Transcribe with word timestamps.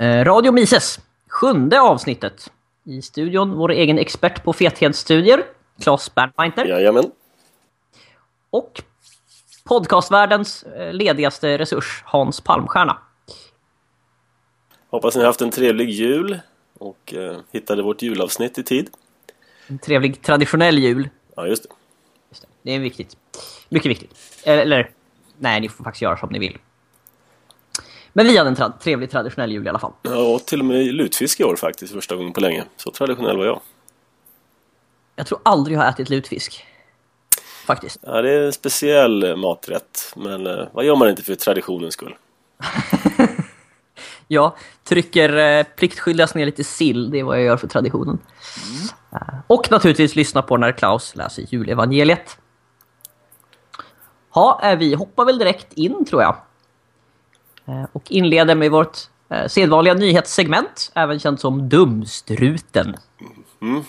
Eh, 0.00 0.24
Radio 0.24 0.52
Mises, 0.52 1.00
sjunde 1.28 1.80
avsnittet. 1.80 2.52
I 2.84 3.02
studion 3.02 3.56
vår 3.56 3.72
egen 3.72 3.98
expert 3.98 4.44
på 4.44 4.52
fethetsstudier, 4.52 5.42
Claes 5.82 6.14
Bernmeinter. 6.14 6.64
Jajamän. 6.64 7.10
Och 8.50 8.82
podcastvärldens 9.64 10.62
eh, 10.62 10.92
ledigaste 10.92 11.58
resurs, 11.58 12.02
Hans 12.06 12.40
Palmstierna. 12.40 12.98
Hoppas 14.90 15.16
ni 15.16 15.20
har 15.20 15.26
haft 15.26 15.40
en 15.40 15.50
trevlig 15.50 15.90
jul 15.90 16.38
och 16.78 17.14
eh, 17.14 17.38
hittade 17.52 17.82
vårt 17.82 18.02
julavsnitt 18.02 18.58
i 18.58 18.62
tid. 18.62 18.90
En 19.66 19.78
trevlig 19.78 20.22
traditionell 20.22 20.78
jul. 20.78 21.08
Ja, 21.36 21.46
just 21.46 21.62
det. 21.62 21.68
Just 22.30 22.42
det. 22.42 22.48
det 22.62 22.72
är 22.72 22.78
viktigt. 22.78 23.16
Mycket 23.68 23.90
viktigt. 23.90 24.14
Eller, 24.44 24.62
eller, 24.62 24.90
nej, 25.38 25.60
ni 25.60 25.68
får 25.68 25.84
faktiskt 25.84 26.02
göra 26.02 26.16
som 26.16 26.28
ni 26.32 26.38
vill. 26.38 26.58
Men 28.12 28.26
vi 28.26 28.36
hade 28.36 28.50
en 28.50 28.56
tra 28.56 28.72
trevlig 28.80 29.10
traditionell 29.10 29.52
jul 29.52 29.66
i 29.66 29.68
alla 29.68 29.78
fall. 29.78 29.92
Ja, 30.02 30.38
till 30.38 30.60
och 30.60 30.66
med 30.66 30.94
lutfisk 30.94 31.40
i 31.40 31.44
år 31.44 31.56
faktiskt, 31.56 31.92
första 31.92 32.16
gången 32.16 32.32
på 32.32 32.40
länge. 32.40 32.64
Så 32.76 32.90
traditionell 32.90 33.36
var 33.36 33.44
jag. 33.44 33.60
Jag 35.16 35.26
tror 35.26 35.40
aldrig 35.42 35.76
jag 35.76 35.82
har 35.82 35.90
ätit 35.90 36.10
lutfisk. 36.10 36.64
Faktiskt. 37.66 37.98
Ja, 38.02 38.22
det 38.22 38.30
är 38.30 38.46
en 38.46 38.52
speciell 38.52 39.36
maträtt. 39.36 40.12
Men 40.16 40.46
eh, 40.46 40.66
vad 40.72 40.84
gör 40.84 40.96
man 40.96 41.08
inte 41.08 41.22
för 41.22 41.34
traditionens 41.34 41.94
skull? 41.94 42.14
jag 44.28 44.52
trycker 44.84 45.36
eh, 45.36 45.64
pliktskyldigast 45.64 46.34
ner 46.34 46.46
lite 46.46 46.64
sill. 46.64 47.10
Det 47.10 47.18
är 47.18 47.24
vad 47.24 47.36
jag 47.38 47.44
gör 47.44 47.56
för 47.56 47.68
traditionen. 47.68 48.18
Mm. 49.12 49.42
Och 49.46 49.70
naturligtvis 49.70 50.16
lyssna 50.16 50.42
på 50.42 50.56
när 50.56 50.72
Klaus 50.72 51.16
läser 51.16 51.44
julevangeliet. 51.48 52.38
Ja, 54.34 54.60
eh, 54.62 54.78
vi 54.78 54.94
hoppar 54.94 55.24
väl 55.24 55.38
direkt 55.38 55.72
in 55.72 56.04
tror 56.04 56.22
jag. 56.22 56.36
Eh, 57.68 57.84
och 57.92 58.12
inleder 58.12 58.54
med 58.54 58.70
vårt 58.70 58.98
eh, 59.28 59.46
sedvanliga 59.46 59.94
nyhetssegment, 59.94 60.92
även 60.94 61.18
känt 61.18 61.40
som 61.40 61.68
Dumstruten. 61.68 62.96
Mm. 63.60 63.82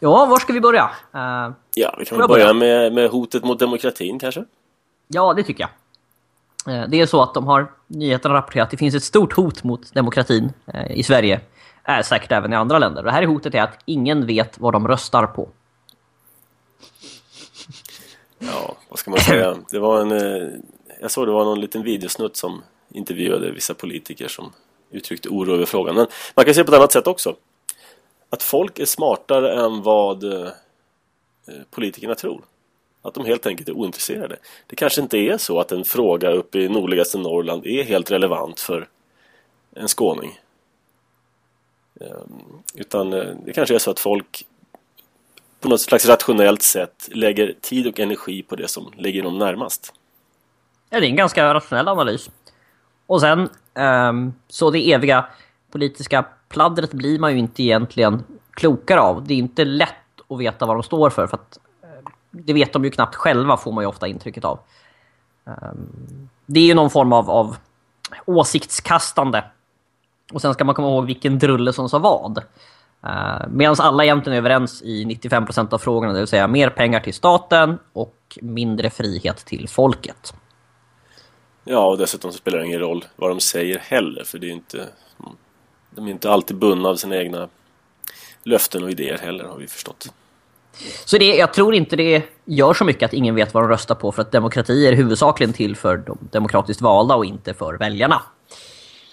Ja, 0.00 0.26
var 0.26 0.38
ska 0.38 0.52
vi 0.52 0.60
börja? 0.60 0.90
Uh, 1.14 1.52
ja, 1.74 1.94
vi 1.98 2.04
kan 2.04 2.18
börja, 2.18 2.28
börja 2.28 2.52
med, 2.52 2.92
med, 2.92 3.10
hotet 3.10 3.44
mot 3.44 3.58
demokratin 3.58 4.18
kanske? 4.18 4.44
Ja, 5.08 5.34
det 5.34 5.42
tycker 5.42 5.68
jag. 6.66 6.74
Uh, 6.74 6.88
det 6.88 7.00
är 7.00 7.06
så 7.06 7.22
att 7.22 7.34
de 7.34 7.46
har 7.46 7.72
nyheterna 7.86 8.34
rapporterat 8.34 8.64
att 8.64 8.70
det 8.70 8.76
finns 8.76 8.94
ett 8.94 9.02
stort 9.02 9.32
hot 9.32 9.64
mot 9.64 9.94
demokratin 9.94 10.52
uh, 10.74 10.92
i 10.92 11.02
Sverige. 11.02 11.40
Är 11.84 12.02
säkert 12.02 12.32
även 12.32 12.52
i 12.52 12.56
andra 12.56 12.78
länder. 12.78 13.02
Det 13.02 13.10
här 13.10 13.22
är 13.22 13.26
hotet 13.26 13.54
är 13.54 13.62
att 13.62 13.78
ingen 13.84 14.26
vet 14.26 14.58
vad 14.58 14.72
de 14.72 14.88
röstar 14.88 15.26
på. 15.26 15.48
Ja, 18.38 18.76
vad 18.88 18.98
ska 18.98 19.10
man 19.10 19.20
säga? 19.20 19.56
Det 19.70 19.78
var 19.78 20.00
en 20.00 20.12
jag 21.02 21.10
såg 21.10 21.26
det 21.26 21.32
var 21.32 21.44
någon 21.44 21.60
liten 21.60 21.82
videosnutt 21.82 22.36
som 22.36 22.62
intervjuade 22.92 23.50
vissa 23.50 23.74
politiker 23.74 24.28
som 24.28 24.52
uttryckte 24.90 25.28
oro 25.28 25.54
över 25.54 25.66
frågan. 25.66 25.94
Men 25.94 26.06
man 26.34 26.44
kan 26.44 26.54
se 26.54 26.64
på 26.64 26.72
ett 26.72 26.78
annat 26.78 26.92
sätt 26.92 27.06
också. 27.06 27.36
Att 28.30 28.42
folk 28.42 28.78
är 28.78 28.84
smartare 28.84 29.64
än 29.64 29.82
vad 29.82 30.24
eh, 30.24 30.46
eh, 31.48 31.62
politikerna 31.70 32.14
tror. 32.14 32.44
Att 33.02 33.14
de 33.14 33.24
helt 33.24 33.46
enkelt 33.46 33.68
är 33.68 33.72
ointresserade. 33.72 34.36
Det 34.66 34.76
kanske 34.76 35.00
inte 35.00 35.18
är 35.18 35.38
så 35.38 35.60
att 35.60 35.72
en 35.72 35.84
fråga 35.84 36.30
uppe 36.30 36.58
i 36.58 36.68
nordligaste 36.68 37.18
Norrland 37.18 37.66
är 37.66 37.82
helt 37.82 38.10
relevant 38.10 38.60
för 38.60 38.88
en 39.74 39.88
skåning. 39.88 40.40
Ehm, 42.00 42.62
utan 42.74 43.12
eh, 43.12 43.34
det 43.44 43.52
kanske 43.52 43.74
är 43.74 43.78
så 43.78 43.90
att 43.90 44.00
folk 44.00 44.46
på 45.60 45.68
något 45.68 45.80
slags 45.80 46.06
rationellt 46.06 46.62
sätt 46.62 47.08
lägger 47.12 47.54
tid 47.60 47.86
och 47.86 48.00
energi 48.00 48.42
på 48.42 48.56
det 48.56 48.68
som 48.68 48.92
ligger 48.96 49.22
dem 49.22 49.38
närmast. 49.38 49.92
Ja, 50.94 51.00
det 51.00 51.06
är 51.06 51.10
en 51.10 51.16
ganska 51.16 51.54
rationell 51.54 51.88
analys. 51.88 52.30
Och 53.06 53.20
sen, 53.20 53.48
um, 53.74 54.34
så 54.48 54.70
det 54.70 54.92
eviga 54.92 55.26
politiska 55.70 56.24
pladdret 56.48 56.92
blir 56.92 57.18
man 57.18 57.32
ju 57.32 57.38
inte 57.38 57.62
egentligen 57.62 58.24
klokare 58.50 59.00
av. 59.00 59.26
Det 59.26 59.34
är 59.34 59.38
inte 59.38 59.64
lätt 59.64 59.88
att 60.28 60.38
veta 60.38 60.66
vad 60.66 60.76
de 60.76 60.82
står 60.82 61.10
för, 61.10 61.26
för 61.26 61.36
att 61.36 61.58
eh, 61.82 62.10
det 62.30 62.52
vet 62.52 62.72
de 62.72 62.84
ju 62.84 62.90
knappt 62.90 63.14
själva, 63.14 63.56
får 63.56 63.72
man 63.72 63.84
ju 63.84 63.88
ofta 63.88 64.08
intrycket 64.08 64.44
av. 64.44 64.58
Um, 65.44 66.28
det 66.46 66.60
är 66.60 66.64
ju 66.64 66.74
någon 66.74 66.90
form 66.90 67.12
av, 67.12 67.30
av 67.30 67.56
åsiktskastande. 68.24 69.44
Och 70.32 70.40
sen 70.40 70.54
ska 70.54 70.64
man 70.64 70.74
komma 70.74 70.88
ihåg 70.88 71.06
vilken 71.06 71.38
drulle 71.38 71.72
som 71.72 71.88
sa 71.88 71.98
vad. 71.98 72.38
Eh, 72.38 73.10
uh, 73.10 73.48
Medan 73.48 73.76
alla 73.78 74.04
egentligen 74.04 74.34
är 74.34 74.40
överens 74.40 74.82
i 74.82 75.04
95% 75.04 75.74
av 75.74 75.78
frågorna, 75.78 76.12
det 76.12 76.18
vill 76.18 76.28
säga 76.28 76.48
mer 76.48 76.70
pengar 76.70 77.00
till 77.00 77.14
staten 77.14 77.78
och 77.92 78.38
mindre 78.40 78.90
frihet 78.90 79.36
till 79.36 79.68
folket. 79.68 80.34
Ja, 81.64 81.86
och 81.86 81.98
dessutom 81.98 82.32
så 82.32 82.38
spelar 82.38 82.58
det 82.58 82.66
ingen 82.66 82.80
roll 82.80 83.04
vad 83.16 83.30
de 83.30 83.40
säger 83.40 83.78
heller. 83.78 84.24
För 84.24 84.38
det 84.38 84.46
är 84.46 84.50
inte, 84.50 84.88
de 85.90 86.06
är 86.06 86.10
inte 86.10 86.30
alltid 86.30 86.56
bundna 86.56 86.88
av 86.88 86.96
sina 86.96 87.16
egna 87.16 87.48
löften 88.42 88.82
och 88.82 88.90
idéer 88.90 89.18
heller, 89.18 89.44
har 89.44 89.56
vi 89.56 89.66
förstått. 89.66 90.12
Så 91.04 91.18
det, 91.18 91.36
jag 91.36 91.54
tror 91.54 91.74
inte 91.74 91.96
det 91.96 92.22
gör 92.44 92.74
så 92.74 92.84
mycket 92.84 93.02
att 93.02 93.12
ingen 93.12 93.34
vet 93.34 93.54
vad 93.54 93.62
de 93.62 93.68
röstar 93.68 93.94
på 93.94 94.12
för 94.12 94.22
att 94.22 94.32
demokrati 94.32 94.86
är 94.86 94.92
huvudsakligen 94.92 95.52
till 95.52 95.76
för 95.76 95.96
de 95.96 96.18
demokratiskt 96.30 96.80
valda 96.80 97.14
och 97.14 97.24
inte 97.24 97.54
för 97.54 97.74
väljarna. 97.74 98.22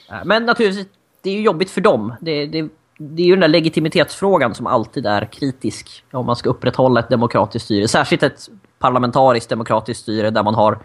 Eh, 0.09 0.17
men 0.25 0.45
naturligtvis, 0.45 0.87
det 1.21 1.29
är 1.29 1.33
ju 1.33 1.41
jobbigt 1.41 1.71
för 1.71 1.81
dem. 1.81 2.13
Det, 2.21 2.45
det, 2.45 2.69
det 2.97 3.23
är 3.23 3.25
ju 3.25 3.31
den 3.31 3.39
där 3.39 3.47
legitimitetsfrågan 3.47 4.55
som 4.55 4.67
alltid 4.67 5.05
är 5.05 5.25
kritisk 5.25 6.03
om 6.11 6.25
man 6.25 6.35
ska 6.35 6.49
upprätthålla 6.49 6.99
ett 6.99 7.09
demokratiskt 7.09 7.65
styre. 7.65 7.87
Särskilt 7.87 8.23
ett 8.23 8.49
parlamentariskt 8.79 9.49
demokratiskt 9.49 10.01
styre 10.01 10.29
där 10.29 10.43
man 10.43 10.55
har 10.55 10.79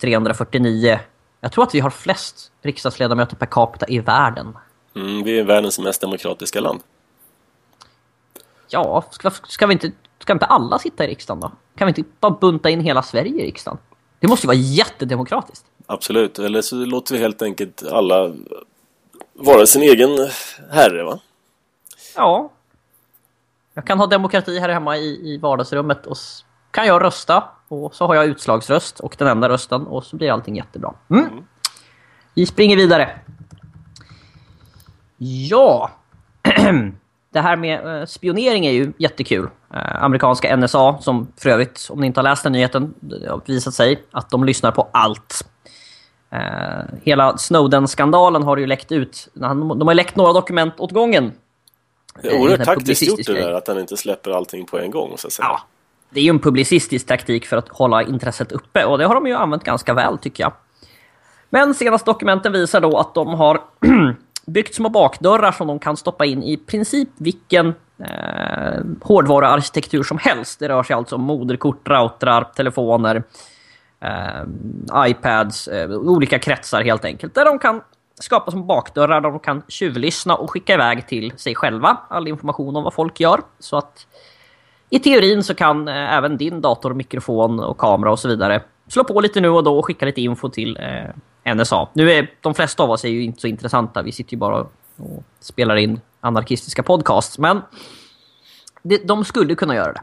349. 0.00 0.98
Jag 1.40 1.52
tror 1.52 1.64
att 1.64 1.74
vi 1.74 1.80
har 1.80 1.90
flest 1.90 2.52
riksdagsledamöter 2.62 3.36
per 3.36 3.46
capita 3.46 3.86
i 3.88 3.98
världen. 3.98 4.58
Mm, 4.96 5.22
vi 5.22 5.38
är 5.38 5.44
världens 5.44 5.78
mest 5.78 6.00
demokratiska 6.00 6.60
land. 6.60 6.80
Ja, 8.68 9.04
ska, 9.10 9.30
ska, 9.30 9.66
vi 9.66 9.72
inte, 9.72 9.92
ska 10.18 10.32
inte 10.32 10.46
alla 10.46 10.78
sitta 10.78 11.04
i 11.04 11.06
riksdagen 11.06 11.40
då? 11.40 11.52
Kan 11.76 11.86
vi 11.86 11.90
inte 11.90 12.04
bara 12.20 12.32
bunta 12.32 12.70
in 12.70 12.80
hela 12.80 13.02
Sverige 13.02 13.42
i 13.42 13.46
riksdagen? 13.46 13.78
Det 14.18 14.28
måste 14.28 14.44
ju 14.44 14.48
vara 14.48 14.56
jättedemokratiskt. 14.56 15.66
Absolut, 15.86 16.38
eller 16.38 16.62
så 16.62 16.76
låter 16.76 17.14
vi 17.14 17.20
helt 17.20 17.42
enkelt 17.42 17.82
alla 17.92 18.34
vara 19.32 19.66
sin 19.66 19.82
egen 19.82 20.28
herre 20.70 21.02
va? 21.02 21.18
Ja. 22.16 22.50
Jag 23.74 23.86
kan 23.86 23.98
ha 23.98 24.06
demokrati 24.06 24.58
här 24.58 24.68
hemma 24.68 24.96
i, 24.96 25.34
i 25.34 25.38
vardagsrummet 25.38 26.06
och 26.06 26.16
kan 26.70 26.86
jag 26.86 27.02
rösta 27.02 27.44
och 27.70 27.94
så 27.94 28.06
har 28.06 28.14
jag 28.14 28.24
utslagsröst 28.24 29.00
och 29.00 29.14
den 29.18 29.28
enda 29.28 29.48
rösten 29.48 29.86
och 29.86 30.04
så 30.04 30.16
blir 30.16 30.32
allting 30.32 30.56
jättebra. 30.56 30.94
Mm. 31.10 31.24
Mm. 31.24 31.44
Vi 32.34 32.46
springer 32.46 32.76
vidare. 32.76 33.10
Ja. 35.18 35.90
det 37.32 37.40
här 37.40 37.56
med 37.56 38.00
eh, 38.00 38.06
spionering 38.06 38.66
är 38.66 38.70
ju 38.70 38.92
jättekul. 38.98 39.48
Eh, 39.74 40.04
amerikanska 40.04 40.56
NSA, 40.56 40.98
som 41.00 41.32
för 41.36 41.50
övrigt, 41.50 41.86
om 41.90 42.00
ni 42.00 42.06
inte 42.06 42.20
har 42.20 42.24
läst 42.24 42.42
den 42.42 42.52
nyheten, 42.52 42.94
har 43.28 43.40
visat 43.46 43.74
sig 43.74 44.02
att 44.10 44.30
de 44.30 44.44
lyssnar 44.44 44.70
på 44.70 44.88
allt. 44.92 45.48
Eh, 46.30 46.84
hela 47.02 47.36
Snowden-skandalen 47.36 48.42
har 48.42 48.56
ju 48.56 48.66
läckt 48.66 48.92
ut. 48.92 49.28
De 49.34 49.86
har 49.86 49.94
läckt 49.94 50.16
några 50.16 50.32
dokument 50.32 50.74
åt 50.78 50.92
gången. 50.92 51.32
Det 52.22 52.28
är 52.28 52.40
oerhört 52.40 52.64
taktiskt 52.64 53.08
gjort 53.08 53.26
det 53.26 53.32
där, 53.32 53.52
att 53.52 53.68
han 53.68 53.78
inte 53.78 53.96
släpper 53.96 54.30
allting 54.30 54.66
på 54.66 54.78
en 54.78 54.90
gång. 54.90 55.18
Så 55.18 55.26
att 55.26 55.32
säga. 55.32 55.46
Ja, 55.48 55.60
det 56.10 56.20
är 56.20 56.24
ju 56.24 56.30
en 56.30 56.38
publicistisk 56.38 57.06
taktik 57.06 57.46
för 57.46 57.56
att 57.56 57.68
hålla 57.68 58.02
intresset 58.02 58.52
uppe 58.52 58.84
och 58.84 58.98
det 58.98 59.06
har 59.06 59.14
de 59.14 59.26
ju 59.26 59.34
använt 59.34 59.64
ganska 59.64 59.94
väl 59.94 60.18
tycker 60.18 60.42
jag. 60.42 60.52
Men 61.50 61.74
senaste 61.74 62.10
dokumenten 62.10 62.52
visar 62.52 62.80
då 62.80 62.98
att 62.98 63.14
de 63.14 63.28
har 63.28 63.60
byggt 64.46 64.74
små 64.74 64.88
bakdörrar 64.88 65.52
som 65.52 65.66
de 65.66 65.78
kan 65.78 65.96
stoppa 65.96 66.24
in 66.24 66.42
i 66.42 66.56
princip 66.56 67.08
vilken 67.16 67.74
eh, 67.98 68.80
hårdvaruarkitektur 69.00 70.02
som 70.02 70.18
helst. 70.18 70.58
Det 70.58 70.68
rör 70.68 70.82
sig 70.82 70.94
alltså 70.96 71.16
om 71.16 71.22
moderkort, 71.22 71.88
routrar, 71.88 72.44
telefoner, 72.44 73.22
eh, 74.00 75.10
iPads, 75.10 75.68
eh, 75.68 75.90
olika 75.90 76.38
kretsar 76.38 76.82
helt 76.82 77.04
enkelt. 77.04 77.34
Där 77.34 77.44
de 77.44 77.58
kan 77.58 77.80
skapa 78.20 78.50
små 78.50 78.62
bakdörrar 78.62 79.20
där 79.20 79.30
de 79.30 79.38
kan 79.38 79.62
tjuvlyssna 79.68 80.34
och 80.34 80.50
skicka 80.50 80.74
iväg 80.74 81.06
till 81.06 81.32
sig 81.36 81.54
själva 81.54 81.98
all 82.08 82.28
information 82.28 82.76
om 82.76 82.84
vad 82.84 82.94
folk 82.94 83.20
gör. 83.20 83.40
Så 83.58 83.76
att 83.76 84.06
i 84.90 84.98
teorin 84.98 85.44
så 85.44 85.54
kan 85.54 85.88
eh, 85.88 86.14
även 86.14 86.36
din 86.36 86.60
dator, 86.60 86.94
mikrofon 86.94 87.60
och 87.60 87.78
kamera 87.78 88.12
och 88.12 88.18
så 88.18 88.28
vidare 88.28 88.62
slå 88.88 89.04
på 89.04 89.20
lite 89.20 89.40
nu 89.40 89.48
och 89.48 89.64
då 89.64 89.78
och 89.78 89.86
skicka 89.86 90.06
lite 90.06 90.20
info 90.20 90.48
till 90.48 90.78
eh, 91.44 91.54
NSA. 91.54 91.88
Nu 91.92 92.12
är 92.12 92.30
de 92.40 92.54
flesta 92.54 92.82
av 92.82 92.90
oss 92.90 93.04
är 93.04 93.08
ju 93.08 93.22
inte 93.22 93.40
så 93.40 93.46
intressanta. 93.46 94.02
Vi 94.02 94.12
sitter 94.12 94.32
ju 94.32 94.38
bara 94.38 94.66
och 94.96 95.24
spelar 95.40 95.76
in 95.76 96.00
anarkistiska 96.20 96.82
podcasts. 96.82 97.38
Men 97.38 97.60
de 99.04 99.24
skulle 99.24 99.54
kunna 99.54 99.74
göra 99.74 99.92
det. 99.92 100.02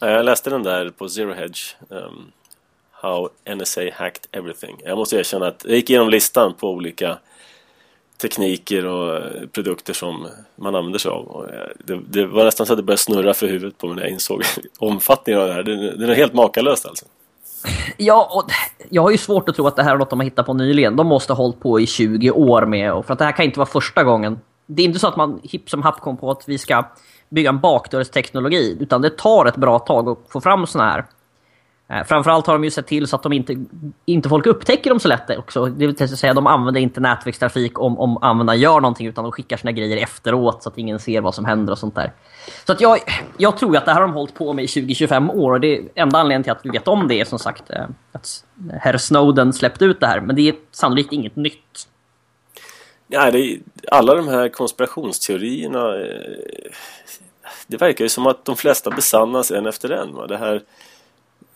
Jag 0.00 0.24
läste 0.24 0.50
den 0.50 0.62
där 0.62 0.90
på 0.90 1.08
Zero 1.08 1.32
Hedge. 1.32 1.76
Um, 1.88 2.32
how 2.92 3.28
NSA 3.56 3.80
hacked 3.94 4.26
everything. 4.32 4.80
Jag 4.84 4.98
måste 4.98 5.16
erkänna 5.16 5.46
att 5.46 5.64
jag 5.64 5.74
gick 5.74 5.90
igenom 5.90 6.08
listan 6.08 6.54
på 6.54 6.70
olika 6.70 7.18
tekniker 8.22 8.86
och 8.86 9.20
produkter 9.52 9.92
som 9.92 10.26
man 10.56 10.74
använder 10.74 10.98
sig 10.98 11.10
av. 11.10 11.48
Eh, 11.52 11.84
det, 11.84 12.00
det, 12.08 12.26
var 12.26 12.44
nästan 12.44 12.66
så 12.66 12.72
att 12.72 12.76
det 12.76 12.82
började 12.82 13.02
snurra 13.02 13.34
för 13.34 13.46
huvudet 13.46 13.78
på 13.78 13.86
mig 13.86 13.96
när 13.96 14.02
jag 14.02 14.10
insåg 14.10 14.42
omfattningen 14.78 15.42
av 15.42 15.48
det 15.48 15.54
här. 15.54 15.62
Det, 15.62 15.96
det 15.96 16.12
är 16.12 16.14
helt 16.14 16.34
makalöst 16.34 16.86
alltså. 16.86 17.04
Ja, 17.96 18.28
och 18.32 18.50
jag 18.90 19.02
har 19.02 19.10
ju 19.10 19.18
svårt 19.18 19.48
att 19.48 19.54
tro 19.54 19.66
att 19.66 19.76
det 19.76 19.82
här 19.82 19.94
är 19.94 19.98
något 19.98 20.10
de 20.10 20.20
har 20.20 20.24
hittat 20.24 20.46
på 20.46 20.54
nyligen. 20.54 20.96
De 20.96 21.06
måste 21.06 21.32
ha 21.32 21.36
hållit 21.36 21.60
på 21.60 21.80
i 21.80 21.86
20 21.86 22.30
år 22.30 22.66
med, 22.66 22.92
och 22.92 23.06
för 23.06 23.12
att 23.12 23.18
det 23.18 23.24
här 23.24 23.32
kan 23.32 23.44
inte 23.44 23.58
vara 23.58 23.68
första 23.68 24.04
gången. 24.04 24.38
Det 24.66 24.82
är 24.82 24.86
inte 24.86 24.98
så 24.98 25.08
att 25.08 25.16
man 25.16 25.40
hipp 25.42 25.70
som 25.70 25.82
happ 25.82 26.00
kom 26.00 26.16
på 26.16 26.30
att 26.30 26.44
vi 26.46 26.58
ska 26.58 26.84
bygga 27.28 27.48
en 27.48 27.60
bakdörrsteknologi, 27.60 28.76
utan 28.80 29.02
det 29.02 29.10
tar 29.10 29.46
ett 29.46 29.56
bra 29.56 29.78
tag 29.78 30.08
att 30.08 30.18
få 30.28 30.40
fram 30.40 30.66
såna 30.66 30.84
här. 30.84 31.04
Eh, 31.92 32.04
framförallt 32.04 32.46
har 32.46 32.54
de 32.54 32.64
ju 32.64 32.70
sett 32.70 32.86
till 32.86 33.06
så 33.06 33.16
att 33.16 33.22
de 33.22 33.32
inte, 33.32 33.56
inte 34.04 34.28
folk 34.28 34.46
upptäcker 34.46 34.90
dem 34.90 35.00
så 35.00 35.08
lätt 35.08 35.38
också. 35.38 35.66
Det 35.66 35.86
vill 35.86 36.08
säga, 36.08 36.34
de 36.34 36.46
använder 36.46 36.80
inte 36.80 37.00
nätverkstrafik 37.00 37.80
om, 37.80 37.98
om 37.98 38.22
användaren 38.22 38.60
gör 38.60 38.80
någonting, 38.80 39.06
utan 39.06 39.24
de 39.24 39.32
skickar 39.32 39.56
sina 39.56 39.72
grejer 39.72 39.96
efteråt 39.96 40.62
så 40.62 40.68
att 40.68 40.78
ingen 40.78 40.98
ser 40.98 41.20
vad 41.20 41.34
som 41.34 41.44
händer 41.44 41.72
och 41.72 41.78
sånt 41.78 41.94
där. 41.94 42.12
Så 42.66 42.72
att 42.72 42.80
jag, 42.80 42.98
jag 43.38 43.58
tror 43.58 43.76
att 43.76 43.84
det 43.84 43.92
här 43.92 44.00
har 44.00 44.08
de 44.08 44.14
hållit 44.14 44.34
på 44.34 44.52
med 44.52 44.64
i 44.64 44.66
20-25 44.66 45.32
år 45.32 45.52
och 45.52 45.60
det 45.60 45.88
enda 45.94 46.18
anledningen 46.18 46.42
till 46.42 46.52
att 46.52 46.66
vi 46.66 46.70
vet 46.70 46.88
om 46.88 47.08
det 47.08 47.20
är 47.20 47.24
som 47.24 47.38
sagt 47.38 47.70
eh, 47.70 47.84
att 48.12 48.44
herr 48.80 48.96
Snowden 48.96 49.52
släppte 49.52 49.84
ut 49.84 50.00
det 50.00 50.06
här. 50.06 50.20
Men 50.20 50.36
det 50.36 50.48
är 50.48 50.54
sannolikt 50.70 51.12
inget 51.12 51.36
nytt. 51.36 51.88
Nej, 53.06 53.32
det 53.32 53.38
är, 53.38 53.58
alla 53.88 54.14
de 54.14 54.28
här 54.28 54.48
konspirationsteorierna 54.48 56.00
eh, 56.00 56.72
det 57.66 57.76
verkar 57.76 58.04
ju 58.04 58.08
som 58.08 58.26
att 58.26 58.44
de 58.44 58.56
flesta 58.56 58.90
besannas 58.90 59.50
en 59.50 59.66
efter 59.66 59.90
en. 59.90 60.14
Va? 60.14 60.26
Det 60.26 60.36
här, 60.36 60.62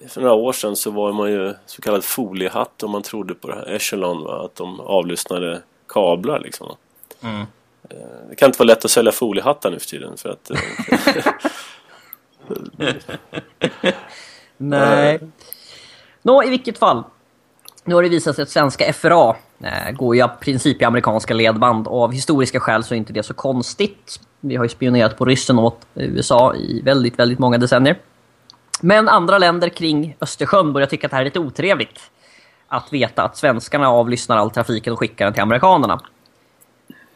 för 0.08 0.20
några 0.20 0.34
år 0.34 0.52
sedan 0.52 0.76
så 0.76 0.90
var 0.90 1.12
man 1.12 1.30
ju 1.30 1.54
så 1.66 1.82
kallad 1.82 2.04
foliehatt 2.04 2.82
om 2.82 2.90
man 2.90 3.02
trodde 3.02 3.34
på 3.34 3.48
det 3.48 3.54
här 3.54 3.74
Echelon, 3.74 4.24
va? 4.24 4.44
att 4.44 4.54
de 4.54 4.80
avlyssnade 4.80 5.62
kablar 5.88 6.40
liksom. 6.40 6.76
Mm. 7.20 7.40
Eh, 7.90 7.96
det 8.28 8.34
kan 8.34 8.46
inte 8.46 8.58
vara 8.58 8.66
lätt 8.66 8.84
att 8.84 8.90
sälja 8.90 9.12
foliehattar 9.12 9.70
nu 9.70 9.78
för 9.78 9.86
tiden 9.86 10.16
för 10.16 10.28
att... 10.28 10.50
Eh, 10.50 10.58
Nej. 14.56 15.20
Nå, 16.22 16.44
i 16.44 16.50
vilket 16.50 16.78
fall. 16.78 17.02
Nu 17.84 17.94
har 17.94 18.02
det 18.02 18.08
visat 18.08 18.36
sig 18.36 18.42
att 18.42 18.50
svenska 18.50 18.92
FRA 18.92 19.36
eh, 19.60 19.90
går 19.92 20.16
ju 20.16 20.24
i 20.24 20.28
princip 20.40 20.82
i 20.82 20.84
amerikanska 20.84 21.34
ledband 21.34 21.88
av 21.88 22.12
historiska 22.12 22.60
skäl 22.60 22.84
så 22.84 22.94
är 22.94 22.98
inte 22.98 23.12
det 23.12 23.22
så 23.22 23.34
konstigt. 23.34 24.20
Vi 24.40 24.56
har 24.56 24.64
ju 24.64 24.68
spionerat 24.68 25.18
på 25.18 25.24
ryssen 25.24 25.58
åt 25.58 25.86
USA 25.94 26.54
i 26.54 26.80
väldigt, 26.84 27.18
väldigt 27.18 27.38
många 27.38 27.58
decennier. 27.58 27.98
Men 28.80 29.08
andra 29.08 29.38
länder 29.38 29.68
kring 29.68 30.16
Östersjön 30.20 30.72
börjar 30.72 30.86
tycka 30.86 31.06
att 31.06 31.10
det 31.10 31.16
här 31.16 31.22
är 31.22 31.24
lite 31.24 31.38
otrevligt. 31.38 32.00
Att 32.68 32.92
veta 32.92 33.22
att 33.22 33.36
svenskarna 33.36 33.88
avlyssnar 33.88 34.36
all 34.36 34.50
trafiken 34.50 34.92
och 34.92 34.98
skickar 34.98 35.24
den 35.24 35.34
till 35.34 35.42
amerikanerna. 35.42 36.00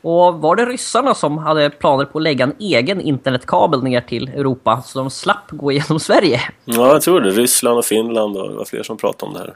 Och 0.02 0.34
var 0.34 0.56
det 0.56 0.66
ryssarna 0.66 1.14
som 1.14 1.38
hade 1.38 1.70
planer 1.70 2.04
på 2.04 2.18
att 2.18 2.22
lägga 2.22 2.44
en 2.44 2.54
egen 2.58 3.00
internetkabel 3.00 3.82
ner 3.82 4.00
till 4.00 4.28
Europa 4.28 4.82
så 4.86 4.98
de 4.98 5.10
slapp 5.10 5.50
gå 5.50 5.72
igenom 5.72 6.00
Sverige? 6.00 6.40
Ja, 6.64 6.92
jag 6.92 7.02
tror 7.02 7.20
det. 7.20 7.30
Ryssland 7.30 7.78
och 7.78 7.84
Finland 7.84 8.36
och 8.36 8.48
det 8.48 8.54
var 8.54 8.64
fler 8.64 8.82
som 8.82 8.96
pratade 8.96 9.28
om 9.28 9.32
det 9.34 9.40
här. 9.40 9.54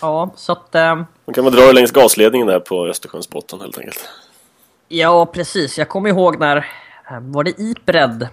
Ja, 0.00 0.30
så 0.36 0.52
att... 0.52 0.74
Eh... 0.74 0.94
Man 1.24 1.34
kan 1.34 1.44
väl 1.44 1.52
dra 1.54 1.72
längs 1.72 1.90
gasledningen 1.90 2.46
där 2.46 2.60
på 2.60 2.86
Östersjöns 2.86 3.30
botten 3.30 3.60
helt 3.60 3.78
enkelt. 3.78 4.08
Ja, 4.88 5.26
precis. 5.26 5.78
Jag 5.78 5.88
kommer 5.88 6.08
ihåg 6.08 6.38
när... 6.38 6.56
Eh, 6.56 7.20
var 7.20 7.44
det 7.44 7.60
IPRED? 7.60 8.28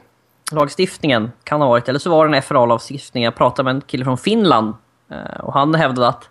Lagstiftningen 0.52 1.32
kan 1.44 1.62
ha 1.62 1.68
varit, 1.68 1.90
eller 1.90 2.00
så 2.00 2.10
var 2.10 2.28
det 2.28 2.38
en 2.38 2.42
FRA-lagstiftning. 2.42 3.24
Jag 3.24 3.36
pratade 3.36 3.64
med 3.64 3.76
en 3.76 3.82
kille 3.82 4.06
från 4.06 4.18
Finland 4.18 4.74
eh, 5.12 5.40
och 5.40 5.54
han 5.54 5.76
hävdade 5.76 6.08
att 6.08 6.30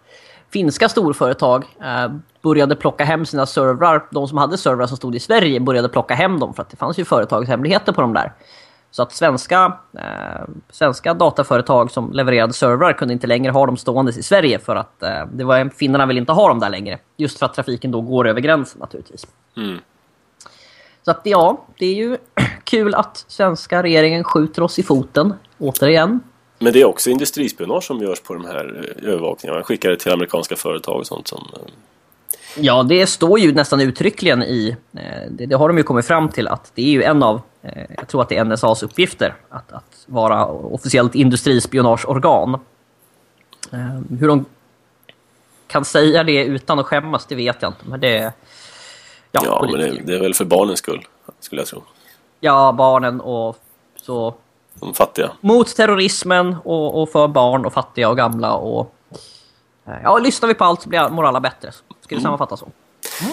finska 0.53 0.89
storföretag 0.89 1.65
eh, 1.83 2.13
började 2.43 2.77
plocka 2.77 3.05
hem 3.05 3.27
sina 3.27 3.47
servrar. 3.47 4.07
De 4.11 4.29
som 4.29 4.39
hade 4.39 4.59
servrar 4.59 4.87
som 4.87 4.97
stod 4.97 5.15
i 5.15 5.21
Sverige 5.21 5.61
började 5.61 5.89
plocka 5.89 6.15
hem 6.15 6.41
dem 6.41 6.55
för 6.55 6.63
att 6.63 6.71
det 6.71 6.77
fanns 6.77 6.99
ju 6.99 7.05
företagshemligheter 7.05 7.93
på 7.93 8.01
de 8.01 8.15
där. 8.15 8.33
Så 8.91 9.03
att 9.03 9.13
svenska, 9.13 9.79
eh, 9.99 10.45
svenska 10.71 11.15
dataföretag 11.15 11.91
som 11.91 12.13
levererade 12.13 12.53
servrar 12.53 12.93
kunde 12.93 13.15
inte 13.15 13.27
längre 13.27 13.53
ha 13.53 13.67
dem 13.67 13.77
stående 13.77 14.13
i 14.19 14.23
Sverige 14.23 14.59
för 14.59 14.77
att 14.77 15.03
eh, 15.03 15.27
det 15.33 15.45
var, 15.45 15.71
finnarna 15.77 16.07
vill 16.07 16.19
inte 16.19 16.33
ha 16.33 16.49
dem 16.49 16.61
där 16.61 16.71
längre. 16.71 16.99
Just 17.17 17.39
för 17.39 17.47
att 17.47 17.55
trafiken 17.55 17.91
då 17.91 18.01
går 18.01 18.29
över 18.29 18.41
gränsen 18.41 18.81
naturligtvis. 18.81 19.27
Mm. 19.57 19.79
Så 21.03 21.11
att 21.11 21.21
ja, 21.25 21.65
det 21.79 21.87
är 21.87 21.95
ju 21.95 22.17
kul 22.67 22.95
att 22.95 23.25
svenska 23.29 23.83
regeringen 23.83 24.25
skjuter 24.25 24.63
oss 24.63 24.79
i 24.79 24.83
foten 24.83 25.35
återigen. 25.59 26.21
Men 26.59 26.73
det 26.73 26.81
är 26.81 26.85
också 26.85 27.11
industrispionage 27.11 27.85
som 27.85 27.99
görs 27.99 28.21
på 28.21 28.35
de 28.35 28.45
här 28.45 28.95
eh, 29.03 29.09
övervakningarna. 29.09 29.59
Man 29.59 29.65
skickar 29.65 29.91
det 29.91 29.97
till 29.97 30.13
amerikanska 30.13 30.57
företag 30.57 30.99
och 31.01 31.07
sånt 31.07 31.29
som... 31.29 31.49
Eh, 31.55 31.61
ja, 32.57 32.83
det 32.83 33.07
står 33.07 33.39
ju 33.39 33.53
nästan 33.53 33.81
uttryckligen 33.81 34.43
i... 34.43 34.77
Eh, 34.93 35.31
det, 35.31 35.47
det, 35.47 35.57
har 35.57 35.69
de 35.69 35.79
ju 35.79 35.83
kommit 35.83 36.07
fram 36.07 36.29
till 36.29 36.49
att 36.49 36.73
det 36.75 36.83
är 36.83 36.91
ju 36.91 37.03
en 37.03 37.23
av... 37.23 37.41
Jag 37.97 38.09
tror 38.09 38.23
att 38.23 38.29
det 38.29 38.37
är 38.37 38.45
NSAs 38.45 38.83
uppgifter 38.83 39.35
att, 39.49 39.73
att 39.73 40.05
vara 40.07 40.47
officiellt 40.47 41.15
industrispionageorgan. 41.15 42.61
Hur 44.21 44.29
de 44.29 44.45
kan 45.67 45.85
säga 45.85 46.25
det 46.25 46.45
utan 46.45 46.79
att 46.79 46.87
skämmas, 46.87 47.27
det 47.27 47.35
vet 47.35 47.63
jag 47.63 47.69
inte. 47.69 47.89
Men 47.89 48.01
det... 48.01 48.33
Ja, 49.33 49.41
ja 49.45 49.69
men 49.73 49.81
det, 49.81 50.01
det, 50.05 50.15
är 50.15 50.21
väl 50.21 50.35
för 50.35 50.45
barnens 50.45 50.79
skull, 50.79 51.07
skulle 51.41 51.61
jag 51.61 51.69
tro. 51.69 51.83
Ja, 52.47 52.73
barnen 52.73 53.21
och 53.21 53.57
så 53.97 54.35
de 54.75 54.95
fattiga. 54.95 55.31
Mot 55.41 55.77
terrorismen 55.77 56.57
och, 56.65 57.03
och, 57.03 57.11
för 57.11 57.29
barn 57.29 57.67
och 57.67 57.73
fattiga 57.73 58.09
och 58.09 58.17
gamla. 58.17 58.55
Och, 58.55 58.95
eh, 59.87 59.95
ja, 60.03 60.19
lyssnar 60.19 60.49
vi 60.49 60.55
på 60.55 60.65
allt 60.65 60.83
så 60.83 60.89
blir 60.89 61.09
moralen 61.09 61.43
bättre. 61.43 61.71
Det 62.09 62.15
mm. 62.15 62.23
sammanfatta 62.23 62.57
så. 62.57 62.69
Mm. 63.23 63.33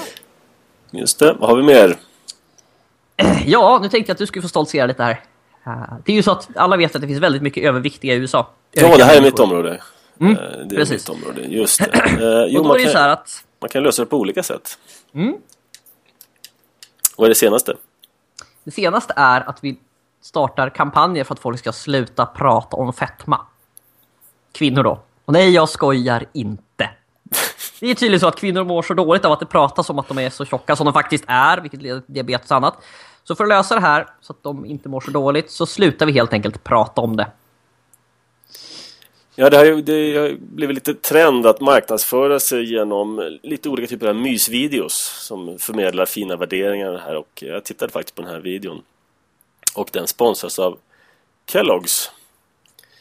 Just 0.92 1.19
det. 1.19 1.36
Vad 1.39 1.50
har 1.50 1.57
vi 1.57 1.63
mer? 1.63 1.98
Ja, 3.45 3.80
nu 3.81 3.89
tänkte 3.89 4.10
jag 4.10 4.13
att 4.13 4.19
du 4.19 4.25
skulle 4.25 4.42
få 4.42 4.50
stoltsera 4.50 4.86
lite 4.86 5.04
här. 5.04 5.21
Eh, 5.65 5.94
det 6.06 6.12
är 6.12 6.15
ju 6.15 6.24
så 6.24 6.31
att 6.31 6.50
alla 6.56 6.77
vet 6.77 6.95
att 6.95 7.01
det 7.01 7.07
finns 7.07 7.21
väldigt 7.21 7.42
mycket 7.42 7.63
överviktiga 7.63 8.13
i 8.13 8.18
USA. 8.18 8.50
Ja, 8.71 8.98
det 8.98 9.04
här 9.04 9.18
är 9.18 9.21
mitt 9.21 9.39
område. 9.39 9.81
Mm, 10.19 10.31
eh, 10.31 10.42
det 10.42 10.75
är 10.75 10.80
precis. 10.80 11.10
mitt 11.10 11.18
område, 11.18 11.42
just 11.42 11.80
det. 11.80 12.48
jo, 12.50 12.63
man, 12.63 12.80
kan, 12.80 13.10
att... 13.10 13.44
man 13.60 13.69
kan 13.69 13.83
lösa 13.83 14.01
det 14.01 14.06
på 14.06 14.18
olika 14.18 14.44
sätt. 14.44 14.77
Mm. 15.13 15.36
Vad 17.18 17.25
är 17.25 17.30
det 17.30 17.36
senaste? 17.36 17.75
Det 18.63 18.71
senaste 18.71 19.13
är 19.18 19.50
att 19.50 19.63
vi 19.63 19.80
startar 20.21 20.69
kampanjer 20.69 21.24
för 21.24 21.33
att 21.33 21.39
folk 21.39 21.60
ska 21.60 21.71
sluta 21.71 22.25
prata 22.25 22.77
om 22.77 22.94
fetma. 22.94 23.42
Kvinnor 24.51 24.83
då. 24.83 25.00
Och 25.25 25.33
nej, 25.33 25.50
jag 25.50 25.69
skojar 25.69 26.25
inte. 26.33 26.89
Det 27.80 27.92
är 27.92 27.95
tydligen 27.95 28.19
så 28.19 28.27
att 28.27 28.36
kvinnor 28.36 28.63
mår 28.63 28.81
så 28.81 28.94
dåligt 28.94 29.25
av 29.25 29.31
att 29.31 29.39
det 29.39 29.45
pratas 29.45 29.89
om 29.89 30.00
att 30.00 30.07
de 30.07 30.18
är 30.18 30.30
så 30.30 30.45
tjocka 30.45 30.75
som 30.75 30.86
de 30.86 30.94
faktiskt 30.94 31.24
är, 31.27 31.57
vilket 31.57 31.81
leder 31.81 32.01
till 32.01 32.13
diabetes 32.13 32.51
och 32.51 32.57
annat. 32.57 32.83
Så 33.24 33.36
för 33.36 33.44
att 33.44 33.48
lösa 33.48 33.75
det 33.75 33.81
här, 33.81 34.07
så 34.21 34.33
att 34.33 34.44
de 34.44 34.65
inte 34.65 34.89
mår 34.89 35.01
så 35.01 35.12
dåligt, 35.12 35.51
så 35.51 35.65
slutar 35.65 36.06
vi 36.06 36.12
helt 36.12 36.33
enkelt 36.33 36.63
prata 36.63 37.01
om 37.01 37.15
det. 37.15 37.27
Ja, 39.36 39.50
det 39.50 39.58
har, 39.58 39.66
det 39.66 40.18
har 40.18 40.38
blivit 40.40 40.76
lite 40.76 40.94
trend 40.94 41.46
att 41.46 41.62
marknadsföra 41.62 42.40
sig 42.40 42.74
genom 42.74 43.38
lite 43.44 43.70
olika 43.70 43.88
typer 43.88 44.08
av 44.08 44.16
mysvideos 44.16 44.94
som 45.28 45.58
förmedlar 45.60 46.06
fina 46.06 46.36
värderingar 46.36 46.98
här 46.98 47.16
och 47.16 47.44
jag 47.46 47.63
tittade 47.63 47.92
faktiskt 47.92 48.16
på 48.16 48.22
den 48.22 48.32
här 48.32 48.40
videon. 48.40 48.82
Och 49.75 49.90
den 49.94 50.08
sponsras 50.08 50.60
av 50.60 50.78
Kellogg's. 51.52 52.10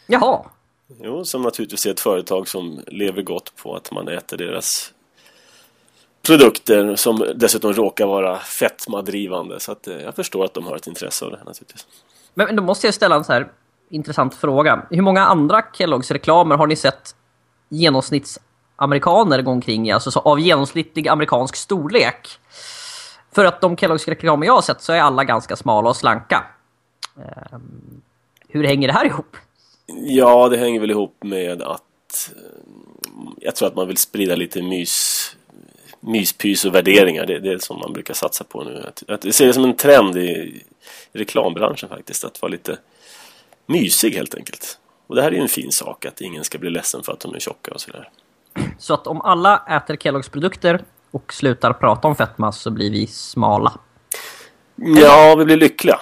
Jaha. 0.07 0.45
Jo, 1.03 1.25
som 1.25 1.43
naturligtvis 1.43 1.87
är 1.87 1.91
ett 1.91 2.01
företag 2.01 2.49
som 2.49 2.81
lever 2.87 3.23
gott 3.23 3.53
på 3.57 3.77
att 3.77 3.93
man 3.93 4.09
äter 4.09 4.37
deras 4.37 4.93
produkter 6.23 6.97
som 6.97 7.33
dessutom 7.35 7.73
råkar 7.73 8.07
vara 8.07 8.39
fetmadrivande. 8.39 9.61
Så 9.61 9.73
att, 9.73 9.87
eh, 9.89 9.97
jag 9.97 10.15
förstår 10.15 10.45
att 10.45 10.55
de 10.55 10.67
har 10.67 10.77
ett 10.77 10.87
intresse 10.87 11.25
av 11.25 11.31
det 11.31 11.37
här 11.37 11.45
naturligtvis. 11.45 11.87
Men 12.35 12.57
då 12.57 12.63
måste 12.63 12.87
jag 12.87 12.95
ställa 12.95 13.17
en 13.17 13.25
så 13.25 13.33
här 13.33 13.49
intressant 13.93 14.35
fråga. 14.35 14.87
Hur 14.91 15.03
många 15.03 15.25
andra 15.25 15.61
Kellogg's 15.61 16.13
reklamer 16.13 16.57
har 16.57 16.67
ni 16.67 16.77
sett 16.77 17.15
genomsnittsamerikaner 17.69 19.43
gå 19.43 19.51
omkring 19.51 19.89
i? 19.89 19.93
Alltså 19.93 20.11
så 20.11 20.21
av 20.21 20.41
genomsnittlig 20.41 21.09
amerikansk 21.09 21.57
storlek? 21.57 22.29
För 23.33 23.45
att 23.45 23.61
de 23.61 23.77
Kellogg's 23.77 24.09
reklamer 24.09 24.47
jag 24.47 24.55
har 24.55 24.63
sett 24.63 24.83
så 24.83 24.93
är 24.93 25.01
alla 25.01 25.25
ganska 25.25 25.57
smala 25.57 25.89
och 25.89 25.97
slanka. 25.97 26.45
Ehm, 27.17 28.03
hur 28.49 28.65
hänger 28.65 28.89
det 28.89 28.95
här 28.95 29.07
ihop? 29.07 29.37
Ja, 29.87 30.49
det 30.49 30.57
hänger 30.57 30.81
väl 30.81 30.91
ihop 30.91 31.17
med 31.25 31.63
att 31.63 32.31
eh, 32.37 32.63
jag 33.37 33.57
tror 33.57 33.69
att 33.69 33.77
man 33.77 33.89
vill 33.89 33.97
sprida 33.97 34.37
lite 34.37 34.63
mys, 34.63 35.37
myspys 36.01 36.65
och 36.65 36.75
värderingar. 36.75 37.27
Det, 37.27 37.39
det 37.39 37.49
är 37.49 37.53
det 37.53 37.63
som 37.63 37.79
man 37.79 37.93
brukar 37.93 38.15
satsa 38.15 38.45
på 38.45 38.65
nu. 38.65 38.85
Att, 38.89 39.11
att 39.11 39.25
jag 39.25 39.35
ser 39.35 39.47
det 39.47 39.53
som 39.53 39.65
en 39.65 39.77
trend 39.77 40.17
i 40.17 40.63
reklambranschen 41.13 41.89
faktiskt, 41.89 42.25
att 42.25 42.43
vara 42.43 42.51
lite 42.51 42.79
mysig 43.67 44.11
helt 44.15 44.35
enkelt. 44.35 44.79
Och 45.07 45.15
det 45.17 45.23
här 45.23 45.29
är 45.29 45.35
ju 45.35 45.43
en 45.43 45.49
fin 45.49 45.73
sak, 45.73 46.05
att 46.05 46.21
ingen 46.21 46.45
ska 46.45 46.59
bli 46.59 46.71
ledsen 46.71 47.03
för 47.03 47.13
att 47.13 47.21
de 47.21 47.35
är 47.35 47.39
tjocka 47.39 47.71
och 47.71 47.81
sådär. 47.81 48.11
Så 48.79 48.95
att 48.95 49.07
om 49.07 49.21
alla 49.21 49.63
äter 49.69 49.97
Kellogg's 49.97 50.31
produkter 50.31 50.85
och 51.11 51.33
slutar 51.33 51.73
prata 51.73 52.09
om 52.09 52.17
fetma 52.17 52.53
så 52.53 52.71
blir 52.71 52.91
vi 52.91 53.07
smala? 53.07 53.73
Ja, 54.77 55.35
vi 55.39 55.45
blir 55.45 55.57
lyckliga. 55.57 56.01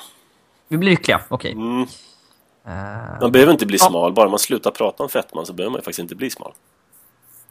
Vi 0.69 0.76
blir 0.76 0.90
lyckliga, 0.90 1.21
okej. 1.29 1.57
Okay. 1.57 1.62
Mm. 1.62 1.87
Uh, 2.67 3.21
man 3.21 3.33
behöver 3.33 3.52
inte 3.52 3.67
bli 3.67 3.79
smal, 3.79 4.12
bara 4.12 4.29
man 4.29 4.38
slutar 4.38 4.71
prata 4.71 5.02
om 5.02 5.09
fetman 5.09 5.47
så 5.47 5.52
behöver 5.52 5.73
man 5.73 5.79
faktiskt 5.79 5.99
inte 5.99 6.14
bli 6.14 6.31
smal. 6.31 6.52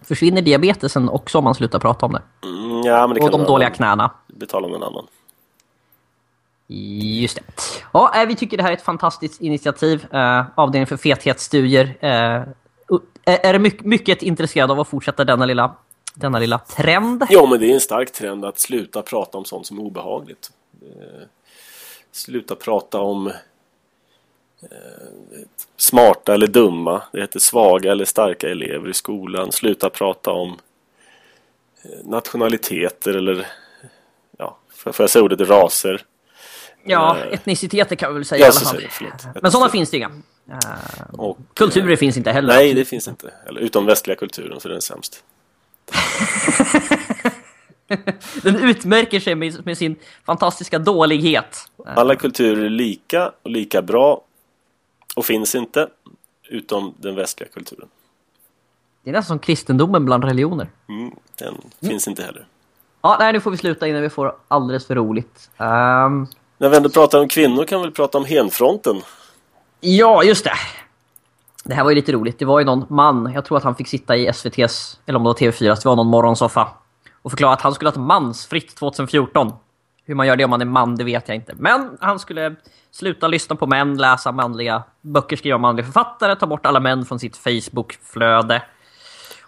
Försvinner 0.01 0.41
diabetesen 0.41 1.09
också 1.09 1.37
om 1.37 1.43
man 1.43 1.55
slutar 1.55 1.79
prata 1.79 2.05
om 2.05 2.11
det? 2.11 2.21
Mm, 2.47 2.81
ja, 2.83 3.07
men 3.07 3.15
det 3.15 3.21
Och 3.21 3.31
de 3.31 3.43
dåliga 3.43 3.69
knäna? 3.69 4.11
Betala 4.27 4.67
någon 4.67 4.83
annan. 4.83 5.07
Just 6.71 7.35
det. 7.35 7.41
Ja, 7.93 8.21
eh, 8.21 8.27
vi 8.27 8.35
tycker 8.35 8.57
det 8.57 8.63
här 8.63 8.71
är 8.71 8.75
ett 8.75 8.81
fantastiskt 8.81 9.41
initiativ. 9.41 10.05
Eh, 10.13 10.45
avdelningen 10.55 10.87
för 10.87 10.97
fethetsstudier 10.97 11.97
eh, 11.99 12.35
eh 12.35 12.45
är 13.25 13.59
mycket, 13.59 13.85
mycket 13.85 14.21
intresserad 14.21 14.71
av 14.71 14.79
att 14.79 14.87
fortsätta 14.87 15.25
denna 15.25 15.45
lilla, 15.45 15.75
denna 16.13 16.39
lilla 16.39 16.59
trend? 16.59 17.25
Ja, 17.29 17.45
men 17.45 17.59
det 17.59 17.69
är 17.69 17.73
en 17.73 17.79
stark 17.79 18.11
trend 18.11 18.45
att 18.45 18.59
sluta 18.59 19.01
prata 19.01 19.37
om 19.37 19.45
sånt 19.45 19.67
som 19.67 19.77
är 19.77 19.81
obehagligt. 19.81 20.51
Eh, 20.81 21.27
sluta 22.11 22.55
prata 22.55 22.99
om 22.99 23.27
eh, 23.27 23.33
smarta 25.77 26.33
eller 26.33 26.47
dumma. 26.47 27.01
Det 27.11 27.21
heter 27.21 27.39
svaga 27.39 27.91
eller 27.91 28.05
starka 28.05 28.49
elever 28.49 28.89
i 28.89 28.93
skolan. 28.93 29.51
Sluta 29.51 29.89
prata 29.89 30.31
om 30.31 30.57
eh, 31.83 32.05
nationaliteter 32.05 33.13
eller 33.13 33.47
ja, 34.37 34.57
får 34.75 34.93
jag 34.97 35.09
säga 35.09 35.23
ordet 35.23 35.49
raser. 35.49 36.05
Ja, 36.83 37.17
Eh, 37.17 37.33
etniciteter 37.33 37.95
kan 37.95 38.09
vi 38.13 38.15
väl 38.15 38.25
säga 38.25 38.39
i 38.39 38.41
Ja, 38.41 38.45
alla 38.47 38.53
så 38.53 38.65
fall. 38.65 38.83
förlåt. 38.89 39.25
Men 39.41 39.51
sådana 39.51 39.69
finns 39.69 39.89
det 39.89 39.97
inga. 39.97 40.11
Eh, 40.51 40.57
Och, 41.13 41.37
Kulturer 41.53 41.91
eh, 41.91 41.97
finns 41.97 42.17
inte 42.17 42.31
heller. 42.31 42.53
Nej, 42.53 42.73
det 42.73 42.85
finns 42.85 43.07
inte. 43.07 43.31
Eller, 43.47 43.61
utom 43.61 43.85
västliga 43.85 44.17
kulturen, 44.17 44.59
så 44.59 44.67
är 44.67 44.71
den 44.71 44.81
sämst. 44.81 45.23
Den 48.43 48.55
utmärker 48.55 49.19
sig 49.19 49.35
med, 49.35 49.65
med 49.65 49.77
sin 49.77 49.95
fantastiska 50.25 50.79
dålighet. 50.79 51.57
Alla 51.85 52.15
kulturer 52.15 52.65
är 52.65 52.69
lika 52.69 53.31
och 53.43 53.49
lika 53.51 53.81
bra 53.81 54.21
och 55.15 55.25
finns 55.25 55.55
inte 55.55 55.87
utom 56.49 56.93
den 56.97 57.15
västliga 57.15 57.49
kulturen. 57.49 57.87
Det 59.03 59.09
är 59.09 59.13
nästan 59.13 59.27
som 59.35 59.39
kristendomen 59.39 60.05
bland 60.05 60.23
religioner. 60.23 60.67
Mm, 60.89 61.11
den 61.35 61.55
finns 61.89 62.07
inte 62.07 62.23
heller. 62.23 62.45
Ja, 63.01 63.17
nej, 63.19 63.33
nu 63.33 63.39
får 63.41 63.51
vi 63.51 63.57
sluta 63.57 63.87
innan 63.87 64.01
vi 64.01 64.09
får 64.09 64.35
alldeles 64.47 64.85
för 64.87 64.95
roligt. 64.95 65.49
Ehm, 65.57 66.27
När 66.61 66.69
vi 66.69 66.77
ändå 66.77 66.89
pratar 66.89 67.19
om 67.19 67.27
kvinnor 67.27 67.65
kan 67.65 67.79
vi 67.79 67.85
väl 67.85 67.93
prata 67.93 68.17
om 68.17 68.25
henfronten. 68.25 69.01
ja, 69.79 70.23
just 70.23 70.43
det. 70.43 70.53
Det 71.63 71.73
här 71.73 71.83
var 71.83 71.91
ju 71.91 71.95
lite 71.95 72.11
roligt. 72.11 72.39
Det 72.39 72.45
var 72.45 72.59
ju 72.59 72.65
någon 72.65 72.85
man, 72.89 73.31
jag 73.35 73.45
tror 73.45 73.57
att 73.57 73.63
han 73.63 73.75
fick 73.75 73.87
sitta 73.87 74.15
i 74.15 74.29
SVT's, 74.29 74.97
eller 75.05 75.17
om 75.17 75.23
det 75.23 75.27
var 75.27 75.33
TV4, 75.33 75.75
det 75.75 75.85
var 75.85 75.95
någon 75.95 76.07
morgonsoffa 76.07 76.67
och 77.21 77.31
förklara 77.31 77.53
att 77.53 77.61
han 77.61 77.73
skulle 77.73 77.89
ha 77.89 77.93
ett 77.93 77.99
mansfritt 77.99 78.75
2014. 78.75 79.53
Hur 80.05 80.15
man 80.15 80.27
gör 80.27 80.35
det 80.35 80.43
om 80.43 80.49
man 80.49 80.61
är 80.61 80.65
man, 80.65 80.95
det 80.95 81.03
vet 81.03 81.27
jag 81.27 81.35
inte. 81.35 81.53
Men 81.57 81.97
han 81.99 82.19
skulle 82.19 82.55
sluta 82.91 83.27
lyssna 83.27 83.55
på 83.55 83.67
män, 83.67 83.97
läsa 83.97 84.31
manliga 84.31 84.83
böcker, 85.01 85.35
skriva 85.35 85.55
om 85.55 85.61
manliga 85.61 85.85
författare, 85.85 86.35
ta 86.35 86.45
bort 86.45 86.65
alla 86.65 86.79
män 86.79 87.05
från 87.05 87.19
sitt 87.19 87.37
Facebook-flöde 87.37 88.61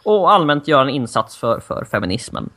och 0.04 0.32
allmänt 0.32 0.68
göra 0.68 0.82
en 0.82 0.90
insats 0.90 1.38
för, 1.38 1.60
för 1.60 1.86
feminismen. 1.86 2.50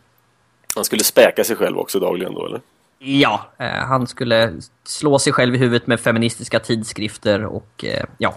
Han 0.74 0.84
skulle 0.84 1.04
späka 1.04 1.44
sig 1.44 1.56
själv 1.56 1.78
också 1.78 2.00
dagligen 2.00 2.34
då, 2.34 2.46
eller? 2.46 2.60
Ja, 3.06 3.52
eh, 3.58 3.66
han 3.66 4.06
skulle 4.06 4.52
slå 4.84 5.18
sig 5.18 5.32
själv 5.32 5.54
i 5.54 5.58
huvudet 5.58 5.86
med 5.86 6.00
feministiska 6.00 6.60
tidskrifter 6.60 7.44
och 7.44 7.84
eh, 7.84 8.04
ja, 8.18 8.34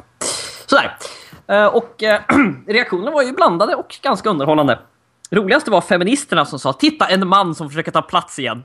sådär. 0.65 0.97
Eh, 1.47 1.65
och 1.65 2.03
eh, 2.03 2.21
reaktionerna 2.67 3.11
var 3.11 3.23
ju 3.23 3.31
blandade 3.31 3.75
och 3.75 3.99
ganska 4.01 4.29
underhållande. 4.29 4.79
Roligaste 5.31 5.71
var 5.71 5.81
feministerna 5.81 6.45
som 6.45 6.59
sa 6.59 6.73
“Titta, 6.73 7.07
en 7.07 7.27
man 7.27 7.55
som 7.55 7.69
försöker 7.69 7.91
ta 7.91 8.01
plats 8.01 8.39
igen”. 8.39 8.63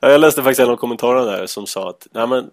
Ja, 0.00 0.08
jag 0.10 0.20
läste 0.20 0.42
faktiskt 0.42 0.60
en 0.60 0.70
av 0.70 0.76
kommentarerna 0.76 1.24
där 1.24 1.46
som 1.46 1.66
sa 1.66 1.90
att 1.90 2.06
Nej, 2.10 2.26
men, 2.26 2.50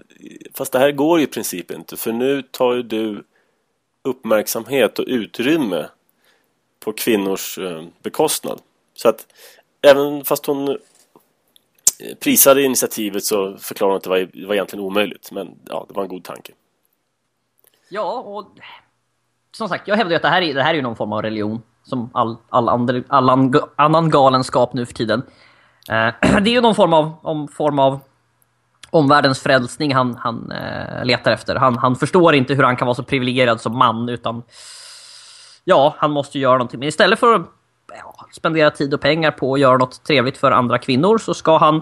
fast 0.53 0.71
det 0.71 0.79
här 0.79 0.91
går 0.91 1.19
ju 1.19 1.25
i 1.25 1.27
princip 1.27 1.71
inte 1.71 1.97
för 1.97 2.11
nu 2.11 2.41
tar 2.41 2.73
ju 2.73 2.83
du 2.83 3.23
uppmärksamhet 4.03 4.99
och 4.99 5.05
utrymme 5.07 5.85
på 6.79 6.93
kvinnors 6.93 7.57
eh, 7.57 7.83
bekostnad. 8.03 8.59
Så 8.95 9.09
att 9.09 9.25
även 9.81 10.25
fast 10.25 10.45
hon 10.45 10.77
prisade 12.23 12.61
initiativet 12.63 13.23
så 13.23 13.57
förklarade 13.57 13.91
hon 13.93 13.97
att 13.97 14.03
det 14.03 14.09
var, 14.09 14.17
det 14.17 14.45
var 14.47 14.53
egentligen 14.53 14.85
omöjligt. 14.85 15.31
Men 15.31 15.55
ja, 15.65 15.85
det 15.87 15.93
var 15.93 16.03
en 16.03 16.09
god 16.09 16.23
tanke. 16.23 16.53
Ja, 17.89 18.11
och 18.13 18.45
som 19.51 19.69
sagt, 19.69 19.87
jag 19.87 19.95
hävdar 19.95 20.09
ju 20.09 20.15
att 20.15 20.21
det 20.21 20.27
här 20.29 20.41
är, 20.41 20.53
det 20.53 20.63
här 20.63 20.75
är 20.75 20.81
någon 20.81 20.95
form 20.95 21.13
av 21.13 21.21
religion. 21.21 21.61
Som 21.83 22.09
all, 22.13 22.37
all, 22.49 22.69
andre, 22.69 23.03
all 23.07 23.29
an- 23.29 23.53
annan 23.75 24.09
galenskap 24.09 24.73
nu 24.73 24.85
för 24.85 24.93
tiden. 24.93 25.21
Eh, 25.89 26.13
det 26.41 26.49
är 26.49 26.53
ju 26.53 26.61
någon 26.61 26.75
form 26.75 26.93
av, 26.93 27.13
om, 27.21 27.47
form 27.47 27.79
av 27.79 27.99
omvärldens 28.89 29.39
frälsning 29.39 29.93
han, 29.93 30.15
han 30.15 30.51
eh, 30.51 31.05
letar 31.05 31.31
efter. 31.31 31.55
Han, 31.55 31.77
han 31.77 31.95
förstår 31.95 32.35
inte 32.35 32.53
hur 32.53 32.63
han 32.63 32.75
kan 32.75 32.85
vara 32.85 32.95
så 32.95 33.03
privilegierad 33.03 33.61
som 33.61 33.77
man, 33.77 34.09
utan 34.09 34.43
ja, 35.63 35.95
han 35.97 36.11
måste 36.11 36.37
ju 36.37 36.41
göra 36.41 36.57
någonting. 36.57 36.79
Men 36.79 36.89
istället 36.89 37.19
för 37.19 37.35
att 37.35 37.41
spendera 38.31 38.71
tid 38.71 38.93
och 38.93 39.01
pengar 39.01 39.31
på 39.31 39.53
att 39.53 39.59
göra 39.59 39.77
något 39.77 40.03
trevligt 40.03 40.37
för 40.37 40.51
andra 40.51 40.77
kvinnor 40.77 41.17
så 41.17 41.33
ska 41.33 41.57
han, 41.57 41.81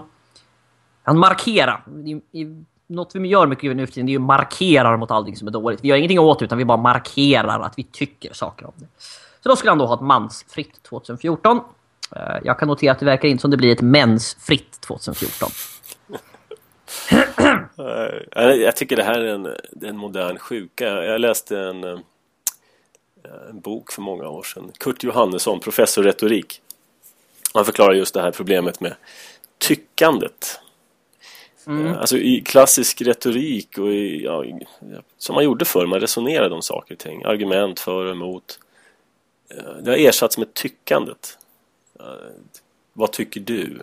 han 1.02 1.18
markera. 1.18 1.80
I, 2.04 2.40
i, 2.40 2.64
något 2.86 3.14
vi 3.14 3.28
gör 3.28 3.46
mycket 3.46 3.76
nu 3.76 3.86
för 3.86 3.94
tiden 3.94 4.08
är 4.08 4.12
ju 4.12 4.18
markerar 4.18 4.96
mot 4.96 5.10
allting 5.10 5.36
som 5.36 5.48
är 5.48 5.52
dåligt. 5.52 5.84
Vi 5.84 5.88
gör 5.88 5.96
ingenting 5.96 6.18
åt 6.18 6.38
det 6.38 6.44
utan 6.44 6.58
vi 6.58 6.64
bara 6.64 6.78
markerar 6.78 7.60
att 7.60 7.78
vi 7.78 7.82
tycker 7.82 8.32
saker 8.32 8.66
om 8.66 8.72
det. 8.76 8.86
Så 9.40 9.48
då 9.48 9.56
skulle 9.56 9.70
han 9.70 9.78
då 9.78 9.86
ha 9.86 9.94
ett 9.94 10.00
mansfritt 10.00 10.82
2014. 10.82 11.60
Eh, 12.16 12.36
jag 12.44 12.58
kan 12.58 12.68
notera 12.68 12.92
att 12.92 12.98
det 12.98 13.06
verkar 13.06 13.28
inte 13.28 13.42
som 13.42 13.50
det 13.50 13.56
blir 13.56 13.72
ett 13.72 13.82
mensfritt 13.82 14.80
2014. 14.80 15.48
Eh, 18.36 18.44
jag 18.44 18.76
tycker 18.76 18.96
det 18.96 19.02
här 19.02 19.20
är 19.20 19.34
en, 19.34 19.48
en 19.82 19.96
modern 19.96 20.38
sjuka. 20.38 21.04
Jag 21.04 21.20
läste 21.20 21.58
en, 21.58 21.84
eh, 21.84 21.98
en 23.50 23.60
bok 23.60 23.92
för 23.92 24.02
många 24.02 24.28
år 24.28 24.42
sedan. 24.42 24.72
Kurt 24.78 25.04
Johannesson, 25.04 25.60
professor 25.60 26.04
i 26.06 26.08
retorik. 26.08 26.60
Han 27.54 27.64
förklarar 27.64 27.94
just 27.94 28.14
det 28.14 28.22
här 28.22 28.30
problemet 28.30 28.80
med 28.80 28.94
tyckandet. 29.58 30.60
Eh, 31.66 31.98
Alltså 31.98 32.16
i 32.18 32.40
klassisk 32.40 33.02
retorik 33.02 33.78
och 33.78 33.92
i, 33.92 34.24
ja, 34.24 34.44
som 35.18 35.34
man 35.34 35.44
gjorde 35.44 35.64
förr, 35.64 35.86
man 35.86 36.00
resonerade 36.00 36.54
om 36.54 36.62
saker 36.62 36.94
och 36.94 36.98
ting. 36.98 37.24
Argument 37.24 37.80
för 37.80 38.04
och 38.04 38.10
emot. 38.12 38.58
Eh, 39.50 39.72
Det 39.82 39.90
har 39.90 39.98
ersatts 39.98 40.38
med 40.38 40.54
tyckandet. 40.54 41.38
Eh, 42.00 42.06
Vad 42.92 43.12
tycker 43.12 43.40
du? 43.40 43.78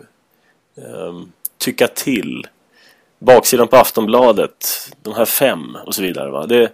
Ehm, 0.76 1.32
Tycka 1.58 1.88
till 1.88 2.46
baksidan 3.18 3.68
på 3.68 3.76
Aftonbladet, 3.76 4.66
de 5.02 5.14
här 5.14 5.24
fem 5.24 5.76
och 5.86 5.94
så 5.94 6.02
vidare. 6.02 6.30
Va? 6.30 6.46
Det, 6.46 6.72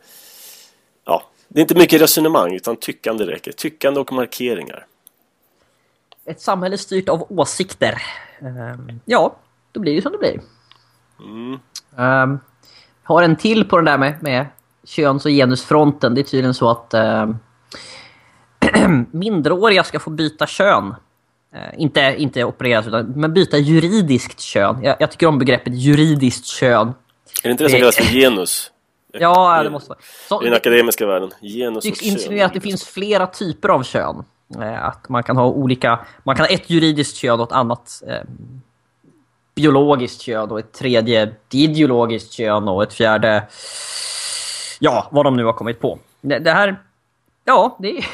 det 1.52 1.60
är 1.60 1.62
inte 1.62 1.74
mycket 1.74 2.00
resonemang 2.00 2.54
utan 2.54 2.76
tyckande 2.76 3.26
räcker. 3.26 3.52
Tyckande 3.52 4.00
och 4.00 4.12
markeringar. 4.12 4.86
Ett 6.24 6.40
samhälle 6.40 6.78
styrt 6.78 7.08
av 7.08 7.26
åsikter. 7.28 8.02
Ehm, 8.40 9.00
Ja, 9.04 9.36
då 9.72 9.80
blir 9.80 9.96
det 9.96 10.02
som 10.02 10.12
det 10.12 10.18
blir. 10.18 10.40
Mm. 11.20 11.58
Um, 11.96 12.40
har 13.02 13.22
en 13.22 13.36
till 13.36 13.64
på 13.64 13.76
den 13.76 13.84
där 13.84 13.98
med, 13.98 14.22
med 14.22 14.46
köns 14.84 15.24
och 15.24 15.30
genusfronten. 15.30 16.14
Det 16.14 16.20
är 16.20 16.22
tydligen 16.22 16.54
så 16.54 16.70
att 16.70 16.94
um, 16.94 17.38
mindreåriga 19.10 19.84
ska 19.84 20.00
få 20.00 20.10
byta 20.10 20.46
kön. 20.46 20.94
Eh, 21.54 21.80
inte, 21.80 22.14
inte 22.18 22.44
opereras, 22.44 22.86
utan, 22.86 23.06
men 23.06 23.34
byta 23.34 23.58
juridiskt 23.58 24.40
kön. 24.40 24.78
Jag, 24.82 24.96
jag 25.00 25.10
tycker 25.10 25.26
om 25.26 25.38
begreppet 25.38 25.74
juridiskt 25.74 26.46
kön. 26.46 26.88
Är 26.88 26.94
det 27.42 27.50
inte 27.50 27.64
det 27.64 27.70
som 27.70 27.78
kallas 27.78 27.96
för 27.96 28.04
genus? 28.04 28.71
Ja, 29.12 29.62
det 29.64 29.70
måste 29.70 29.88
vara. 29.88 29.98
Så, 30.28 30.42
I 30.42 30.44
den 30.44 30.54
akademiska 30.54 31.06
världen. 31.06 31.30
Genus 31.40 31.84
tycks 31.84 32.00
och 32.00 32.04
kön. 32.04 32.12
insinuera 32.12 32.46
att 32.46 32.54
det 32.54 32.60
finns 32.60 32.84
flera 32.84 33.26
typer 33.26 33.68
av 33.68 33.82
kön. 33.82 34.24
Eh, 34.60 34.84
Att 34.84 35.08
man 35.08 35.22
kan 35.22 35.36
ha 35.36 35.46
olika, 35.46 36.06
man 36.24 36.36
kan 36.36 36.46
ha 36.46 36.50
ett 36.50 36.70
juridiskt 36.70 37.16
kön 37.16 37.40
och 37.40 37.46
ett 37.46 37.52
annat 37.52 38.02
eh, 38.08 38.20
biologiskt 39.54 40.20
kön 40.20 40.50
och 40.50 40.58
ett 40.58 40.72
tredje 40.72 41.34
ideologiskt 41.50 42.32
kön 42.32 42.68
och 42.68 42.82
ett 42.82 42.94
fjärde, 42.94 43.48
ja, 44.80 45.08
vad 45.10 45.26
de 45.26 45.36
nu 45.36 45.44
har 45.44 45.52
kommit 45.52 45.80
på. 45.80 45.98
Det, 46.20 46.50
här, 46.50 46.76
ja, 47.44 47.76
det 47.78 47.98
är... 47.98 48.04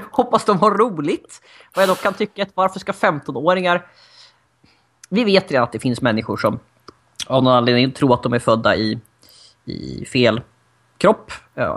Hoppas 0.10 0.44
de 0.44 0.58
har 0.58 0.70
roligt. 0.70 1.40
Vad 1.74 1.82
jag 1.82 1.88
dock 1.88 2.02
kan 2.02 2.14
tycka 2.14 2.42
att 2.42 2.48
varför 2.54 2.80
ska 2.80 2.92
15-åringar... 2.92 3.86
Vi 5.08 5.24
vet 5.24 5.50
redan 5.50 5.64
att 5.64 5.72
det 5.72 5.78
finns 5.78 6.00
människor 6.00 6.36
som 6.36 6.58
av 7.26 7.42
någon 7.42 7.52
anledning 7.52 7.92
tror 7.92 8.14
att 8.14 8.22
de 8.22 8.32
är 8.32 8.38
födda 8.38 8.76
i, 8.76 8.98
i 9.64 10.04
fel 10.04 10.40
kropp. 10.98 11.32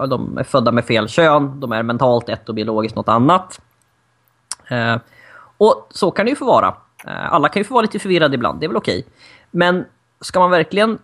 De 0.10 0.38
är 0.38 0.44
födda 0.44 0.72
med 0.72 0.86
fel 0.86 1.08
kön, 1.08 1.60
de 1.60 1.72
är 1.72 1.84
mentalt 1.84 2.30
ett 2.30 2.50
och 2.50 2.56
biologiskt 2.56 2.96
något 2.96 3.08
annat. 3.10 3.62
Eh, 4.70 4.96
och 5.58 5.88
så 5.90 6.12
kan 6.12 6.26
det 6.26 6.30
ju 6.30 6.36
få 6.36 6.46
vara. 6.46 6.68
Eh, 7.08 7.34
alla 7.34 7.50
kan 7.50 7.60
ju 7.60 7.64
få 7.64 7.74
vara 7.74 7.82
lite 7.82 8.00
förvirrade 8.00 8.36
ibland, 8.36 8.60
det 8.60 8.66
är 8.66 8.68
väl 8.68 8.78
okej. 8.78 9.06
Men 9.52 9.86
ska 10.22 10.40
man 10.40 10.52
verkligen 10.52 10.98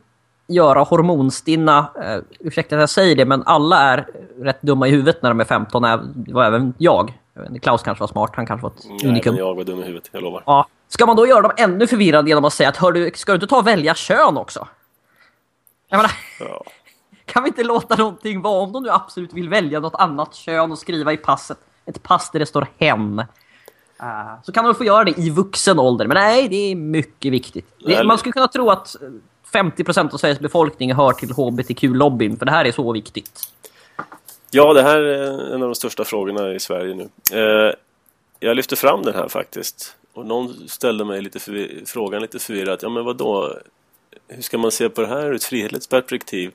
göra 0.47 0.79
hormonstinna, 0.83 1.77
eh, 2.03 2.17
ursäkta 2.39 2.75
att 2.75 2.79
jag 2.81 2.89
säger 2.89 3.15
det, 3.15 3.25
men 3.25 3.43
alla 3.45 3.79
är 3.81 4.07
rätt 4.39 4.61
dumma 4.61 4.87
i 4.87 4.91
huvudet 4.91 5.21
när 5.21 5.29
de 5.29 5.39
är 5.39 5.45
15, 5.45 5.85
äv- 5.85 6.11
det 6.15 6.33
var 6.33 6.43
även 6.45 6.73
jag. 6.77 7.19
Klaus 7.61 7.83
kanske 7.83 8.01
var 8.01 8.07
smart, 8.07 8.31
han 8.35 8.45
kanske 8.45 8.63
var 8.63 8.69
ett 8.71 8.85
Nej, 8.89 9.09
unikum. 9.09 9.35
jag 9.35 9.55
var 9.55 9.63
dum 9.63 9.79
i 9.79 9.83
huvudet, 9.83 10.09
jag 10.11 10.23
lovar. 10.23 10.43
Ja. 10.45 10.67
Ska 10.87 11.05
man 11.05 11.15
då 11.15 11.27
göra 11.27 11.41
dem 11.41 11.51
ännu 11.57 11.87
förvirrade 11.87 12.29
genom 12.29 12.45
att 12.45 12.53
säga 12.53 12.69
att 12.69 12.77
hör 12.77 12.91
du, 12.91 13.11
ska 13.15 13.31
du 13.31 13.35
inte 13.35 13.47
ta 13.47 13.57
och 13.57 13.67
välja 13.67 13.93
kön 13.95 14.37
också? 14.37 14.67
Jag 15.93 15.97
menar, 15.97 16.11
Ja. 16.39 16.63
kan 17.25 17.43
vi 17.43 17.47
inte 17.47 17.63
låta 17.63 17.95
någonting 17.95 18.41
vara 18.41 18.61
om 18.61 18.71
de 18.71 18.83
nu 18.83 18.89
absolut 18.89 19.33
vill 19.33 19.49
välja 19.49 19.79
något 19.79 19.95
annat 19.95 20.35
kön 20.35 20.71
och 20.71 20.79
skriva 20.79 21.13
i 21.13 21.17
passet 21.17 21.57
ett 21.85 22.03
pass 22.03 22.31
där 22.31 22.39
det 22.39 22.45
står 22.45 22.67
hen. 22.77 23.19
Eh, 23.99 24.43
så 24.43 24.51
kan 24.51 24.65
de 24.65 24.75
få 24.75 24.83
göra 24.83 25.03
det 25.03 25.19
i 25.19 25.29
vuxen 25.29 25.79
ålder. 25.79 26.07
Men 26.07 26.15
nej, 26.15 26.47
det 26.49 26.55
är 26.71 26.75
mycket 26.75 27.31
viktigt. 27.31 27.67
Det, 27.85 28.03
man 28.03 28.17
skulle 28.17 28.33
kunna 28.33 28.47
tro 28.47 28.69
att 28.69 28.95
eh, 29.01 29.09
50% 29.53 30.13
av 30.13 30.17
Sveriges 30.17 30.39
befolkning 30.39 30.93
hör 30.93 31.11
till 31.11 31.31
HBTQ-lobbyn, 31.31 32.37
för 32.37 32.45
det 32.45 32.51
här 32.51 32.65
är 32.65 32.71
så 32.71 32.91
viktigt. 32.91 33.39
Ja, 34.51 34.73
det 34.73 34.83
här 34.83 34.97
är 34.97 35.53
en 35.55 35.61
av 35.61 35.67
de 35.69 35.75
största 35.75 36.03
frågorna 36.03 36.53
i 36.53 36.59
Sverige 36.59 36.95
nu. 36.95 37.09
Eh, 37.39 37.73
jag 38.39 38.55
lyfter 38.55 38.75
fram 38.75 39.03
den 39.03 39.13
här 39.13 39.27
faktiskt. 39.27 39.95
Och 40.13 40.25
någon 40.25 40.67
ställde 40.67 41.05
mig 41.05 41.21
lite 41.21 41.39
frågan 41.85 42.21
lite 42.21 42.39
förvirrat. 42.39 42.83
Ja, 42.83 42.89
men 42.89 43.05
vad 43.05 43.17
då? 43.17 43.57
Hur 44.27 44.41
ska 44.41 44.57
man 44.57 44.71
se 44.71 44.89
på 44.89 45.01
det 45.01 45.07
här 45.07 45.25
ur 45.25 45.35
ett 45.35 45.43
frihetligt 45.43 45.89
perspektiv? 45.89 46.51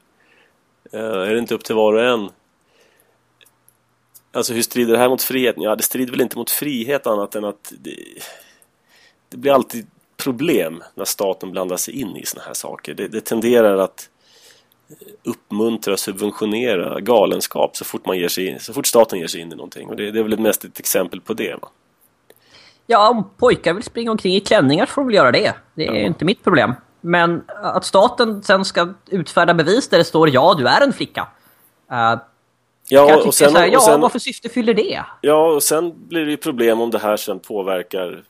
Eh, 0.92 1.00
är 1.00 1.32
det 1.32 1.38
inte 1.38 1.54
upp 1.54 1.64
till 1.64 1.74
var 1.74 1.92
och 1.92 2.04
en? 2.04 2.30
Alltså 4.32 4.54
hur 4.54 4.62
strider 4.62 4.92
det 4.92 4.98
här 4.98 5.08
mot 5.08 5.22
friheten? 5.22 5.62
Ja, 5.62 5.76
det 5.76 5.82
strider 5.82 6.12
väl 6.12 6.20
inte 6.20 6.38
mot 6.38 6.50
frihet 6.50 7.06
annat 7.06 7.34
än 7.34 7.44
att 7.44 7.72
det, 7.78 7.96
det 9.28 9.36
blir 9.36 9.52
alltid 9.52 9.86
problem 10.16 10.82
när 10.94 11.04
staten 11.04 11.50
blandar 11.50 11.76
sig 11.76 12.00
in 12.00 12.16
i 12.16 12.26
såna 12.26 12.42
här 12.44 12.54
saker. 12.54 12.94
Det, 12.94 13.08
det 13.08 13.20
tenderar 13.20 13.78
att 13.78 14.10
uppmuntra 15.24 15.92
och 15.92 15.98
subventionera 15.98 17.00
galenskap 17.00 17.76
så 17.76 17.84
fort, 17.84 18.06
man 18.06 18.18
ger 18.18 18.28
sig 18.28 18.46
in, 18.46 18.60
så 18.60 18.72
fort 18.72 18.86
staten 18.86 19.18
ger 19.18 19.26
sig 19.26 19.40
in 19.40 19.52
i 19.52 19.54
någonting. 19.54 19.88
Och 19.88 19.96
det, 19.96 20.10
det 20.10 20.18
är 20.18 20.22
väl 20.22 20.38
mest 20.38 20.64
ett 20.64 20.78
exempel 20.78 21.20
på 21.20 21.34
det. 21.34 21.54
Va? 21.62 21.68
Ja, 22.86 23.10
om 23.10 23.30
pojkar 23.36 23.74
vill 23.74 23.82
springa 23.82 24.10
omkring 24.10 24.34
i 24.34 24.40
klänningar 24.40 24.86
får 24.86 25.02
de 25.02 25.06
väl 25.06 25.14
göra 25.14 25.32
det. 25.32 25.54
Det 25.74 25.86
är 25.86 25.94
ja. 25.94 26.06
inte 26.06 26.24
mitt 26.24 26.44
problem. 26.44 26.74
Men 27.00 27.44
att 27.62 27.84
staten 27.84 28.42
sen 28.42 28.64
ska 28.64 28.94
utfärda 29.10 29.54
bevis 29.54 29.88
där 29.88 29.98
det 29.98 30.04
står 30.04 30.28
ja, 30.30 30.54
du 30.58 30.68
är 30.68 30.80
en 30.80 30.92
flicka. 30.92 31.28
Uh, 31.92 32.20
ja, 32.88 33.22
och 33.26 33.34
sen, 33.34 33.56
här, 33.56 33.66
ja, 33.66 33.78
och 33.78 33.84
sen, 33.84 34.00
varför 34.00 34.18
syfte 34.18 34.48
fyller 34.48 34.74
det? 34.74 35.04
Ja, 35.20 35.52
och 35.52 35.62
sen 35.62 36.08
blir 36.08 36.24
det 36.24 36.30
ju 36.30 36.36
problem 36.36 36.80
om 36.80 36.90
det 36.90 36.98
här 36.98 37.16
sen 37.16 37.38
påverkar 37.38 38.24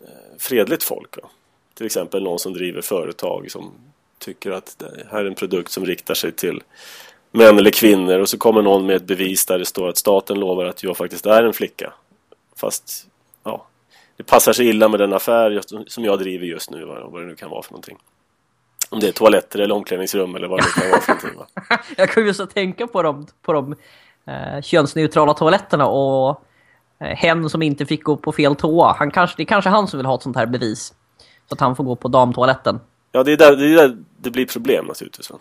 eh, 0.00 0.08
fredligt 0.38 0.84
folk. 0.84 1.16
Va? 1.22 1.28
Till 1.74 1.86
exempel 1.86 2.22
någon 2.22 2.38
som 2.38 2.52
driver 2.52 2.80
företag 2.80 3.50
som 3.50 3.72
tycker 4.18 4.50
att 4.50 4.78
det 4.78 5.06
här 5.10 5.20
är 5.20 5.24
en 5.24 5.34
produkt 5.34 5.70
som 5.70 5.86
riktar 5.86 6.14
sig 6.14 6.32
till 6.32 6.62
män 7.30 7.58
eller 7.58 7.70
kvinnor 7.70 8.18
och 8.18 8.28
så 8.28 8.38
kommer 8.38 8.62
någon 8.62 8.86
med 8.86 8.96
ett 8.96 9.04
bevis 9.06 9.46
där 9.46 9.58
det 9.58 9.66
står 9.66 9.88
att 9.88 9.96
staten 9.96 10.40
lovar 10.40 10.64
att 10.64 10.82
jag 10.82 10.96
faktiskt 10.96 11.26
är 11.26 11.44
en 11.44 11.52
flicka. 11.52 11.92
Fast 12.56 13.06
ja, 13.44 13.66
det 14.20 14.24
passar 14.24 14.52
sig 14.52 14.68
illa 14.68 14.88
med 14.88 15.00
den 15.00 15.12
affär 15.12 15.60
som 15.86 16.04
jag 16.04 16.18
driver 16.18 16.46
just 16.46 16.70
nu, 16.70 16.84
vad 16.84 17.22
det 17.22 17.26
nu 17.26 17.36
kan 17.36 17.50
vara 17.50 17.62
för 17.62 17.72
någonting. 17.72 17.98
Om 18.90 19.00
det 19.00 19.08
är 19.08 19.12
toaletter 19.12 19.58
eller 19.58 19.74
omklädningsrum 19.74 20.34
eller 20.34 20.48
vad 20.48 20.58
det 20.58 20.80
kan 20.80 20.90
vara 20.90 21.00
för 21.00 21.12
någonting. 21.12 21.38
Va? 21.38 21.78
jag 21.96 22.14
kommer 22.14 22.26
just 22.26 22.40
att 22.40 22.54
tänka 22.54 22.86
på 22.86 23.02
de, 23.02 23.26
på 23.42 23.52
de 23.52 23.76
eh, 24.26 24.62
könsneutrala 24.62 25.34
toaletterna 25.34 25.86
och 25.86 26.44
eh, 27.00 27.06
hen 27.06 27.50
som 27.50 27.62
inte 27.62 27.86
fick 27.86 28.02
gå 28.02 28.16
på 28.16 28.32
fel 28.32 28.56
toa. 28.56 28.96
Han 28.98 29.10
kanske, 29.10 29.36
det 29.36 29.42
är 29.42 29.46
kanske 29.46 29.70
han 29.70 29.88
som 29.88 29.98
vill 29.98 30.06
ha 30.06 30.14
ett 30.14 30.22
sånt 30.22 30.36
här 30.36 30.46
bevis. 30.46 30.94
Så 31.48 31.54
att 31.54 31.60
han 31.60 31.76
får 31.76 31.84
gå 31.84 31.96
på 31.96 32.08
damtoaletten. 32.08 32.80
Ja, 33.12 33.22
det 33.22 33.32
är 33.32 33.36
där 33.36 33.56
det, 33.56 33.66
är 33.66 33.76
där 33.76 33.96
det 34.16 34.30
blir 34.30 34.46
problem 34.46 34.84
naturligtvis. 34.84 35.30
Va? 35.30 35.38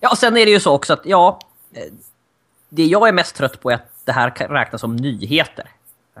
Ja, 0.00 0.10
och 0.10 0.18
sen 0.18 0.36
är 0.36 0.46
det 0.46 0.52
ju 0.52 0.60
så 0.60 0.72
också 0.72 0.92
att 0.92 1.06
ja, 1.06 1.38
eh, 1.74 1.92
det 2.68 2.84
jag 2.84 3.08
är 3.08 3.12
mest 3.12 3.36
trött 3.36 3.60
på 3.60 3.70
är 3.70 3.74
att 3.74 3.92
det 4.04 4.12
här 4.12 4.30
räknas 4.30 4.80
som 4.80 4.96
nyheter. 4.96 5.70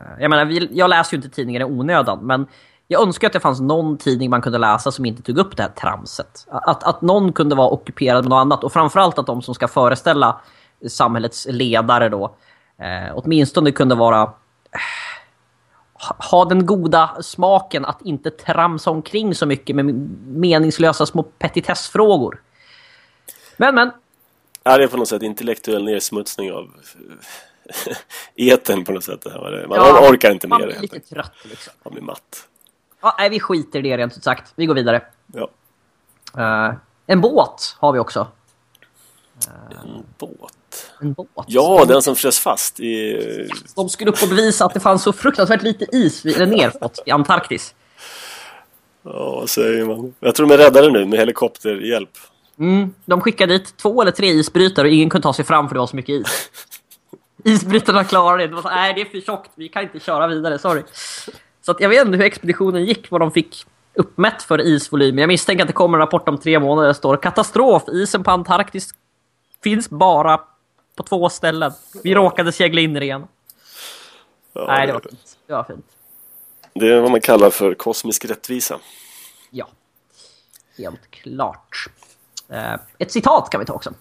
Eh, 0.00 0.22
jag 0.22 0.30
menar, 0.30 0.68
jag 0.72 0.90
läser 0.90 1.16
ju 1.16 1.16
inte 1.16 1.28
tidningar 1.28 1.60
i 1.60 1.64
onödan, 1.64 2.26
men 2.26 2.46
jag 2.88 3.02
önskar 3.02 3.26
att 3.26 3.32
det 3.32 3.40
fanns 3.40 3.60
någon 3.60 3.98
tidning 3.98 4.30
man 4.30 4.42
kunde 4.42 4.58
läsa 4.58 4.92
som 4.92 5.06
inte 5.06 5.22
tog 5.22 5.38
upp 5.38 5.56
det 5.56 5.62
här 5.62 5.70
tramset. 5.70 6.46
Att, 6.48 6.84
att 6.84 7.02
någon 7.02 7.32
kunde 7.32 7.54
vara 7.54 7.68
ockuperad 7.68 8.24
med 8.24 8.30
något 8.30 8.40
annat 8.40 8.64
och 8.64 8.72
framförallt 8.72 9.18
att 9.18 9.26
de 9.26 9.42
som 9.42 9.54
ska 9.54 9.68
föreställa 9.68 10.40
samhällets 10.88 11.46
ledare 11.50 12.08
då 12.08 12.34
eh, 12.78 13.12
åtminstone 13.14 13.72
kunde 13.72 13.94
vara 13.94 14.22
eh, 14.22 14.80
ha 16.30 16.44
den 16.44 16.66
goda 16.66 17.16
smaken 17.22 17.84
att 17.84 18.02
inte 18.02 18.30
tramsa 18.30 18.90
omkring 18.90 19.34
så 19.34 19.46
mycket 19.46 19.76
med 19.76 19.84
meningslösa 20.26 21.06
små 21.06 21.22
petitessfrågor. 21.22 22.42
Men, 23.56 23.74
men. 23.74 23.90
Ja, 24.62 24.78
det 24.78 24.84
är 24.84 24.88
på 24.88 24.96
något 24.96 25.08
sätt 25.08 25.22
intellektuell 25.22 25.84
nedsmutsning 25.84 26.52
av 26.52 26.64
eh, 26.64 26.70
eten 28.36 28.84
på 28.84 28.92
något 28.92 29.04
sätt. 29.04 29.24
Man 29.24 29.64
ja, 29.70 30.08
orkar 30.10 30.30
inte 30.30 30.48
med 30.48 30.58
det. 30.58 30.66
Man 30.66 30.68
blir 30.68 30.80
lite 30.80 31.00
trött 31.00 31.32
liksom. 31.42 31.72
Man 31.84 31.92
blir 31.92 32.02
matt. 32.02 32.48
Ja, 33.02 33.14
nej, 33.18 33.30
vi 33.30 33.40
skiter 33.40 33.78
i 33.78 33.82
det 33.82 33.96
rent 33.96 34.16
ut 34.16 34.24
sagt. 34.24 34.52
Vi 34.56 34.66
går 34.66 34.74
vidare. 34.74 35.02
Ja. 35.34 35.50
Uh, 36.38 36.74
en 37.06 37.20
båt 37.20 37.76
har 37.78 37.92
vi 37.92 37.98
också. 37.98 38.20
Uh, 39.48 39.80
en 39.80 40.04
båt? 40.18 40.90
En 41.00 41.12
båt? 41.12 41.28
Ja, 41.46 41.84
den 41.88 42.02
som 42.02 42.16
frös 42.16 42.38
fast 42.38 42.80
i... 42.80 43.48
De 43.76 43.88
skulle 43.88 44.10
upp 44.10 44.22
och 44.22 44.28
bevisa 44.28 44.64
att 44.64 44.74
det 44.74 44.80
fanns 44.80 45.02
så 45.02 45.12
fruktansvärt 45.12 45.62
lite 45.62 45.86
is 45.92 46.24
eller 46.24 46.46
nerfått 46.46 47.02
i 47.06 47.10
Antarktis. 47.10 47.74
Ja, 49.02 49.34
vad 49.40 49.50
säger 49.50 49.86
man? 49.86 50.14
Jag 50.20 50.34
tror 50.34 50.46
de 50.46 50.54
är 50.54 50.58
räddade 50.58 50.90
nu 50.90 51.06
med 51.06 51.18
helikopterhjälp. 51.18 52.10
Mm, 52.58 52.94
de 53.04 53.20
skickade 53.20 53.58
dit 53.58 53.76
två 53.76 54.02
eller 54.02 54.12
tre 54.12 54.26
isbrytare 54.26 54.88
och 54.88 54.92
ingen 54.92 55.10
kunde 55.10 55.22
ta 55.22 55.32
sig 55.32 55.44
fram 55.44 55.68
för 55.68 55.74
det 55.74 55.78
var 55.78 55.86
så 55.86 55.96
mycket 55.96 56.12
is. 56.12 56.50
Isbrytarna 57.44 58.04
klarade 58.04 58.42
det. 58.42 58.46
De 58.46 58.54
var 58.54 58.62
så, 58.62 58.68
nej 58.68 58.94
det 58.94 59.00
är 59.00 59.04
för 59.04 59.20
tjockt, 59.20 59.50
vi 59.54 59.68
kan 59.68 59.82
inte 59.82 60.00
köra 60.00 60.26
vidare, 60.26 60.58
sorry. 60.58 60.82
Så 61.62 61.74
jag 61.78 61.88
vet 61.88 62.06
inte 62.06 62.18
hur 62.18 62.24
expeditionen 62.24 62.84
gick, 62.84 63.10
vad 63.10 63.20
de 63.20 63.32
fick 63.32 63.66
uppmätt 63.94 64.42
för 64.42 64.60
isvolym. 64.60 65.18
Jag 65.18 65.28
misstänker 65.28 65.64
att 65.64 65.68
det 65.68 65.72
kommer 65.72 65.98
en 65.98 66.02
rapport 66.02 66.28
om 66.28 66.38
tre 66.38 66.58
månader 66.58 66.82
där 66.82 66.88
det 66.88 66.94
står 66.94 67.16
katastrof, 67.16 67.82
isen 67.88 68.24
på 68.24 68.30
Antarktis 68.30 68.94
finns 69.62 69.90
bara 69.90 70.40
på 70.96 71.02
två 71.02 71.28
ställen. 71.28 71.72
Vi 72.02 72.14
råkade 72.14 72.52
segla 72.52 72.80
in 72.80 72.96
i 72.96 72.98
det 72.98 73.04
igen. 73.04 73.26
Ja, 74.52 74.64
Nej, 74.66 74.86
det 74.86 74.92
var 74.92 75.00
fint. 75.00 75.36
Det 75.46 75.52
var 75.52 75.64
fint. 75.64 75.86
Det 76.74 76.88
är 76.88 77.00
vad 77.00 77.10
man 77.10 77.20
kallar 77.20 77.50
för 77.50 77.74
kosmisk 77.74 78.24
rättvisa. 78.24 78.78
Ja, 79.50 79.68
helt 80.78 81.10
klart. 81.10 81.86
Eh, 82.48 82.74
ett 82.98 83.12
citat 83.12 83.50
kan 83.50 83.60
vi 83.60 83.66
ta 83.66 83.72
också. 83.72 83.92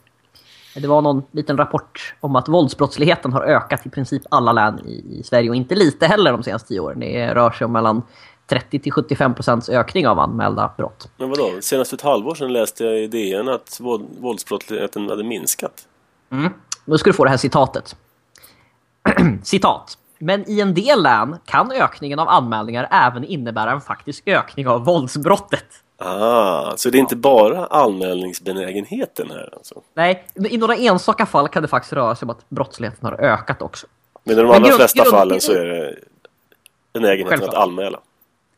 Det 0.80 0.88
var 0.88 1.02
någon 1.02 1.24
liten 1.32 1.58
rapport 1.58 2.16
om 2.20 2.36
att 2.36 2.48
våldsbrottsligheten 2.48 3.34
har 3.34 3.42
ökat 3.42 3.86
i 3.86 3.90
princip 3.90 4.22
alla 4.30 4.54
län 4.54 4.80
i, 4.80 5.22
Sverige 5.24 5.50
och 5.50 5.56
inte 5.56 5.76
lite 5.76 6.08
heller 6.08 6.32
de 6.32 6.44
senaste 6.44 6.68
tio 6.68 6.80
åren. 6.80 7.00
Det 7.00 7.34
rör 7.34 7.52
sig 7.52 7.66
om 7.66 7.72
mellan 7.72 8.02
30 8.48 8.80
till 8.80 8.92
75 8.92 9.36
procents 9.36 9.70
ökning 9.70 10.08
av 10.08 10.20
anmälda 10.20 10.74
brott. 10.78 11.10
Men 11.18 11.30
vadå? 11.30 11.52
Senast 11.62 11.94
ett 11.94 12.02
halvår 12.02 12.36
sedan 12.36 12.54
läste 12.54 12.84
jag 12.84 13.00
i 13.00 13.08
DN 13.08 13.50
att 13.50 13.80
våldsbrottsligheten 14.20 15.10
hade 15.10 15.24
minskat. 15.24 15.88
Mm. 16.32 16.54
Nu 16.86 16.98
ska 16.98 17.10
du 17.10 17.14
få 17.14 17.24
det 17.24 17.30
här 17.30 17.38
citatet. 17.38 17.96
Citat. 19.44 19.98
Men 20.20 20.50
i 20.50 20.60
en 20.60 20.74
del 20.74 21.04
län 21.04 21.36
kan 21.46 21.72
ökningen 21.72 22.20
av 22.20 22.30
anmälningar 22.30 22.88
även 22.92 23.24
innebära 23.24 23.72
en 23.72 23.82
faktisk 23.82 24.28
ökning 24.28 24.68
av 24.68 24.86
våldsbrottet. 24.86 25.66
Ah, 26.02 26.74
så 26.78 26.90
det 26.90 26.98
är 26.98 27.00
inte 27.00 27.16
bara 27.16 27.66
anmälningsbenägenheten 27.66 29.32
här 29.32 29.50
alltså? 29.54 29.82
Nej, 29.94 30.26
i 30.50 30.58
några 30.58 30.76
enstaka 30.76 31.26
fall 31.26 31.48
kan 31.48 31.62
det 31.62 31.68
faktiskt 31.68 31.94
röra 31.94 32.16
sig 32.16 32.26
om 32.26 32.30
att 32.30 32.50
brottsligheten 32.50 33.06
har 33.06 33.14
ökat 33.14 33.62
också. 33.62 33.88
Men 34.24 34.40
i 34.40 34.42
de 34.42 34.52
allra 34.52 34.72
flesta 34.72 35.06
fallen 35.06 35.42
så 35.42 35.52
är 35.54 35.66
det 35.66 35.96
benägenheten 36.94 37.30
Självklart. 37.30 37.54
att 37.54 37.64
anmäla? 37.64 38.00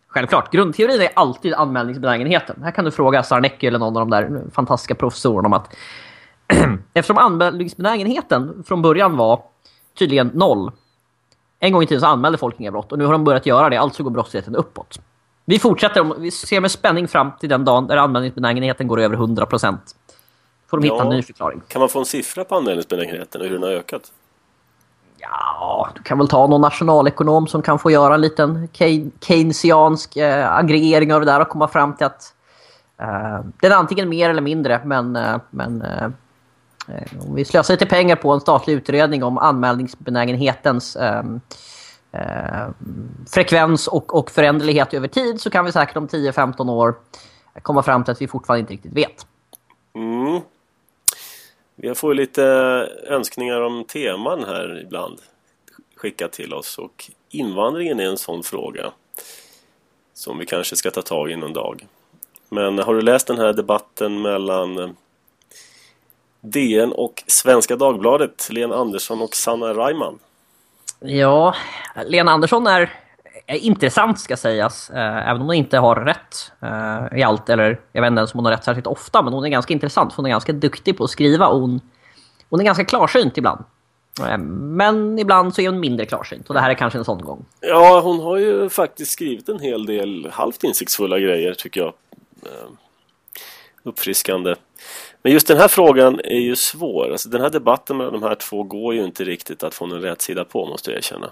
Självklart. 0.08 0.51
Grundteorin 0.51 1.01
är 1.01 1.10
alltid 1.13 1.54
anmälningsbenägenheten. 1.54 2.63
Här 2.63 2.71
kan 2.71 2.86
du 2.86 2.91
fråga 2.91 3.23
Sarnecki 3.23 3.67
eller 3.67 3.80
någon 3.80 3.97
av 3.97 4.10
de 4.10 4.10
där 4.10 4.41
fantastiska 4.54 4.95
professorerna 4.95 5.45
om 5.45 5.54
att 5.54 5.75
eftersom 6.93 7.17
anmälningsbenägenheten 7.17 8.63
från 8.67 8.82
början 8.82 9.17
var 9.17 9.43
tydligen 9.97 10.27
noll. 10.27 10.71
En 11.60 11.73
gång 11.73 11.84
i 11.84 11.88
tiden 11.88 12.01
så 12.01 12.08
anmälde 12.08 12.38
folk 12.38 12.60
inga 12.60 12.71
brott 12.71 12.91
och 12.91 12.97
nu 12.97 13.06
har 13.06 13.12
de 13.12 13.23
börjat 13.23 13.45
göra 13.45 13.69
det, 13.69 13.77
alltså 13.77 14.04
går 14.04 14.12
brottsligheten 14.12 14.56
uppåt. 14.56 14.99
Vi 15.45 15.60
fortsätter, 15.60 16.19
vi 16.19 16.32
ser 16.32 16.62
med 16.62 16.71
spänning 16.71 17.08
fram 17.08 17.32
till 17.39 17.49
den 17.49 17.65
dagen 17.65 17.88
där 17.88 17.97
anmälningsbenägenheten 17.97 18.88
går 18.88 18.99
över 18.99 19.17
100%. 19.17 19.77
Får 20.69 20.77
de 20.77 20.88
ja, 20.88 20.93
hitta 20.93 21.04
en 21.04 21.10
ny 21.10 21.23
förklaring. 21.23 21.62
Kan 21.67 21.80
man 21.80 21.89
få 21.89 21.99
en 21.99 22.06
siffra 22.06 22.43
på 22.43 22.56
anmälningsbenägenheten 22.56 23.41
och 23.41 23.47
hur 23.47 23.54
den 23.54 23.63
har 23.63 23.69
ökat? 23.69 24.12
Ja, 25.17 25.89
du 25.95 26.04
kan 26.04 26.17
väl 26.17 26.27
ta 26.27 26.47
någon 26.47 26.62
nationalekonom 26.62 27.47
som 27.47 27.62
kan 27.62 27.80
få 27.80 27.91
göra 27.91 28.13
en 28.13 28.21
liten 28.21 28.67
keynesiansk 29.21 30.17
eh, 30.17 30.56
aggregering 30.56 31.13
av 31.13 31.19
det 31.19 31.25
där 31.25 31.39
och 31.39 31.49
komma 31.49 31.67
fram 31.67 31.95
till 31.95 32.06
att 32.06 32.34
eh, 32.97 33.39
den 33.60 33.71
är 33.71 33.75
antingen 33.75 34.10
mer 34.10 34.30
eller 34.30 34.41
mindre, 34.41 34.82
men, 34.86 35.15
eh, 35.15 35.38
men 35.49 35.82
eh, 35.82 36.04
eh, 36.88 37.27
om 37.27 37.36
vi 37.36 37.45
slösar 37.45 37.73
lite 37.73 37.86
pengar 37.86 38.15
på 38.15 38.32
en 38.32 38.39
statlig 38.39 38.73
utredning 38.73 39.23
om 39.23 39.38
anmälningsbenägenhetens 39.38 40.95
ehm, 40.95 41.41
eh, 42.12 42.69
frekvens 43.34 43.88
och, 43.88 44.15
och 44.15 44.32
föränderlighet 44.32 44.93
över 44.93 45.08
tid 45.08 45.41
så 45.41 45.50
kan 45.50 45.65
vi 45.65 45.71
säkert 45.71 45.97
om 45.97 46.08
10-15 46.08 46.71
år 46.71 46.95
komma 47.62 47.84
fram 47.84 48.04
till 48.04 48.12
att 48.12 48.21
vi 48.21 48.28
fortfarande 48.28 48.60
inte 48.60 48.74
riktigt 48.74 48.93
vet. 48.93 49.26
Mm. 49.93 50.41
Vi 51.76 51.95
får 51.95 52.13
lite 52.13 52.43
önskningar 53.08 53.62
om 53.62 53.84
teman 53.84 54.43
här 54.43 54.82
ibland 54.86 55.19
skickat 55.95 56.32
till 56.32 56.54
oss 56.54 56.78
och 56.78 57.12
invandringen 57.30 58.00
är 58.00 58.06
en 58.06 58.17
sån 58.17 58.43
fråga 58.43 58.91
som 60.13 60.38
vi 60.38 60.45
kanske 60.45 60.76
ska 60.76 60.91
ta 60.91 61.02
tag 61.02 61.32
i 61.32 61.36
någon 61.36 61.54
dag. 61.54 61.88
Men 62.50 62.80
har 62.80 62.95
du 62.95 63.02
läst 63.02 63.28
den 63.28 63.38
här 63.38 63.54
debatten 63.54 64.21
mellan 64.21 64.95
DN 66.41 66.91
och 66.91 67.24
Svenska 67.28 67.76
Dagbladet, 67.76 68.47
Lena 68.52 68.76
Andersson 68.76 69.21
och 69.21 69.36
Sanna 69.36 69.74
Reimann? 69.74 70.19
Ja, 71.05 71.55
Lena 72.05 72.31
Andersson 72.31 72.67
är, 72.67 72.93
är 73.47 73.57
intressant 73.57 74.19
ska 74.19 74.37
sägas. 74.37 74.89
Eh, 74.89 75.29
även 75.29 75.41
om 75.41 75.47
hon 75.47 75.55
inte 75.55 75.77
har 75.77 75.95
rätt 75.95 76.51
eh, 76.61 77.19
i 77.19 77.23
allt. 77.23 77.49
Eller 77.49 77.79
jag 77.91 78.01
vet 78.01 78.07
inte 78.07 78.19
ens 78.19 78.33
om 78.33 78.37
hon 78.37 78.45
har 78.45 78.51
rätt 78.51 78.63
särskilt 78.63 78.87
ofta. 78.87 79.21
Men 79.21 79.33
hon 79.33 79.45
är 79.45 79.49
ganska 79.49 79.73
intressant. 79.73 80.13
Hon 80.13 80.25
är 80.25 80.29
ganska 80.29 80.53
duktig 80.53 80.97
på 80.97 81.03
att 81.03 81.09
skriva. 81.09 81.47
Och 81.47 81.59
hon 81.59 81.81
hon 82.51 82.59
är 82.59 82.63
ganska 82.63 82.85
klarsynt 82.85 83.37
ibland. 83.37 83.63
Eh, 84.19 84.37
men 84.37 85.19
ibland 85.19 85.55
så 85.55 85.61
är 85.61 85.69
hon 85.69 85.79
mindre 85.79 86.05
klarsynt 86.05 86.47
och 86.47 86.53
det 86.53 86.59
här 86.59 86.69
är 86.69 86.73
kanske 86.73 86.99
en 86.99 87.05
sån 87.05 87.21
gång. 87.21 87.45
Ja, 87.59 88.01
hon 88.01 88.19
har 88.19 88.37
ju 88.37 88.69
faktiskt 88.69 89.11
skrivit 89.11 89.49
en 89.49 89.59
hel 89.59 89.85
del 89.85 90.29
halvt 90.31 90.63
insiktsfulla 90.63 91.19
grejer 91.19 91.53
tycker 91.53 91.81
jag. 91.81 91.93
Eh, 92.45 92.69
uppfriskande. 93.83 94.55
Men 95.21 95.34
just 95.34 95.47
den 95.47 95.57
här 95.57 95.67
frågan 95.67 96.19
är 96.23 96.39
ju 96.39 96.55
svår. 96.55 97.12
Alltså 97.12 97.29
den 97.29 97.41
här 97.41 97.49
debatten 97.49 97.97
mellan 97.97 98.13
de 98.13 98.23
här 98.23 98.36
två 98.36 98.63
går 98.63 98.93
ju 98.93 99.03
inte 99.03 99.23
riktigt 99.23 99.63
att 99.63 99.73
få 99.73 99.86
någon 99.86 100.01
rätt 100.01 100.21
sida 100.21 100.45
på 100.45 100.65
måste 100.65 100.91
jag 100.91 100.97
erkänna. 100.97 101.31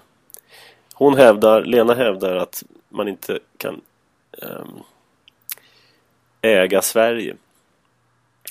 Hon 0.94 1.14
hävdar, 1.14 1.64
Lena 1.64 1.94
hävdar 1.94 2.36
att 2.36 2.62
man 2.88 3.08
inte 3.08 3.38
kan 3.56 3.80
um, 4.42 4.82
äga 6.42 6.82
Sverige. 6.82 7.36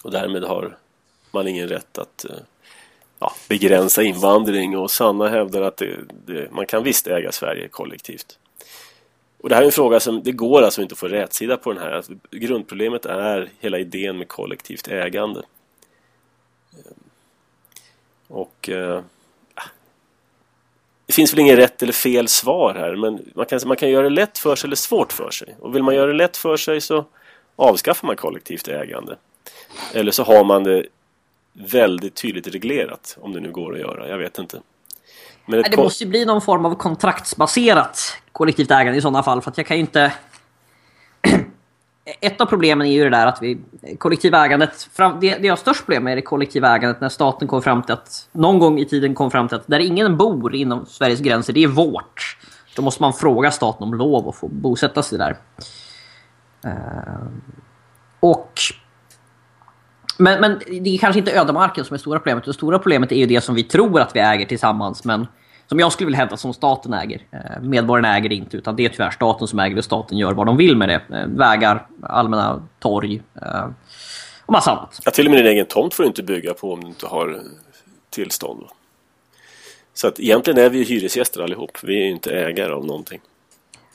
Och 0.04 0.12
därmed 0.12 0.43
har 0.43 0.78
man 1.32 1.47
ingen 1.47 1.67
rätt 1.67 1.97
att 1.97 2.25
uh, 2.30 2.36
ja, 3.19 3.34
begränsa 3.49 4.04
invandring 4.04 4.78
och 4.78 4.91
Sanna 4.91 5.28
hävdar 5.28 5.62
att 5.62 5.78
det, 5.78 5.97
det, 6.25 6.52
man 6.52 6.65
kan 6.65 6.84
visst 6.84 7.08
äga 7.08 7.32
Sverige 7.32 7.67
kollektivt. 7.67 8.38
Och 9.41 9.49
det 9.49 9.56
här 9.56 9.62
är 9.62 9.65
en 9.65 9.71
fråga 9.71 9.99
som 9.99 10.23
det 10.23 10.32
går 10.32 10.62
alltså 10.62 10.82
inte 10.82 10.93
att 10.93 10.99
få 10.99 11.08
rätsida 11.08 11.58
på 11.58 11.73
den 11.73 11.82
här. 11.84 11.91
Alltså, 11.91 12.13
grundproblemet 12.32 13.06
är 13.06 13.49
hela 13.60 13.80
idén 13.80 14.17
med 14.17 14.28
kollektivt 14.28 14.88
ägande. 14.88 15.41
Och 18.28 18.69
eh, 18.69 19.02
det 21.06 21.13
finns 21.13 21.34
väl 21.34 21.39
inget 21.39 21.58
rätt 21.58 21.84
eller 21.84 21.93
fel 21.93 22.28
svar 22.28 22.75
här 22.75 22.95
men 22.95 23.32
man 23.36 23.45
kan, 23.45 23.60
man 23.65 23.78
kan 23.78 23.89
göra 23.89 24.04
det 24.04 24.10
lätt 24.10 24.38
för 24.38 24.56
sig 24.56 24.67
eller 24.67 24.75
svårt 24.75 25.13
för 25.13 25.32
sig. 25.32 25.56
Och 25.60 25.75
vill 25.75 25.84
man 25.84 25.95
göra 25.95 26.08
det 26.08 26.13
lätt 26.13 26.38
för 26.38 26.58
sig 26.58 26.82
så 26.82 27.06
avskaffar 27.56 28.08
man 28.08 28.15
kollektivt 28.15 28.67
ägande. 28.67 29.17
Eller 29.93 30.12
så 30.12 30.23
har 30.23 30.43
man 30.43 30.63
det 30.63 30.86
väldigt 31.54 32.15
tydligt 32.15 32.47
reglerat 32.47 33.17
om 33.21 33.34
det 33.34 33.39
nu 33.39 33.52
går 33.52 33.73
att 33.73 33.80
göra. 33.80 34.10
Jag 34.10 34.17
vet 34.17 34.38
inte. 34.38 34.62
Men 35.50 35.64
det 35.72 35.78
måste 35.78 36.04
ju 36.04 36.10
bli 36.10 36.26
någon 36.26 36.42
form 36.42 36.66
av 36.66 36.76
kontraktsbaserat 36.76 38.18
kollektivt 38.32 38.72
ägande 38.72 38.98
i 38.98 39.02
sådana 39.02 39.24
fall. 39.24 39.42
För 39.42 39.52
att 39.52 39.58
jag 39.58 39.68
kan 39.68 39.78
ju 39.78 39.82
inte... 39.82 40.14
Ett 42.22 42.42
av 42.42 42.46
problemen 42.46 42.88
är 42.88 42.92
ju 42.92 43.04
det 43.04 43.10
där 43.10 43.28
att 43.28 43.42
vi... 43.42 43.58
Kollektivägandet... 43.98 44.90
Det, 44.98 45.12
det 45.20 45.48
jag 45.48 45.52
har 45.52 45.56
störst 45.58 45.86
problem 45.86 46.04
med 46.04 46.12
är 46.12 46.16
det 46.16 46.22
kollektiva 46.22 46.76
ägandet 46.76 47.02
när 47.02 47.10
staten 47.10 47.48
kom 47.48 47.62
fram 47.62 47.84
till 47.84 47.94
att... 47.94 48.30
Någon 48.32 48.60
gång 48.60 48.80
i 48.80 48.86
tiden 48.86 49.16
kom 49.16 49.32
fram 49.32 49.48
till 49.48 49.58
att 49.58 49.68
där 49.68 49.80
ingen 49.80 50.18
bor 50.18 50.56
inom 50.56 50.86
Sveriges 50.86 51.20
gränser, 51.20 51.54
det 51.54 51.64
är 51.64 51.68
vårt. 51.68 52.38
Då 52.76 52.82
måste 52.82 53.02
man 53.02 53.14
fråga 53.14 53.52
staten 53.52 53.84
om 53.84 53.94
lov 53.94 54.30
att 54.30 54.36
få 54.36 54.48
bosätta 54.48 55.04
sig 55.04 55.18
där. 55.18 55.38
Uh, 56.66 57.28
och 58.20 58.60
men, 60.19 60.41
men 60.41 60.60
det 60.84 60.89
är 60.89 60.97
kanske 60.97 61.19
inte 61.19 61.32
ödemarken 61.32 61.86
som 61.86 61.93
är 61.93 61.97
stora 61.97 62.19
problemet. 62.19 62.45
Det 62.45 62.53
stora 62.53 62.79
problemet 62.79 63.12
är 63.12 63.15
ju 63.15 63.25
det 63.25 63.41
som 63.41 63.55
vi 63.55 63.63
tror 63.63 63.99
att 63.99 64.15
vi 64.15 64.19
äger 64.19 64.45
tillsammans. 64.45 65.03
Men 65.03 65.27
som 65.67 65.79
jag 65.79 65.91
skulle 65.91 66.05
vilja 66.05 66.19
hävda 66.19 66.38
som 66.38 66.53
staten 66.53 66.93
äger. 66.93 67.21
Eh, 67.32 67.62
medborgarna 67.62 68.17
äger 68.17 68.29
det 68.29 68.36
inte 68.36 68.58
utan 68.58 68.75
det 68.75 68.86
är 68.86 68.89
tyvärr 68.89 69.12
staten 69.12 69.47
som 69.47 69.60
äger 69.60 69.75
det. 69.75 69.84
Staten 69.84 70.17
gör 70.17 70.34
vad 70.34 70.45
de 70.45 70.58
vill 70.58 70.77
med 70.77 70.89
det. 70.89 71.01
Eh, 71.17 71.27
vägar, 71.27 71.88
allmänna 72.03 72.67
torg 72.79 73.21
eh, 73.41 73.67
och 74.45 74.53
massa 74.53 74.71
annat. 74.71 74.99
Ja, 75.05 75.12
till 75.12 75.25
och 75.25 75.32
med 75.32 75.39
din 75.39 75.51
egen 75.51 75.65
tomt 75.65 75.93
får 75.93 76.03
du 76.03 76.08
inte 76.08 76.23
bygga 76.23 76.53
på 76.53 76.73
om 76.73 76.82
du 76.82 76.88
inte 76.88 77.08
har 77.08 77.41
tillstånd. 78.10 78.63
Så 79.93 80.08
att 80.08 80.19
egentligen 80.19 80.60
är 80.60 80.69
vi 80.69 80.77
ju 80.77 80.84
hyresgäster 80.84 81.41
allihop. 81.41 81.77
Vi 81.84 82.01
är 82.01 82.05
ju 82.05 82.12
inte 82.12 82.32
ägare 82.32 82.73
av 82.73 82.86
någonting. 82.86 83.19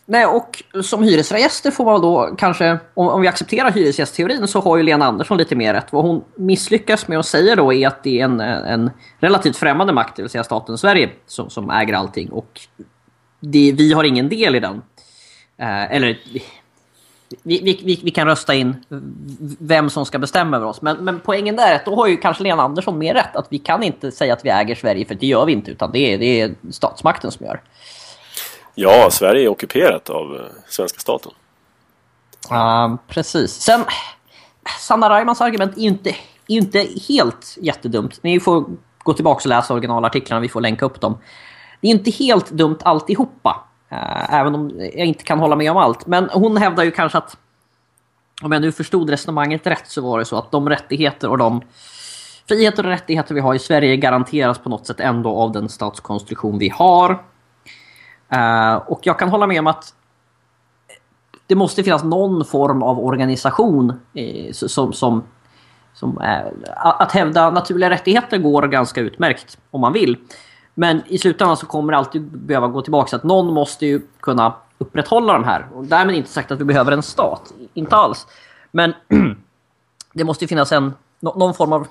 Nej, 0.07 0.27
och 0.27 0.63
som 0.85 1.03
hyresgäster 1.03 1.71
får 1.71 1.85
man 1.85 2.01
då 2.01 2.35
kanske, 2.39 2.79
om, 2.95 3.09
om 3.09 3.21
vi 3.21 3.29
accepterar 3.29 3.71
hyresgästteorin 3.71 4.49
så 4.49 4.61
har 4.61 4.77
ju 4.77 4.83
Lena 4.83 5.05
Andersson 5.05 5.39
lite 5.39 5.57
mer 5.57 5.75
rätt. 5.75 5.93
Vad 5.93 6.05
hon 6.05 6.25
misslyckas 6.37 7.09
med 7.09 7.19
att 7.19 7.27
säga 7.27 7.57
då 7.57 7.73
är 7.73 7.87
att 7.87 8.03
det 8.03 8.21
är 8.21 8.25
en, 8.25 8.41
en 8.41 8.91
relativt 9.19 9.57
främmande 9.57 9.93
makt, 9.93 10.17
det 10.17 10.23
vill 10.23 10.31
säga 10.31 10.45
staten 10.45 10.79
Sverige, 10.79 11.11
som, 11.27 11.51
som 11.51 11.71
äger 11.71 11.95
allting. 11.95 12.29
Och 12.29 12.61
det, 13.41 13.73
vi 13.73 13.93
har 13.93 14.05
ingen 14.05 14.29
del 14.29 14.57
i 14.57 14.61
den. 14.61 14.83
Eh, 15.57 15.93
eller 15.93 16.19
vi, 17.43 17.61
vi, 17.63 17.81
vi, 17.85 18.01
vi, 18.05 18.11
kan 18.11 18.27
rösta 18.27 18.55
in 18.55 18.85
vem 19.59 19.91
som 19.91 20.07
ska 20.07 20.19
bestämma 20.19 20.57
över 20.57 20.67
oss. 20.67 20.83
Men, 20.83 20.97
men 20.97 21.21
poängen 21.21 21.57
där 21.57 21.73
är 21.73 21.77
att 21.77 21.85
då 21.85 21.97
har 21.97 22.07
ju 22.07 22.17
kanske 22.17 22.43
Lena 22.43 22.63
Andersson 22.63 22.99
mer 22.99 23.15
rätt. 23.15 23.37
Att 23.37 23.47
vi 23.51 23.59
kan 23.59 23.83
inte 23.83 24.11
säga 24.11 24.33
att 24.33 24.45
vi 24.45 24.49
äger 24.49 24.75
Sverige, 24.75 25.05
för 25.05 25.15
det 25.15 25.27
gör 25.27 25.47
vi 25.47 25.53
inte. 25.53 25.71
Utan 25.71 25.93
det 25.93 25.99
är, 25.99 26.19
det 26.19 26.41
är 26.41 26.55
statsmakten 26.71 27.31
som 27.31 27.47
gör. 27.47 27.61
Ja, 28.75 29.11
Sverige 29.11 29.45
är 29.45 29.49
ockuperat 29.49 30.11
av 30.11 30.35
eh, 30.35 30.41
svenska 30.69 30.99
staten. 30.99 31.33
Uh, 32.53 32.97
precis. 33.09 33.53
Sen, 33.53 33.85
Sanna 34.81 35.11
Raimans 35.11 35.41
argument 35.41 35.77
är 35.77 35.81
ju 35.81 35.89
inte, 35.89 36.17
inte 36.47 36.89
helt 37.09 37.59
jättedumt. 37.61 38.23
Ni 38.23 38.41
får 38.41 38.65
gå 38.99 39.13
tillbaka 39.13 39.39
och 39.39 39.47
läsa 39.47 39.75
originalartiklarna, 39.75 40.41
vi 40.41 40.49
får 40.49 40.61
länka 40.61 40.85
upp 40.85 41.01
dem. 41.01 41.19
Det 41.81 41.87
är 41.87 41.91
inte 41.91 42.11
helt 42.11 42.51
dumt 42.51 42.79
alltihopa. 42.83 43.61
Uh, 43.93 44.35
även 44.35 44.55
om 44.55 44.71
jag 44.81 45.07
inte 45.07 45.25
kan 45.25 45.39
hålla 45.39 45.57
med 45.57 45.71
om 45.71 45.77
allt. 45.77 46.07
Men 46.07 46.31
hon 46.33 46.57
hävdar 46.57 46.85
ju 46.85 46.91
kanske 46.91 47.19
att 47.19 47.37
om 48.43 48.53
jag 48.53 48.63
nu 48.63 48.73
förstod 48.73 49.11
resonemanget 49.11 49.67
rätt 49.67 49.89
så 49.89 50.01
var 50.01 50.19
det 50.19 50.25
så 50.25 50.39
att 50.39 50.51
de 50.51 50.69
rättigheter 50.69 51.31
och 51.31 51.39
de 51.39 51.63
friheter 52.49 52.85
och 52.85 52.91
rättigheter 52.91 53.35
vi 53.35 53.41
har 53.41 53.55
i 53.55 53.59
Sverige 53.59 53.97
garanteras 53.97 54.59
på 54.59 54.69
något 54.69 54.87
sätt 54.87 55.01
ändå 55.01 55.37
av 55.37 55.53
den 55.53 55.69
statskonstruktion 55.69 56.59
vi 56.59 56.69
har. 56.69 57.25
Uh, 58.33 58.75
och 58.75 59.01
jag 59.03 59.19
kan 59.19 59.29
hålla 59.29 59.47
med 59.47 59.59
om 59.59 59.67
att 59.67 59.95
det 61.47 61.55
måste 61.55 61.85
finnas 61.85 62.05
någon 62.05 62.45
form 62.45 62.83
av 62.83 63.05
organisation 63.05 64.01
eh, 64.15 64.53
som, 64.53 64.93
som, 64.93 65.23
som 65.95 66.19
är, 66.19 66.53
att 66.77 67.13
hävda 67.13 67.51
naturliga 67.51 67.91
rättigheter 67.91 68.39
går 68.39 68.63
ganska 68.63 69.01
utmärkt 69.01 69.59
om 69.71 69.81
man 69.81 69.93
vill. 69.93 70.17
Men 70.75 71.03
i 71.07 71.19
slutändan 71.19 71.57
så 71.57 71.67
kommer 71.67 71.93
det 71.93 71.99
alltid 71.99 72.23
behöva 72.23 72.69
gå 72.69 72.83
tillbaka 72.83 73.09
så 73.09 73.17
att 73.17 73.25
någon 73.25 73.55
måste 73.55 73.87
ju 73.87 74.01
kunna 74.21 74.55
upprätthålla 74.79 75.33
de 75.33 75.45
här. 75.45 75.67
Och 75.75 75.85
därmed 75.85 76.17
inte 76.17 76.31
sagt 76.31 76.51
att 76.51 76.61
vi 76.61 76.65
behöver 76.65 76.93
en 76.93 77.03
stat, 77.03 77.53
inte 77.75 77.97
alls. 77.97 78.27
Men 78.71 78.95
det 80.15 80.25
måste 80.25 80.45
ju 80.45 80.49
finnas 80.49 80.73
en, 80.73 80.95
någon 81.21 81.55
form 81.55 81.73
av 81.73 81.87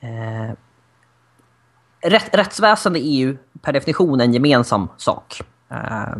eh, 0.00 0.56
rätt, 2.04 2.34
rättsväsende 2.34 2.98
är 2.98 3.16
ju 3.16 3.36
per 3.62 3.72
definition 3.72 4.20
en 4.20 4.34
gemensam 4.34 4.88
sak. 4.96 5.40
Uh, 5.72 6.16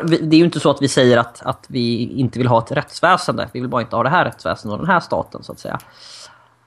det 0.00 0.36
är 0.36 0.38
ju 0.38 0.44
inte 0.44 0.60
så 0.60 0.70
att 0.70 0.82
vi 0.82 0.88
säger 0.88 1.18
att, 1.18 1.42
att 1.42 1.66
vi 1.68 2.02
inte 2.02 2.38
vill 2.38 2.48
ha 2.48 2.58
ett 2.58 2.72
rättsväsende. 2.72 3.48
Vi 3.52 3.60
vill 3.60 3.68
bara 3.68 3.82
inte 3.82 3.96
ha 3.96 4.02
det 4.02 4.08
här 4.08 4.24
rättsväsendet 4.24 4.80
och 4.80 4.86
den 4.86 4.94
här 4.94 5.00
staten 5.00 5.42
så 5.42 5.52
att 5.52 5.58
säga. 5.58 5.78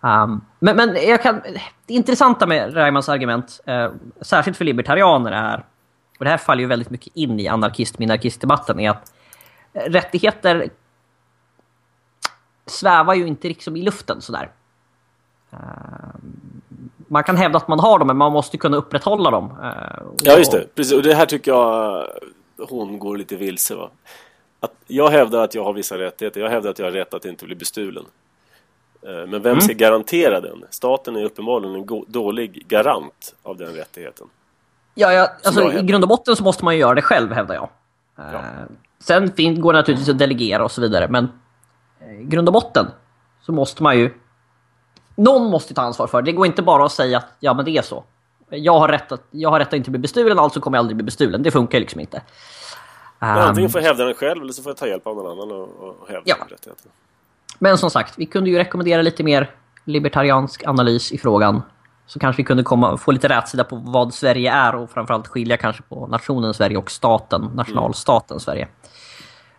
Um, 0.01 0.45
men 0.59 0.75
men 0.75 0.95
jag 1.07 1.23
kan, 1.23 1.41
det 1.85 1.93
intressanta 1.93 2.47
med 2.47 2.73
Reimans 2.73 3.09
argument, 3.09 3.59
uh, 3.69 3.91
särskilt 4.21 4.57
för 4.57 4.65
libertarianer 4.65 5.31
är, 5.31 5.65
och 6.19 6.25
det 6.25 6.31
här 6.31 6.37
faller 6.37 6.61
ju 6.61 6.67
väldigt 6.67 6.89
mycket 6.89 7.15
in 7.15 7.39
i 7.39 7.47
anarkist-minarkist-debatten, 7.47 8.79
är 8.79 8.89
att 8.89 9.13
rättigheter 9.73 10.69
svävar 12.65 13.13
ju 13.13 13.27
inte 13.27 13.47
liksom 13.47 13.75
i 13.75 13.81
luften 13.81 14.21
sådär. 14.21 14.51
Uh, 15.53 15.59
man 17.13 17.23
kan 17.23 17.37
hävda 17.37 17.57
att 17.57 17.67
man 17.67 17.79
har 17.79 17.99
dem, 17.99 18.07
men 18.07 18.17
man 18.17 18.31
måste 18.31 18.57
kunna 18.57 18.77
upprätthålla 18.77 19.31
dem. 19.31 19.51
Eh, 19.63 20.03
ja, 20.23 20.37
just 20.37 20.51
det. 20.51 20.75
Precis. 20.75 20.93
Och 20.93 21.03
det 21.03 21.13
här 21.13 21.25
tycker 21.25 21.51
jag 21.51 22.07
hon 22.69 22.99
går 22.99 23.17
lite 23.17 23.35
vilse. 23.35 23.75
Va? 23.75 23.89
Att 24.59 24.73
jag 24.87 25.09
hävdar 25.09 25.43
att 25.43 25.55
jag 25.55 25.63
har 25.63 25.73
vissa 25.73 25.97
rättigheter. 25.97 26.41
Jag 26.41 26.49
hävdar 26.49 26.69
att 26.69 26.79
jag 26.79 26.85
har 26.85 26.91
rätt 26.91 27.13
att 27.13 27.25
inte 27.25 27.45
bli 27.45 27.55
bestulen. 27.55 28.05
Eh, 29.01 29.11
men 29.11 29.29
vem 29.31 29.45
mm. 29.45 29.61
ska 29.61 29.73
garantera 29.73 30.41
den? 30.41 30.63
Staten 30.69 31.15
är 31.15 31.23
uppenbarligen 31.23 31.75
en 31.75 32.03
dålig 32.07 32.65
garant 32.67 33.35
av 33.43 33.57
den 33.57 33.73
rättigheten. 33.73 34.27
Ja, 34.95 35.13
ja 35.13 35.29
alltså, 35.43 35.73
i 35.73 35.81
grund 35.81 36.03
och 36.03 36.07
botten 36.07 36.35
så 36.35 36.43
måste 36.43 36.65
man 36.65 36.73
ju 36.73 36.79
göra 36.79 36.93
det 36.93 37.01
själv, 37.01 37.31
hävdar 37.31 37.55
jag. 37.55 37.69
Ja. 38.15 38.33
Eh, 38.33 38.41
sen 38.99 39.61
går 39.61 39.73
det 39.73 39.79
naturligtvis 39.79 40.09
att 40.09 40.19
delegera 40.19 40.63
och 40.63 40.71
så 40.71 40.81
vidare, 40.81 41.07
men 41.07 41.31
i 42.21 42.23
grund 42.23 42.49
och 42.49 42.53
botten 42.53 42.85
så 43.41 43.51
måste 43.51 43.83
man 43.83 43.97
ju 43.97 44.13
någon 45.15 45.49
måste 45.49 45.73
ta 45.73 45.81
ansvar 45.81 46.07
för 46.07 46.21
det. 46.21 46.31
Det 46.31 46.35
går 46.35 46.45
inte 46.45 46.61
bara 46.61 46.85
att 46.85 46.91
säga 46.91 47.17
att 47.17 47.27
ja, 47.39 47.53
men 47.53 47.65
det 47.65 47.77
är 47.77 47.81
så. 47.81 48.03
Jag 48.49 48.79
har 48.79 48.87
rätt 48.87 49.11
att, 49.11 49.23
jag 49.31 49.49
har 49.49 49.59
rätt 49.59 49.67
att 49.67 49.73
inte 49.73 49.91
bli 49.91 49.99
bestulen, 49.99 50.39
alltså 50.39 50.61
kommer 50.61 50.77
jag 50.77 50.79
aldrig 50.79 50.97
bli 50.97 51.03
bestulen. 51.03 51.43
Det 51.43 51.51
funkar 51.51 51.79
liksom 51.79 51.99
inte. 51.99 52.17
Um, 53.19 53.29
antingen 53.29 53.69
får 53.69 53.81
jag 53.81 53.87
hävda 53.87 54.05
den 54.05 54.13
själv 54.13 54.41
eller 54.41 54.53
så 54.53 54.63
får 54.63 54.69
jag 54.69 54.77
ta 54.77 54.87
hjälp 54.87 55.07
av 55.07 55.15
någon 55.15 55.31
annan 55.31 55.51
och, 55.51 55.67
och 55.67 56.07
hävda 56.07 56.21
ja. 56.25 56.35
rättigheten. 56.49 56.91
Men 57.59 57.77
som 57.77 57.89
sagt, 57.89 58.13
vi 58.17 58.25
kunde 58.25 58.49
ju 58.49 58.57
rekommendera 58.57 59.01
lite 59.01 59.23
mer 59.23 59.49
libertariansk 59.83 60.67
analys 60.67 61.11
i 61.11 61.17
frågan. 61.17 61.61
Så 62.05 62.19
kanske 62.19 62.41
vi 62.41 62.43
kunde 62.45 62.63
komma, 62.63 62.97
få 62.97 63.11
lite 63.11 63.27
rätsida 63.27 63.63
på 63.63 63.75
vad 63.75 64.13
Sverige 64.13 64.51
är 64.51 64.75
och 64.75 64.89
framförallt 64.89 65.27
skilja 65.27 65.57
kanske 65.57 65.83
på 65.83 66.07
nationen 66.07 66.53
Sverige 66.53 66.77
och 66.77 66.91
staten, 66.91 67.51
nationalstaten 67.55 68.39
Sverige. 68.39 68.67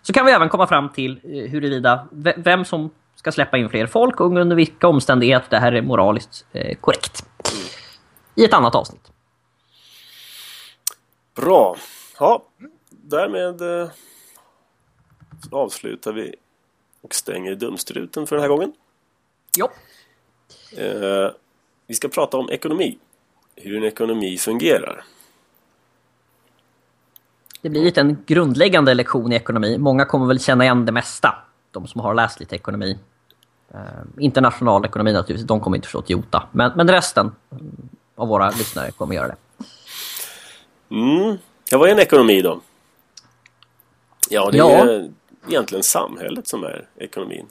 Så 0.02 0.12
kan 0.12 0.26
vi 0.26 0.32
även 0.32 0.48
komma 0.48 0.66
fram 0.66 0.88
till 0.88 1.20
eh, 1.24 1.50
huruvida 1.50 2.06
vem 2.36 2.64
som 2.64 2.90
ska 3.24 3.32
släppa 3.32 3.56
in 3.58 3.68
fler 3.68 3.86
folk 3.86 4.20
och 4.20 4.26
under 4.26 4.56
vilka 4.56 4.88
omständigheter 4.88 5.50
det 5.50 5.58
här 5.58 5.72
är 5.72 5.82
moraliskt 5.82 6.46
eh, 6.52 6.76
korrekt. 6.76 7.26
I 8.34 8.44
ett 8.44 8.52
annat 8.52 8.74
avsnitt. 8.74 9.12
Bra. 11.34 11.76
Ja, 12.18 12.44
därmed 12.90 13.60
eh, 13.60 13.90
avslutar 15.50 16.12
vi 16.12 16.34
och 17.00 17.14
stänger 17.14 17.54
dumstruten 17.54 18.26
för 18.26 18.36
den 18.36 18.42
här 18.42 18.48
gången. 18.48 18.72
Ja. 19.56 19.70
Eh, 20.76 21.30
vi 21.86 21.94
ska 21.94 22.08
prata 22.08 22.36
om 22.36 22.50
ekonomi. 22.50 22.98
Hur 23.56 23.76
en 23.76 23.84
ekonomi 23.84 24.38
fungerar. 24.38 25.04
Det 27.60 27.68
blir 27.68 27.82
lite 27.82 28.00
en 28.00 28.24
grundläggande 28.26 28.94
lektion 28.94 29.32
i 29.32 29.36
ekonomi. 29.36 29.78
Många 29.78 30.04
kommer 30.04 30.26
väl 30.26 30.40
känna 30.40 30.64
igen 30.64 30.86
det 30.86 30.92
mesta. 30.92 31.34
De 31.70 31.86
som 31.86 32.00
har 32.00 32.14
läst 32.14 32.40
lite 32.40 32.56
ekonomi. 32.56 32.98
Eh, 33.74 33.80
international 34.18 34.84
ekonomi 34.84 35.12
naturligtvis, 35.12 35.46
de 35.46 35.60
kommer 35.60 35.76
inte 35.76 35.88
förstå 35.88 35.98
ett 35.98 36.10
jota. 36.10 36.48
Men, 36.52 36.72
men 36.76 36.90
resten 36.90 37.32
av 38.14 38.28
våra 38.28 38.50
lyssnare 38.50 38.90
kommer 38.90 39.14
göra 39.14 39.26
det. 39.26 39.36
Mm. 40.90 41.38
Ja, 41.70 41.78
vad 41.78 41.88
är 41.88 41.92
en 41.92 41.98
ekonomi 41.98 42.42
då? 42.42 42.60
Ja, 44.30 44.50
det 44.50 44.58
ja. 44.58 44.70
är 44.70 45.10
egentligen 45.48 45.82
samhället 45.82 46.48
som 46.48 46.64
är 46.64 46.88
ekonomin. 46.96 47.46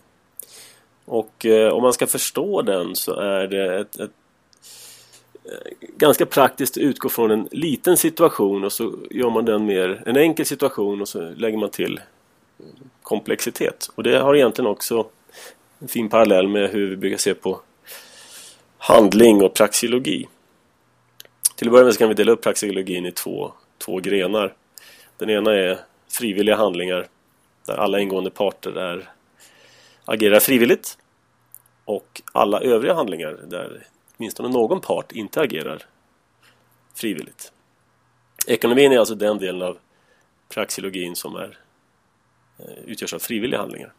Och 1.06 1.46
eh, 1.46 1.74
om 1.74 1.82
man 1.82 1.94
ska 1.94 2.08
förstå 2.08 2.62
den 2.62 2.96
så 2.96 3.14
är 3.20 3.48
det 3.48 3.80
ett, 3.80 3.96
ett 3.96 4.12
eh, 5.44 5.88
ganska 5.98 6.26
praktiskt 6.26 6.78
att 6.78 6.84
utgå 6.84 7.10
från 7.10 7.32
en 7.32 7.48
liten 7.52 7.98
situation 7.98 8.64
och 8.64 8.72
så 8.72 8.94
gör 9.10 9.30
man 9.30 9.46
den 9.46 9.66
mer 9.66 10.04
en 10.06 10.18
enkel 10.18 10.46
situation 10.46 11.02
och 11.02 11.08
så 11.08 11.30
lägger 11.30 11.58
man 11.58 11.70
till 11.70 12.00
komplexitet. 13.02 13.90
Och 13.96 14.04
det 14.04 14.20
har 14.20 14.36
egentligen 14.36 14.72
också 14.72 15.06
en 15.84 15.90
fin 15.90 16.10
parallell 16.10 16.48
med 16.48 16.70
hur 16.70 16.90
vi 16.90 16.96
brukar 16.96 17.18
se 17.18 17.34
på 17.34 17.62
handling 18.78 19.44
och 19.44 19.54
praxeologi. 19.54 20.28
Till 21.56 21.68
att 21.68 21.72
börja 21.72 21.86
med 21.86 21.94
så 21.94 22.00
kan 22.00 22.10
vi 22.10 22.16
dela 22.16 22.32
upp 22.32 22.42
praxeologin 22.42 23.06
i 23.06 23.12
två, 23.12 23.54
två 23.78 24.00
grenar. 24.00 24.56
Den 25.18 25.30
ena 25.30 25.54
är 25.54 25.80
frivilliga 26.12 26.56
handlingar 26.56 27.08
där 27.66 27.74
alla 27.74 28.00
ingående 28.00 28.30
parter 28.30 28.78
är, 28.78 29.10
agerar 30.06 30.40
frivilligt 30.40 30.98
och 31.86 32.22
alla 32.32 32.60
övriga 32.60 32.94
handlingar 32.94 33.40
där 33.48 33.88
åtminstone 34.18 34.50
någon 34.50 34.82
part 34.82 35.12
inte 35.12 35.42
agerar 35.42 35.86
frivilligt. 36.96 37.52
Ekonomin 38.48 38.92
är 38.92 39.00
alltså 39.00 39.16
den 39.16 39.38
delen 39.38 39.62
av 39.62 39.78
praxeologin 40.50 41.16
som 41.16 41.36
är, 41.36 41.58
eh, 42.60 42.84
utgörs 42.86 43.14
av 43.14 43.20
frivilliga 43.20 43.60
handlingar. 43.60 43.94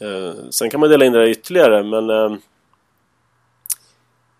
Eh, 0.00 0.34
sen 0.50 0.70
kan 0.70 0.80
man 0.80 0.90
dela 0.90 1.04
in 1.04 1.12
det 1.12 1.30
ytterligare 1.30 1.82
men 1.82 2.10
ehm, 2.10 2.40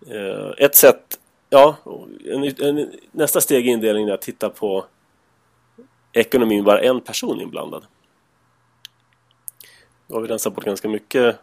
eh, 0.07 0.51
ett 0.57 0.75
sätt, 0.75 1.19
ja, 1.49 1.75
en, 2.25 2.43
en, 2.59 2.91
nästa 3.11 3.41
steg 3.41 3.67
i 3.67 3.69
indelningen 3.69 4.09
är 4.09 4.13
att 4.13 4.21
titta 4.21 4.49
på 4.49 4.85
ekonomin 6.13 6.63
bara 6.63 6.81
en 6.81 7.01
person 7.01 7.41
inblandad. 7.41 7.83
Då 10.07 10.15
har 10.15 10.21
vi 10.21 10.27
rensat 10.27 10.55
bort 10.55 10.65
ganska 10.65 10.87
mycket 10.87 11.39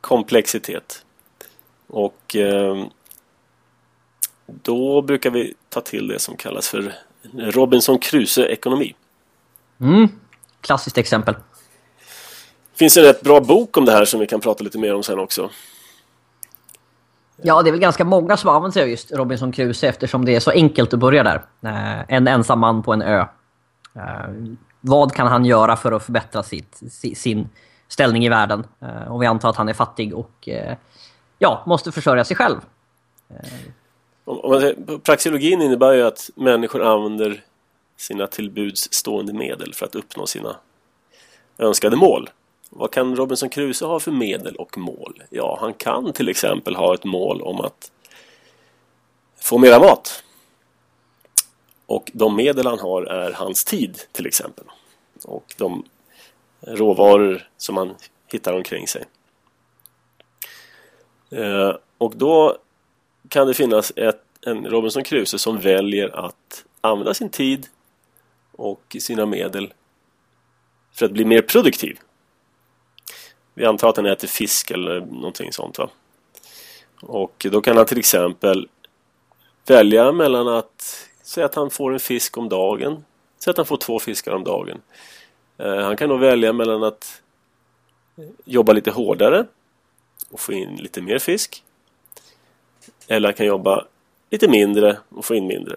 komplexitet. 0.00 1.04
Och 1.86 2.36
eh, 2.36 2.86
då 4.46 5.02
brukar 5.02 5.30
vi 5.30 5.54
ta 5.68 5.80
till 5.80 6.08
det 6.08 6.18
som 6.18 6.36
kallas 6.36 6.68
för 6.68 6.94
Robinson 7.32 7.98
Crusoe-ekonomi. 7.98 8.94
Mm, 9.80 10.08
klassiskt 10.60 10.98
exempel. 10.98 11.34
Det 12.80 12.82
finns 12.82 12.96
en 12.96 13.04
rätt 13.04 13.20
bra 13.20 13.40
bok 13.40 13.76
om 13.76 13.84
det 13.84 13.92
här 13.92 14.04
som 14.04 14.20
vi 14.20 14.26
kan 14.26 14.40
prata 14.40 14.64
lite 14.64 14.78
mer 14.78 14.94
om 14.94 15.02
sen 15.02 15.18
också. 15.18 15.50
Ja, 17.42 17.62
det 17.62 17.70
är 17.70 17.72
väl 17.72 17.80
ganska 17.80 18.04
många 18.04 18.36
som 18.36 18.50
använder 18.50 18.72
sig 18.72 18.82
av 18.82 18.88
just 18.88 19.12
Robinson 19.12 19.52
Crusoe 19.52 19.88
eftersom 19.88 20.24
det 20.24 20.34
är 20.34 20.40
så 20.40 20.50
enkelt 20.50 20.94
att 20.94 20.98
börja 20.98 21.22
där. 21.22 21.42
Eh, 21.62 22.14
en 22.14 22.28
ensam 22.28 22.58
man 22.58 22.82
på 22.82 22.92
en 22.92 23.02
ö. 23.02 23.26
Eh, 23.94 24.30
vad 24.80 25.12
kan 25.12 25.26
han 25.26 25.44
göra 25.44 25.76
för 25.76 25.92
att 25.92 26.04
förbättra 26.04 26.42
sitt, 26.42 26.80
sin 27.16 27.48
ställning 27.88 28.24
i 28.24 28.28
världen? 28.28 28.66
Eh, 28.80 29.12
och 29.12 29.22
vi 29.22 29.26
antar 29.26 29.50
att 29.50 29.56
han 29.56 29.68
är 29.68 29.74
fattig 29.74 30.14
och 30.14 30.48
ja, 31.38 31.62
måste 31.66 31.92
försörja 31.92 32.24
sig 32.24 32.36
själv. 32.36 32.60
praxeologin 35.02 35.62
innebär 35.62 35.92
ju 35.92 36.02
att 36.02 36.30
människor 36.34 36.82
använder 36.82 37.44
sina 37.96 38.26
tillbuds 38.26 38.92
stående 38.92 39.32
medel 39.32 39.74
för 39.74 39.86
att 39.86 39.94
uppnå 39.94 40.26
sina 40.26 40.56
önskade 41.58 41.96
mål. 41.96 42.30
Vad 42.72 42.90
kan 42.90 43.16
Robinson 43.16 43.48
Crusoe 43.48 43.88
ha 43.88 44.00
för 44.00 44.10
medel 44.10 44.56
och 44.56 44.78
mål? 44.78 45.22
Ja, 45.30 45.58
han 45.60 45.74
kan 45.74 46.12
till 46.12 46.28
exempel 46.28 46.76
ha 46.76 46.94
ett 46.94 47.04
mål 47.04 47.42
om 47.42 47.60
att 47.60 47.92
få 49.40 49.58
mera 49.58 49.78
mat. 49.78 50.24
Och 51.86 52.10
de 52.14 52.36
medel 52.36 52.66
han 52.66 52.78
har 52.78 53.02
är 53.02 53.32
hans 53.32 53.64
tid 53.64 54.00
till 54.12 54.26
exempel. 54.26 54.64
Och 55.24 55.54
de 55.56 55.84
råvaror 56.60 57.48
som 57.56 57.76
han 57.76 57.94
hittar 58.26 58.52
omkring 58.52 58.88
sig. 58.88 59.04
Eh, 61.30 61.76
och 61.98 62.16
då 62.16 62.56
kan 63.28 63.46
det 63.46 63.54
finnas 63.54 63.92
ett, 63.96 64.22
en 64.46 64.66
Robinson 64.66 65.04
Crusoe 65.04 65.38
som 65.38 65.58
väljer 65.58 66.26
att 66.26 66.64
använda 66.80 67.14
sin 67.14 67.30
tid 67.30 67.66
och 68.52 68.96
sina 68.98 69.26
medel 69.26 69.72
för 70.92 71.06
att 71.06 71.12
bli 71.12 71.24
mer 71.24 71.42
produktiv. 71.42 71.98
Vi 73.54 73.64
antar 73.64 73.88
att 73.88 73.96
han 73.96 74.06
äter 74.06 74.28
fisk 74.28 74.70
eller 74.70 75.00
någonting 75.00 75.52
sånt 75.52 75.78
va. 75.78 75.90
Och 77.02 77.46
då 77.50 77.60
kan 77.60 77.76
han 77.76 77.86
till 77.86 77.98
exempel 77.98 78.68
välja 79.66 80.12
mellan 80.12 80.48
att 80.48 81.08
säga 81.22 81.46
att 81.46 81.54
han 81.54 81.70
får 81.70 81.92
en 81.92 82.00
fisk 82.00 82.38
om 82.38 82.48
dagen. 82.48 83.04
Säg 83.38 83.50
att 83.50 83.56
han 83.56 83.66
får 83.66 83.76
två 83.76 83.98
fiskar 83.98 84.32
om 84.32 84.44
dagen. 84.44 84.80
Eh, 85.58 85.76
han 85.76 85.96
kan 85.96 86.08
då 86.08 86.16
välja 86.16 86.52
mellan 86.52 86.82
att 86.82 87.22
jobba 88.44 88.72
lite 88.72 88.90
hårdare 88.90 89.46
och 90.30 90.40
få 90.40 90.52
in 90.52 90.76
lite 90.76 91.02
mer 91.02 91.18
fisk. 91.18 91.64
Eller 93.08 93.28
han 93.28 93.34
kan 93.34 93.46
jobba 93.46 93.86
lite 94.30 94.48
mindre 94.48 94.98
och 95.08 95.24
få 95.24 95.34
in 95.34 95.46
mindre. 95.46 95.76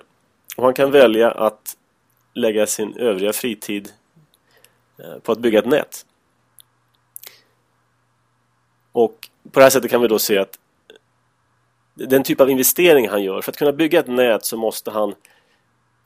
Och 0.57 0.63
han 0.63 0.73
kan 0.73 0.91
välja 0.91 1.31
att 1.31 1.77
lägga 2.33 2.67
sin 2.67 2.97
övriga 2.97 3.33
fritid 3.33 3.91
eh, 4.97 5.19
på 5.19 5.31
att 5.31 5.39
bygga 5.39 5.59
ett 5.59 5.65
nät. 5.65 6.05
Och 8.93 9.29
på 9.51 9.59
det 9.59 9.63
här 9.63 9.69
sättet 9.69 9.91
kan 9.91 10.01
vi 10.01 10.07
då 10.07 10.19
se 10.19 10.37
att 10.37 10.59
den 11.93 12.23
typ 12.23 12.41
av 12.41 12.49
investering 12.49 13.09
han 13.09 13.23
gör, 13.23 13.41
för 13.41 13.51
att 13.51 13.57
kunna 13.57 13.71
bygga 13.71 13.99
ett 13.99 14.07
nät 14.07 14.45
så 14.45 14.57
måste 14.57 14.91
han 14.91 15.15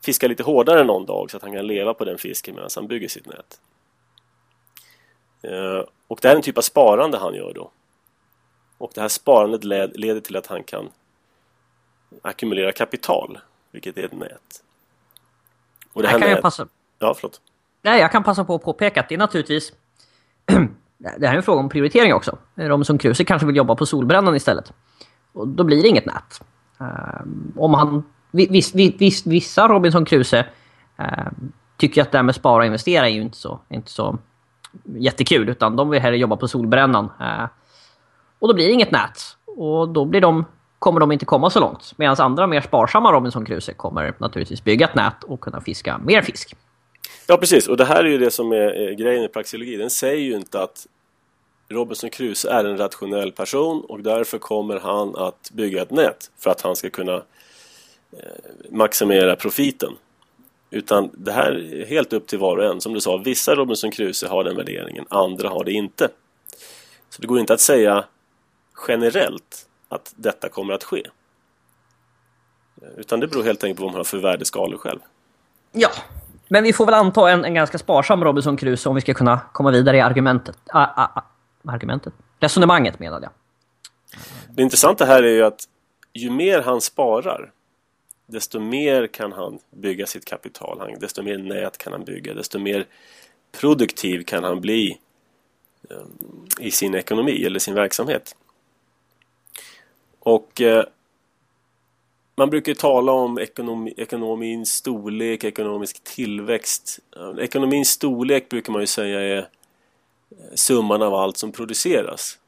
fiska 0.06 0.28
lite 0.28 0.43
hårdare 0.43 0.84
någon 0.84 1.06
dag 1.06 1.32
så 1.32 1.38
att 1.38 1.43
han 1.43 1.54
kan 1.54 1.67
leva 1.67 1.93
på 1.93 2.06
den 2.06 2.17
fisken 2.17 2.56
medan 2.56 2.69
han 2.76 2.88
bygger 2.88 3.08
sitt 3.08 3.26
nät. 3.26 3.62
Eh, 5.41 5.84
och 6.08 6.19
det 6.21 6.28
här 6.28 6.36
är 6.36 6.38
en 6.38 6.43
typ 6.43 6.58
av 6.58 6.62
sparande 6.62 7.17
han 7.17 7.34
gör 7.34 7.54
då. 7.54 7.71
Och 8.78 8.91
det 8.95 9.02
här 9.02 9.08
sparandet 9.08 9.63
leder 9.97 10.19
till 10.19 10.36
att 10.36 10.47
han 10.47 10.63
kan 10.63 10.89
ackumulera 12.21 12.71
kapital, 12.71 13.39
vilket 13.71 13.97
är 13.97 14.06
ett 14.06 14.13
nät. 14.13 14.63
Och 15.93 16.02
det 16.02 16.08
här, 16.08 16.13
här 16.13 16.19
kan 16.19 16.30
nät... 16.30 16.38
jag 16.38 16.41
passa... 16.41 16.67
Ja, 17.00 17.13
förlåt. 17.13 17.41
Nej, 17.82 18.02
jag 18.02 18.12
kan 18.12 18.23
passa 18.23 18.43
på 18.45 18.56
att 18.56 18.63
påpeka 18.63 19.00
att 19.00 19.10
det 19.10 19.15
är 19.15 19.19
naturligtvis... 19.19 19.73
det 20.97 21.27
här 21.27 21.33
är 21.33 21.38
en 21.38 21.43
fråga 21.43 21.60
om 21.60 21.69
prioritering 21.69 22.13
också. 22.13 22.38
Robinson 22.55 22.97
Crusoe 22.97 23.25
kanske 23.25 23.45
vill 23.47 23.55
jobba 23.55 23.75
på 23.75 23.86
solbrännan 23.86 24.36
istället. 24.36 24.73
Och 25.33 25.47
då 25.47 25.63
blir 25.63 25.81
det 25.81 25.88
inget 25.88 26.05
nät. 26.05 26.41
Ehm, 26.79 27.53
om 27.55 27.73
han 27.73 28.03
viss, 28.31 28.75
viss, 28.75 29.27
vissa 29.27 29.67
Robinson 29.67 30.05
Crusoe 30.05 30.45
ehm, 30.97 31.51
tycker 31.77 32.01
att 32.01 32.12
det 32.12 32.17
här 32.17 32.23
med 32.23 32.36
spara 32.36 32.57
och 32.57 32.65
investera 32.65 33.10
är 33.10 33.13
ju 33.13 33.21
inte 33.21 33.38
så, 33.38 33.60
inte 33.69 33.91
så 33.91 34.17
jättekul. 34.83 35.49
Utan 35.49 35.75
de 35.75 35.89
vill 35.89 36.01
hellre 36.01 36.17
jobba 36.17 36.36
på 36.36 36.47
solbrännan. 36.47 37.10
Ehm, 37.19 37.47
och 38.39 38.47
då 38.47 38.53
blir 38.53 38.67
det 38.67 38.73
inget 38.73 38.91
nät. 38.91 39.19
Och 39.45 39.89
då 39.89 40.05
blir 40.05 40.21
de, 40.21 40.45
kommer 40.79 40.99
de 40.99 41.12
inte 41.12 41.25
komma 41.25 41.49
så 41.49 41.60
långt. 41.60 41.93
Medan 41.97 42.15
andra 42.19 42.47
mer 42.47 42.62
sparsamma 42.62 43.12
Robinson 43.12 43.45
Crusoe 43.45 43.75
kommer 43.75 44.13
naturligtvis 44.17 44.63
bygga 44.63 44.88
ett 44.88 44.95
nät 44.95 45.23
och 45.23 45.41
kunna 45.41 45.62
fiska 45.62 45.97
mer 45.97 46.21
fisk. 46.21 46.55
Ja, 47.28 47.38
precis. 47.38 47.67
Och 47.67 47.78
det 47.78 47.86
här 47.86 48.04
är 48.04 48.10
ju 48.10 48.17
det 48.17 48.32
som 48.32 48.52
är 48.52 48.91
grejen 48.91 49.24
i 49.24 49.28
praxeologi. 49.28 49.78
Den 49.78 49.89
säger 49.89 50.22
ju 50.22 50.36
inte 50.36 50.62
att 50.62 50.88
Robinson 51.70 52.10
Crusoe 52.10 52.52
är 52.52 52.65
en 52.65 52.78
rationell 52.78 53.32
person 53.32 53.86
och 53.89 54.00
därför 54.00 54.38
kommer 54.38 54.80
han 54.80 55.15
att 55.15 55.52
bygga 55.54 55.82
ett 55.82 55.91
nät 55.91 56.32
för 56.38 56.50
att 56.50 56.62
han 56.62 56.76
ska 56.76 56.89
kunna 56.89 57.24
Eh, 58.12 58.72
maximera 58.72 59.36
profiten. 59.36 59.93
Utan 60.70 61.10
det 61.13 61.32
här 61.32 61.52
är 61.52 61.86
helt 61.86 62.13
upp 62.13 62.28
till 62.28 62.39
var 62.39 62.58
och 62.58 62.65
en. 62.65 62.82
Som 62.82 62.93
du 62.93 63.02
sa, 63.02 63.17
vissa 63.17 63.56
Robinson 63.56 63.91
Crusoe 63.91 64.30
har 64.30 64.43
den 64.43 64.56
värderingen, 64.56 65.06
andra 65.10 65.50
har 65.50 65.63
det 65.63 65.72
inte. 65.72 66.10
Så 67.10 67.22
det 67.22 67.28
går 67.28 67.39
inte 67.39 67.54
att 67.54 67.60
säga 67.60 68.06
generellt 68.88 69.67
att 69.89 70.13
detta 70.15 70.50
kommer 70.50 70.74
att 70.74 70.84
ske. 70.84 71.04
Utan 72.98 73.20
det 73.20 73.28
beror 73.28 73.43
helt 73.43 73.63
enkelt 73.63 73.78
på 73.78 73.84
vad 73.84 73.91
man 73.91 74.00
har 74.00 74.04
för 74.04 74.17
värdeskalor 74.17 74.78
själv. 74.78 75.00
Ja, 75.72 75.89
men 76.47 76.63
vi 76.63 76.73
får 76.73 76.86
väl 76.86 76.93
anta 76.93 77.29
en, 77.31 77.45
en 77.45 77.53
ganska 77.53 77.77
sparsam 77.77 78.23
Robinson 78.23 78.57
Crusoe 78.57 78.89
om 78.89 78.95
vi 78.95 79.01
ska 79.01 79.13
kunna 79.13 79.39
komma 79.51 79.71
vidare 79.71 79.97
i 79.97 80.01
argumentet. 80.01 80.57
A, 80.67 80.83
a, 80.95 81.12
a, 81.15 81.23
argumentet? 81.65 82.13
Resonemanget 82.39 82.99
menade 82.99 83.25
jag. 83.25 83.31
Det 84.55 84.63
intressanta 84.63 85.05
här 85.05 85.23
är 85.23 85.31
ju 85.31 85.43
att 85.43 85.63
ju 86.13 86.29
mer 86.31 86.62
han 86.62 86.81
sparar 86.81 87.51
desto 88.27 88.60
mer 88.60 89.07
kan 89.07 89.31
han 89.31 89.60
bygga 89.71 90.05
sitt 90.05 90.25
kapital. 90.25 90.97
desto 90.99 91.23
mer 91.23 91.38
nät 91.38 91.77
kan 91.77 91.93
han 91.93 92.03
bygga. 92.03 92.33
Desto 92.33 92.60
mer 92.60 92.86
produktiv 93.51 94.23
kan 94.23 94.43
han 94.43 94.62
bli 94.62 94.99
eh, 95.89 95.97
i 96.60 96.71
sin 96.71 96.95
ekonomi 96.95 97.45
eller 97.45 97.60
sin 97.60 97.73
verksamhet. 97.73 98.36
Och 100.19 100.62
eh, 100.62 100.83
man 102.38 102.50
brukar 102.50 102.73
tala 102.73 103.12
om 103.12 103.39
ekonomi, 103.39 103.93
ekonomins 103.97 104.73
storlek, 104.73 105.43
ekonomisk 105.43 106.04
tillväxt. 106.04 107.00
Eh, 107.15 107.43
ekonomins 107.43 107.89
storlek 107.89 108.50
brukar 108.50 108.73
man 108.73 108.82
ju 108.82 108.88
säga 108.88 109.19
är 109.19 109.38
eh, 109.38 109.45
summan 110.56 111.02
av 111.02 111.13
allt 111.13 111.38
som 111.38 111.52
produceras. 111.52 112.39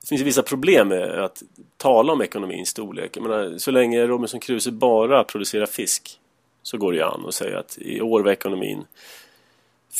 Det 0.00 0.06
finns 0.06 0.22
vissa 0.22 0.42
problem 0.42 0.88
med 0.88 1.24
att 1.24 1.42
tala 1.76 2.12
om 2.12 2.22
ekonomins 2.22 2.68
storlek. 2.68 3.16
Jag 3.16 3.22
menar, 3.22 3.58
så 3.58 3.70
länge 3.70 4.06
Robinson 4.06 4.40
Crusoe 4.40 4.72
bara 4.72 5.24
producerar 5.24 5.66
fisk 5.66 6.20
så 6.62 6.78
går 6.78 6.92
det 6.92 6.98
ju 6.98 7.04
an 7.04 7.24
att 7.28 7.34
säga 7.34 7.58
att 7.58 7.78
i 7.78 8.00
år 8.00 8.22
var 8.22 8.30
ekonomin 8.30 8.84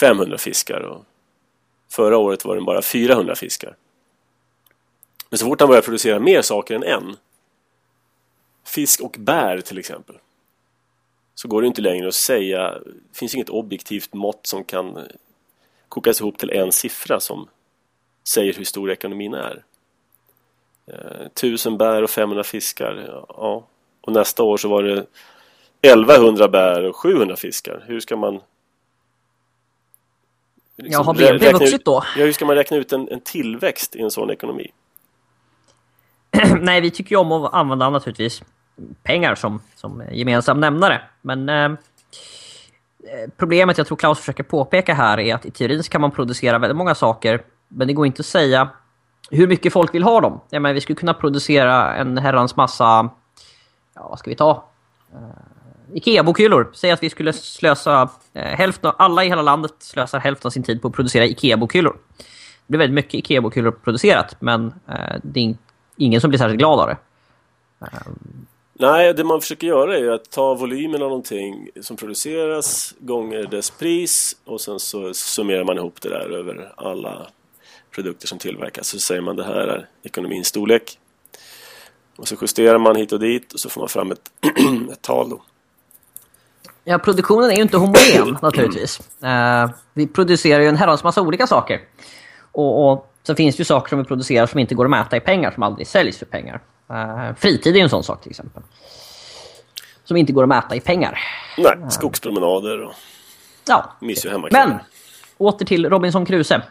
500 0.00 0.38
fiskar 0.38 0.80
och 0.80 1.04
förra 1.90 2.18
året 2.18 2.44
var 2.44 2.54
den 2.54 2.64
bara 2.64 2.82
400 2.82 3.34
fiskar. 3.34 3.76
Men 5.28 5.38
så 5.38 5.46
fort 5.46 5.60
han 5.60 5.68
börjar 5.68 5.82
producera 5.82 6.18
mer 6.18 6.42
saker 6.42 6.74
än 6.74 6.82
en 6.82 7.16
fisk 8.70 9.00
och 9.00 9.16
bär 9.18 9.60
till 9.60 9.78
exempel 9.78 10.16
så 11.34 11.48
går 11.48 11.62
det 11.62 11.66
inte 11.66 11.82
längre 11.82 12.08
att 12.08 12.14
säga 12.14 12.70
det 12.70 13.18
finns 13.18 13.34
inget 13.34 13.48
objektivt 13.48 14.14
mått 14.14 14.46
som 14.46 14.64
kan 14.64 15.08
kokas 15.88 16.20
ihop 16.20 16.38
till 16.38 16.50
en 16.50 16.72
siffra 16.72 17.20
som 17.20 17.48
säger 18.28 18.54
hur 18.54 18.64
stor 18.64 18.90
ekonomin 18.90 19.34
är. 19.34 19.64
Eh, 20.86 21.28
tusen 21.40 21.78
bär 21.78 22.02
och 22.02 22.10
500 22.10 22.44
fiskar, 22.44 23.24
ja. 23.28 23.66
Och 24.00 24.12
nästa 24.12 24.42
år 24.42 24.56
så 24.56 24.68
var 24.68 24.82
det 24.82 25.06
1100 25.82 26.48
bär 26.48 26.84
och 26.84 26.96
700 26.96 27.36
fiskar. 27.36 27.84
Hur 27.86 28.00
ska 28.00 28.16
man... 28.16 28.40
Liksom 30.76 30.92
ja, 30.92 31.02
har 31.02 31.14
BNP 31.14 31.52
vuxit 31.52 31.84
då? 31.84 32.04
Ja, 32.16 32.24
hur 32.24 32.32
ska 32.32 32.46
man 32.46 32.56
räkna 32.56 32.76
ut 32.76 32.92
en, 32.92 33.08
en 33.08 33.20
tillväxt 33.20 33.96
i 33.96 34.00
en 34.00 34.10
sån 34.10 34.30
ekonomi? 34.30 34.70
Nej, 36.60 36.80
vi 36.80 36.90
tycker 36.90 37.10
ju 37.10 37.16
om 37.16 37.32
att 37.32 37.54
använda 37.54 37.90
naturligtvis 37.90 38.42
pengar 39.02 39.34
som, 39.34 39.60
som 39.74 40.02
gemensam 40.12 40.60
nämnare. 40.60 41.02
Men 41.22 41.48
eh, 41.48 41.70
problemet 43.36 43.78
jag 43.78 43.86
tror 43.86 43.96
Klaus 43.96 44.18
försöker 44.18 44.42
påpeka 44.42 44.94
här 44.94 45.20
är 45.20 45.34
att 45.34 45.46
i 45.46 45.50
teorin 45.50 45.82
kan 45.82 46.00
man 46.00 46.10
producera 46.10 46.58
väldigt 46.58 46.76
många 46.76 46.94
saker 46.94 47.42
men 47.68 47.86
det 47.86 47.92
går 47.92 48.06
inte 48.06 48.20
att 48.20 48.26
säga 48.26 48.68
hur 49.30 49.46
mycket 49.46 49.72
folk 49.72 49.94
vill 49.94 50.02
ha 50.02 50.20
dem. 50.20 50.40
Jag 50.50 50.62
menar, 50.62 50.74
vi 50.74 50.80
skulle 50.80 50.96
kunna 50.96 51.14
producera 51.14 51.94
en 51.94 52.18
herrans 52.18 52.56
massa... 52.56 53.10
Ja, 53.94 54.08
vad 54.08 54.18
ska 54.18 54.30
vi 54.30 54.36
ta? 54.36 54.64
Uh, 55.14 55.96
Ikea-bokhyllor. 55.96 56.70
Säg 56.72 56.90
att 56.90 57.02
vi 57.02 57.10
skulle 57.10 57.32
slösa 57.32 58.08
eh, 58.32 58.44
hälften... 58.44 58.92
Alla 58.98 59.24
i 59.24 59.28
hela 59.28 59.42
landet 59.42 59.72
slösar 59.78 60.18
hälften 60.18 60.48
av 60.48 60.50
sin 60.50 60.62
tid 60.62 60.82
på 60.82 60.88
att 60.88 60.94
producera 60.94 61.24
Ikea-bokhyllor. 61.24 61.96
Det 62.66 62.66
blir 62.66 62.78
väldigt 62.78 62.94
mycket 62.94 63.14
Ikea-bokhyllor 63.14 63.70
producerat, 63.70 64.36
men 64.40 64.74
eh, 64.88 65.16
det 65.22 65.40
är 65.40 65.54
ingen 65.96 66.20
som 66.20 66.30
blir 66.30 66.38
särskilt 66.38 66.58
glad 66.58 66.80
av 66.80 66.86
det. 66.86 66.96
Eh, 67.80 68.12
Nej, 68.80 69.14
det 69.14 69.24
man 69.24 69.40
försöker 69.40 69.66
göra 69.66 69.98
är 69.98 70.08
att 70.08 70.30
ta 70.30 70.54
volymen 70.54 71.02
av 71.02 71.08
någonting 71.08 71.68
som 71.80 71.96
produceras 71.96 72.94
gånger 72.98 73.46
dess 73.46 73.70
pris 73.70 74.36
och 74.44 74.60
sen 74.60 74.80
så 74.80 75.14
summerar 75.14 75.64
man 75.64 75.76
ihop 75.76 76.00
det 76.00 76.08
där 76.08 76.30
över 76.30 76.72
alla 76.76 77.26
produkter 77.94 78.26
som 78.26 78.38
tillverkas. 78.38 78.86
Så 78.86 78.98
säger 78.98 79.20
man 79.20 79.36
det 79.36 79.44
här 79.44 79.54
är 79.68 79.88
ekonomins 80.02 80.46
storlek. 80.46 80.98
Och 82.16 82.28
så 82.28 82.36
justerar 82.40 82.78
man 82.78 82.96
hit 82.96 83.12
och 83.12 83.20
dit 83.20 83.52
och 83.52 83.60
så 83.60 83.68
får 83.68 83.80
man 83.80 83.88
fram 83.88 84.12
ett, 84.12 84.30
ett 84.92 85.02
tal 85.02 85.30
då. 85.30 85.42
Ja, 86.84 86.98
produktionen 86.98 87.50
är 87.50 87.56
ju 87.56 87.62
inte 87.62 87.76
homogen 87.76 88.38
naturligtvis. 88.42 89.00
Uh, 89.24 89.70
vi 89.94 90.06
producerar 90.06 90.60
ju 90.60 90.68
en 90.68 90.76
herrans 90.76 91.04
massa 91.04 91.22
olika 91.22 91.46
saker. 91.46 91.80
Och, 92.52 92.92
och 92.92 93.12
sen 93.22 93.36
finns 93.36 93.56
det 93.56 93.60
ju 93.60 93.64
saker 93.64 93.88
som 93.88 93.98
vi 93.98 94.04
producerar 94.04 94.46
som 94.46 94.60
inte 94.60 94.74
går 94.74 94.84
att 94.84 94.90
mäta 94.90 95.16
i 95.16 95.20
pengar, 95.20 95.50
som 95.50 95.62
aldrig 95.62 95.86
säljs 95.86 96.18
för 96.18 96.26
pengar. 96.26 96.60
Uh, 96.90 97.34
fritid 97.34 97.76
är 97.76 97.80
en 97.80 97.88
sån 97.88 98.04
sak 98.04 98.22
till 98.22 98.30
exempel. 98.30 98.62
Som 100.04 100.16
inte 100.16 100.32
går 100.32 100.42
att 100.42 100.48
mäta 100.48 100.76
i 100.76 100.80
pengar. 100.80 101.18
Nej, 101.58 101.76
skogspromenader 101.90 102.82
och 102.82 102.92
ja. 103.68 103.92
mys 104.00 104.26
hemma 104.26 104.48
Men, 104.50 104.78
åter 105.38 105.66
till 105.66 105.90
Robinson 105.90 106.26
Crusoe. 106.26 106.62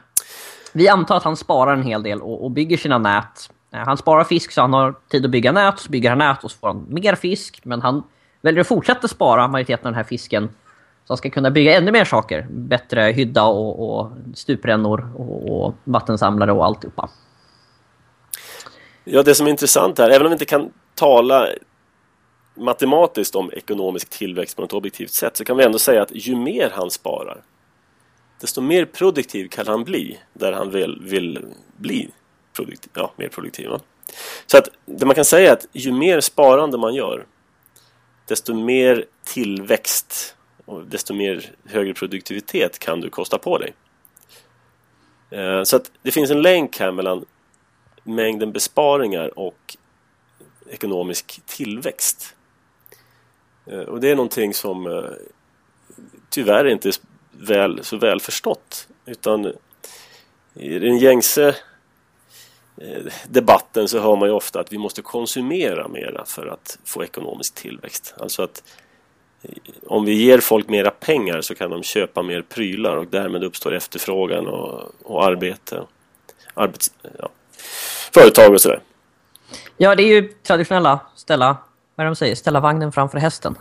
Vi 0.74 0.88
antar 0.88 1.18
att 1.18 1.24
han 1.24 1.38
sparar 1.38 1.74
en 1.74 1.84
hel 1.84 2.04
del 2.04 2.22
och, 2.22 2.44
och 2.44 2.52
bygger 2.52 2.78
sina 2.78 2.98
nät. 2.98 3.50
Uh, 3.76 3.80
han 3.80 3.98
sparar 3.98 4.24
fisk 4.24 4.52
så 4.52 4.62
han 4.62 4.74
har 4.74 4.96
tid 5.08 5.26
att 5.26 5.32
bygga 5.32 5.52
nät, 5.52 5.80
så 5.80 5.90
bygger 5.90 6.10
han 6.10 6.18
nät 6.20 6.44
och 6.44 6.52
så 6.52 6.58
får 6.58 6.68
han 6.68 6.86
mer 6.90 7.16
fisk. 7.16 7.62
Men 7.64 7.82
han 7.82 8.04
väljer 8.42 8.62
att 8.62 8.68
fortsätta 8.68 9.08
spara 9.08 9.48
majoriteten 9.48 9.88
av 9.88 9.92
den 9.92 9.98
här 9.98 10.04
fisken 10.04 10.50
så 11.06 11.14
han 11.14 11.18
ska 11.18 11.30
kunna 11.30 11.52
bygga 11.52 11.78
ännu 11.78 11.92
mer 11.92 12.06
saker. 12.06 12.48
Bättre 12.50 13.02
hydda 13.02 13.44
och, 13.44 14.00
och 14.00 14.12
stuprännor 14.34 15.12
och, 15.18 15.66
och 15.66 15.76
vattensamlare 15.84 16.52
och 16.52 16.66
alltihopa. 16.66 17.10
Ja, 19.12 19.24
det 19.24 19.36
som 19.36 19.48
är 19.48 19.52
intressant 19.52 19.98
här, 19.98 20.10
även 20.10 20.26
om 20.26 20.30
vi 20.30 20.34
inte 20.34 20.46
kan 20.46 20.74
tala 20.96 21.50
matematiskt 22.56 23.36
om 23.36 23.52
ekonomisk 23.54 24.10
tillväxt 24.10 24.56
på 24.56 24.62
något 24.62 24.74
objektivt 24.74 25.12
sätt 25.12 25.38
så 25.38 25.46
kan 25.46 25.58
vi 25.58 25.64
ändå 25.64 25.80
säga 25.80 26.02
att 26.02 26.12
ju 26.12 26.36
mer 26.36 26.70
han 26.70 26.92
sparar 26.92 27.44
desto 28.42 28.62
mer 28.62 28.86
produktiv 28.86 29.48
kan 29.48 29.68
han 29.68 29.84
bli 29.84 30.20
där 30.34 30.52
han 30.52 30.72
vill, 30.72 31.00
vill 31.02 31.46
bli 31.78 32.10
produktiv, 32.54 32.92
ja, 32.94 33.14
mer 33.16 33.28
produktiv. 33.28 33.70
Va? 33.70 33.80
Så 34.46 34.58
att 34.58 34.70
det 34.86 35.06
man 35.06 35.16
kan 35.16 35.26
säga 35.26 35.50
är 35.50 35.54
att 35.54 35.66
ju 35.72 35.92
mer 35.92 36.22
sparande 36.22 36.78
man 36.78 36.94
gör 36.94 37.26
desto 38.28 38.54
mer 38.54 39.06
tillväxt 39.24 40.36
och 40.66 40.86
desto 40.86 41.14
mer 41.14 41.52
högre 41.66 41.94
produktivitet 41.94 42.80
kan 42.80 43.02
du 43.02 43.10
kosta 43.10 43.38
på 43.38 43.58
dig. 43.58 43.74
Eh, 45.30 45.64
så 45.64 45.76
att 45.76 45.92
det 46.02 46.12
finns 46.12 46.32
en 46.32 46.42
länk 46.42 46.80
här 46.80 46.92
mellan 46.92 47.26
mängden 48.10 48.52
besparingar 48.52 49.40
och 49.40 49.78
ekonomisk 50.70 51.42
tillväxt. 51.46 52.36
Eh, 53.66 53.80
och 53.80 54.00
det 54.00 54.10
är 54.10 54.16
någonting 54.16 54.54
som 54.54 54.88
eh, 54.88 55.04
tyvärr 56.30 56.68
inte 56.68 56.90
är 56.90 56.96
väl, 57.32 57.84
så 57.84 57.98
väl 57.98 58.22
förstått. 58.22 58.88
Utan 59.06 59.54
i 60.54 60.80
den 60.80 60.98
gängse 60.98 61.56
eh, 62.78 63.04
debatten 63.30 63.88
så 63.88 64.00
hör 64.00 64.16
man 64.16 64.30
ju 64.30 64.34
ofta 64.34 64.60
att 64.60 64.74
vi 64.74 64.78
måste 64.78 65.02
konsumera 65.02 65.88
mera 65.88 66.26
för 66.26 66.48
att 66.48 66.80
få 66.86 67.04
ekonomisk 67.04 67.56
tillväxt. 67.56 68.14
Alltså 68.18 68.44
att 68.44 68.64
om 69.88 70.06
vi 70.06 70.14
ger 70.14 70.40
folk 70.40 70.70
mera 70.70 70.92
pengar 70.92 71.42
så 71.42 71.56
kan 71.56 71.70
de 71.70 71.84
köpa 71.84 72.24
mer 72.24 72.42
prylar 72.42 72.98
och 72.98 73.08
därmed 73.08 73.44
uppstår 73.44 73.74
efterfrågan 73.74 74.48
och, 74.48 74.92
och 75.04 75.26
arbete. 75.26 75.84
Arbets, 76.54 76.94
ja, 77.18 77.30
företag 78.14 78.54
och 78.54 78.62
sådär. 78.62 78.82
Ja, 79.78 79.96
det 79.96 80.04
är 80.04 80.08
ju 80.08 80.28
traditionella 80.28 81.00
ställa, 81.16 81.58
vad 81.96 82.08
de 82.08 82.16
säger, 82.16 82.36
ställa 82.36 82.60
vagnen 82.60 82.92
framför 82.92 83.18
hästen. 83.18 83.56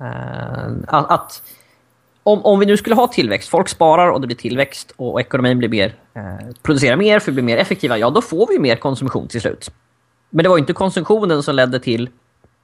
Uh, 0.00 0.72
att, 0.86 1.10
att 1.10 1.42
om, 2.24 2.44
om 2.44 2.58
vi 2.58 2.66
nu 2.66 2.76
skulle 2.76 2.94
ha 2.94 3.06
tillväxt, 3.06 3.48
folk 3.48 3.68
sparar 3.68 4.10
och 4.10 4.20
det 4.20 4.26
blir 4.26 4.36
tillväxt 4.36 4.92
och, 4.96 5.20
ekonomin 5.20 5.58
blir 5.58 5.68
mer, 5.68 5.94
eh, 6.14 6.22
producerar 6.62 6.96
mer 6.96 7.18
för 7.18 7.30
att 7.30 7.34
bli 7.34 7.42
mer 7.42 7.56
effektiva, 7.56 7.98
ja 7.98 8.10
då 8.10 8.22
får 8.22 8.46
vi 8.46 8.58
mer 8.58 8.76
konsumtion 8.76 9.28
till 9.28 9.40
slut. 9.40 9.70
Men 10.30 10.42
det 10.42 10.48
var 10.48 10.58
inte 10.58 10.72
konsumtionen 10.72 11.42
som 11.42 11.54
ledde 11.54 11.80
till 11.80 12.08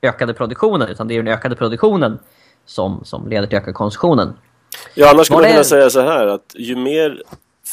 ökade 0.02 0.34
produktionen 0.34 0.88
utan 0.88 1.08
det 1.08 1.14
är 1.14 1.22
den 1.22 1.32
ökade 1.32 1.56
produktionen 1.56 2.18
som, 2.66 3.04
som 3.04 3.28
leder 3.28 3.46
till 3.46 3.58
ökad 3.58 3.74
konsumtionen. 3.74 4.32
Ja, 4.94 5.10
annars 5.10 5.26
skulle 5.26 5.40
man 5.40 5.50
kunna 5.50 5.64
säga 5.64 5.90
så 5.90 6.00
här 6.00 6.26
att 6.26 6.54
ju 6.54 6.76
mer 6.76 7.22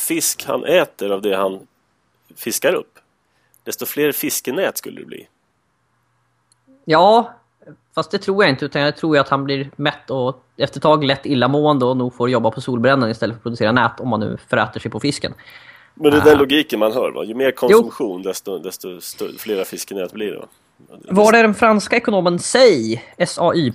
fisk 0.07 0.45
han 0.47 0.65
äter 0.65 1.11
av 1.11 1.21
det 1.21 1.35
han 1.35 1.59
fiskar 2.35 2.73
upp 2.73 2.96
desto 3.67 3.85
fler 3.85 4.11
fiskenät 4.11 4.77
skulle 4.77 4.99
det 4.99 5.05
bli. 5.05 5.27
Ja, 6.85 7.33
fast 7.95 8.11
det 8.11 8.17
tror 8.17 8.43
jag 8.43 8.51
inte. 8.51 8.65
Utan 8.65 8.81
jag 8.81 8.97
tror 8.97 9.17
att 9.17 9.29
han 9.29 9.43
blir 9.43 9.69
mätt 9.75 10.09
och 10.09 10.43
efter 10.57 10.79
ett 10.79 10.83
tag 10.83 11.03
lätt 11.03 11.25
illamående 11.25 11.85
och 11.85 11.97
nog 11.97 12.15
får 12.15 12.29
jobba 12.29 12.51
på 12.51 12.61
solbrännan 12.61 13.09
istället 13.09 13.33
för 13.33 13.39
att 13.39 13.43
producera 13.43 13.71
nät 13.71 13.99
om 13.99 14.09
man 14.09 14.19
nu 14.19 14.37
föräter 14.49 14.79
sig 14.79 14.91
på 14.91 14.99
fisken. 14.99 15.33
Men 15.93 16.11
det 16.11 16.17
är 16.17 16.21
den 16.21 16.33
uh, 16.33 16.39
logiken 16.39 16.79
man 16.79 16.91
hör 16.91 17.11
va? 17.11 17.23
Ju 17.23 17.33
mer 17.33 17.51
konsumtion 17.51 18.23
desto, 18.23 18.59
desto 18.59 18.87
flera 19.37 19.65
fiskenät 19.65 20.13
blir 20.13 20.31
det 20.31 20.37
va? 20.37 20.47
Var 21.09 21.31
det 21.31 21.41
den 21.41 21.53
franska 21.53 21.95
ekonomen 21.95 22.39
Say, 22.39 23.01
S-A-Y, 23.17 23.73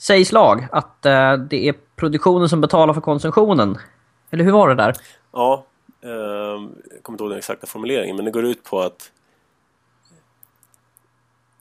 Says 0.00 0.32
lag, 0.32 0.66
att 0.72 1.06
uh, 1.06 1.44
det 1.50 1.68
är 1.68 1.74
produktionen 1.96 2.48
som 2.48 2.60
betalar 2.60 2.94
för 2.94 3.00
konsumtionen? 3.00 3.78
Eller 4.30 4.44
hur 4.44 4.52
var 4.52 4.68
det 4.68 4.74
där? 4.74 4.94
Ja, 5.32 5.64
uh, 6.04 6.10
jag 6.10 7.02
kommer 7.02 7.14
inte 7.14 7.24
ihåg 7.24 7.30
den 7.30 7.38
exakta 7.38 7.66
formuleringen 7.66 8.16
men 8.16 8.24
det 8.24 8.30
går 8.30 8.44
ut 8.44 8.64
på 8.64 8.80
att 8.80 9.10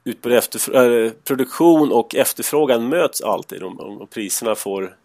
utbud 0.08 0.34
äh, 0.34 0.82
eh, 0.82 1.12
produktion 1.24 1.92
och 1.92 2.16
efterfrågan 2.16 2.90
möts 2.90 3.22
alltid 3.22 3.64
om, 3.64 3.80
om 3.80 4.08
priserna 4.08 4.56
får 4.56 4.96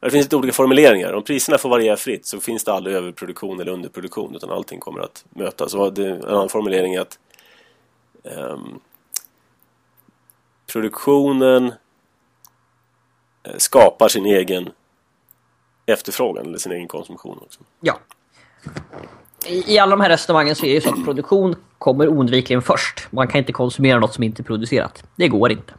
det 0.00 0.10
finns 0.10 0.24
lite 0.24 0.36
olika 0.36 0.52
formuleringar. 0.52 1.12
Om 1.12 1.22
priserna 1.22 1.58
får 1.58 1.68
variera 1.68 1.96
fritt 1.96 2.26
så 2.26 2.40
finns 2.40 2.64
det 2.64 2.72
aldrig 2.72 2.96
överproduktion 2.96 3.60
eller 3.60 3.72
underproduktion 3.72 4.36
utan 4.36 4.50
allting 4.50 4.80
kommer 4.80 5.00
att 5.00 5.24
mötas. 5.30 5.74
Och 5.74 5.92
det, 5.92 6.10
en 6.10 6.24
annan 6.24 6.48
formulering 6.48 6.94
är 6.94 7.00
att 7.00 7.18
um, 8.22 8.80
produktionen 10.72 11.72
eh, 13.42 13.56
skapar 13.56 14.08
sin 14.08 14.26
egen 14.26 14.70
efterfrågan 15.86 16.46
eller 16.46 16.58
sin 16.58 16.72
egen 16.72 16.88
konsumtion 16.88 17.38
också. 17.42 17.60
Ja. 17.80 17.98
I, 19.46 19.78
alla 19.78 19.90
de 19.90 20.00
här 20.00 20.08
resonemangen 20.08 20.54
så 20.54 20.66
är 20.66 20.74
det 20.74 20.80
så 20.80 20.90
att 20.90 21.04
produktion 21.04 21.56
kommer 21.78 22.08
oundvikligen 22.08 22.62
först. 22.62 23.06
Man 23.10 23.28
kan 23.28 23.38
inte 23.38 23.52
konsumera 23.52 23.98
något 23.98 24.14
som 24.14 24.24
inte 24.24 24.42
är 24.42 24.44
producerat. 24.44 25.04
Det 25.16 25.28
går 25.28 25.52
inte. 25.52 25.74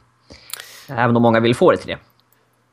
Även 0.90 1.16
om 1.16 1.22
många 1.22 1.40
vill 1.40 1.56
få 1.56 1.72
det 1.72 1.78
till 1.78 1.88
det. 1.88 1.98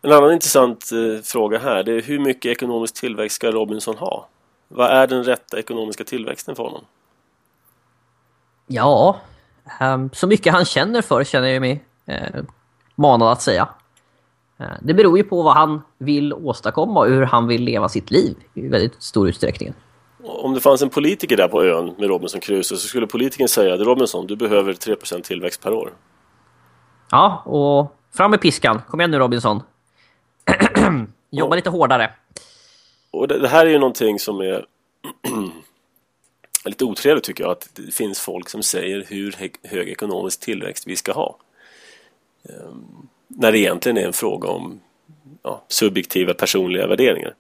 En 0.03 0.13
annan 0.13 0.33
intressant 0.33 0.91
eh, 0.93 1.23
fråga 1.23 1.59
här 1.59 1.83
det 1.83 1.93
är 1.93 2.03
hur 2.03 2.19
mycket 2.19 2.53
ekonomisk 2.53 2.95
tillväxt 2.95 3.37
ska 3.37 3.51
Robinson 3.51 3.97
ha? 3.97 4.29
Vad 4.69 4.91
är 4.91 5.07
den 5.07 5.25
rätta 5.25 5.59
ekonomiska 5.59 6.05
tillväxten 6.05 6.57
för 6.57 6.63
honom? 6.63 6.85
Ja, 8.67 9.21
um, 9.81 10.11
så 10.13 10.27
mycket 10.27 10.53
han 10.53 10.65
känner 10.65 11.03
för 11.03 11.25
känner 11.25 11.49
jag 11.49 11.61
mig 11.61 11.85
eh, 12.07 12.43
manad 12.95 13.33
att 13.33 13.43
säga. 13.43 13.69
Eh, 14.59 14.67
det 14.83 14.95
beror 14.95 15.19
ju 15.19 15.25
på 15.25 15.43
vad 15.43 15.55
han 15.55 15.83
vill 15.99 16.33
åstadkomma 16.33 17.01
och 17.01 17.07
hur 17.07 17.23
han 17.23 17.47
vill 17.47 17.63
leva 17.63 17.89
sitt 17.89 18.11
liv 18.11 18.37
i 18.55 18.69
väldigt 18.69 19.03
stor 19.03 19.29
utsträckning. 19.29 19.75
Om 20.25 20.55
det 20.55 20.61
fanns 20.61 20.83
en 20.83 20.91
politiker 20.91 21.37
där 21.37 21.49
på 21.49 21.65
ön 21.65 21.95
med 21.99 22.09
Robinson 22.09 22.41
Crusoe 22.41 22.79
så 22.79 22.89
skulle 22.89 23.07
politikern 23.07 23.49
säga 23.49 23.75
att 23.75 23.81
Robinson, 23.81 24.27
du 24.27 24.37
behöver 24.37 24.73
3% 24.73 25.23
tillväxt 25.23 25.63
per 25.63 25.73
år. 25.73 25.93
Ja, 27.11 27.43
och 27.47 27.97
fram 28.17 28.31
med 28.31 28.41
piskan. 28.41 28.83
Kom 28.89 29.01
igen 29.01 29.11
nu 29.11 29.19
Robinson. 29.19 29.63
Jobba 31.31 31.57
lite 31.57 31.71
hårdare. 31.71 32.11
Och 33.11 33.29
det, 33.29 33.39
det, 33.39 33.49
här 33.49 33.67
är 33.67 33.71
ju 33.71 33.79
någonting 33.79 34.19
som 34.19 34.41
är 34.41 34.67
lite 36.65 36.85
otrevligt 36.85 37.25
tycker 37.25 37.45
jag. 37.45 37.51
Att 37.51 37.69
det 37.75 37.95
finns 37.95 38.21
folk 38.21 38.49
som 38.49 38.63
säger 38.63 39.05
hur 39.09 39.37
hög 39.69 39.89
ekonomisk 39.89 40.41
tillväxt 40.41 40.87
vi 40.87 40.97
ska 40.97 41.13
ha. 41.13 41.37
Um, 42.43 43.09
när 43.29 43.53
det 43.53 43.59
egentligen 43.59 43.99
är 43.99 44.07
en 44.07 44.13
fråga 44.13 44.49
om 44.49 44.81
ja, 45.43 45.65
subjektiva 45.69 46.35
personliga 46.35 46.87
värderingar. 46.87 47.35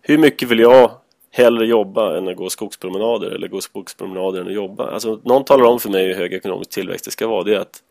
Hur 0.00 0.18
mycket 0.18 0.48
vill 0.48 0.58
jag 0.58 0.90
hellre 1.32 1.66
jobba 1.66 2.18
än 2.18 2.28
att 2.28 2.36
gå 2.36 2.50
skogspromenader 2.50 3.30
eller 3.30 3.48
gå 3.48 3.60
skogspromenader 3.60 4.40
än 4.40 4.46
att 4.46 4.54
jobba? 4.54 4.90
Alltså, 4.90 5.20
någon 5.24 5.44
talar 5.44 5.64
om 5.64 5.80
för 5.80 5.90
mig 5.90 6.06
hur 6.06 6.14
hög 6.14 6.32
ekonomisk 6.32 6.70
tillväxt 6.70 7.04
det 7.04 7.10
ska 7.10 7.26
vara. 7.26 7.42
Det 7.42 7.54
är 7.54 7.60
att 7.60 7.82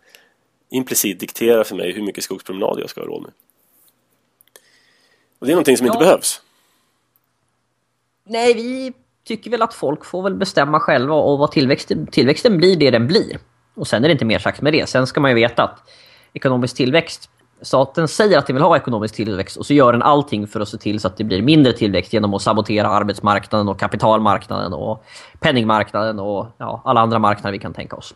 implicit 0.69 1.19
diktera 1.19 1.63
för 1.63 1.75
mig 1.75 1.91
hur 1.91 2.03
mycket 2.03 2.23
skogspromenader 2.23 2.81
jag 2.81 2.89
ska 2.89 3.01
ha 3.01 3.07
råd 3.07 3.21
med. 3.21 3.31
Och 5.39 5.47
det 5.47 5.51
är 5.51 5.55
någonting 5.55 5.77
som 5.77 5.87
ja. 5.87 5.93
inte 5.93 6.05
behövs. 6.05 6.41
Nej, 8.23 8.53
vi 8.53 8.93
tycker 9.23 9.51
väl 9.51 9.61
att 9.61 9.73
folk 9.73 10.05
får 10.05 10.23
väl 10.23 10.35
bestämma 10.35 10.79
själva 10.79 11.15
och 11.15 11.39
vad 11.39 11.51
tillväxten, 11.51 12.07
tillväxten 12.07 12.57
blir 12.57 12.75
det 12.75 12.91
den 12.91 13.07
blir. 13.07 13.39
Och 13.75 13.87
sen 13.87 14.03
är 14.03 14.07
det 14.07 14.11
inte 14.11 14.25
mer 14.25 14.39
sagt 14.39 14.61
med 14.61 14.73
det. 14.73 14.89
Sen 14.89 15.07
ska 15.07 15.21
man 15.21 15.31
ju 15.31 15.35
veta 15.35 15.63
att 15.63 15.89
ekonomisk 16.33 16.75
tillväxt 16.75 17.29
staten 17.61 18.07
säger 18.07 18.37
att 18.37 18.47
den 18.47 18.55
vill 18.55 18.63
ha 18.63 18.77
ekonomisk 18.77 19.15
tillväxt 19.15 19.57
och 19.57 19.65
så 19.65 19.73
gör 19.73 19.91
den 19.91 20.01
allting 20.01 20.47
för 20.47 20.59
att 20.59 20.69
se 20.69 20.77
till 20.77 20.99
så 20.99 21.07
att 21.07 21.17
det 21.17 21.23
blir 21.23 21.41
mindre 21.41 21.73
tillväxt 21.73 22.13
genom 22.13 22.33
att 22.33 22.41
sabotera 22.41 22.87
arbetsmarknaden 22.87 23.69
och 23.69 23.79
kapitalmarknaden 23.79 24.73
och 24.73 25.05
penningmarknaden 25.39 26.19
och 26.19 26.47
ja, 26.57 26.81
alla 26.85 27.01
andra 27.01 27.19
marknader 27.19 27.51
vi 27.51 27.59
kan 27.59 27.73
tänka 27.73 27.95
oss. 27.95 28.15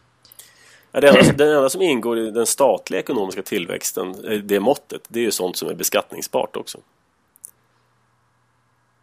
Ja, 0.91 1.01
det, 1.01 1.07
enda, 1.07 1.33
det 1.33 1.55
enda 1.55 1.69
som 1.69 1.81
ingår 1.81 2.19
i 2.19 2.31
den 2.31 2.45
statliga 2.45 2.99
ekonomiska 2.99 3.41
tillväxten, 3.41 4.15
det 4.43 4.59
måttet, 4.59 5.01
det 5.07 5.19
är 5.19 5.23
ju 5.23 5.31
sånt 5.31 5.57
som 5.57 5.69
är 5.69 5.73
beskattningsbart 5.73 6.55
också. 6.55 6.77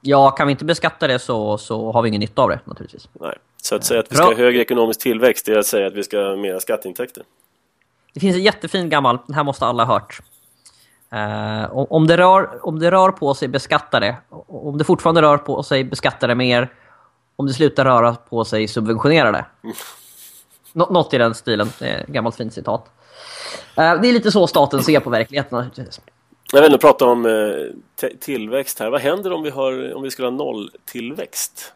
Ja, 0.01 0.31
kan 0.31 0.47
vi 0.47 0.51
inte 0.51 0.65
beskatta 0.65 1.07
det 1.07 1.19
så, 1.19 1.59
så 1.59 1.93
har 1.93 2.03
vi 2.03 2.09
ingen 2.09 2.21
nytta 2.21 2.43
av 2.43 2.49
det 2.49 2.61
naturligtvis. 2.65 3.09
Nej, 3.21 3.39
så 3.63 3.75
att 3.75 3.85
säga 3.85 4.01
att 4.01 4.13
vi 4.13 4.17
ska 4.17 4.25
ha 4.25 4.35
högre 4.35 4.63
ekonomisk 4.63 5.01
tillväxt 5.01 5.49
är 5.49 5.59
att 5.59 5.67
säga 5.67 5.87
att 5.87 5.95
vi 5.95 6.03
ska 6.03 6.19
ha 6.19 6.37
mera 6.37 6.61
skatteintäkter. 6.61 7.23
Det 8.15 8.21
finns 8.21 8.37
en 8.37 8.43
jättefin 8.43 8.89
gammal, 8.89 9.19
den 9.27 9.35
här 9.35 9.45
måste 9.45 9.67
alla 9.67 9.85
ha 9.85 9.95
hört. 9.95 10.21
Uh, 11.15 11.93
om, 11.93 12.07
det 12.07 12.17
rör, 12.17 12.67
om 12.67 12.79
det 12.79 12.91
rör 12.91 13.11
på 13.11 13.35
sig, 13.35 13.49
beskatta 13.49 14.01
det. 14.01 14.17
Om 14.47 14.79
det 14.79 14.85
fortfarande 14.85 15.23
rör 15.23 15.39
på 15.39 15.63
sig, 15.63 15.85
beskatta 15.85 16.27
det 16.27 16.35
mer. 16.35 16.73
Om 17.37 17.47
det 17.47 17.53
slutar 17.53 17.85
röra 17.85 18.15
på 18.15 18.45
sig, 18.45 18.69
subventionera 18.69 19.33
det. 19.33 19.45
Mm. 19.63 19.77
Nå 20.73 20.87
något 20.91 21.15
i 21.15 21.19
den 21.19 21.35
stilen. 21.35 21.69
Det 21.79 21.89
är 21.89 21.99
ett 21.99 22.07
gammalt 22.07 22.37
fint 22.37 22.55
citat. 22.55 22.91
Uh, 23.79 24.01
det 24.01 24.09
är 24.09 24.13
lite 24.13 24.33
så 24.33 24.47
staten 24.47 24.83
ser 24.83 25.01
på 25.01 25.11
verkligheten 25.11 25.59
naturligtvis. 25.59 26.01
Jag 26.55 26.63
vill 26.63 26.79
prata 26.79 27.05
om 27.05 27.27
eh, 27.27 28.09
tillväxt 28.21 28.79
här. 28.79 28.91
Vad 28.91 29.01
händer 29.01 29.33
om 29.33 29.43
vi, 29.43 29.51
har, 29.51 29.95
om 29.95 30.03
vi 30.03 30.11
skulle 30.11 30.29
ha 30.29 30.37
nolltillväxt? 30.37 31.73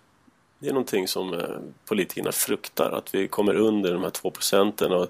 Det 0.58 0.68
är 0.68 0.72
någonting 0.72 1.08
som 1.08 1.34
eh, 1.34 1.40
politikerna 1.88 2.32
fruktar, 2.32 2.90
att 2.90 3.14
vi 3.14 3.28
kommer 3.28 3.54
under 3.54 3.92
de 3.92 4.02
här 4.02 4.10
två 4.10 4.30
procenten. 4.30 4.92
Och 4.92 5.08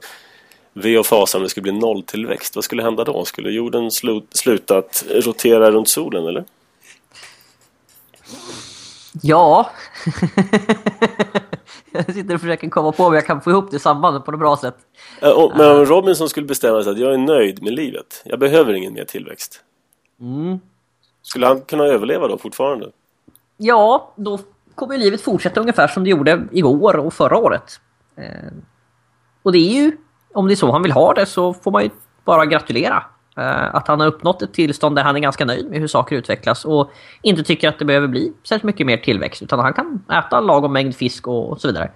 ve 0.76 0.98
och 0.98 1.06
fasa 1.06 1.38
om 1.38 1.44
det 1.44 1.50
skulle 1.50 1.62
bli 1.62 1.72
nolltillväxt. 1.72 2.54
Vad 2.54 2.64
skulle 2.64 2.82
hända 2.82 3.04
då? 3.04 3.24
Skulle 3.24 3.50
jorden 3.50 3.90
slu 3.90 4.20
sluta 4.30 4.78
att 4.78 5.04
rotera 5.08 5.70
runt 5.70 5.88
solen, 5.88 6.26
eller? 6.26 6.44
Ja. 9.22 9.70
jag 11.92 12.14
sitter 12.14 12.34
och 12.34 12.40
försöker 12.40 12.68
komma 12.68 12.92
på 12.92 13.04
om 13.04 13.14
jag 13.14 13.26
kan 13.26 13.40
få 13.40 13.50
ihop 13.50 13.70
det 13.70 13.78
sambandet 13.78 14.24
på 14.24 14.30
något 14.30 14.40
bra 14.40 14.56
sätt. 14.56 14.76
Men 15.56 15.76
om 15.76 15.86
Robinson 15.86 16.28
skulle 16.28 16.46
bestämma 16.46 16.82
sig 16.82 16.92
att 16.92 16.98
jag 16.98 17.14
är 17.14 17.18
nöjd 17.18 17.62
med 17.62 17.72
livet. 17.72 18.22
Jag 18.24 18.38
behöver 18.38 18.74
ingen 18.74 18.92
mer 18.92 19.04
tillväxt. 19.04 19.60
Mm. 20.20 20.58
Skulle 21.22 21.46
han 21.46 21.60
kunna 21.60 21.84
överleva 21.84 22.28
då 22.28 22.38
fortfarande? 22.38 22.90
Ja, 23.56 24.12
då 24.16 24.38
kommer 24.74 24.98
livet 24.98 25.20
fortsätta 25.20 25.60
ungefär 25.60 25.88
som 25.88 26.04
det 26.04 26.10
gjorde 26.10 26.48
igår 26.52 26.96
och 26.96 27.14
förra 27.14 27.36
året. 27.36 27.80
Eh, 28.16 28.52
och 29.42 29.52
det 29.52 29.58
är 29.58 29.82
ju, 29.82 29.96
om 30.36 30.46
det 30.46 30.54
är 30.54 30.56
så 30.56 30.72
han 30.72 30.82
vill 30.82 30.92
ha 30.92 31.14
det 31.14 31.26
så 31.26 31.54
får 31.54 31.70
man 31.70 31.82
ju 31.82 31.90
bara 32.24 32.46
gratulera. 32.46 33.04
Eh, 33.36 33.74
att 33.74 33.88
han 33.88 34.00
har 34.00 34.06
uppnått 34.06 34.42
ett 34.42 34.52
tillstånd 34.54 34.96
där 34.96 35.02
han 35.02 35.16
är 35.16 35.20
ganska 35.20 35.44
nöjd 35.44 35.70
med 35.70 35.80
hur 35.80 35.86
saker 35.86 36.16
utvecklas 36.16 36.64
och 36.64 36.90
inte 37.22 37.44
tycker 37.44 37.68
att 37.68 37.78
det 37.78 37.84
behöver 37.84 38.08
bli 38.08 38.32
särskilt 38.42 38.64
mycket 38.64 38.86
mer 38.86 38.96
tillväxt 38.96 39.42
utan 39.42 39.58
han 39.58 39.74
kan 39.74 40.04
äta 40.12 40.40
lagom 40.40 40.72
mängd 40.72 40.96
fisk 40.96 41.26
och, 41.26 41.60
så 41.60 41.68
vidare. 41.68 41.90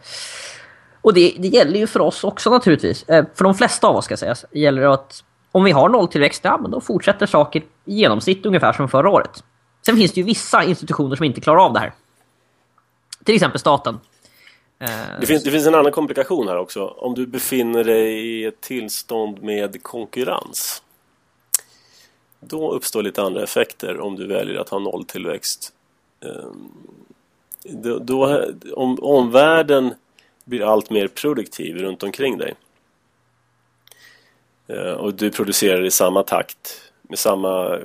Och 1.00 1.14
det, 1.14 1.34
det, 1.38 1.48
gäller 1.48 1.78
ju 1.78 1.86
för 1.86 2.00
oss 2.00 2.24
också 2.24 2.50
naturligtvis. 2.50 3.02
Eh, 3.02 3.24
för 3.34 3.44
de 3.44 3.54
flesta 3.54 3.86
av 3.86 3.96
oss 3.96 4.04
ska 4.04 4.16
sägas 4.16 4.44
gäller 4.52 4.82
det 4.82 4.92
att 4.92 5.24
om 5.52 5.64
vi 5.64 5.70
har 5.70 5.88
nolltillväxt, 5.88 6.44
ja 6.44 6.58
men 6.62 6.70
då 6.70 6.80
fortsätter 6.80 7.26
saker 7.26 7.62
i 7.84 7.94
genomsnitt 7.94 8.46
ungefär 8.46 8.72
som 8.72 8.88
förra 8.88 9.10
året. 9.10 9.44
Sen 9.86 9.96
finns 9.96 10.12
det 10.12 10.20
ju 10.20 10.26
vissa 10.26 10.64
institutioner 10.64 11.16
som 11.16 11.24
inte 11.24 11.40
klarar 11.40 11.64
av 11.64 11.72
det 11.72 11.80
här. 11.80 11.92
Till 13.24 13.34
exempel 13.34 13.60
staten. 13.60 14.00
Eh, 14.80 15.20
det 15.20 15.26
finns, 15.26 15.44
det 15.44 15.50
finns 15.50 15.66
en 15.66 15.74
annan 15.74 15.92
komplikation 15.92 16.48
här 16.48 16.56
också. 16.56 16.86
Om 16.86 17.14
du 17.14 17.26
befinner 17.26 17.84
dig 17.84 18.26
i 18.26 18.44
ett 18.44 18.60
tillstånd 18.60 19.42
med 19.42 19.82
konkurrens 19.82 20.82
då 22.40 22.72
uppstår 22.72 23.02
lite 23.02 23.22
andra 23.22 23.42
effekter 23.42 24.00
om 24.00 24.16
du 24.16 24.26
väljer 24.26 24.60
att 24.60 24.68
ha 24.68 24.78
nolltillväxt. 24.78 25.72
Eh, 26.24 26.50
då, 27.64 27.98
då, 27.98 28.44
om 28.74 28.98
omvärlden 29.02 29.94
blir 30.44 30.72
allt 30.72 30.90
mer 30.90 31.08
produktiv 31.08 31.76
runt 31.76 32.02
omkring 32.02 32.38
dig 32.38 32.54
eh, 34.66 34.92
och 34.92 35.14
du 35.14 35.30
producerar 35.30 35.84
i 35.84 35.90
samma 35.90 36.22
takt 36.22 36.92
med 37.02 37.18
samma 37.18 37.78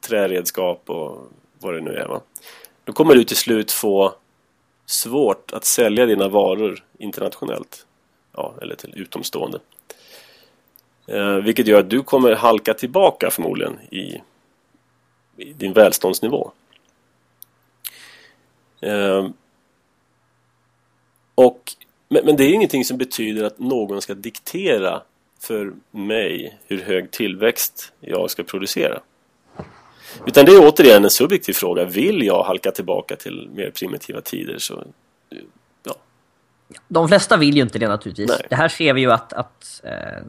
träredskap 0.00 0.90
och 0.90 1.32
vad 1.58 1.74
det 1.74 1.80
nu 1.80 1.94
är. 1.94 2.06
Va? 2.06 2.20
Då 2.84 2.92
kommer 2.92 3.14
du 3.14 3.24
till 3.24 3.36
slut 3.36 3.72
få 3.72 4.14
svårt 4.86 5.52
att 5.52 5.64
sälja 5.64 6.06
dina 6.06 6.28
varor 6.28 6.84
internationellt. 6.98 7.86
Ja, 8.32 8.54
eller 8.62 8.74
till 8.74 8.92
utomstående. 8.96 9.58
Eh, 11.06 11.34
vilket 11.36 11.66
gör 11.66 11.80
att 11.80 11.90
du 11.90 12.02
kommer 12.02 12.34
halka 12.34 12.74
tillbaka 12.74 13.30
förmodligen 13.30 13.78
i, 13.90 14.20
i 15.36 15.52
din 15.52 15.72
välståndsnivå. 15.72 16.50
Eh, 18.80 19.28
och, 21.34 21.72
men, 22.08 22.24
men 22.24 22.36
det 22.36 22.44
är 22.44 22.52
ingenting 22.52 22.84
som 22.84 22.98
betyder 22.98 23.44
att 23.44 23.58
någon 23.58 24.02
ska 24.02 24.14
diktera 24.14 25.02
för 25.40 25.72
mig 25.90 26.58
hur 26.66 26.82
hög 26.82 27.10
tillväxt 27.10 27.92
jag 28.00 28.30
ska 28.30 28.42
producera. 28.42 29.00
Utan 30.26 30.44
det 30.44 30.52
är 30.52 30.68
återigen 30.68 31.04
en 31.04 31.10
subjektiv 31.10 31.52
fråga. 31.52 31.84
Vill 31.84 32.22
jag 32.22 32.42
halka 32.42 32.70
tillbaka 32.70 33.16
till 33.16 33.48
mer 33.54 33.70
primitiva 33.70 34.20
tider 34.20 34.58
så 34.58 34.84
ja. 35.84 35.94
De 36.88 37.08
flesta 37.08 37.36
vill 37.36 37.56
ju 37.56 37.62
inte 37.62 37.78
det 37.78 37.88
naturligtvis. 37.88 38.28
Nej. 38.28 38.46
Det 38.50 38.56
här 38.56 38.68
ser 38.68 38.94
vi 38.94 39.00
ju 39.00 39.12
att, 39.12 39.32
att 39.32 39.80
eh, 39.84 40.22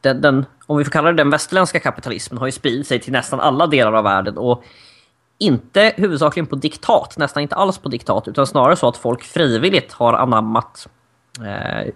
den, 0.00 0.20
den, 0.20 0.46
om 0.66 0.78
vi 0.78 0.84
får 0.84 0.90
kalla 0.90 1.10
det 1.10 1.16
den 1.16 1.30
västerländska 1.30 1.80
kapitalismen, 1.80 2.38
har 2.38 2.46
ju 2.46 2.52
spridit 2.52 2.86
sig 2.86 3.00
till 3.00 3.12
nästan 3.12 3.40
alla 3.40 3.66
delar 3.66 3.92
av 3.92 4.04
världen. 4.04 4.38
Och 4.38 4.64
inte 5.38 5.92
huvudsakligen 5.96 6.46
på 6.46 6.56
diktat, 6.56 7.18
nästan 7.18 7.42
inte 7.42 7.54
alls 7.54 7.78
på 7.78 7.88
diktat, 7.88 8.28
utan 8.28 8.46
snarare 8.46 8.76
så 8.76 8.88
att 8.88 8.96
folk 8.96 9.22
frivilligt 9.22 9.92
har 9.92 10.12
anammat 10.12 10.88
eh, 11.44 11.92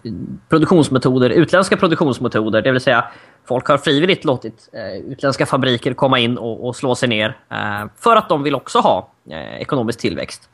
produktionsmetoder, 0.49 1.31
utländska 1.31 1.77
produktionsmetoder, 1.77 2.63
det 2.63 2.73
vill 2.73 2.81
säga 2.81 3.05
folk 3.45 3.69
har 3.69 3.79
frivilligt 3.79 4.25
låtit 4.25 4.69
eh, 4.73 5.13
utländska 5.13 5.47
fabriker 5.47 5.95
komma 5.95 6.19
in 6.19 6.39
och, 6.39 6.67
och 6.67 6.77
slå 6.77 6.95
sig 6.95 7.09
ner 7.09 7.37
eh, 7.51 7.87
för 7.97 8.17
att 8.17 8.29
de 8.29 8.43
vill 8.43 8.55
också 8.55 8.79
ha 8.79 9.11
eh, 9.31 9.61
ekonomisk 9.61 10.01
tillväxt. 10.01 10.49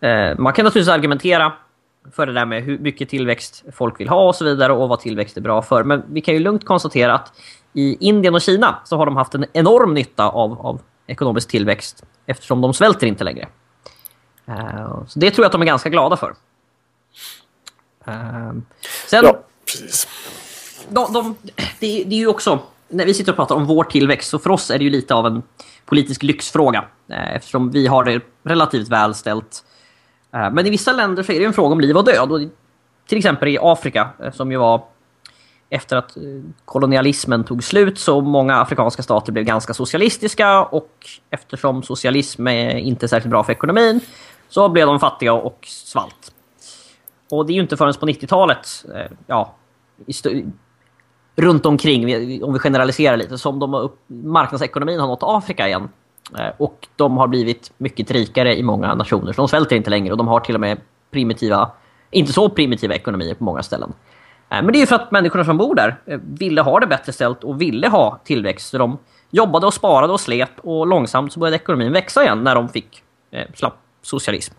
Eh, 0.00 0.38
man 0.38 0.52
kan 0.52 0.64
naturligtvis 0.64 0.88
argumentera 0.94 1.52
för 2.12 2.26
det 2.26 2.32
där 2.32 2.46
med 2.46 2.62
hur 2.62 2.78
mycket 2.78 3.08
tillväxt 3.08 3.64
folk 3.72 4.00
vill 4.00 4.08
ha 4.08 4.28
och 4.28 4.34
så 4.34 4.44
vidare 4.44 4.72
och 4.72 4.88
vad 4.88 5.00
tillväxt 5.00 5.36
är 5.36 5.40
bra 5.40 5.62
för. 5.62 5.84
Men 5.84 6.02
vi 6.08 6.20
kan 6.20 6.34
ju 6.34 6.40
lugnt 6.40 6.64
konstatera 6.64 7.14
att 7.14 7.32
i 7.72 8.06
Indien 8.06 8.34
och 8.34 8.40
Kina 8.40 8.78
så 8.84 8.96
har 8.96 9.06
de 9.06 9.16
haft 9.16 9.34
en 9.34 9.46
enorm 9.52 9.94
nytta 9.94 10.28
av, 10.28 10.66
av 10.66 10.80
ekonomisk 11.06 11.48
tillväxt 11.48 12.04
eftersom 12.26 12.60
de 12.60 12.74
svälter 12.74 13.06
inte 13.06 13.24
längre. 13.24 13.48
Eh, 14.46 15.04
så 15.06 15.18
det 15.18 15.30
tror 15.30 15.44
jag 15.44 15.46
att 15.46 15.52
de 15.52 15.62
är 15.62 15.66
ganska 15.66 15.88
glada 15.88 16.16
för. 16.16 16.34
Eh, 18.06 18.52
sen, 19.06 19.24
ja, 19.24 19.40
precis. 19.66 20.08
De, 20.88 21.12
de, 21.12 21.36
det, 21.54 22.04
det, 22.04 22.14
är 22.14 22.18
ju 22.18 22.26
också, 22.26 22.58
när 22.88 23.06
vi 23.06 23.14
sitter 23.14 23.32
och 23.32 23.36
pratar 23.36 23.54
om 23.54 23.66
vår 23.66 23.84
tillväxt, 23.84 24.30
så 24.30 24.38
för 24.38 24.50
oss 24.50 24.70
är 24.70 24.78
det 24.78 24.84
ju 24.84 24.90
lite 24.90 25.14
av 25.14 25.26
en 25.26 25.42
politisk 25.84 26.22
lyxfråga. 26.22 26.84
Eh, 27.08 27.34
eftersom 27.34 27.70
vi 27.70 27.86
har 27.86 28.04
det 28.04 28.20
relativt 28.42 28.88
välställt. 28.88 29.64
Eh, 30.34 30.50
men 30.50 30.66
i 30.66 30.70
vissa 30.70 30.92
länder 30.92 31.22
så 31.22 31.32
är 31.32 31.40
det 31.40 31.46
en 31.46 31.52
fråga 31.52 31.72
om 31.72 31.80
liv 31.80 31.96
och 31.96 32.04
död. 32.04 32.32
Och 32.32 32.40
till 33.06 33.18
exempel 33.18 33.48
i 33.48 33.58
Afrika, 33.60 34.08
eh, 34.22 34.32
som 34.32 34.52
ju 34.52 34.58
var 34.58 34.84
efter 35.70 35.96
att 35.96 36.16
kolonialismen 36.64 37.44
tog 37.44 37.64
slut 37.64 37.98
så 37.98 38.20
många 38.20 38.56
afrikanska 38.56 39.02
stater 39.02 39.32
blev 39.32 39.44
ganska 39.44 39.74
socialistiska 39.74 40.64
och 40.64 40.90
eftersom 41.30 41.82
socialism 41.82 42.46
är 42.46 42.76
inte 42.76 43.08
särskilt 43.08 43.30
bra 43.30 43.44
för 43.44 43.52
ekonomin 43.52 44.00
så 44.48 44.68
blev 44.68 44.86
de 44.86 45.00
fattiga 45.00 45.32
och 45.32 45.58
svalt. 45.66 46.32
Och 47.30 47.46
det 47.46 47.52
är 47.52 47.54
ju 47.54 47.62
inte 47.62 47.76
förrän 47.76 47.94
på 47.94 48.06
90-talet, 48.06 48.84
ja, 49.26 49.54
runt 51.36 51.66
omkring, 51.66 52.04
om 52.44 52.52
vi 52.52 52.58
generaliserar 52.58 53.16
lite, 53.16 53.38
som 53.38 53.58
de 53.58 53.74
upp, 53.74 53.98
marknadsekonomin 54.06 55.00
har 55.00 55.06
nått 55.06 55.22
Afrika 55.22 55.68
igen. 55.68 55.88
Eh, 56.38 56.48
och 56.56 56.88
de 56.96 57.16
har 57.16 57.28
blivit 57.28 57.72
mycket 57.78 58.10
rikare 58.10 58.56
i 58.56 58.62
många 58.62 58.94
nationer, 58.94 59.32
så 59.32 59.42
de 59.42 59.48
svälter 59.48 59.76
inte 59.76 59.90
längre 59.90 60.12
och 60.12 60.18
de 60.18 60.28
har 60.28 60.40
till 60.40 60.54
och 60.54 60.60
med 60.60 60.80
primitiva, 61.10 61.70
inte 62.10 62.32
så 62.32 62.48
primitiva 62.48 62.94
ekonomier 62.94 63.34
på 63.34 63.44
många 63.44 63.62
ställen. 63.62 63.92
Eh, 64.50 64.62
men 64.62 64.72
det 64.72 64.82
är 64.82 64.86
för 64.86 64.96
att 64.96 65.10
människorna 65.10 65.44
som 65.44 65.56
bor 65.56 65.74
där 65.74 65.96
eh, 66.06 66.18
ville 66.38 66.60
ha 66.60 66.80
det 66.80 66.86
bättre 66.86 67.12
ställt 67.12 67.44
och 67.44 67.60
ville 67.60 67.88
ha 67.88 68.20
tillväxt. 68.24 68.70
Så 68.70 68.78
de 68.78 68.98
jobbade 69.30 69.66
och 69.66 69.74
sparade 69.74 70.12
och 70.12 70.20
slet 70.20 70.52
och 70.62 70.86
långsamt 70.86 71.32
så 71.32 71.40
började 71.40 71.56
ekonomin 71.56 71.92
växa 71.92 72.22
igen 72.22 72.44
när 72.44 72.54
de 72.54 72.68
fick 72.68 73.02
eh, 73.30 73.46
slapp 73.54 73.76
socialism. 74.02 74.54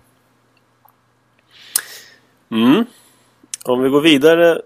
Mm. 2.52 2.86
Om 3.66 3.84
vi 3.84 3.90
går 3.90 4.02
vidare 4.02 4.62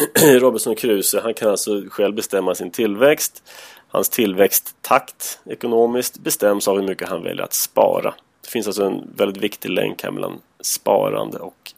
Robinson 0.40 0.74
Crusoe, 0.74 1.20
han 1.20 1.34
kan 1.34 1.50
alltså 1.50 1.82
själv 1.90 2.14
bestämma 2.14 2.54
sin 2.54 2.70
tillväxt. 2.70 3.42
Hans 3.88 4.08
tillväxttakt 4.08 5.40
ekonomiskt 5.44 6.18
bestäms 6.18 6.68
av 6.68 6.76
hur 6.76 6.88
mycket 6.88 7.08
han 7.08 7.22
väljer 7.22 7.44
att 7.44 7.52
spara. 7.52 8.14
Det 8.42 8.50
finns 8.50 8.66
alltså 8.66 8.84
en 8.84 9.10
väldigt 9.16 9.42
viktig 9.42 9.70
länk 9.70 10.02
här 10.02 10.10
mellan 10.10 10.40
sparande 10.60 11.38
och 11.38 11.72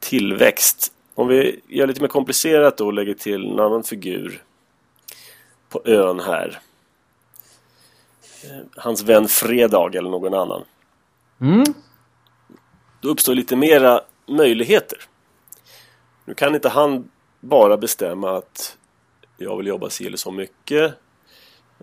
tillväxt. 0.00 0.92
Om 1.14 1.28
vi 1.28 1.60
gör 1.68 1.86
lite 1.86 2.00
mer 2.00 2.08
komplicerat 2.08 2.76
då 2.76 2.86
och 2.86 2.92
lägger 2.92 3.14
till 3.14 3.52
en 3.52 3.60
annan 3.60 3.84
figur 3.84 4.42
på 5.68 5.82
ön 5.84 6.20
här. 6.20 6.60
Eh, 8.44 8.66
hans 8.76 9.02
vän 9.02 9.28
Fredag 9.28 9.94
eller 9.94 10.10
någon 10.10 10.34
annan. 10.34 10.64
Mm. 11.40 11.64
Då 13.00 13.08
uppstår 13.08 13.34
lite 13.34 13.56
mera 13.56 14.00
möjligheter. 14.26 14.98
Nu 16.24 16.34
kan 16.34 16.54
inte 16.54 16.68
han 16.68 17.10
bara 17.40 17.76
bestämma 17.76 18.36
att 18.36 18.78
jag 19.36 19.56
vill 19.56 19.66
jobba 19.66 19.90
si 19.90 20.06
eller 20.06 20.16
så 20.16 20.30
mycket. 20.30 20.94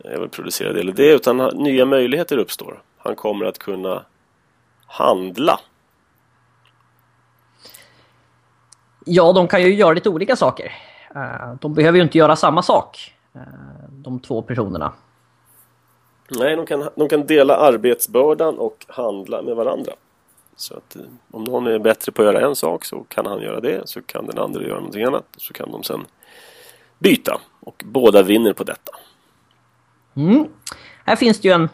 Jag 0.04 0.20
vill 0.20 0.30
producera 0.30 0.74
det 0.74 0.80
eller 0.80 0.94
det. 0.94 1.14
Utan 1.14 1.38
nya 1.38 1.86
möjligheter 1.86 2.38
uppstår. 2.38 2.82
Han 2.98 3.16
kommer 3.16 3.46
att 3.46 3.58
kunna 3.58 4.06
handla. 4.86 5.60
Ja, 9.06 9.34
de 9.34 9.48
kan 9.48 9.62
ju 9.62 9.74
göra 9.74 9.94
lite 9.94 10.10
olika 10.10 10.36
saker. 10.36 10.72
Eh, 11.16 11.54
de 11.62 11.74
behöver 11.74 11.98
ju 11.98 12.04
inte 12.04 12.18
göra 12.18 12.36
samma 12.36 12.62
sak, 12.62 13.14
eh, 13.36 13.42
de 13.90 14.20
två 14.20 14.42
personerna. 14.42 14.94
Nej, 16.30 16.56
de 16.56 16.66
kan, 16.66 16.90
de 16.96 17.10
kan 17.10 17.26
dela 17.26 17.56
arbetsbördan 17.56 18.58
och 18.58 18.86
handla 18.88 19.42
med 19.42 19.56
varandra. 19.56 19.94
Så 20.62 20.78
att 20.78 20.96
eh, 20.96 21.02
om 21.32 21.44
någon 21.44 21.68
är 21.68 21.80
bättre 21.80 22.12
på 22.12 22.22
att 22.22 22.34
göra 22.34 22.48
en 22.48 22.56
sak 22.56 22.86
så 22.86 23.06
kan 23.10 23.26
han 23.26 23.42
göra 23.42 23.60
det. 23.60 23.90
Så 23.90 24.02
kan 24.02 24.26
den 24.26 24.38
andra 24.38 24.62
göra 24.62 24.76
någonting 24.76 25.04
annat. 25.04 25.26
Så 25.38 25.54
kan 25.54 25.72
de 25.72 25.84
sen 25.84 26.06
byta. 27.00 27.42
Och 27.60 27.84
båda 27.86 28.24
vinner 28.24 28.54
på 28.54 28.64
detta. 28.64 28.92
Mm. 30.16 30.48
Här 31.06 31.16
finns 31.16 31.40
det 31.42 31.48
ju 31.48 31.54
en, 31.54 31.70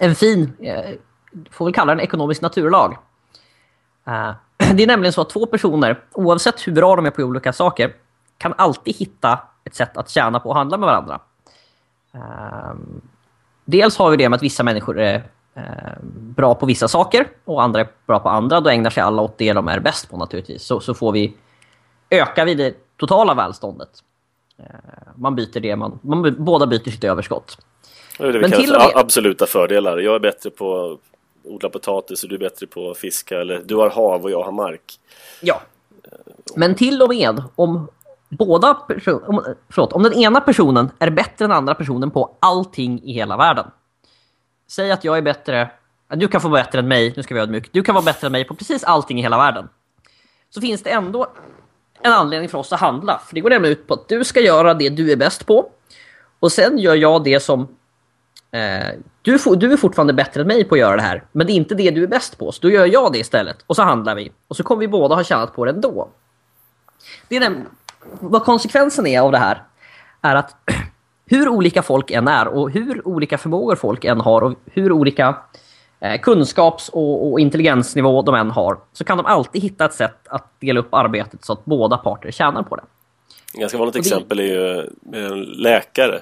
en 0.00 0.14
fin, 0.14 0.52
eh, 0.60 0.90
får 1.50 1.64
väl 1.64 1.74
kalla 1.74 1.94
den 1.94 2.04
ekonomisk 2.04 2.40
naturlag. 2.42 2.96
Eh, 4.06 4.34
det 4.74 4.82
är 4.82 4.86
nämligen 4.86 5.12
så 5.12 5.20
att 5.20 5.30
två 5.30 5.46
personer, 5.46 6.04
oavsett 6.12 6.66
hur 6.66 6.72
bra 6.72 6.96
de 6.96 7.06
är 7.06 7.10
på 7.10 7.22
olika 7.22 7.52
saker, 7.52 7.94
kan 8.38 8.54
alltid 8.56 8.96
hitta 8.96 9.38
ett 9.64 9.74
sätt 9.74 9.96
att 9.96 10.10
tjäna 10.10 10.40
på 10.40 10.50
att 10.50 10.56
handla 10.56 10.78
med 10.78 10.86
varandra. 10.86 11.20
Eh, 12.14 12.74
dels 13.64 13.98
har 13.98 14.10
vi 14.10 14.16
det 14.16 14.28
med 14.28 14.36
att 14.36 14.42
vissa 14.42 14.62
människor 14.62 15.00
är 15.00 15.30
bra 16.12 16.54
på 16.54 16.66
vissa 16.66 16.88
saker 16.88 17.28
och 17.44 17.62
andra 17.62 17.80
är 17.80 17.88
bra 18.06 18.18
på 18.18 18.28
andra. 18.28 18.60
Då 18.60 18.70
ägnar 18.70 18.90
sig 18.90 19.02
alla 19.02 19.22
åt 19.22 19.38
det 19.38 19.52
de 19.52 19.68
är 19.68 19.80
bäst 19.80 20.10
på 20.10 20.16
naturligtvis. 20.16 20.62
Så, 20.62 20.80
så 20.80 20.94
får 20.94 21.12
vi 21.12 21.34
öka 22.10 22.44
vi 22.44 22.54
det 22.54 22.74
totala 22.96 23.34
välståndet. 23.34 23.90
Uh, 24.60 24.66
man 25.14 25.34
byter 25.34 25.60
det, 25.60 25.76
man, 25.76 25.98
man, 26.02 26.44
båda 26.44 26.66
byter 26.66 26.90
sitt 26.90 27.04
överskott. 27.04 27.58
Det 28.18 28.24
är 28.24 28.32
det 28.32 28.38
vi 28.38 28.50
kallar 28.50 28.80
för 28.80 28.94
med... 28.94 29.02
absoluta 29.02 29.46
fördelar. 29.46 29.98
Jag 29.98 30.14
är 30.14 30.20
bättre 30.20 30.50
på 30.50 30.98
odla 31.44 31.68
potatis 31.68 32.22
och 32.22 32.28
du 32.28 32.34
är 32.34 32.38
bättre 32.38 32.66
på 32.66 32.90
att 32.90 32.98
fiska 32.98 33.40
eller 33.40 33.62
du 33.64 33.76
har 33.76 33.90
hav 33.90 34.22
och 34.22 34.30
jag 34.30 34.42
har 34.42 34.52
mark. 34.52 34.98
Ja. 35.40 35.60
Men 36.56 36.74
till 36.74 37.02
och 37.02 37.08
med 37.08 37.42
om 37.54 37.88
båda 38.28 38.78
om, 39.26 39.44
förlåt, 39.68 39.92
om 39.92 40.02
den 40.02 40.12
ena 40.12 40.40
personen 40.40 40.90
är 40.98 41.10
bättre 41.10 41.44
än 41.44 41.50
den 41.50 41.58
andra 41.58 41.74
personen 41.74 42.10
på 42.10 42.36
allting 42.40 43.00
i 43.04 43.12
hela 43.12 43.36
världen. 43.36 43.66
Säg 44.66 44.90
att 44.90 45.04
jag 45.04 45.18
är 45.18 45.22
bättre, 45.22 45.70
du 46.08 46.28
kan 46.28 46.40
få 46.40 46.48
vara 46.48 46.62
bättre 46.62 46.78
än 46.78 46.88
mig, 46.88 47.12
nu 47.16 47.22
ska 47.22 47.34
vi 47.34 47.40
ödmjuk. 47.40 47.68
Du 47.72 47.82
kan 47.82 47.94
vara 47.94 48.04
bättre 48.04 48.26
än 48.26 48.32
mig 48.32 48.44
på 48.44 48.54
precis 48.54 48.84
allting 48.84 49.18
i 49.18 49.22
hela 49.22 49.36
världen. 49.36 49.68
Så 50.50 50.60
finns 50.60 50.82
det 50.82 50.90
ändå 50.90 51.26
en 52.02 52.12
anledning 52.12 52.48
för 52.48 52.58
oss 52.58 52.72
att 52.72 52.80
handla. 52.80 53.20
För 53.26 53.34
det 53.34 53.40
går 53.40 53.50
nämligen 53.50 53.76
ut 53.78 53.86
på 53.86 53.94
att 53.94 54.08
du 54.08 54.24
ska 54.24 54.40
göra 54.40 54.74
det 54.74 54.88
du 54.88 55.12
är 55.12 55.16
bäst 55.16 55.46
på. 55.46 55.70
Och 56.40 56.52
sen 56.52 56.78
gör 56.78 56.94
jag 56.94 57.24
det 57.24 57.40
som 57.40 57.60
eh, 58.50 58.88
du, 59.22 59.38
du 59.56 59.72
är 59.72 59.76
fortfarande 59.76 60.12
bättre 60.12 60.40
än 60.40 60.46
mig 60.46 60.64
på 60.64 60.74
att 60.74 60.78
göra 60.78 60.96
det 60.96 61.02
här, 61.02 61.24
men 61.32 61.46
det 61.46 61.52
är 61.52 61.54
inte 61.54 61.74
det 61.74 61.90
du 61.90 62.02
är 62.02 62.06
bäst 62.06 62.38
på, 62.38 62.52
så 62.52 62.62
då 62.62 62.70
gör 62.70 62.86
jag 62.86 63.12
det 63.12 63.18
istället. 63.18 63.56
Och 63.66 63.76
så 63.76 63.82
handlar 63.82 64.14
vi. 64.14 64.32
Och 64.48 64.56
så 64.56 64.62
kommer 64.62 64.80
vi 64.80 64.88
båda 64.88 65.14
ha 65.14 65.24
tjänat 65.24 65.54
på 65.54 65.64
det 65.64 65.70
ändå. 65.70 66.08
Det 67.28 67.36
är 67.36 67.40
den, 67.40 67.66
vad 68.20 68.44
konsekvensen 68.44 69.06
är 69.06 69.20
av 69.20 69.32
det 69.32 69.38
här 69.38 69.62
är 70.22 70.34
att 70.34 70.56
hur 71.26 71.48
olika 71.48 71.82
folk 71.82 72.10
än 72.10 72.28
är 72.28 72.48
och 72.48 72.70
hur 72.70 73.08
olika 73.08 73.38
förmågor 73.38 73.76
folk 73.76 74.04
än 74.04 74.20
har 74.20 74.42
och 74.42 74.54
hur 74.64 74.92
olika 74.92 75.36
eh, 76.00 76.20
kunskaps- 76.20 76.90
och, 76.90 77.32
och, 77.32 77.40
intelligensnivå 77.40 78.22
de 78.22 78.34
än 78.34 78.50
har 78.50 78.78
så 78.92 79.04
kan 79.04 79.16
de 79.16 79.26
alltid 79.26 79.62
hitta 79.62 79.84
ett 79.84 79.94
sätt 79.94 80.28
att 80.28 80.60
dela 80.60 80.80
upp 80.80 80.94
arbetet 80.94 81.44
så 81.44 81.52
att 81.52 81.64
båda 81.64 81.96
parter 81.96 82.30
tjänar 82.30 82.62
på 82.62 82.76
det. 82.76 82.82
Ett 83.54 83.60
ganska 83.60 83.78
vanligt 83.78 83.94
det... 83.94 84.00
exempel 84.00 84.40
är 84.40 84.44
ju 84.44 84.90
en 85.12 85.42
läkare 85.42 86.20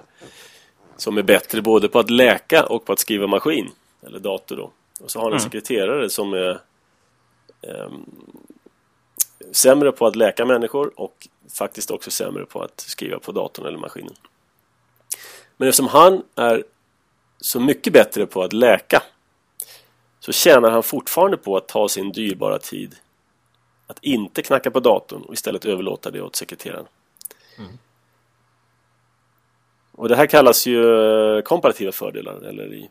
som 0.97 1.19
är 1.19 1.23
bättre 1.23 1.63
både 1.63 1.89
på 1.89 1.99
att 1.99 2.11
läka 2.11 2.65
och 2.65 2.85
på 2.85 2.93
att 2.93 2.99
skriva 2.99 3.27
maskin 3.27 3.71
eller 4.07 4.19
dator 4.19 4.57
då. 4.57 4.71
Och 5.01 5.11
så 5.11 5.19
har 5.19 5.25
han 5.25 5.33
en 5.33 5.39
mm. 5.39 5.51
sekreterare 5.51 6.11
som 6.11 6.33
är 6.33 6.51
eh, 7.63 7.91
sämre 9.53 9.93
på 9.93 10.07
att 10.07 10.17
läka 10.17 10.45
människor 10.45 10.93
och 10.97 11.29
faktiskt 11.59 11.91
också 11.91 12.11
sämre 12.11 12.45
på 12.45 12.61
att 12.63 12.81
skriva 12.81 13.19
på 13.19 13.33
datorn 13.33 13.67
eller 13.67 13.79
maskinen. 13.79 14.15
Men 15.57 15.69
eftersom 15.69 15.89
han 15.89 16.23
är 16.37 16.65
så 17.41 17.61
mycket 17.61 17.93
bättre 17.93 18.27
på 18.27 18.43
att 18.43 18.53
läka 18.53 19.03
så 20.21 20.33
tjänar 20.33 20.71
han 20.71 20.83
fortfarande 20.83 21.37
på 21.37 21.57
att 21.57 21.69
ta 21.69 21.89
sin 21.89 22.13
dyrbara 22.13 22.59
tid 22.59 22.97
att 23.87 23.99
inte 24.01 24.43
knacka 24.43 24.71
på 24.71 24.81
datorn 24.81 25.23
och 25.23 25.35
istället 25.35 25.65
överlåta 25.65 26.11
det 26.11 26.23
åt 26.23 26.37
sekreteraren. 26.37 26.87
Mm. 27.59 27.79
Och 29.93 30.09
det 30.09 30.17
här 30.17 30.27
kallas 30.27 30.67
ju 30.67 30.83
eh, 31.37 31.43
komparativa 31.43 31.93
fördelar 31.93 32.43
eller 32.43 32.75
i 32.75 32.91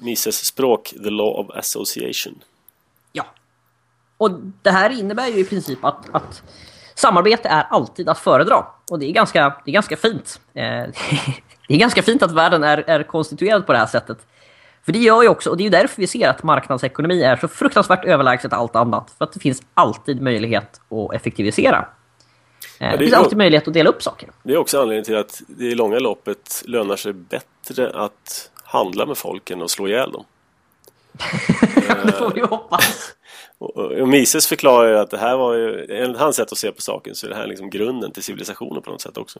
Mises 0.00 0.46
språk 0.46 0.94
The 1.02 1.10
Law 1.10 1.40
of 1.40 1.50
Association. 1.50 2.42
Ja. 3.12 3.26
Och 4.16 4.30
det 4.62 4.70
här 4.70 4.90
innebär 4.90 5.26
ju 5.26 5.38
i 5.38 5.44
princip 5.44 5.84
att, 5.84 6.14
att 6.14 6.42
samarbete 6.98 7.48
är 7.48 7.66
alltid 7.70 8.08
att 8.08 8.18
föredra. 8.18 8.66
Och 8.90 8.98
det 8.98 9.06
är 9.06 9.12
ganska, 9.12 9.54
det 9.64 9.70
är 9.70 9.72
ganska 9.72 9.96
fint. 9.96 10.40
Eh, 10.54 10.62
det 11.68 11.74
är 11.74 11.78
ganska 11.78 12.02
fint 12.02 12.22
att 12.22 12.32
världen 12.32 12.64
är, 12.64 12.84
är 12.86 13.02
konstituerad 13.02 13.66
på 13.66 13.72
det 13.72 13.78
här 13.78 13.86
sättet. 13.86 14.18
För 14.84 14.92
det 14.92 14.98
gör 14.98 15.22
ju 15.22 15.28
också, 15.28 15.50
och 15.50 15.56
det 15.56 15.66
är 15.66 15.70
därför 15.70 16.00
vi 16.00 16.06
ser 16.06 16.28
att 16.28 16.42
marknadsekonomi 16.42 17.22
är 17.22 17.36
så 17.36 17.48
fruktansvärt 17.48 18.04
överlägset 18.04 18.52
allt 18.52 18.76
annat. 18.76 19.14
För 19.18 19.24
att 19.24 19.32
det 19.32 19.40
finns 19.40 19.62
alltid 19.74 20.22
möjlighet 20.22 20.80
att 20.90 21.14
effektivisera. 21.14 21.88
Ja, 22.78 22.92
det 22.92 22.98
finns 22.98 23.12
alltid 23.12 23.38
möjlighet 23.38 23.68
att 23.68 23.74
dela 23.74 23.90
upp 23.90 24.02
saker. 24.02 24.30
Det 24.42 24.52
är 24.52 24.56
också 24.56 24.80
anledningen 24.80 25.04
till 25.04 25.16
att 25.16 25.42
det 25.46 25.64
i 25.64 25.74
långa 25.74 25.98
loppet 25.98 26.62
lönar 26.66 26.96
sig 26.96 27.12
bättre 27.12 27.90
att 27.94 28.50
handla 28.64 29.06
med 29.06 29.18
folk 29.18 29.50
än 29.50 29.62
att 29.62 29.70
slå 29.70 29.88
ihjäl 29.88 30.12
dem. 30.12 30.24
det 32.04 32.12
får 32.12 32.30
vi 32.34 32.40
hoppas 32.40 33.14
och, 33.58 34.08
Mises 34.08 34.46
förklarar 34.46 34.88
ju 34.88 34.98
att 34.98 35.10
det 35.10 35.18
här 35.18 35.36
var 35.36 35.54
ju, 35.54 35.86
enligt 35.90 36.18
hans 36.18 36.36
sätt 36.36 36.52
att 36.52 36.58
se 36.58 36.72
på 36.72 36.82
saken 36.82 37.14
så 37.14 37.26
är 37.26 37.30
det 37.30 37.36
här 37.36 37.46
liksom 37.46 37.70
grunden 37.70 38.12
till 38.12 38.22
civilisationen 38.22 38.82
på 38.82 38.90
något 38.90 39.00
sätt 39.00 39.16
också. 39.16 39.38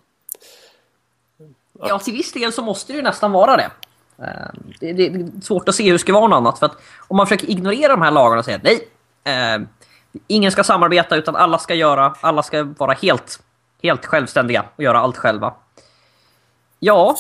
Att... 1.81 1.89
Ja, 1.89 1.99
till 1.99 2.13
viss 2.13 2.33
del 2.33 2.53
så 2.53 2.63
måste 2.63 2.93
det 2.93 2.97
ju 2.97 3.03
nästan 3.03 3.33
vara 3.33 3.63
eh, 3.63 3.69
det. 4.81 4.93
Det, 4.93 5.07
är 5.07 5.41
svårt 5.43 5.69
att 5.69 5.75
se 5.75 5.85
hur 5.85 5.93
det 5.93 5.99
ska 5.99 6.13
vara 6.13 6.29
något 6.29 6.37
annat. 6.37 6.59
För 6.59 6.67
att 6.67 6.77
om 7.09 7.17
man 7.17 7.27
försöker 7.27 7.51
ignorera 7.51 7.89
de 7.89 8.03
här 8.03 8.11
lagarna 8.11 8.39
och 8.39 8.45
säga 8.45 8.61
nej, 8.63 8.89
eh, 9.25 9.63
ingen 10.27 10.53
ska 10.53 10.65
samarbeta 10.65 11.17
utan 11.17 11.37
alla 11.37 11.59
ska 11.59 11.75
göra, 11.75 12.15
alla 12.21 12.43
ska 12.43 12.63
vara 12.79 12.93
helt, 12.93 13.43
helt 13.83 14.07
självständiga 14.07 14.65
och 14.77 14.83
göra 14.83 14.99
allt 14.99 15.17
själva. 15.17 15.55
Ja, 16.79 17.17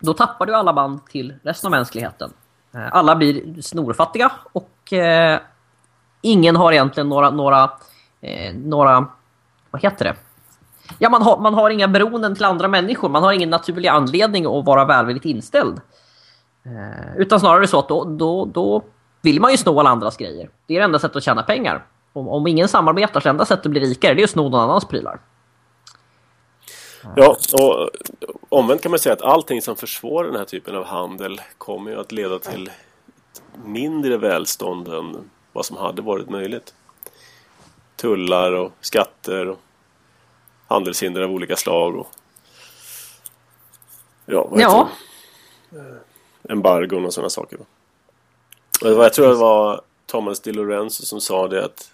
då 0.00 0.14
tappar 0.14 0.46
du 0.46 0.54
alla 0.54 0.72
band 0.72 1.06
till 1.06 1.34
resten 1.42 1.68
av 1.68 1.70
mänskligheten. 1.70 2.32
Eh, 2.74 2.96
alla 2.96 3.16
blir 3.16 3.62
snorfattiga 3.62 4.32
och 4.52 4.92
eh, 4.92 5.40
ingen 6.20 6.56
har 6.56 6.72
egentligen 6.72 7.08
några, 7.08 7.30
några, 7.30 7.70
eh, 8.20 8.54
några, 8.54 9.06
vad 9.70 9.82
heter 9.82 10.04
det? 10.04 10.14
Ja, 10.98 11.10
man 11.10 11.22
har, 11.22 11.38
man 11.38 11.54
har 11.54 11.70
inga 11.70 11.88
beroenden 11.88 12.34
till 12.34 12.44
andra 12.44 12.68
människor. 12.68 13.08
Man 13.08 13.22
har 13.22 13.32
ingen 13.32 13.50
naturlig 13.50 13.88
anledning 13.88 14.46
att 14.46 14.64
vara 14.64 14.84
välvilligt 14.84 15.24
inställd. 15.26 15.80
Eh, 16.62 17.16
utan 17.16 17.40
snarare 17.40 17.66
så 17.66 17.78
att 17.78 17.88
då, 17.88 18.04
då, 18.04 18.44
då 18.44 18.82
vill 19.22 19.40
man 19.40 19.50
ju 19.50 19.56
sno 19.56 19.80
alla 19.80 19.90
andras 19.90 20.16
grejer. 20.16 20.50
Det 20.66 20.74
är 20.74 20.78
det 20.78 20.84
enda 20.84 20.98
sättet 20.98 21.16
att 21.16 21.22
tjäna 21.22 21.42
pengar. 21.42 21.84
Om, 22.12 22.28
om 22.28 22.46
ingen 22.46 22.68
samarbetar 22.68 23.20
så 23.20 23.28
enda 23.28 23.44
sättet 23.44 23.66
att 23.66 23.70
bli 23.70 23.80
rikare 23.80 24.14
det 24.14 24.22
är 24.22 24.24
att 24.24 24.30
sno 24.30 24.42
någon 24.48 24.60
annans 24.60 24.84
prylar. 24.84 25.20
Ja, 27.16 27.36
och 27.52 27.90
omvänt 28.48 28.82
kan 28.82 28.90
man 28.90 28.98
säga 28.98 29.12
att 29.12 29.22
allting 29.22 29.62
som 29.62 29.76
försvårar 29.76 30.26
den 30.26 30.36
här 30.36 30.44
typen 30.44 30.76
av 30.76 30.84
handel 30.84 31.40
kommer 31.58 31.90
ju 31.90 32.00
att 32.00 32.12
leda 32.12 32.38
till 32.38 32.70
mindre 33.64 34.16
välstånd 34.16 34.88
än 34.88 35.16
vad 35.52 35.66
som 35.66 35.76
hade 35.76 36.02
varit 36.02 36.30
möjligt. 36.30 36.74
Tullar 37.96 38.52
och 38.52 38.72
skatter 38.80 39.48
och 39.48 39.58
handelshinder 40.66 41.20
av 41.20 41.30
olika 41.30 41.56
slag. 41.56 41.96
Och, 41.96 42.06
ja, 44.26 44.48
vad 44.50 44.60
ja. 44.60 44.88
Embargon 46.48 47.04
och 47.04 47.14
sådana 47.14 47.30
saker. 47.30 47.58
Och 48.82 48.90
jag 48.90 49.12
tror 49.12 49.28
det 49.28 49.34
var 49.34 49.80
Thomas 50.06 50.40
Di 50.40 50.52
Lorenzo 50.52 51.02
som 51.02 51.20
sa 51.20 51.48
det 51.48 51.64
att 51.64 51.92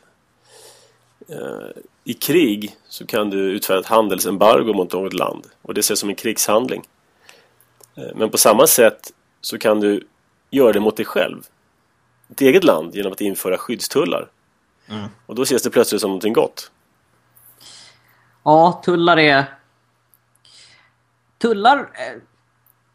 eh, 1.29 1.83
i 2.05 2.15
krig 2.15 2.77
så 2.89 3.07
kan 3.07 3.31
du 3.31 3.39
utfärda 3.39 3.81
ett 3.81 3.87
handelsembargo 3.87 4.73
mot 4.73 4.93
något 4.93 5.13
land 5.13 5.47
och 5.63 5.75
det 5.75 5.81
ses 5.81 5.99
som 5.99 6.09
en 6.09 6.15
krigshandling. 6.15 6.83
Eh, 7.95 8.15
men 8.15 8.31
på 8.31 8.39
samma 8.39 8.67
sätt 8.67 9.13
så 9.41 9.59
kan 9.59 9.81
du 9.81 10.07
göra 10.51 10.73
det 10.73 10.81
mot 10.81 10.97
dig 10.97 11.07
själv. 11.07 11.43
Ditt 12.29 12.41
eget 12.41 12.65
land 12.65 12.95
genom 12.95 13.13
att 13.13 13.21
införa 13.21 13.59
skyddstullar. 13.59 14.29
Mm. 14.89 15.09
Och 15.27 15.35
då 15.35 15.43
ses 15.43 15.63
det 15.63 15.71
plötsligt 15.71 16.01
som 16.01 16.11
någonting 16.11 16.33
gott. 16.33 16.71
Ja, 18.43 18.83
tullar 18.85 19.19
är... 19.19 19.45
Tullar 21.39 21.79
eh, 21.79 22.23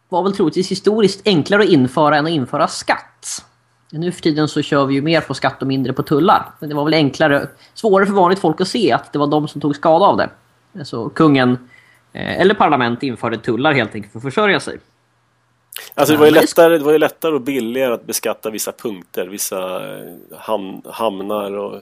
var 0.09 0.23
väl 0.23 0.35
troligtvis 0.35 0.71
historiskt 0.71 1.21
enklare 1.25 1.63
att 1.63 1.69
införa 1.69 2.17
än 2.17 2.25
att 2.25 2.31
införa 2.31 2.67
skatt. 2.67 3.45
Nu 3.91 4.11
för 4.11 4.21
tiden 4.21 4.47
så 4.47 4.61
kör 4.61 4.85
vi 4.85 4.93
ju 4.93 5.01
mer 5.01 5.21
på 5.21 5.33
skatt 5.33 5.61
och 5.61 5.67
mindre 5.67 5.93
på 5.93 6.03
tullar. 6.03 6.51
Men 6.59 6.69
det 6.69 6.75
var 6.75 6.85
väl 6.85 6.93
enklare, 6.93 7.47
svårare 7.73 8.05
för 8.05 8.13
vanligt 8.13 8.39
folk 8.39 8.61
att 8.61 8.67
se 8.67 8.91
att 8.91 9.13
det 9.13 9.19
var 9.19 9.27
de 9.27 9.47
som 9.47 9.61
tog 9.61 9.75
skada 9.75 10.05
av 10.05 10.17
det. 10.17 10.29
Alltså 10.79 11.09
kungen 11.09 11.69
eh, 12.13 12.41
eller 12.41 12.53
parlament 12.53 13.03
införde 13.03 13.37
tullar 13.37 13.73
helt 13.73 13.95
enkelt 13.95 14.11
för 14.11 14.19
att 14.19 14.23
försörja 14.23 14.59
sig. 14.59 14.79
Alltså 15.93 16.13
det 16.13 16.19
var, 16.19 16.25
ju 16.25 16.31
lättare, 16.31 16.77
det 16.77 16.83
var 16.83 16.91
ju 16.91 16.97
lättare 16.97 17.33
och 17.33 17.41
billigare 17.41 17.93
att 17.93 18.05
beskatta 18.05 18.49
vissa 18.49 18.71
punkter, 18.71 19.27
vissa 19.27 19.91
eh, 19.97 20.13
ham 20.37 20.81
hamnar 20.85 21.57
och 21.57 21.81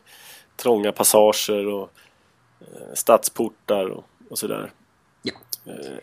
trånga 0.55 0.91
passager 0.91 1.67
och 1.67 1.91
eh, 2.61 2.93
stadsportar 2.93 3.85
och, 3.85 4.05
och 4.29 4.39
sådär. 4.39 4.71
Ja. 5.21 5.33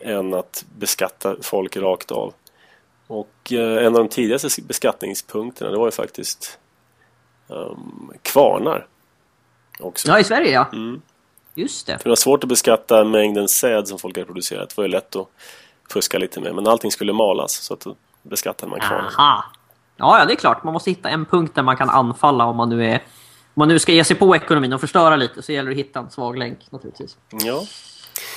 Än 0.01 0.35
att 0.35 0.65
beskatta 0.79 1.37
folk 1.43 1.77
rakt 1.77 2.11
av. 2.11 2.35
Och 3.07 3.53
eh, 3.53 3.87
en 3.87 3.87
av 3.87 3.93
de 3.93 4.09
tidigaste 4.09 4.63
beskattningspunkterna 4.63 5.71
det 5.71 5.79
var 5.79 5.87
ju 5.87 5.91
faktiskt 5.91 6.59
um, 7.49 8.13
kvarnar. 8.23 8.87
Också. 9.79 10.09
Ja, 10.09 10.19
i 10.19 10.25
Sverige 10.25 10.53
ja. 10.53 10.69
Mm. 10.73 11.03
Just 11.55 11.87
det. 11.87 11.99
För 11.99 12.05
det 12.05 12.09
var 12.09 12.17
svårt 12.17 12.45
att 12.45 12.49
beskatta 12.49 13.05
mängden 13.05 13.49
säd 13.49 13.89
som 13.89 13.99
folk 13.99 14.17
hade 14.17 14.27
producerat. 14.27 14.69
Det 14.69 14.77
var 14.77 14.85
ju 14.85 14.91
lätt 14.91 15.17
att 15.17 15.29
fuska 15.93 16.19
lite 16.19 16.41
med. 16.41 16.55
Men 16.55 16.67
allting 16.67 16.91
skulle 16.91 17.13
malas 17.13 17.53
så 17.53 17.75
att 17.75 17.81
då 17.81 17.97
beskattade 18.23 18.71
man 18.71 18.81
kvarnar. 18.81 19.13
Aha. 19.19 19.45
Ja, 19.97 20.19
ja, 20.19 20.25
det 20.25 20.33
är 20.33 20.37
klart. 20.37 20.65
Man 20.65 20.73
måste 20.73 20.91
hitta 20.91 21.09
en 21.09 21.25
punkt 21.25 21.55
där 21.55 21.63
man 21.63 21.77
kan 21.77 21.91
anfalla 21.91 22.45
om 22.45 22.57
man 22.57 22.69
nu 22.69 22.87
är 22.87 23.03
om 23.57 23.61
man 23.61 23.69
nu 23.69 23.79
ska 23.79 23.93
ge 23.93 24.05
sig 24.05 24.17
på 24.17 24.37
ekonomin 24.37 24.73
och 24.73 24.81
förstöra 24.81 25.17
lite 25.17 25.43
så 25.43 25.53
gäller 25.53 25.71
det 25.71 25.75
att 25.75 25.87
hitta 25.87 25.99
en 25.99 26.11
svag 26.11 26.39
länk 26.39 26.59
naturligtvis. 26.71 27.17
Ja. 27.31 27.63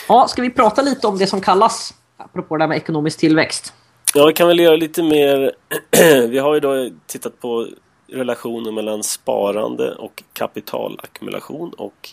Ja, 0.07 0.27
ska 0.27 0.41
vi 0.41 0.49
prata 0.49 0.81
lite 0.81 1.07
om 1.07 1.17
det 1.17 1.27
som 1.27 1.41
kallas, 1.41 1.93
apropå 2.17 2.57
det 2.57 2.63
här 2.63 2.67
med 2.67 2.77
ekonomisk 2.77 3.19
tillväxt? 3.19 3.73
Ja, 4.13 4.25
vi 4.25 4.33
kan 4.33 4.47
väl 4.47 4.59
göra 4.59 4.75
lite 4.75 5.03
mer. 5.03 5.51
vi 6.27 6.37
har 6.37 6.53
ju 6.53 6.59
då 6.59 6.89
tittat 7.07 7.41
på 7.41 7.67
relationen 8.07 8.75
mellan 8.75 9.03
sparande 9.03 9.95
och 9.95 10.23
kapitalackumulation 10.33 11.73
och 11.73 12.09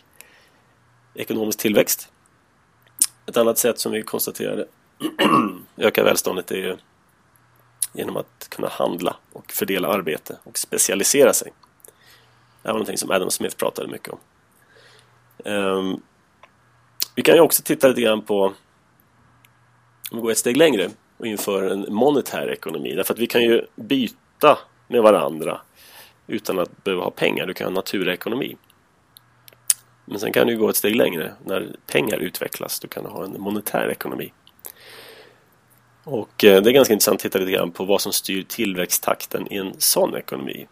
ekonomisk 1.15 1.59
tillväxt. 1.59 2.09
Ett 3.27 3.37
annat 3.37 3.59
sätt 3.59 3.79
som 3.79 3.93
vi 3.93 4.03
konstaterade 4.03 4.67
Öka 5.77 6.05
välståndet 6.05 6.51
är 6.51 6.57
ju 6.57 6.77
genom 7.93 8.17
att 8.17 8.49
kunna 8.49 8.69
handla 8.69 9.17
och 9.33 9.53
fördela 9.53 9.89
arbete 9.89 10.39
och 10.45 10.59
specialisera 10.59 11.33
sig. 11.33 11.53
Det 12.63 12.69
var 12.69 12.75
någonting 12.75 12.99
som 12.99 13.11
Adam 13.11 13.31
Smith 13.31 13.57
pratade 13.57 13.89
mycket 13.89 14.09
om. 14.09 14.19
Um, 15.45 16.03
vi 17.15 17.23
kan 17.23 17.35
ju 17.35 17.41
också 17.41 17.63
titta 17.63 17.89
lite 17.89 18.01
grann 18.01 18.23
på 18.23 18.45
om 20.11 20.19
vi 20.19 20.21
går 20.21 20.31
ett 20.31 20.39
steg 20.39 20.57
längre 20.57 20.91
och 21.17 21.27
inför 21.27 21.63
en 21.63 21.95
monetär 21.95 22.51
ekonomi. 22.51 22.95
Därför 22.95 23.15
att 23.15 23.21
vi 23.21 23.27
kan 23.27 23.43
ju 23.43 23.67
byta 23.75 24.59
med 24.89 25.03
varandra 25.03 25.61
utan 26.27 26.59
att 26.59 26.85
behöva 26.85 27.05
ha 27.05 27.11
pengar. 27.11 27.47
Du 27.47 27.55
kan 27.55 27.67
ha 27.67 27.75
naturekonomi. 27.75 28.57
Men 30.05 30.21
sen 30.21 30.33
kan 30.33 30.47
du 30.47 30.59
gå 30.59 30.69
ett 30.69 30.77
steg 30.77 30.97
längre. 30.97 31.33
När 31.45 31.77
pengar 31.87 32.19
utvecklas 32.19 32.81
då 32.81 32.89
kan 32.89 33.05
du 33.05 33.11
ha 33.11 33.25
en 33.25 33.41
monetär 33.41 33.91
ekonomi. 33.91 34.33
Och 36.09 36.45
eh, 36.45 36.63
det 36.63 36.71
är 36.71 36.73
ganska 36.73 36.95
intressant 36.95 37.15
att 37.15 37.23
titta 37.23 37.39
lite 37.39 37.51
grann 37.51 37.71
på 37.71 37.85
vad 37.85 38.01
som 38.01 38.13
styr 38.13 38.43
tillväxttakten 38.43 39.53
i 39.53 39.57
en 39.57 39.75
sån 39.79 40.17
ekonomi. 40.17 40.67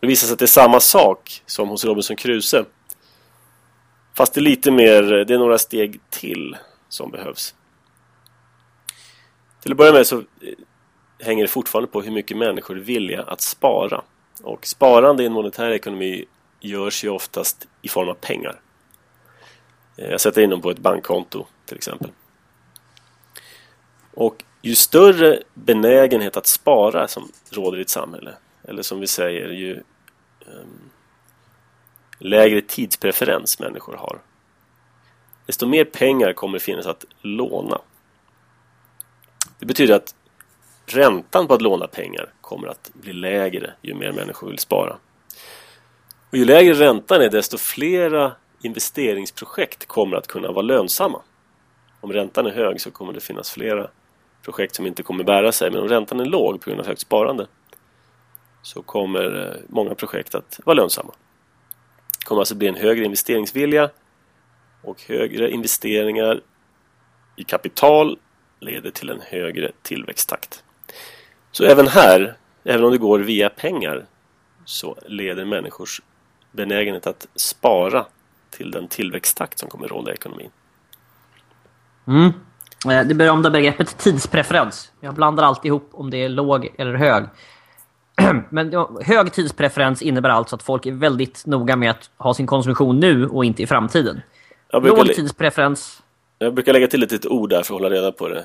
Det 0.00 0.06
visar 0.06 0.26
sig 0.26 0.32
att 0.32 0.38
det 0.38 0.44
är 0.44 0.46
samma 0.46 0.80
sak 0.80 1.42
som 1.46 1.68
hos 1.68 1.84
Robinson 1.84 2.16
Crusoe. 2.16 2.64
Fast 4.14 4.34
det 4.34 4.40
är 4.40 4.42
lite 4.42 4.70
mer, 4.70 5.02
det 5.02 5.34
är 5.34 5.38
några 5.38 5.58
steg 5.58 6.00
till 6.10 6.56
som 6.88 7.10
behövs. 7.10 7.54
Till 9.62 9.72
att 9.72 9.78
börja 9.78 9.92
med 9.92 10.06
så 10.06 10.16
eh, 10.18 10.24
hänger 11.18 11.44
det 11.44 11.48
fortfarande 11.48 11.90
på 11.90 12.02
hur 12.02 12.12
mycket 12.12 12.36
människor 12.36 12.76
är 12.76 12.80
villiga 12.80 13.22
att 13.22 13.40
spara. 13.40 14.02
Och 14.42 14.66
sparande 14.66 15.22
i 15.22 15.26
en 15.26 15.32
monetär 15.32 15.70
ekonomi 15.70 16.24
görs 16.60 17.04
ju 17.04 17.08
oftast 17.08 17.68
i 17.82 17.88
form 17.88 18.08
av 18.08 18.14
pengar. 18.14 18.60
Eh, 19.96 20.10
jag 20.10 20.20
sätter 20.20 20.42
in 20.42 20.50
dem 20.50 20.60
på 20.60 20.70
ett 20.70 20.78
bankkonto 20.78 21.46
till 21.66 21.76
exempel. 21.76 22.10
Och 24.14 24.44
ju 24.62 24.74
större 24.74 25.42
benägenhet 25.54 26.36
att 26.36 26.46
spara 26.46 27.08
som 27.08 27.32
råder 27.50 27.78
i 27.78 27.82
ett 27.82 27.90
samhälle, 27.90 28.34
eller 28.64 28.82
som 28.82 29.00
vi 29.00 29.06
säger, 29.06 29.48
ju 29.48 29.82
um, 30.46 30.90
lägre 32.18 32.60
tidspreferens 32.60 33.60
människor 33.60 33.96
har, 33.96 34.20
desto 35.46 35.66
mer 35.66 35.84
pengar 35.84 36.32
kommer 36.32 36.58
det 36.58 36.64
finnas 36.64 36.86
att 36.86 37.04
låna. 37.20 37.80
Det 39.58 39.66
betyder 39.66 39.94
att 39.94 40.14
räntan 40.86 41.46
på 41.46 41.54
att 41.54 41.62
låna 41.62 41.86
pengar 41.86 42.32
kommer 42.40 42.68
att 42.68 42.90
bli 42.94 43.12
lägre 43.12 43.74
ju 43.82 43.94
mer 43.94 44.12
människor 44.12 44.48
vill 44.48 44.58
spara. 44.58 44.96
Och 46.30 46.38
ju 46.38 46.44
lägre 46.44 46.74
räntan 46.74 47.20
är 47.20 47.30
desto 47.30 47.58
flera 47.58 48.32
investeringsprojekt 48.62 49.86
kommer 49.86 50.16
att 50.16 50.26
kunna 50.26 50.52
vara 50.52 50.62
lönsamma. 50.62 51.22
Om 52.00 52.12
räntan 52.12 52.46
är 52.46 52.50
hög 52.50 52.80
så 52.80 52.90
kommer 52.90 53.12
det 53.12 53.20
finnas 53.20 53.50
flera 53.50 53.90
projekt 54.42 54.74
som 54.74 54.86
inte 54.86 55.02
kommer 55.02 55.24
bära 55.24 55.52
sig 55.52 55.70
men 55.70 55.80
om 55.80 55.88
räntan 55.88 56.20
är 56.20 56.24
låg 56.24 56.60
på 56.60 56.70
grund 56.70 56.80
av 56.80 56.86
högt 56.86 57.00
sparande 57.00 57.46
så 58.62 58.82
kommer 58.82 59.48
eh, 59.48 59.60
många 59.68 59.94
projekt 59.94 60.34
att 60.34 60.60
vara 60.64 60.74
lönsamma. 60.74 61.12
Det 62.18 62.24
kommer 62.24 62.40
alltså 62.40 62.54
bli 62.54 62.68
en 62.68 62.76
högre 62.76 63.04
investeringsvilja 63.04 63.90
och 64.82 65.02
högre 65.02 65.50
investeringar 65.50 66.40
i 67.36 67.44
kapital 67.44 68.18
leder 68.60 68.90
till 68.90 69.10
en 69.10 69.20
högre 69.20 69.72
tillväxttakt. 69.82 70.64
Så 71.50 71.64
även 71.64 71.88
här, 71.88 72.36
även 72.64 72.84
om 72.84 72.92
det 72.92 72.98
går 72.98 73.18
via 73.18 73.50
pengar, 73.50 74.06
så 74.64 74.98
leder 75.06 75.44
människors 75.44 76.00
benägenhet 76.52 77.06
att 77.06 77.28
spara 77.34 78.06
till 78.50 78.70
den 78.70 78.88
tillväxttakt 78.88 79.58
som 79.58 79.68
kommer 79.68 79.88
råda 79.88 80.10
i 80.10 80.14
ekonomin. 80.14 80.50
Mm. 82.06 82.32
Eh, 82.90 83.06
det 83.06 83.14
berömda 83.14 83.50
begreppet 83.50 83.98
tidspreferens. 83.98 84.92
Jag 85.00 85.14
blandar 85.14 85.44
alltid 85.44 85.68
ihop 85.68 85.90
om 85.92 86.10
det 86.10 86.24
är 86.24 86.28
låg 86.28 86.74
eller 86.78 86.94
hög. 86.94 87.24
Men 88.50 88.86
hög 89.04 89.32
tidspreferens 89.32 90.02
innebär 90.02 90.30
alltså 90.30 90.56
att 90.56 90.62
folk 90.62 90.86
är 90.86 90.92
väldigt 90.92 91.46
noga 91.46 91.76
med 91.76 91.90
att 91.90 92.10
ha 92.16 92.34
sin 92.34 92.46
konsumtion 92.46 93.00
nu 93.00 93.28
och 93.28 93.44
inte 93.44 93.62
i 93.62 93.66
framtiden. 93.66 94.20
Låg 94.72 95.14
tidspreferens 95.14 96.02
jag 96.42 96.54
brukar 96.54 96.72
lägga 96.72 96.86
till 96.86 97.02
ett 97.02 97.12
litet 97.12 97.30
ord 97.30 97.50
där 97.50 97.62
för 97.62 97.74
att 97.74 97.80
hålla 97.80 97.94
reda 97.94 98.12
på 98.12 98.28
det. 98.28 98.44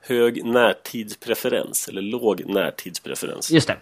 hög 0.00 0.44
närtidspreferens 0.44 1.88
eller 1.88 2.02
låg 2.02 2.42
närtidspreferens. 2.46 3.50
Just 3.50 3.68
det. 3.68 3.76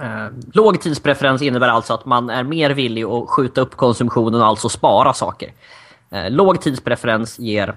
Eh, 0.00 0.28
låg 0.52 0.80
tidspreferens 0.80 1.42
innebär 1.42 1.68
alltså 1.68 1.94
att 1.94 2.04
man 2.04 2.30
är 2.30 2.42
mer 2.42 2.70
villig 2.70 3.04
att 3.04 3.28
skjuta 3.28 3.60
upp 3.60 3.76
konsumtionen 3.76 4.40
och 4.40 4.46
alltså 4.46 4.68
spara 4.68 5.12
saker. 5.12 5.52
Eh, 6.10 6.30
låg 6.30 6.60
tidspreferens 6.60 7.38
ger 7.38 7.76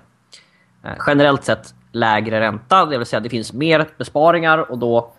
Eh, 0.83 0.91
generellt 1.07 1.43
sett 1.43 1.73
lägre 1.91 2.39
ränta, 2.39 2.85
det 2.85 2.97
vill 2.97 3.07
säga 3.07 3.19
det 3.19 3.29
finns 3.29 3.53
mer 3.53 3.87
besparingar 3.97 4.71
och 4.71 4.77
då 4.77 5.11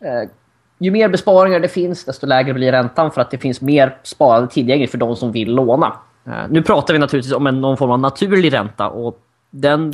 eh, 0.00 0.30
ju 0.78 0.90
mer 0.90 1.08
besparingar 1.08 1.60
det 1.60 1.68
finns 1.68 2.04
desto 2.04 2.26
lägre 2.26 2.54
blir 2.54 2.72
räntan 2.72 3.10
för 3.10 3.20
att 3.20 3.30
det 3.30 3.38
finns 3.38 3.60
mer 3.60 3.98
sparande 4.02 4.50
tillgängligt 4.50 4.90
för 4.90 4.98
de 4.98 5.16
som 5.16 5.32
vill 5.32 5.54
låna. 5.54 5.96
Eh, 6.26 6.32
nu 6.50 6.62
pratar 6.62 6.94
vi 6.94 7.00
naturligtvis 7.00 7.34
om 7.34 7.46
en, 7.46 7.60
någon 7.60 7.76
form 7.76 7.90
av 7.90 8.00
naturlig 8.00 8.52
ränta 8.52 8.88
och 8.88 9.20
den 9.50 9.92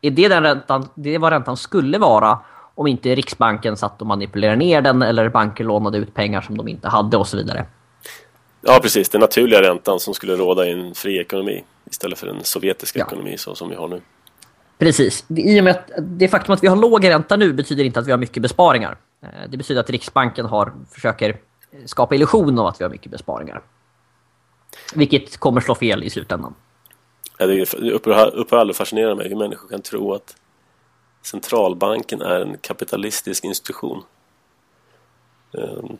är 0.00 0.10
det 0.10 0.28
den 0.28 0.42
räntan, 0.42 0.88
det 0.94 1.14
är 1.14 1.18
vad 1.18 1.32
räntan 1.32 1.56
skulle 1.56 1.98
vara 1.98 2.38
om 2.74 2.86
inte 2.86 3.14
Riksbanken 3.14 3.76
satt 3.76 4.00
och 4.00 4.06
manipulerade 4.06 4.56
ner 4.56 4.82
den 4.82 5.02
eller 5.02 5.28
banker 5.28 5.64
lånade 5.64 5.98
ut 5.98 6.14
pengar 6.14 6.40
som 6.40 6.56
de 6.56 6.68
inte 6.68 6.88
hade 6.88 7.16
och 7.16 7.28
så 7.28 7.36
vidare. 7.36 7.64
Ja, 8.60 8.78
precis. 8.82 9.08
Den 9.08 9.20
naturliga 9.20 9.62
räntan 9.62 10.00
som 10.00 10.14
skulle 10.14 10.36
råda 10.36 10.66
i 10.66 10.72
en 10.72 10.94
fri 10.94 11.20
ekonomi 11.20 11.64
istället 11.90 12.18
för 12.18 12.26
en 12.26 12.44
sovjetisk 12.44 12.96
Ja. 12.96 13.04
ekonomi 13.06 13.38
så 13.38 13.54
som 13.54 13.68
vi 13.68 13.74
har 13.76 13.88
nu. 13.88 14.02
Precis. 14.78 15.24
I 15.28 15.60
och 15.60 15.64
med 15.64 15.76
att 15.76 15.90
det 15.98 16.28
faktum 16.28 16.52
att 16.54 16.62
vi 16.62 16.66
har 16.68 16.76
låg 16.76 17.08
ränta 17.08 17.36
nu 17.36 17.52
betyder 17.52 17.84
inte 17.84 18.00
att 18.00 18.06
vi 18.06 18.10
har 18.10 18.18
mycket 18.18 18.42
besparingar. 18.42 18.96
Eh, 19.22 19.28
Det 19.50 19.56
betyder 19.56 19.80
att 19.80 19.90
Riksbanken 19.90 20.46
har, 20.46 20.72
försöker 20.90 21.36
skapa 21.86 22.14
illusion 22.14 22.58
av 22.58 22.66
att 22.66 22.80
vi 22.80 22.84
har 22.84 22.90
mycket 22.90 23.10
besparingar. 23.12 23.62
Vilket 24.94 25.36
kommer 25.36 25.60
slå 25.60 25.74
fel 25.74 26.02
i 26.04 26.10
slutändan. 26.10 26.54
Ja, 27.38 27.46
Det 27.46 27.62
upphör 27.92 28.34
upphör 28.34 28.56
aldrig 28.56 28.72
att 28.72 28.76
fascinera 28.78 29.14
mig 29.14 29.28
hur 29.28 29.36
människor 29.36 29.68
kan 29.68 29.82
tro 29.82 30.14
att 30.14 30.36
centralbanken 31.22 32.20
är 32.22 32.40
en 32.40 32.56
kapitalistisk 32.58 33.44
institution. 33.44 34.02
Ehm, 35.58 35.96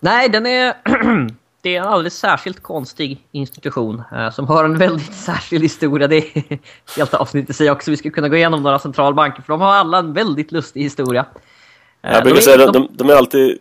Nej, 0.00 0.28
den 0.28 0.46
är... 0.46 0.74
det 1.62 1.76
är 1.76 1.80
en 1.80 1.86
alldeles 1.88 2.18
särskilt 2.18 2.62
konstig 2.62 3.26
institution 3.32 4.02
eh, 4.12 4.30
som 4.30 4.46
har 4.48 4.64
en 4.64 4.78
väldigt 4.78 5.14
särskild 5.14 5.62
historia. 5.62 6.08
Det 6.08 6.16
är 6.16 6.58
helt 6.96 7.14
avsnitt 7.14 7.50
i 7.50 7.52
sig 7.52 7.70
också. 7.70 7.90
Vi 7.90 7.96
skulle 7.96 8.12
kunna 8.14 8.28
gå 8.28 8.36
igenom 8.36 8.62
några 8.62 8.78
centralbanker 8.78 9.42
för 9.42 9.52
de 9.52 9.60
har 9.60 9.72
alla 9.74 9.98
en 9.98 10.12
väldigt 10.12 10.52
lustig 10.52 10.82
historia. 10.82 11.26
Eh, 12.02 12.12
Jag 12.12 12.20
de 12.20 12.22
brukar 12.24 12.38
är- 12.38 12.42
säga 12.42 12.66
att 12.68 12.72
de, 12.72 12.88
de 12.92 13.10
är 13.10 13.14
alltid 13.14 13.58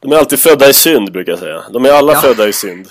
de 0.00 0.12
är 0.12 0.16
alltid 0.16 0.38
födda 0.38 0.68
i 0.68 0.72
synd, 0.72 1.12
brukar 1.12 1.32
jag 1.32 1.38
säga. 1.38 1.62
De 1.70 1.84
är 1.84 1.90
alla 1.92 2.12
Ja. 2.12 2.20
födda 2.20 2.48
i 2.48 2.52
synd. 2.52 2.86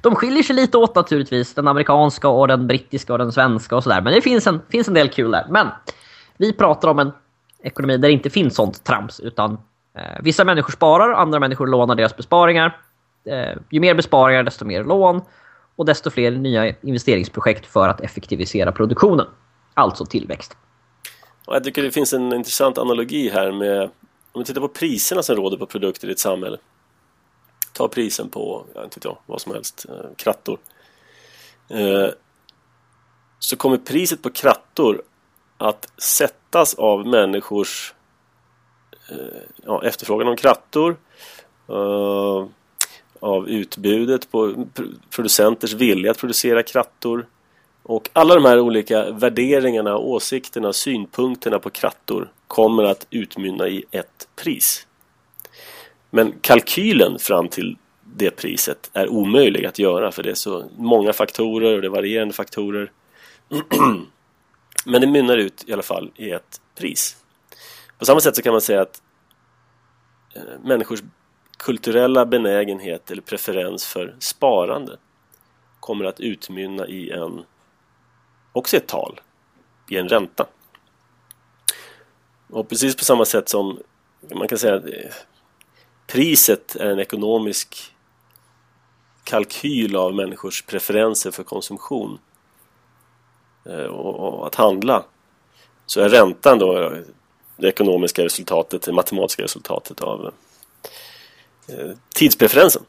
De 0.00 0.14
skiljer 0.14 0.42
sig 0.42 0.56
lite 0.56 0.78
åt 0.78 0.94
naturligtvis, 0.94 1.54
den 1.54 1.68
amerikanska 1.68 2.28
och 2.28 2.48
den 2.48 2.66
brittiska 2.66 3.12
och 3.12 3.18
den 3.18 3.32
svenska 3.32 3.76
och 3.76 3.82
sådär. 3.82 4.00
Men 4.00 4.12
det 4.12 4.20
finns 4.20 4.46
en, 4.46 4.60
finns 4.70 4.88
en 4.88 4.94
del 4.94 5.08
kul 5.08 5.30
där. 5.30 5.46
Men 5.50 5.68
vi 6.36 6.52
pratar 6.52 6.88
om 6.88 6.98
en 6.98 7.12
ekonomi 7.62 7.96
där 7.96 8.08
det 8.08 8.12
inte 8.12 8.30
finns 8.30 8.54
sånt 8.54 8.84
trams. 8.84 9.20
Utan 9.20 9.52
eh, 9.98 10.02
vissa 10.22 10.44
människor 10.44 10.72
sparar, 10.72 11.12
andra 11.12 11.40
människor 11.40 11.66
lånar 11.66 11.94
deras 11.94 12.16
besparingar. 12.16 12.76
Eh, 13.24 13.58
ju 13.70 13.80
mer 13.80 13.94
besparingar, 13.94 14.42
desto 14.42 14.64
mer 14.64 14.84
lån. 14.84 15.20
Och 15.76 15.86
desto 15.86 16.10
fler 16.10 16.30
nya 16.30 16.74
investeringsprojekt 16.80 17.66
för 17.66 17.88
att 17.88 18.00
effektivisera 18.00 18.72
produktionen. 18.72 19.26
Alltså 19.74 20.06
tillväxt. 20.06 20.56
Och 21.46 21.54
jag 21.54 21.64
tycker 21.64 21.82
det 21.82 21.90
finns 21.90 22.12
en 22.12 22.32
intressant 22.32 22.78
analogi 22.78 23.28
här 23.28 23.52
med 23.52 23.90
om 24.32 24.40
vi 24.40 24.44
tittar 24.44 24.60
på 24.60 24.68
priserna 24.68 25.22
som 25.22 25.36
råder 25.36 25.56
på 25.56 25.66
produkter 25.66 26.08
i 26.08 26.12
ett 26.12 26.18
samhälle. 26.18 26.58
Ta 27.72 27.88
prisen 27.88 28.28
på, 28.28 28.66
jag 28.74 28.82
vet 28.82 28.96
inte 28.96 29.08
jag, 29.08 29.18
vad 29.26 29.40
som 29.40 29.52
helst, 29.52 29.86
eh, 29.88 30.10
krattor. 30.16 30.58
Eh, 31.68 32.08
så 33.38 33.56
kommer 33.56 33.76
priset 33.76 34.22
på 34.22 34.30
krattor 34.30 35.02
att 35.58 36.00
sättas 36.00 36.74
av 36.74 37.06
människors 37.06 37.94
eh, 39.10 39.42
ja, 39.64 39.84
efterfrågan 39.84 40.28
om 40.28 40.36
krattor. 40.36 40.96
eh, 41.68 42.46
av 43.22 43.48
utbudet 43.48 44.30
på 44.30 44.66
producenters 45.10 45.72
vilja 45.72 46.10
att 46.10 46.18
producera 46.18 46.62
krattor. 46.62 47.26
Och 47.82 48.10
alla 48.12 48.34
de 48.34 48.44
här 48.44 48.60
olika 48.60 49.10
värderingarna, 49.10 49.96
åsikterna, 49.96 50.72
synpunkterna 50.72 51.58
på 51.58 51.70
krattor 51.70 52.32
kommer 52.46 52.84
att 52.84 53.06
utmynna 53.10 53.68
i 53.68 53.84
ett 53.90 54.28
pris. 54.36 54.86
Men 56.10 56.34
kalkylen 56.40 57.18
fram 57.18 57.48
till 57.48 57.76
det 58.16 58.30
priset 58.30 58.90
är 58.92 59.08
omöjlig 59.08 59.66
att 59.66 59.78
göra 59.78 60.12
för 60.12 60.22
det 60.22 60.30
är 60.30 60.34
så 60.34 60.64
många 60.76 61.12
faktorer 61.12 61.74
och 61.74 61.80
det 61.80 61.86
är 61.86 61.90
varierande 61.90 62.34
faktorer. 62.34 62.90
Men 64.86 65.00
det 65.00 65.06
mynnar 65.06 65.36
ut 65.36 65.64
i 65.66 65.72
alla 65.72 65.82
fall 65.82 66.10
i 66.16 66.30
ett 66.30 66.60
pris. 66.78 67.16
På 67.98 68.04
samma 68.04 68.20
sätt 68.20 68.36
så 68.36 68.42
kan 68.42 68.52
man 68.52 68.60
säga 68.60 68.80
att 68.80 69.02
eh, 70.34 70.42
människors 70.64 71.02
kulturella 71.62 72.26
benägenhet 72.26 73.10
eller 73.10 73.22
preferens 73.22 73.86
för 73.86 74.16
sparande 74.18 74.96
kommer 75.80 76.04
att 76.04 76.20
utmynna 76.20 76.86
i 76.86 77.10
en 77.10 77.44
också 78.52 78.76
ett 78.76 78.86
tal 78.86 79.20
i 79.88 79.96
en 79.96 80.08
ränta. 80.08 80.46
Och 82.50 82.68
precis 82.68 82.96
på 82.96 83.04
samma 83.04 83.24
sätt 83.24 83.48
som 83.48 83.78
man 84.34 84.48
kan 84.48 84.58
säga 84.58 84.74
att 84.74 84.84
eh, 84.84 85.12
priset 86.06 86.76
är 86.76 86.90
en 86.90 86.98
ekonomisk 86.98 87.94
kalkyl 89.24 89.96
av 89.96 90.14
människors 90.14 90.62
preferenser 90.62 91.30
för 91.30 91.42
konsumtion 91.42 92.18
eh, 93.64 93.84
och, 93.84 94.46
att 94.46 94.54
handla 94.54 95.04
så 95.86 96.00
är 96.00 96.08
räntan 96.08 96.58
då 96.58 96.96
det 97.56 97.68
ekonomiska 97.68 98.24
resultatet, 98.24 98.82
det 98.82 98.92
matematiska 98.92 99.42
resultatet 99.42 100.00
av 100.00 100.34
tidspreferensen. 102.14 102.82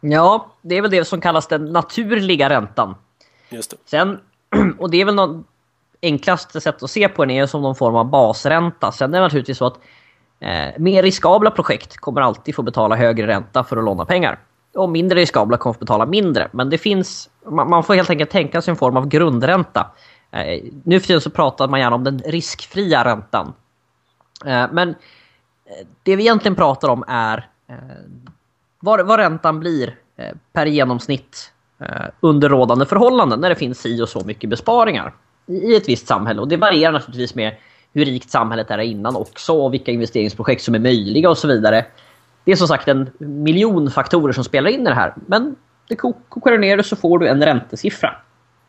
Ja, 0.00 0.54
det 0.62 0.76
är 0.76 0.82
väl 0.82 0.90
det 0.90 1.04
som 1.04 1.20
kallas 1.20 1.46
den 1.46 1.64
naturliga 1.64 2.48
räntan. 2.48 2.94
Just 3.48 3.70
det. 3.70 3.76
Sen, 3.84 4.20
och 4.78 4.90
det 4.90 5.00
är 5.00 5.04
väl 5.04 5.14
något 5.14 5.46
enklaste 6.02 6.60
sätt 6.60 6.82
att 6.82 6.90
se 6.90 7.08
på 7.08 7.24
den 7.24 7.30
är 7.30 7.46
som 7.46 7.62
någon 7.62 7.76
form 7.76 7.96
av 7.96 8.10
basränta. 8.10 8.92
Sen 8.92 9.14
är 9.14 9.18
det 9.18 9.24
naturligtvis 9.24 9.58
så 9.58 9.66
att 9.66 9.78
eh, 10.40 10.78
mer 10.78 11.02
riskabla 11.02 11.50
projekt 11.50 11.96
kommer 11.96 12.20
alltid 12.20 12.54
få 12.54 12.62
betala 12.62 12.96
högre 12.96 13.26
ränta 13.26 13.64
för 13.64 13.76
att 13.76 13.84
låna 13.84 14.04
pengar. 14.04 14.38
Och 14.74 14.88
mindre 14.88 15.18
riskabla 15.18 15.56
kommer 15.56 15.74
få 15.74 15.80
betala 15.80 16.06
mindre. 16.06 16.48
Men 16.52 16.70
det 16.70 16.78
finns, 16.78 17.30
man, 17.46 17.70
man 17.70 17.84
får 17.84 17.94
helt 17.94 18.10
enkelt 18.10 18.30
tänka 18.30 18.62
sig 18.62 18.72
en 18.72 18.76
form 18.76 18.96
av 18.96 19.08
grundränta. 19.08 19.90
Eh, 20.30 20.62
nu 20.84 21.00
för 21.00 21.06
tiden 21.06 21.20
så 21.20 21.30
pratar 21.30 21.68
man 21.68 21.80
gärna 21.80 21.96
om 21.96 22.04
den 22.04 22.18
riskfria 22.18 23.04
räntan. 23.04 23.52
Eh, 24.46 24.66
men 24.72 24.88
eh, 24.88 24.94
Eh, 25.70 25.86
det 26.02 26.16
vi 26.16 26.22
egentligen 26.22 26.54
pratar 26.56 26.88
om 26.88 27.04
är 27.08 27.48
eh, 27.68 27.74
vad, 28.80 29.06
vad 29.06 29.18
räntan 29.18 29.60
blir 29.60 29.96
eh, 30.16 30.34
per 30.52 30.66
genomsnitt 30.66 31.52
eh, 31.80 31.86
under 32.20 32.48
rådande 32.48 32.86
förhållanden 32.86 33.40
när 33.40 33.48
det 33.48 33.54
finns 33.54 33.78
si 33.80 34.02
och 34.02 34.08
så 34.08 34.24
mycket 34.24 34.50
besparingar 34.50 35.14
i, 35.46 35.76
ett 35.76 35.88
visst 35.88 36.06
samhälle. 36.06 36.40
Och 36.40 36.48
det 36.48 36.56
varierar 36.56 36.92
naturligtvis 36.92 37.34
med 37.34 37.56
hur 37.92 38.04
rikt 38.04 38.30
samhället 38.30 38.70
är 38.70 38.78
innan 38.78 39.16
också 39.16 39.52
och 39.52 39.72
vilka 39.74 39.92
investeringsprojekt 39.92 40.62
som 40.62 40.74
är 40.74 40.78
möjliga 40.78 41.30
och 41.30 41.38
så 41.38 41.48
vidare. 41.48 41.86
Det 42.44 42.52
är 42.52 42.56
som 42.56 42.68
sagt 42.68 42.88
en 42.88 43.10
miljon 43.18 43.90
faktorer 43.90 44.32
som 44.32 44.44
spelar 44.44 44.70
in 44.70 44.80
i 44.80 44.84
det 44.84 44.94
här. 44.94 45.14
Men 45.26 45.56
det 45.88 45.96
kokar 45.96 46.50
du 46.50 46.58
ner 46.58 46.76
det 46.76 46.82
så 46.82 46.96
får 46.96 47.18
du 47.18 47.28
en 47.28 47.44
räntesiffra. 47.44 48.16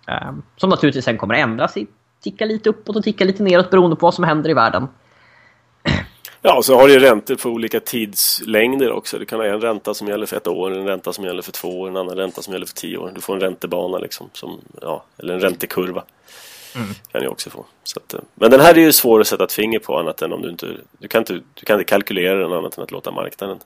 Eh, 0.08 0.32
som 0.58 0.70
naturligtvis 0.70 1.06
sen 1.06 1.18
kommer 1.18 1.34
att 1.34 1.40
ändras, 1.40 1.78
i- 1.78 1.88
ticka 2.24 2.46
lite 2.46 2.70
uppåt 2.70 2.96
och 2.96 3.04
ticka 3.04 3.26
lite 3.26 3.44
neråt 3.44 3.70
beroende 3.70 3.96
på 3.96 4.06
vad 4.06 4.14
som 4.14 4.24
händer 4.24 4.50
i 4.50 4.54
världen. 4.54 4.88
Ja, 6.42 6.58
och 6.58 6.66
så 6.66 6.76
har 6.76 6.88
du 6.88 7.00
räntor 7.00 7.36
på 7.36 7.50
olika 7.50 7.80
tidslängder 7.80 8.92
också. 8.92 9.20
Du 9.20 9.26
kan 9.26 9.40
ha 9.40 9.46
en 9.46 9.62
ränta 9.62 9.94
som 9.94 10.08
gäller 10.08 10.26
för 10.26 10.38
ett 10.38 10.48
år, 10.48 10.72
en 10.72 10.88
ränta 10.88 11.14
som 11.14 11.24
gäller 11.24 11.42
för 11.42 11.52
två 11.52 11.82
år, 11.82 11.88
en 11.88 11.98
annan 11.98 12.16
ränta 12.16 12.42
som 12.42 12.54
gäller 12.54 12.66
för 12.66 12.74
tio 12.74 12.98
år. 12.98 13.12
Du 13.16 13.22
får 13.22 13.34
en 13.34 13.42
räntebana 13.42 13.98
liksom, 13.98 14.30
som, 14.34 14.60
ja, 14.82 15.04
eller 15.18 15.34
en 15.34 15.40
räntekurva. 15.40 16.04
Kan 17.12 17.22
du 17.22 17.28
också 17.28 17.50
få. 17.50 17.66
Så 17.84 18.00
att, 18.00 18.14
eh, 18.14 18.20
men 18.36 18.52
den 18.52 18.60
här 18.60 18.78
är 18.78 18.82
ju 18.82 18.92
svår 18.92 19.22
att 19.22 19.28
sätta 19.28 19.44
ett 19.44 19.54
finger 19.54 19.80
på 19.80 20.00
annat 20.00 20.22
än 20.22 20.34
om 20.34 20.42
du 20.42 20.50
inte... 20.50 20.68
Du 21.00 21.08
kan 21.08 21.22
inte, 21.22 21.34
du 21.34 21.66
kan 21.66 21.80
inte 21.80 21.90
kalkylera 21.90 22.40
den 22.40 22.54
annat 22.54 22.78
än 22.78 22.84
att 22.84 22.92
låta 22.92 23.12
marknaden. 23.12 23.60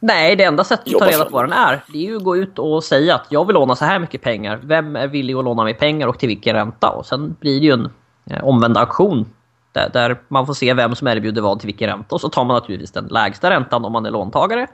Nej, 0.00 0.36
det 0.36 0.44
enda 0.44 0.64
sättet 0.64 0.94
att 0.94 1.00
ta 1.00 1.08
reda 1.08 1.24
på 1.24 1.30
vad 1.30 1.44
den 1.44 1.52
är, 1.52 1.84
det 1.92 1.98
är 1.98 2.02
ju 2.02 2.16
att 2.16 2.24
gå 2.24 2.36
ut 2.36 2.58
och 2.58 2.84
säga 2.84 3.14
att 3.14 3.26
jag 3.30 3.46
vill 3.46 3.54
låna 3.54 3.76
så 3.76 3.84
här 3.84 3.98
mycket 3.98 4.22
pengar. 4.22 4.60
Vem 4.62 4.96
är 4.96 5.06
villig 5.06 5.34
att 5.34 5.44
låna 5.44 5.64
mig 5.64 5.74
pengar 5.74 6.06
och 6.06 6.18
till 6.18 6.28
vilken 6.28 6.56
ränta? 6.56 6.90
Och 6.90 7.06
sen 7.06 7.36
blir 7.40 7.60
det 7.60 7.66
ju 7.66 7.72
en 7.72 7.90
eh, 8.30 8.44
omvänd 8.44 8.78
auktion. 8.78 9.26
Där, 9.74 9.88
där 9.92 10.20
man 10.28 10.46
får 10.46 10.54
se 10.54 10.74
vem 10.74 10.94
som 10.94 11.08
erbjuder 11.08 11.42
vad 11.42 11.60
till 11.60 11.66
vilken 11.66 11.88
ränta. 11.88 12.14
Och 12.14 12.20
så 12.20 12.28
tar 12.28 12.44
man 12.44 12.54
naturligtvis 12.54 12.92
den 12.92 13.06
lägsta 13.06 13.50
räntan 13.50 13.84
om 13.84 13.92
man 13.92 14.06
är 14.06 14.10
låntagare. 14.10 14.66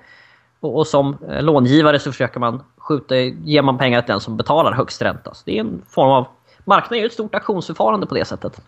Och, 0.61 0.79
och 0.79 0.87
som 0.87 1.19
eh, 1.29 1.43
långivare 1.43 1.99
så 1.99 2.13
försöker 2.13 2.41
man 2.41 2.63
skjuta, 2.77 3.17
ger 3.17 3.63
man 3.63 3.79
pengar 3.79 4.03
till 4.03 4.13
den 4.13 4.21
som 4.21 4.37
betalar 4.37 4.73
högst 4.73 5.03
ränta. 5.03 5.35
Så 5.35 5.43
det 5.45 5.57
är 5.57 5.61
en 5.61 5.83
form 5.89 6.11
av... 6.11 6.27
Marknaden 6.65 6.99
är 6.99 7.01
ju 7.01 7.07
ett 7.07 7.13
stort 7.13 7.35
auktionsförfarande 7.35 8.07
på 8.07 8.15
det 8.15 8.25
sättet. 8.25 8.61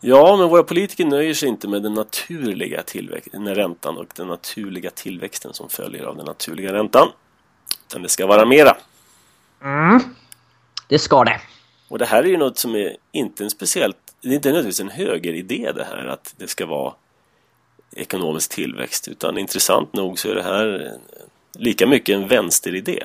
Ja, 0.00 0.36
men 0.36 0.48
våra 0.48 0.62
politiker 0.62 1.04
nöjer 1.04 1.34
sig 1.34 1.48
inte 1.48 1.68
med 1.68 1.82
den 1.82 1.94
naturliga 1.94 2.82
tillväxten, 2.82 3.54
räntan 3.54 3.96
och 3.96 4.06
den 4.16 4.28
naturliga 4.28 4.90
tillväxten 4.90 5.54
som 5.54 5.68
följer 5.68 6.04
av 6.04 6.16
den 6.16 6.26
naturliga 6.26 6.72
räntan. 6.72 7.08
Utan 7.88 8.02
det 8.02 8.08
ska 8.08 8.26
vara 8.26 8.44
mera. 8.44 8.76
det 10.88 10.98
ska 10.98 11.24
det. 11.24 11.40
Och 11.88 11.98
det 11.98 12.06
här 12.06 12.22
är 12.22 12.28
ju 12.28 12.36
något 12.36 12.58
som 12.58 12.74
är 12.74 12.96
inte 13.12 13.44
en 13.44 13.50
speciellt, 13.50 13.96
det 14.20 14.28
är 14.28 14.34
inte 14.34 14.48
nödvändigtvis 14.48 14.80
en 14.80 14.90
högeridé 14.90 15.72
det 15.72 15.84
här 15.84 16.06
att 16.06 16.34
det 16.36 16.48
ska 16.48 16.66
vara 16.66 16.94
ekonomisk 17.96 18.50
tillväxt 18.50 19.08
utan 19.08 19.38
intressant 19.38 19.92
nog 19.92 20.18
så 20.18 20.28
är 20.30 20.34
det 20.34 20.42
här 20.42 20.92
lika 21.52 21.86
mycket 21.86 22.14
en 22.14 22.28
vänsteridé. 22.28 23.04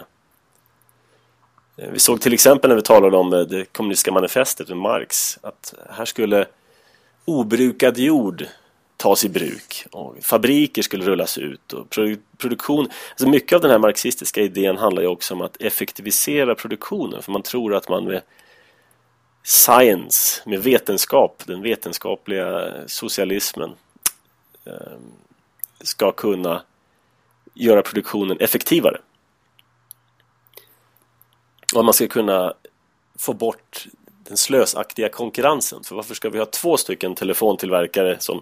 Vi 1.75 1.99
såg 1.99 2.21
till 2.21 2.33
exempel 2.33 2.69
när 2.69 2.75
vi 2.75 2.81
talade 2.81 3.17
om 3.17 3.33
eh, 3.33 3.39
det 3.39 3.65
kommunistiska 3.65 4.11
manifestet 4.11 4.69
med 4.69 4.77
Marx 4.77 5.39
att 5.41 5.73
här 5.89 6.05
skulle 6.05 6.45
obrukad 7.25 7.97
jord 7.97 8.45
tas 8.97 9.25
i 9.25 9.29
bruk 9.29 9.85
och 9.91 10.17
fabriker 10.21 10.81
skulle 10.81 11.05
rullas 11.05 11.37
ut 11.37 11.73
och 11.73 11.89
produktion. 12.37 12.87
Alltså 13.09 13.29
mycket 13.29 13.55
av 13.55 13.61
den 13.61 13.71
här 13.71 13.79
marxistiska 13.79 14.41
idén 14.41 14.77
handlar 14.77 15.01
ju 15.01 15.07
också 15.07 15.33
om 15.33 15.41
att 15.41 15.61
effektivisera 15.61 16.55
produktionen 16.55 17.21
för 17.21 17.31
man 17.31 17.41
tror 17.41 17.75
att 17.75 17.89
man 17.89 18.05
med 18.05 18.21
science, 19.43 20.41
med 20.45 20.63
vetenskap, 20.63 21.43
den 21.45 21.61
vetenskapliga 21.61 22.73
socialismen 22.87 23.75
ehm, 24.65 25.11
ska 25.81 26.11
kunna 26.11 26.63
göra 27.53 27.81
produktionen 27.81 28.37
effektivare. 28.39 28.97
Och 31.75 31.85
man 31.85 31.93
ska 31.93 32.07
kunna 32.07 32.53
få 33.19 33.33
bort 33.33 33.87
den 34.23 34.37
slösaktiga 34.37 35.09
konkurrensen. 35.09 35.83
För 35.83 35.95
varför 35.95 36.15
ska 36.15 36.29
vi 36.29 36.39
ha 36.39 36.45
två 36.45 36.77
stycken 36.77 37.15
telefontillverkare 37.15 38.19
som 38.19 38.41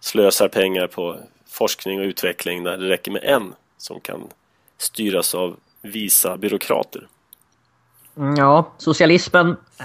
slösar 0.00 0.48
pengar 0.48 0.86
på 0.86 1.18
forskning 1.46 2.00
och 2.00 2.04
utveckling 2.04 2.62
när 2.62 2.76
det 2.76 2.88
räcker 2.88 3.10
med 3.10 3.24
en 3.24 3.54
som 3.78 4.00
kan 4.00 4.28
styras 4.78 5.34
av 5.34 5.56
visa 5.82 6.36
byråkrater? 6.36 7.08
Mm, 8.16 8.34
ja, 8.34 8.72
socialismen 8.78 9.56
eh, 9.78 9.84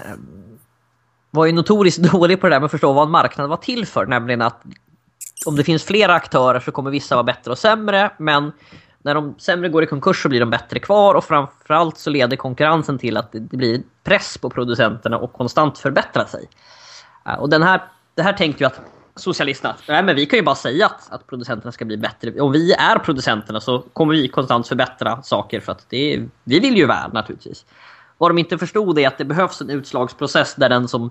var 1.30 1.46
ju 1.46 1.52
notoriskt 1.52 2.02
dålig 2.12 2.40
på 2.40 2.48
det 2.48 2.54
där 2.54 2.60
med 2.60 2.64
att 2.64 2.70
förstå 2.70 2.92
vad 2.92 3.04
en 3.04 3.10
marknad 3.10 3.48
var 3.48 3.56
till 3.56 3.86
för. 3.86 4.06
Nämligen 4.06 4.42
att 4.42 4.62
om 5.46 5.56
det 5.56 5.64
finns 5.64 5.84
flera 5.84 6.14
aktörer 6.14 6.60
så 6.60 6.72
kommer 6.72 6.90
vissa 6.90 7.14
vara 7.14 7.24
bättre 7.24 7.50
och 7.50 7.58
sämre. 7.58 8.10
Men 8.18 8.52
när 9.02 9.14
de 9.14 9.34
sämre 9.38 9.68
går 9.68 9.82
i 9.82 9.86
konkurs 9.86 10.22
så 10.22 10.28
blir 10.28 10.40
de 10.40 10.50
bättre 10.50 10.78
kvar 10.78 11.14
och 11.14 11.24
framförallt 11.24 11.98
så 11.98 12.10
leder 12.10 12.36
konkurrensen 12.36 12.98
till 12.98 13.16
att 13.16 13.32
det 13.32 13.40
blir 13.40 13.82
press 14.04 14.38
på 14.38 14.50
producenterna 14.50 15.18
och 15.18 15.32
konstant 15.32 15.78
förbättra 15.78 16.26
sig. 16.26 16.48
Eh, 17.26 17.34
och 17.34 17.50
den 17.50 17.62
här, 17.62 17.82
det 18.14 18.22
här 18.22 18.32
tänkte 18.32 18.64
ju 18.64 18.66
att 18.66 18.80
socialisterna, 19.16 19.76
nej 19.88 20.02
men 20.02 20.16
vi 20.16 20.26
kan 20.26 20.38
ju 20.38 20.42
bara 20.42 20.54
säga 20.54 20.86
att, 20.86 21.12
att 21.12 21.26
producenterna 21.26 21.72
ska 21.72 21.84
bli 21.84 21.96
bättre. 21.96 22.40
Om 22.40 22.52
vi 22.52 22.72
är 22.72 22.98
producenterna 22.98 23.60
så 23.60 23.78
kommer 23.92 24.14
vi 24.14 24.28
konstant 24.28 24.68
förbättra 24.68 25.22
saker 25.22 25.60
för 25.60 25.72
att 25.72 25.86
det 25.88 26.14
är, 26.14 26.28
vi 26.44 26.60
vill 26.60 26.76
ju 26.76 26.86
väl 26.86 27.12
naturligtvis. 27.12 27.64
Vad 28.22 28.30
de 28.30 28.38
inte 28.38 28.58
förstod 28.58 28.98
är 28.98 29.08
att 29.08 29.18
det 29.18 29.24
behövs 29.24 29.60
en 29.60 29.70
utslagsprocess 29.70 30.54
där 30.54 30.68
den 30.68 30.88
som, 30.88 31.10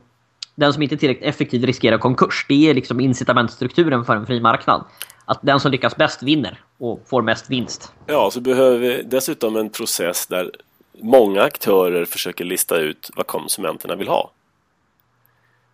den 0.56 0.74
som 0.74 0.84
inte 0.84 0.96
är 0.96 0.98
tillräckligt 0.98 1.30
effektiv 1.30 1.66
riskerar 1.66 1.98
konkurs. 1.98 2.46
Det 2.50 2.70
är 2.70 2.74
liksom 2.74 3.00
incitamentstrukturen 3.00 4.06
för 4.06 4.16
en 4.16 4.26
fri 4.26 4.40
marknad. 4.40 4.86
Att 5.26 5.40
den 5.42 5.60
som 5.60 5.72
lyckas 5.72 5.96
bäst 5.96 6.24
vinner 6.24 6.60
och 6.78 7.04
får 7.06 7.22
mest 7.22 7.50
vinst. 7.50 7.94
Ja, 8.06 8.32
så 8.32 8.42
behöver 8.42 8.78
vi 8.78 9.04
dessutom 9.04 9.56
en 9.56 9.70
process 9.70 10.28
där 10.28 10.52
många 11.02 11.42
aktörer 11.42 12.06
försöker 12.06 12.46
lista 12.46 12.78
ut 12.78 13.10
vad 13.16 13.28
konsumenterna 13.28 13.96
vill 13.96 14.08
ha. 14.08 14.32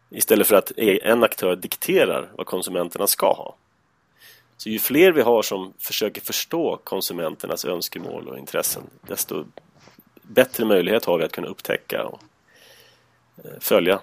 Istället 0.09 0.47
för 0.47 0.55
att 0.55 0.71
e- 0.77 0.99
en 1.03 1.23
aktör 1.23 1.55
dikterar 1.55 2.29
vad 2.37 2.45
konsumenterna 2.45 3.07
ska 3.07 3.33
ha. 3.33 3.55
Så 4.57 4.69
ju 4.69 4.79
fler 4.79 5.11
vi 5.11 5.21
har 5.21 5.41
som 5.41 5.73
försöker 5.79 6.21
förstå 6.21 6.79
konsumenternas 6.83 7.65
önskemål 7.65 8.27
och 8.27 8.37
intressen 8.37 8.83
desto 9.07 9.45
bättre 10.27 10.65
möjlighet 10.65 11.05
har 11.05 11.17
vi 11.17 11.23
att 11.23 11.31
kunna 11.31 11.47
upptäcka 11.47 12.03
och 12.05 12.19
eh, 13.37 13.51
följa. 13.59 13.99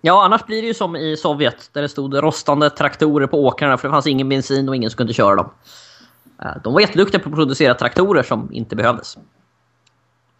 Ja, 0.00 0.24
annars 0.24 0.46
blir 0.46 0.62
det 0.62 0.68
ju 0.68 0.74
som 0.74 0.96
i 0.96 1.16
Sovjet 1.16 1.70
där 1.72 1.82
det 1.82 1.88
stod 1.88 2.22
rostande 2.22 2.70
traktorer 2.70 3.26
på 3.26 3.44
åkrarna 3.44 3.78
för 3.78 3.88
det 3.88 3.92
fanns 3.92 4.06
ingen 4.06 4.28
bensin 4.28 4.68
och 4.68 4.76
ingen 4.76 4.90
skulle 4.90 5.04
inte 5.04 5.14
köra 5.14 5.36
dem. 5.36 5.50
Eh, 6.42 6.62
de 6.64 6.72
var 6.72 6.80
jätteduktiga 6.80 7.20
på 7.20 7.28
att 7.28 7.34
producera 7.34 7.74
traktorer 7.74 8.22
som 8.22 8.52
inte 8.52 8.76
behövdes. 8.76 9.18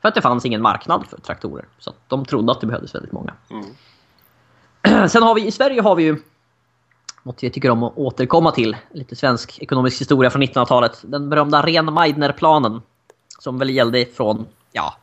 För 0.01 0.09
att 0.09 0.15
det 0.15 0.23
fanns 0.23 0.45
ingen 0.45 0.63
marknad 0.63 1.07
för 1.11 1.21
traktorer. 1.21 1.65
Så 1.79 1.93
de 2.09 2.25
trodde 2.25 2.53
att 2.53 2.61
det 2.61 2.67
behövdes 2.67 2.95
väldigt 2.95 3.13
många. 3.13 3.35
Mm. 3.51 5.09
Sen 5.09 5.23
har 5.23 5.35
vi 5.35 5.47
i 5.47 5.51
Sverige 5.51 5.81
har 5.81 5.95
vi 5.95 6.03
ju 6.03 6.17
något 7.23 7.43
jag 7.43 7.53
tycker 7.53 7.71
om 7.71 7.83
att 7.83 7.97
återkomma 7.97 8.51
till. 8.51 8.77
Lite 8.93 9.17
svensk 9.17 9.59
ekonomisk 9.63 10.01
historia 10.01 10.31
från 10.31 10.43
1900-talet. 10.43 11.01
Den 11.03 11.29
berömda 11.29 11.63
Rehn-Meidner-planen. 11.63 12.83
Som 13.39 13.59
väl 13.59 13.71
gällde 13.71 14.07
från 14.07 14.47
ja, 14.75 14.95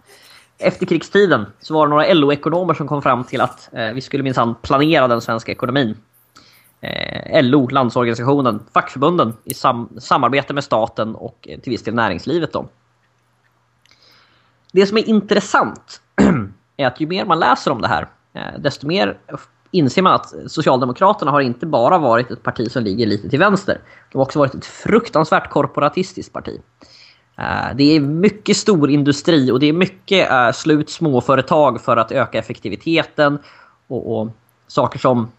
efterkrigstiden 0.57 1.45
så 1.59 1.74
var 1.74 1.88
det 1.88 1.89
några 1.89 2.13
LO-ekonomer 2.13 2.74
som 2.74 2.88
kom 2.88 3.01
fram 3.01 3.24
till 3.24 3.41
att 3.41 3.69
eh, 3.74 3.93
vi 3.93 4.01
skulle 4.01 4.24
minsann 4.24 4.55
planera 4.55 5.07
den 5.07 5.22
svenska 5.22 5.51
ekonomin. 5.51 5.97
Eh, 6.82 7.43
LO, 7.43 7.67
Landsorganisationen, 7.67 8.59
fackförbunden 8.74 9.34
i 9.43 9.53
sam 9.53 9.89
samarbete 9.99 10.53
med 10.53 10.63
staten 10.63 11.15
och 11.15 11.47
eh, 11.49 11.59
till 11.59 11.72
viss 11.72 11.84
del 11.84 11.93
näringslivet. 11.93 12.53
Då. 12.53 12.65
Det 14.72 14.86
som 14.86 14.97
är 14.97 15.09
intressant 15.09 16.01
är 16.78 16.88
att 16.88 17.01
ju 17.01 17.07
mer 17.07 17.26
man 17.26 17.39
läser 17.39 17.72
om 17.72 17.82
det 17.82 17.88
här, 17.88 18.07
eh, 18.34 18.59
desto 18.59 18.88
mer 18.88 19.17
inser 19.72 20.01
man 20.01 20.13
att 20.13 20.34
Socialdemokraterna 20.47 21.32
har 21.32 21.41
inte 21.41 21.65
bara 21.65 21.97
varit 21.97 22.32
ett 22.32 22.43
parti 22.43 22.72
som 22.72 22.84
ligger 22.84 23.07
lite 23.07 23.30
till 23.30 23.39
vänster. 23.39 23.82
De 24.11 24.17
har 24.17 24.26
också 24.26 24.39
varit 24.39 24.55
ett 24.55 24.65
fruktansvärt 24.65 25.49
korporatistiskt 25.49 26.34
parti. 26.34 26.61
Eh, 27.41 27.75
det 27.75 27.95
är 27.95 27.99
mycket 27.99 28.57
stor 28.57 28.89
industri 28.89 29.51
och 29.51 29.59
det 29.59 29.65
är 29.65 29.73
mycket 29.73 30.31
uh, 30.31 30.51
slut 30.51 30.89
småföretag 30.89 31.81
för 31.81 31.97
att 31.97 32.11
öka 32.11 32.39
effektiviteten 32.39 33.39
och, 33.87 34.19
och, 34.19 34.27
saker 34.67 34.99
som 34.99 35.31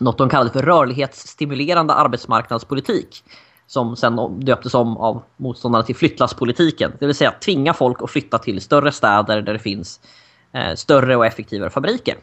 något 0.00 0.18
de 0.18 0.28
kallade 0.28 0.50
för 0.50 0.62
rörlighetsstimulerande 0.62 1.94
arbetsmarknadspolitik 1.94 3.24
som 3.66 3.96
sen 3.96 4.40
döptes 4.40 4.74
om 4.74 4.96
av 4.96 5.22
motståndarna 5.36 5.84
till 5.84 5.96
flyttlasspolitiken. 5.96 6.92
Det 6.98 7.06
vill 7.06 7.14
säga 7.14 7.32
tvinga 7.32 7.74
folk 7.74 8.02
att 8.02 8.10
flytta 8.10 8.38
till 8.38 8.60
större 8.60 8.92
städer 8.92 9.42
där 9.42 9.52
det 9.52 9.58
finns 9.58 10.00
uh, 10.54 10.74
större 10.74 11.16
och 11.16 11.26
effektivare 11.26 11.70
fabriker. 11.70 12.16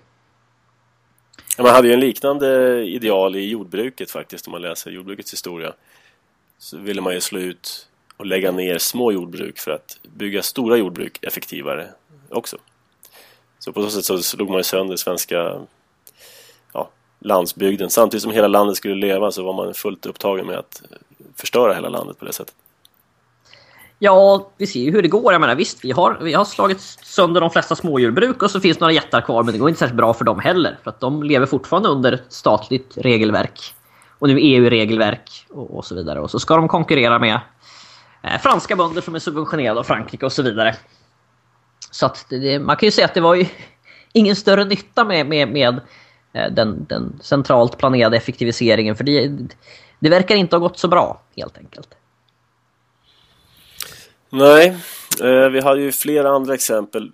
Man 1.57 1.71
hade 1.71 1.87
ju 1.87 1.93
en 1.93 1.99
liknande 1.99 2.79
ideal 2.83 3.35
i 3.35 3.49
jordbruket 3.49 4.11
faktiskt 4.11 4.47
om 4.47 4.51
man 4.51 4.61
läser 4.61 4.91
jordbrukets 4.91 5.33
historia. 5.33 5.73
Så 6.57 6.77
ville 6.77 7.01
man 7.01 7.13
ju 7.13 7.21
slå 7.21 7.39
ut 7.39 7.89
och 8.19 8.25
lägga 8.25 8.51
ner 8.51 8.77
små 8.77 9.11
jordbruk 9.11 9.59
för 9.59 9.71
att 9.71 9.97
bygga 10.03 10.43
stora 10.43 10.77
jordbruk 10.77 11.19
effektivare 11.21 11.87
också. 12.29 12.57
Så 13.59 13.71
på 13.71 13.83
så 13.83 13.89
sätt 13.89 14.05
så 14.05 14.17
slog 14.17 14.49
man 14.49 14.57
ju 14.57 14.63
sönder 14.63 14.95
svenska 14.95 15.61
ja, 16.73 16.89
landsbygden. 17.19 17.89
Samtidigt 17.89 18.23
som 18.23 18.31
hela 18.31 18.47
landet 18.47 18.77
skulle 18.77 18.95
leva 18.95 19.31
så 19.31 19.43
var 19.43 19.53
man 19.53 19.73
fullt 19.73 20.05
upptagen 20.05 20.47
med 20.47 20.57
att 20.57 20.81
förstöra 21.35 21.73
hela 21.73 21.89
landet 21.89 22.19
på 22.19 22.25
det 22.25 22.33
sättet. 22.33 22.55
Ja, 23.99 24.49
vi 24.57 24.67
ser 24.67 24.79
ju 24.79 24.91
hur 24.91 25.01
det 25.01 25.07
går. 25.07 25.31
Jag 25.31 25.41
menar 25.41 25.55
visst, 25.55 25.83
vi 25.83 25.91
har, 25.91 26.17
vi 26.21 26.33
har 26.33 26.45
slagit 26.45 26.81
sönder 27.03 27.41
de 27.41 27.51
flesta 27.51 27.75
småjordbruk 27.75 28.43
och 28.43 28.51
så 28.51 28.59
finns 28.59 28.79
några 28.79 28.93
jättar 28.93 29.21
kvar 29.21 29.43
men 29.43 29.53
det 29.53 29.59
går 29.59 29.69
inte 29.69 29.79
särskilt 29.79 29.97
bra 29.97 30.13
för 30.13 30.25
dem 30.25 30.39
heller. 30.39 30.77
För 30.83 30.89
att 30.89 30.99
de 30.99 31.23
lever 31.23 31.45
fortfarande 31.45 31.89
under 31.89 32.23
statligt 32.29 32.97
regelverk. 32.97 33.73
Och 34.19 34.27
nu 34.27 34.39
EU-regelverk 34.39 35.45
och, 35.49 35.77
och 35.77 35.85
så 35.85 35.95
vidare. 35.95 36.19
Och 36.19 36.31
så 36.31 36.39
ska 36.39 36.55
de 36.55 36.67
konkurrera 36.67 37.19
med 37.19 37.39
Eh, 38.21 38.39
franska 38.39 38.75
bönder 38.75 39.01
som 39.01 39.15
är 39.15 39.19
subventionerade 39.19 39.79
av 39.79 39.83
Frankrike 39.83 40.25
och 40.25 40.31
så 40.31 40.43
vidare. 40.43 40.75
Så 41.91 42.05
att 42.05 42.25
det, 42.29 42.59
man 42.59 42.75
kan 42.75 42.87
ju 42.87 42.91
säga 42.91 43.05
att 43.05 43.13
det 43.13 43.21
var 43.21 43.35
ju 43.35 43.45
ingen 44.13 44.35
större 44.35 44.65
nytta 44.65 45.05
med, 45.05 45.27
med, 45.27 45.49
med 45.49 45.79
eh, 46.33 46.51
den, 46.51 46.85
den, 46.89 47.19
centralt 47.21 47.77
planerade 47.77 48.17
effektiviseringen. 48.17 48.95
För 48.95 49.03
det, 49.03 49.31
det 49.99 50.09
verkar 50.09 50.35
inte 50.35 50.55
ha 50.55 50.61
gått 50.61 50.79
så 50.79 50.87
bra 50.87 51.21
helt 51.35 51.57
enkelt. 51.57 51.89
Nej, 54.29 54.77
eh, 55.23 55.49
vi 55.49 55.59
har 55.59 55.75
ju 55.75 55.91
flera 55.91 56.29
andra 56.29 56.53
exempel. 56.53 57.11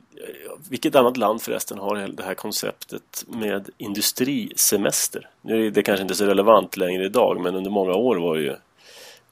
Vilket 0.70 0.96
annat 0.96 1.18
land 1.18 1.42
förresten 1.42 1.78
har 1.78 1.96
det 2.08 2.24
här 2.24 2.34
konceptet 2.34 3.26
med 3.28 3.70
industrisemester? 3.78 5.30
Nu 5.42 5.68
är 5.68 5.72
det 5.72 5.84
kanske 5.84 6.02
inte 6.02 6.16
så 6.16 6.26
relevant 6.26 6.78
längre 6.78 7.06
idag 7.06 7.42
men 7.42 7.56
under 7.56 7.72
många 7.72 7.94
år 7.94 8.16
var 8.16 8.36
det 8.36 8.42
ju 8.42 8.56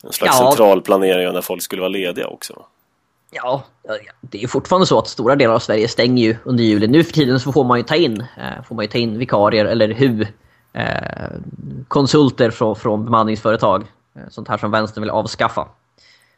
en 0.04 0.14
slags 0.14 0.40
ja. 0.40 0.50
central 0.50 0.82
planering 0.82 1.34
när 1.34 1.42
folk 1.42 1.62
skulle 1.62 1.82
vara 1.82 1.90
lediga 1.90 2.28
också. 2.28 2.66
Ja, 3.32 3.64
det 4.22 4.44
är 4.44 4.48
fortfarande 4.48 4.86
så 4.86 5.00
att 5.00 5.08
stora 5.08 5.36
delar 5.36 5.54
av 5.54 5.60
Sverige 5.60 5.88
stänger 5.88 6.24
ju 6.24 6.38
under 6.44 6.64
juli. 6.64 6.88
Nu 6.88 7.04
för 7.04 7.14
tiden 7.14 7.40
så 7.40 7.52
får 7.52 7.64
man 7.64 7.78
ju 7.78 7.84
ta 7.84 7.96
in, 7.96 8.22
eh, 8.22 8.64
får 8.68 8.76
man 8.76 8.88
ta 8.88 8.98
in 8.98 9.18
vikarier 9.18 9.66
eller 9.66 9.94
HU 9.94 10.26
eh, 10.74 11.30
konsulter 11.88 12.52
från, 12.52 12.76
från 12.76 13.06
bemanningsföretag. 13.06 13.84
Eh, 14.16 14.22
sånt 14.30 14.48
här 14.48 14.58
som 14.58 14.72
vänstern 14.72 15.02
vill 15.02 15.10
avskaffa. 15.10 15.68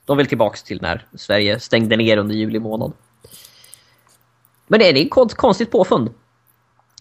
De 0.05 0.17
vill 0.17 0.27
tillbaka 0.27 0.57
till 0.65 0.81
när 0.81 1.05
Sverige 1.15 1.59
stängde 1.59 1.95
ner 1.95 2.17
under 2.17 2.35
juli 2.35 2.59
månad. 2.59 2.93
Men 4.67 4.79
det 4.79 4.89
är 4.89 5.05
ett 5.05 5.37
konstigt 5.37 5.71
påfund. 5.71 6.09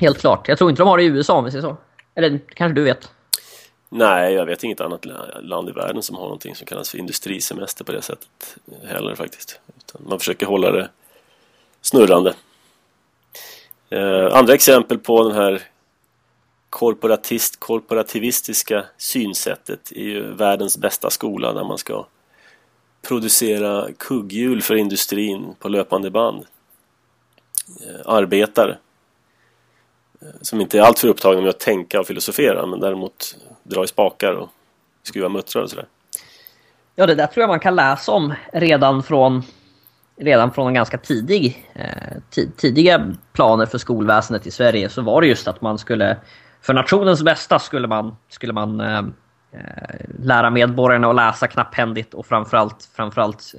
Helt 0.00 0.18
klart. 0.18 0.48
Jag 0.48 0.58
tror 0.58 0.70
inte 0.70 0.82
de 0.82 0.88
har 0.88 0.96
det 0.96 1.04
i 1.04 1.06
USA 1.06 1.34
om 1.34 1.44
vi 1.44 1.50
säger 1.50 1.62
så. 1.62 1.76
Eller 2.14 2.40
kanske 2.54 2.74
du 2.74 2.84
vet? 2.84 3.10
Nej, 3.88 4.34
jag 4.34 4.46
vet 4.46 4.64
inget 4.64 4.80
annat 4.80 5.06
land 5.40 5.68
i 5.68 5.72
världen 5.72 6.02
som 6.02 6.16
har 6.16 6.22
någonting 6.22 6.54
som 6.54 6.66
kallas 6.66 6.90
för 6.90 6.98
industrisemester 6.98 7.84
på 7.84 7.92
det 7.92 8.02
sättet 8.02 8.56
heller 8.84 9.14
faktiskt. 9.14 9.60
Utan 9.78 10.02
man 10.08 10.18
försöker 10.18 10.46
hålla 10.46 10.70
det 10.70 10.88
snurrande. 11.80 12.34
Eh, 13.90 14.26
andra 14.32 14.54
exempel 14.54 14.98
på 14.98 15.28
den 15.28 15.36
här 15.36 15.62
korporatist, 16.70 17.60
korporativistiska 17.60 18.84
synsättet 18.96 19.92
är 19.92 20.02
ju 20.02 20.32
världens 20.34 20.78
bästa 20.78 21.10
skola 21.10 21.52
där 21.52 21.64
man 21.64 21.78
ska 21.78 22.06
producera 23.02 23.88
kugghjul 23.98 24.62
för 24.62 24.74
industrin 24.74 25.54
på 25.58 25.68
löpande 25.68 26.10
band. 26.10 26.44
Eh, 27.80 28.00
arbetare 28.04 28.78
Eh, 30.22 30.28
som 30.40 30.60
inte 30.60 30.78
är 30.78 30.82
alltför 30.82 31.08
upptagna 31.08 31.40
med 31.40 31.50
att 31.50 31.60
tänka 31.60 32.00
och 32.00 32.06
filosofera 32.06 32.66
men 32.66 32.80
däremot 32.80 33.36
dra 33.62 33.84
i 33.84 33.86
spakar 33.86 34.32
och 34.32 34.48
skruva 35.02 35.28
muttrar 35.28 35.62
och 35.62 35.70
sådär. 35.70 35.86
Ja, 36.94 37.06
det 37.06 37.14
där 37.14 37.26
tror 37.26 37.42
jag 37.42 37.48
man 37.48 37.60
kan 37.60 37.76
läsa 37.76 38.12
om 38.12 38.34
redan 38.52 39.02
från 39.02 39.42
redan 40.16 40.52
från 40.52 40.68
en 40.68 40.74
ganska 40.74 40.98
tidig 40.98 41.68
eh, 41.74 42.44
tidiga 42.56 43.14
planer 43.32 43.66
för 43.66 43.78
skolväsendet 43.78 44.46
i 44.46 44.50
Sverige 44.50 44.88
så 44.88 45.02
var 45.02 45.20
det 45.20 45.26
just 45.26 45.48
att 45.48 45.60
man 45.60 45.78
skulle 45.78 46.16
för 46.64 46.74
nationens 46.74 47.22
bästa 47.22 47.58
skulle 47.58 47.88
man, 47.88 48.16
skulle 48.28 48.52
man 48.52 48.80
eh, 48.80 48.98
eh, 49.52 50.00
lära 50.18 50.50
medborgarna 50.50 51.08
att 51.08 51.16
läsa 51.16 51.46
knapphändigt 51.46 52.14
och 52.14 52.26
framförallt, 52.26 52.88
framförallt 52.96 53.54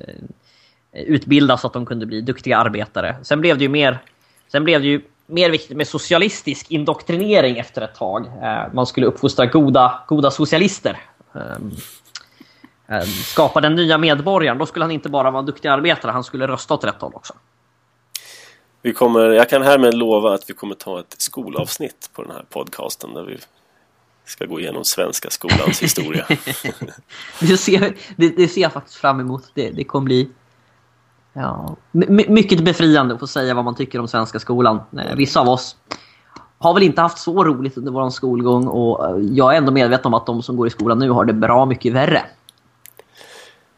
eh, 0.92 1.04
utbilda 1.04 1.58
så 1.58 1.68
att 1.68 1.74
de 1.74 1.86
kunde 1.86 2.06
bli 2.06 2.22
duktiga 2.22 2.58
arbetare. 2.58 3.16
Sen 3.24 3.42
blev 3.42 3.58
det 3.58 3.64
ju 3.64 3.70
mer, 3.70 4.00
sen 4.52 4.64
blev 4.64 4.82
det 4.82 4.88
ju 4.88 5.02
mer 5.26 5.50
viktigt 5.50 5.78
med 5.78 5.88
socialistisk 5.88 6.72
indoktrinering 6.72 7.58
efter 7.58 7.82
ett 7.82 7.96
tag. 7.96 8.26
Eh, 8.26 8.74
man 8.74 8.88
skulle 8.88 9.06
uppfostra 9.06 9.46
goda, 9.46 10.04
goda 10.08 10.32
socialister. 10.32 11.00
Ehm, 11.34 11.72
eh, 12.88 13.02
skapa 13.02 13.62
den 13.62 13.76
nya 13.76 13.98
medborgaren. 13.98 14.58
Då 14.58 14.66
skulle 14.66 14.86
han 14.86 14.92
inte 14.92 15.10
bara 15.10 15.32
vara 15.32 15.40
en 15.40 15.46
duktig 15.46 15.70
arbetare, 15.70 16.12
han 16.12 16.24
skulle 16.24 16.48
rösta 16.48 16.74
åt 16.74 16.84
rätt 16.84 17.02
håll 17.02 17.12
också. 17.16 17.34
Vi 18.82 18.94
kommer, 18.94 19.30
jag 19.30 19.50
kan 19.50 19.62
härmed 19.62 19.94
lova 19.94 20.34
att 20.34 20.50
vi 20.50 20.54
kommer 20.54 20.76
ta 20.76 21.00
ett 21.00 21.16
skolavsnitt 21.18 22.10
på 22.14 22.24
den 22.24 22.32
här 22.32 22.46
podcasten 22.50 23.14
där 23.14 23.24
vi 23.24 23.38
ska 24.26 24.46
gå 24.46 24.60
igenom 24.60 24.84
svenska 24.84 25.30
skolans 25.30 25.84
historia. 25.84 26.26
det, 27.40 27.58
ser, 27.58 27.96
det, 28.16 28.30
det, 28.30 28.48
ser 28.48 28.62
jag 28.62 28.74
faktiskt 28.74 28.98
fram 28.98 29.20
emot. 29.20 29.44
Det, 29.54 29.70
det 29.70 29.84
kommer 29.84 30.06
bli 30.06 30.30
ja, 31.36 31.76
mycket 32.28 32.60
befriande 32.60 33.14
att 33.14 33.20
få 33.20 33.28
säga 33.28 33.54
vad 33.54 33.66
man 33.66 33.76
tycker 33.76 34.00
om 34.00 34.08
svenska 34.08 34.40
skolan. 34.40 34.82
Eh, 34.98 35.16
vissa 35.16 35.40
av 35.40 35.50
oss 35.50 35.76
har 36.58 36.74
väl 36.74 36.84
inte 36.84 37.02
haft 37.02 37.18
så 37.18 37.44
roligt 37.44 37.78
under 37.78 37.92
vår 37.92 38.10
skolgång 38.10 38.68
och 38.68 39.06
eh, 39.06 39.26
jag 39.32 39.54
är 39.54 39.58
ändå 39.58 39.72
medveten 39.72 40.06
om 40.06 40.14
att 40.14 40.26
de 40.26 40.44
som 40.44 40.58
går 40.58 40.68
i 40.68 40.70
skolan 40.70 41.00
nu 41.00 41.10
har 41.10 41.26
det 41.26 41.34
bra 41.34 41.66
mycket 41.66 41.94
värre. 41.94 42.26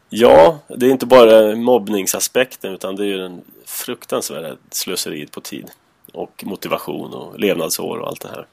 Ja, 0.08 0.58
det 0.68 0.86
är 0.86 0.90
inte 0.90 1.06
bara 1.06 1.56
mobbningsaspekten 1.56 2.74
utan 2.74 2.96
det 2.96 3.02
är 3.02 3.06
ju 3.06 3.18
den 3.18 3.42
fruktansvärda 3.64 4.56
slöseriet 4.70 5.30
på 5.30 5.40
tid 5.40 5.70
och 6.12 6.44
motivation 6.46 7.14
och 7.14 7.38
levnadsår 7.38 7.98
och 7.98 8.08
allt 8.08 8.20
det 8.20 8.28
här. 8.28 8.46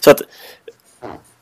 Så 0.00 0.10
att 0.10 0.22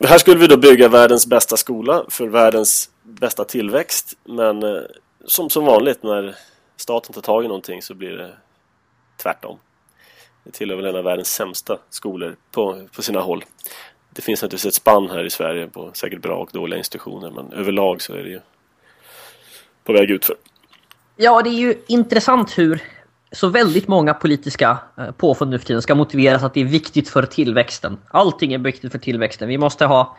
här 0.04 0.18
skulle 0.18 0.40
vi 0.40 0.46
då 0.46 0.56
bygga 0.56 0.88
världens 0.88 1.26
bästa 1.26 1.56
skola 1.56 2.04
för 2.08 2.26
världens 2.26 2.90
bästa 3.02 3.44
tillväxt 3.44 4.14
men 4.24 4.62
eh, 4.62 4.82
som, 5.26 5.50
som 5.50 5.64
vanligt 5.64 6.02
när 6.02 6.36
staten 6.76 7.14
tar 7.14 7.22
tag 7.22 7.44
i 7.44 7.48
någonting 7.48 7.82
så 7.82 7.94
blir 7.94 8.10
det 8.10 8.36
tvärtom. 9.22 9.58
Det 10.44 10.50
tillhör 10.50 10.76
väl 10.76 10.86
en 10.86 10.96
av 10.96 11.04
världens 11.04 11.32
sämsta 11.32 11.78
skolor 11.90 12.36
på, 12.50 12.88
på 12.96 13.02
sina 13.02 13.20
håll. 13.20 13.44
Det 14.10 14.22
finns 14.22 14.42
naturligtvis 14.42 14.66
ett 14.66 14.74
spann 14.74 15.10
här 15.10 15.24
i 15.24 15.30
Sverige 15.30 15.66
på 15.66 15.90
säkert 15.92 16.22
bra 16.22 16.36
och 16.36 16.50
dåliga 16.52 16.78
institutioner 16.78 17.30
men 17.30 17.52
överlag 17.52 18.02
så 18.02 18.12
är 18.14 18.22
det 18.22 18.28
ju 18.28 18.40
på 19.84 19.92
väg 19.92 20.10
utför. 20.10 20.36
Ja, 21.16 21.42
det 21.42 21.50
är 21.50 21.60
ju 21.60 21.82
intressant 21.86 22.58
hur 22.58 22.82
så 23.32 23.48
väldigt 23.48 23.88
många 23.88 24.14
politiska 24.14 24.78
eh, 24.98 25.10
påfund 25.10 25.50
nu 25.50 25.58
för 25.58 25.66
tiden 25.66 25.82
ska 25.82 25.94
motiveras 25.94 26.42
att 26.42 26.54
det 26.54 26.60
är 26.60 26.64
viktigt 26.64 27.08
för 27.08 27.22
tillväxten. 27.22 27.98
Allting 28.08 28.52
är 28.52 28.58
viktigt 28.58 28.92
för 28.92 28.98
tillväxten. 28.98 29.48
Vi 29.48 29.58
måste 29.58 29.86
ha 29.86 30.16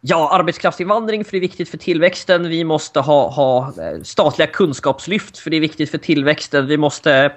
ja, 0.00 0.30
arbetskraftsinvandring 0.32 1.24
för 1.24 1.32
det 1.32 1.38
är 1.38 1.40
viktigt 1.40 1.68
för 1.68 1.78
tillväxten. 1.78 2.48
Vi 2.48 2.64
måste 2.64 3.00
ha, 3.00 3.28
ha 3.28 3.72
eh, 3.82 4.02
statliga 4.02 4.48
kunskapslyft 4.48 5.38
för 5.38 5.50
det 5.50 5.56
är 5.56 5.60
viktigt 5.60 5.90
för 5.90 5.98
tillväxten. 5.98 6.66
Vi 6.66 6.76
måste... 6.76 7.32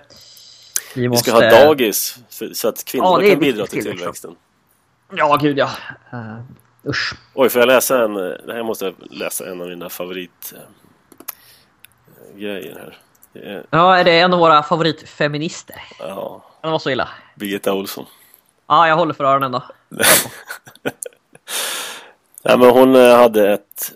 Vi, 0.95 1.09
måste... 1.09 1.31
vi 1.31 1.37
ska 1.37 1.45
ha 1.45 1.65
dagis 1.65 2.17
för, 2.29 2.53
så 2.53 2.67
att 2.67 2.85
kvinnor 2.85 3.23
ja, 3.23 3.29
kan 3.29 3.39
bidra 3.39 3.67
till 3.67 3.83
tillväxten. 3.83 4.35
Ja, 5.15 5.39
gud 5.41 5.57
ja. 5.57 5.69
Uh, 6.13 6.41
usch. 6.87 7.13
Oj, 7.33 7.49
får 7.49 7.59
jag 7.59 7.67
läsa 7.67 8.03
en... 8.03 8.13
Det 8.13 8.53
här 8.53 8.63
måste 8.63 8.85
jag 8.85 8.93
läsa 8.99 9.51
en 9.51 9.61
av 9.61 9.67
mina 9.67 9.89
favorit 9.89 10.53
grejer 12.35 12.75
här. 12.75 12.97
Är... 13.41 13.65
Ja, 13.69 13.97
är 13.97 14.03
det 14.03 14.19
en 14.19 14.33
av 14.33 14.39
våra 14.39 14.63
favoritfeminister? 14.63 15.75
Ja. 15.99 16.43
Den 16.61 16.71
var 16.71 16.79
så 16.79 16.89
illa. 16.89 17.09
Birgitta 17.35 17.73
Olsson. 17.73 18.05
Ja, 18.67 18.87
jag 18.87 18.95
håller 18.95 19.13
för 19.13 19.23
öronen 19.23 19.51
då. 19.51 19.63
Nej, 22.43 22.57
men 22.57 22.69
hon 22.69 22.95
eh, 22.95 23.15
hade 23.15 23.53
ett... 23.53 23.93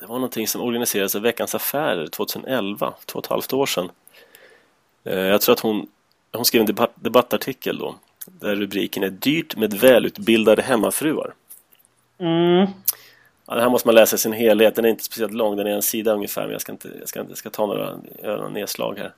Det 0.00 0.06
var 0.06 0.14
någonting 0.14 0.48
som 0.48 0.60
organiserades 0.60 1.14
av 1.14 1.22
Veckans 1.22 1.54
Affärer 1.54 2.06
2011, 2.06 2.94
två 3.06 3.18
och 3.18 3.24
ett 3.24 3.30
halvt 3.30 3.52
år 3.52 3.66
sedan. 3.66 3.90
Eh, 5.04 5.18
jag 5.18 5.40
tror 5.40 5.52
att 5.52 5.60
hon, 5.60 5.86
hon 6.32 6.44
skrev 6.44 6.60
en 6.60 6.66
debatt, 6.66 6.92
debattartikel 6.94 7.78
då. 7.78 7.94
Där 8.26 8.56
rubriken 8.56 9.02
är 9.02 9.10
Dyrt 9.10 9.56
med 9.56 9.74
välutbildade 9.74 10.62
hemmafruar. 10.62 11.34
Mm. 12.18 12.66
Ja, 13.46 13.54
den 13.54 13.62
här 13.62 13.70
måste 13.70 13.88
man 13.88 13.94
läsa 13.94 14.16
i 14.16 14.18
sin 14.18 14.32
helhet. 14.32 14.74
Den 14.74 14.84
är 14.84 14.88
inte 14.88 15.04
speciellt 15.04 15.34
lång, 15.34 15.56
den 15.56 15.66
är 15.66 15.70
en 15.70 15.82
sida 15.82 16.12
ungefär. 16.12 16.42
Men 16.42 16.52
jag 16.52 16.60
ska, 16.60 16.72
inte, 16.72 16.90
jag 16.98 17.08
ska, 17.08 17.24
jag 17.28 17.36
ska 17.36 17.50
ta 17.50 17.66
några, 17.66 17.96
några 18.22 18.48
nedslag 18.48 18.98
här. 18.98 19.12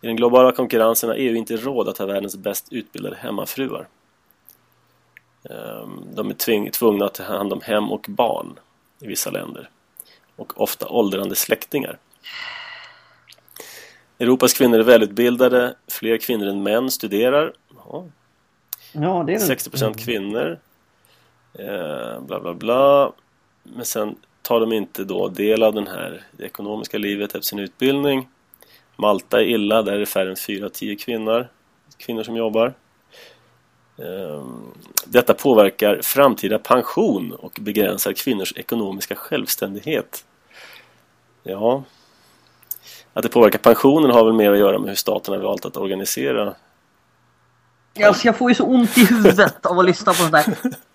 I 0.00 0.06
den 0.06 0.16
globala 0.16 0.52
konkurrensen 0.52 1.08
har 1.08 1.16
EU 1.16 1.34
inte 1.34 1.56
råd 1.56 1.88
att 1.88 1.98
ha 1.98 2.06
världens 2.06 2.36
bäst 2.36 2.72
utbildade 2.72 3.16
hemmafruar. 3.16 3.88
Ehm, 5.50 6.04
de 6.14 6.30
är 6.30 6.34
tving, 6.34 6.70
tvungna 6.70 7.04
att 7.04 7.14
ta 7.14 7.22
hand 7.22 7.52
om 7.52 7.60
hem 7.60 7.92
och 7.92 8.06
barn 8.08 8.58
i 9.00 9.06
vissa 9.06 9.30
länder. 9.30 9.70
Och 10.36 10.60
ofta 10.60 10.88
åldrande 10.88 11.34
släktingar. 11.34 11.98
Europas 14.18 14.52
kvinnor 14.52 14.78
är 14.78 14.84
välutbildade. 14.84 15.74
Fler 15.88 16.18
kvinnor 16.18 16.46
än 16.46 16.62
män 16.62 16.90
studerar. 16.90 17.52
Ja. 17.76 18.04
Ja, 18.92 19.24
det 19.26 19.34
är 19.34 19.38
60% 19.38 20.04
kvinnor. 20.04 20.58
Eh, 21.58 22.20
bla 22.20 22.40
bla 22.40 22.54
bla. 22.54 23.12
Men 23.62 23.84
sen 23.84 24.16
tar 24.42 24.60
de 24.60 24.72
inte 24.72 25.04
då 25.04 25.28
del 25.28 25.62
av 25.62 25.74
den 25.74 25.86
här, 25.86 26.22
det 26.32 26.44
ekonomiska 26.44 26.98
livet 26.98 27.34
efter 27.34 27.40
sin 27.40 27.58
utbildning. 27.58 28.28
Malta 28.96 29.40
är 29.40 29.44
illa, 29.44 29.82
där 29.82 29.92
är 29.92 29.98
det 29.98 30.06
färre 30.06 30.30
än 30.30 30.36
4-10 30.36 30.98
kvinnor, 31.04 31.48
kvinnor 31.98 32.22
som 32.22 32.36
jobbar. 32.36 32.74
Ehm, 33.98 34.72
detta 35.04 35.34
påverkar 35.34 36.00
framtida 36.02 36.58
pension 36.58 37.32
och 37.32 37.58
begränsar 37.60 38.12
kvinnors 38.12 38.52
ekonomiska 38.56 39.14
självständighet. 39.14 40.24
Ja, 41.42 41.82
att 43.12 43.22
det 43.22 43.28
påverkar 43.28 43.58
pensionen 43.58 44.10
har 44.10 44.24
väl 44.24 44.34
mer 44.34 44.52
att 44.52 44.58
göra 44.58 44.78
med 44.78 44.88
hur 44.88 44.96
staten 44.96 45.34
har 45.34 45.40
valt 45.40 45.64
att 45.64 45.76
organisera 45.76 46.54
Alltså 48.04 48.26
jag 48.26 48.36
får 48.36 48.50
ju 48.50 48.54
så 48.54 48.64
ont 48.64 48.98
i 48.98 49.04
huvudet 49.04 49.66
av 49.66 49.78
att 49.78 49.84
lyssna 49.84 50.12
på 50.12 50.18
sånt 50.18 50.32
där. 50.32 50.44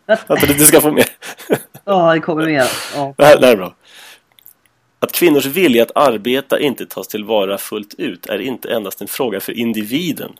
Att 0.27 0.57
du 0.57 0.65
ska 0.65 0.81
få 0.81 0.91
mer. 0.91 1.05
Ja, 1.85 2.13
det 2.13 2.19
kommer 2.19 2.45
mer. 2.45 2.67
Ja. 2.95 3.13
Det, 3.17 3.25
här, 3.25 3.39
det 3.39 3.45
här 3.45 3.53
är 3.53 3.57
bra. 3.57 3.75
Att 4.99 5.11
kvinnors 5.11 5.45
vilja 5.45 5.83
att 5.83 5.91
arbeta 5.95 6.59
inte 6.59 6.85
tas 6.85 7.07
tillvara 7.07 7.57
fullt 7.57 7.93
ut 7.97 8.25
är 8.25 8.41
inte 8.41 8.73
endast 8.73 9.01
en 9.01 9.07
fråga 9.07 9.39
för 9.39 9.51
individen. 9.51 10.31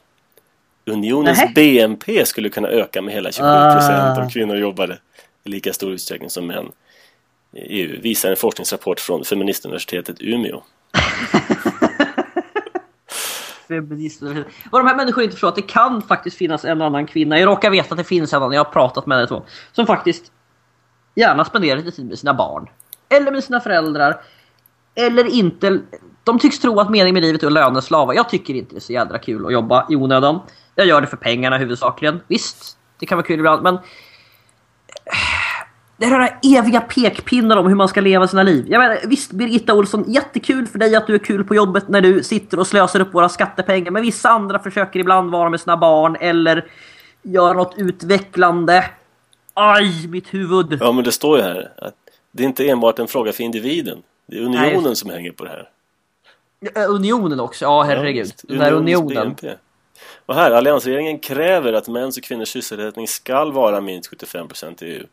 Unionens 0.85 1.37
Nähe. 1.37 1.53
BNP 1.53 2.25
skulle 2.25 2.49
kunna 2.49 2.67
öka 2.67 3.01
med 3.01 3.13
hela 3.13 3.31
27 3.31 3.49
procent 3.73 4.17
om 4.17 4.29
kvinnor 4.29 4.57
jobbade 4.57 4.97
i 5.43 5.49
lika 5.49 5.73
stor 5.73 5.91
utsträckning 5.91 6.29
som 6.29 6.47
män. 6.47 6.71
I 7.53 7.59
EU 7.59 8.01
visar 8.01 8.29
en 8.29 8.35
forskningsrapport 8.35 8.99
från 8.99 9.23
Feministuniversitetet 9.23 10.17
Umeå. 10.19 10.61
feminister. 13.67 14.45
Vad 14.71 14.81
de 14.81 14.87
här 14.87 14.95
människorna 14.95 15.23
inte 15.23 15.33
förstår 15.33 15.47
att 15.47 15.55
det 15.55 15.61
kan 15.61 16.01
faktiskt 16.01 16.37
finnas 16.37 16.65
en 16.65 16.81
annan 16.81 17.07
kvinna. 17.07 17.39
Jag 17.39 17.47
råkar 17.47 17.69
veta 17.69 17.93
att 17.93 17.97
det 17.97 18.03
finns 18.03 18.33
en 18.33 18.37
annan, 18.37 18.51
jag 18.51 18.63
har 18.63 18.71
pratat 18.71 19.05
med 19.05 19.17
henne 19.17 19.27
två. 19.27 19.43
Som 19.71 19.87
faktiskt 19.87 20.31
gärna 21.15 21.45
spenderar 21.45 21.77
lite 21.77 21.91
tid 21.91 22.05
med 22.05 22.19
sina 22.19 22.33
barn. 22.33 22.69
Eller 23.09 23.31
med 23.31 23.43
sina 23.43 23.59
föräldrar. 23.59 24.21
Eller 24.95 25.33
inte. 25.33 25.79
De 26.23 26.39
tycks 26.39 26.59
tro 26.59 26.79
att 26.79 26.89
meningen 26.89 27.13
med 27.13 27.23
livet 27.23 27.43
är 27.43 27.47
att 27.47 27.53
löneslava. 27.53 28.13
Jag 28.15 28.29
tycker 28.29 28.53
inte 28.53 28.73
det 28.73 28.77
är 28.77 28.81
så 28.81 28.93
jädra 28.93 29.19
kul 29.19 29.45
att 29.45 29.53
jobba 29.53 29.87
i 29.89 29.95
onödan. 29.95 30.39
Jag 30.75 30.87
gör 30.87 31.01
det 31.01 31.07
för 31.07 31.17
pengarna 31.17 31.57
huvudsakligen. 31.57 32.19
Visst, 32.27 32.77
det 32.99 33.05
kan 33.05 33.17
vara 33.17 33.27
kul 33.27 33.39
ibland 33.39 33.63
men 33.63 33.77
det 35.97 36.05
är 36.05 36.09
här 36.09 36.39
eviga 36.43 36.81
pekpinnar 36.81 37.57
om 37.57 37.67
hur 37.67 37.75
man 37.75 37.87
ska 37.87 38.01
leva 38.01 38.27
sina 38.27 38.43
liv. 38.43 38.65
Jag 38.69 38.79
menar, 38.79 38.97
visst, 39.05 39.31
Birgitta 39.31 39.73
Olsson, 39.73 40.11
jättekul 40.11 40.67
för 40.67 40.79
dig 40.79 40.95
att 40.95 41.07
du 41.07 41.15
är 41.15 41.19
kul 41.19 41.43
på 41.43 41.55
jobbet 41.55 41.87
när 41.87 42.01
du 42.01 42.23
sitter 42.23 42.59
och 42.59 42.67
slösar 42.67 42.99
upp 42.99 43.13
våra 43.13 43.29
skattepengar. 43.29 43.91
Men 43.91 44.01
vissa 44.01 44.29
andra 44.29 44.59
försöker 44.59 44.99
ibland 44.99 45.31
vara 45.31 45.49
med 45.49 45.59
sina 45.59 45.77
barn 45.77 46.17
eller 46.19 46.65
göra 47.21 47.53
något 47.53 47.73
utvecklande. 47.77 48.85
Aj, 49.53 50.07
mitt 50.07 50.33
huvud! 50.33 50.77
Ja, 50.81 50.91
men 50.91 51.03
det 51.03 51.11
står 51.11 51.37
ju 51.37 51.43
här 51.43 51.71
att 51.77 51.95
det 52.31 52.43
är 52.43 52.47
inte 52.47 52.69
enbart 52.69 52.99
en 52.99 53.07
fråga 53.07 53.33
för 53.33 53.43
individen. 53.43 54.03
Det 54.25 54.37
är 54.37 54.41
unionen 54.41 54.83
Nej. 54.83 54.95
som 54.95 55.09
hänger 55.09 55.31
på 55.31 55.43
det 55.43 55.49
här. 55.49 55.69
Unionen 56.87 57.39
också, 57.39 57.65
ja 57.65 57.83
herregud. 57.83 58.33
Ja, 58.47 58.55
där 58.55 58.71
unionen. 58.71 59.35
BNP. 59.35 59.53
Och 60.25 60.35
här, 60.35 60.51
alliansregeringen 60.51 61.19
kräver 61.19 61.73
att 61.73 61.87
mäns 61.87 62.17
och 62.17 62.23
kvinnors 62.23 62.49
sysselsättning 62.49 63.07
skall 63.07 63.51
vara 63.51 63.81
minst 63.81 64.11
75% 64.11 64.83
i 64.83 64.87
EU. 64.87 65.05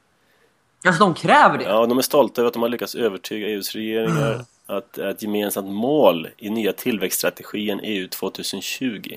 Alltså 0.87 1.05
de 1.05 1.15
kräver 1.15 1.59
det? 1.59 1.65
Ja, 1.65 1.87
de 1.87 1.99
är 1.99 2.03
stolta 2.03 2.41
över 2.41 2.49
att 2.49 2.55
de 2.55 2.63
har 2.63 2.69
lyckats 2.69 2.95
övertyga 2.95 3.49
EUs 3.49 3.75
regeringar 3.75 4.33
mm. 4.33 4.45
att 4.67 4.93
det 4.93 5.05
är 5.05 5.11
ett 5.11 5.23
gemensamt 5.23 5.71
mål 5.71 6.29
i 6.37 6.51
nya 6.51 6.73
tillväxtstrategin 6.73 7.81
EU 7.83 8.09
2020. 8.09 9.17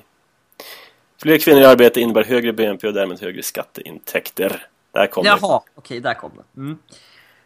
Fler 1.21 1.37
kvinnor 1.37 1.61
i 1.61 1.65
arbete 1.65 2.01
innebär 2.01 2.23
högre 2.23 2.53
BNP 2.53 2.87
och 2.87 2.93
därmed 2.93 3.21
högre 3.21 3.43
skatteintäkter. 3.43 4.65
Där 4.91 5.07
kom 5.07 5.25
Jaha, 5.25 5.35
det. 5.35 5.41
Jaha, 5.41 5.61
okej, 5.75 5.99
där 5.99 6.13
kom 6.13 6.31
det. 6.35 6.61
Mm. 6.61 6.77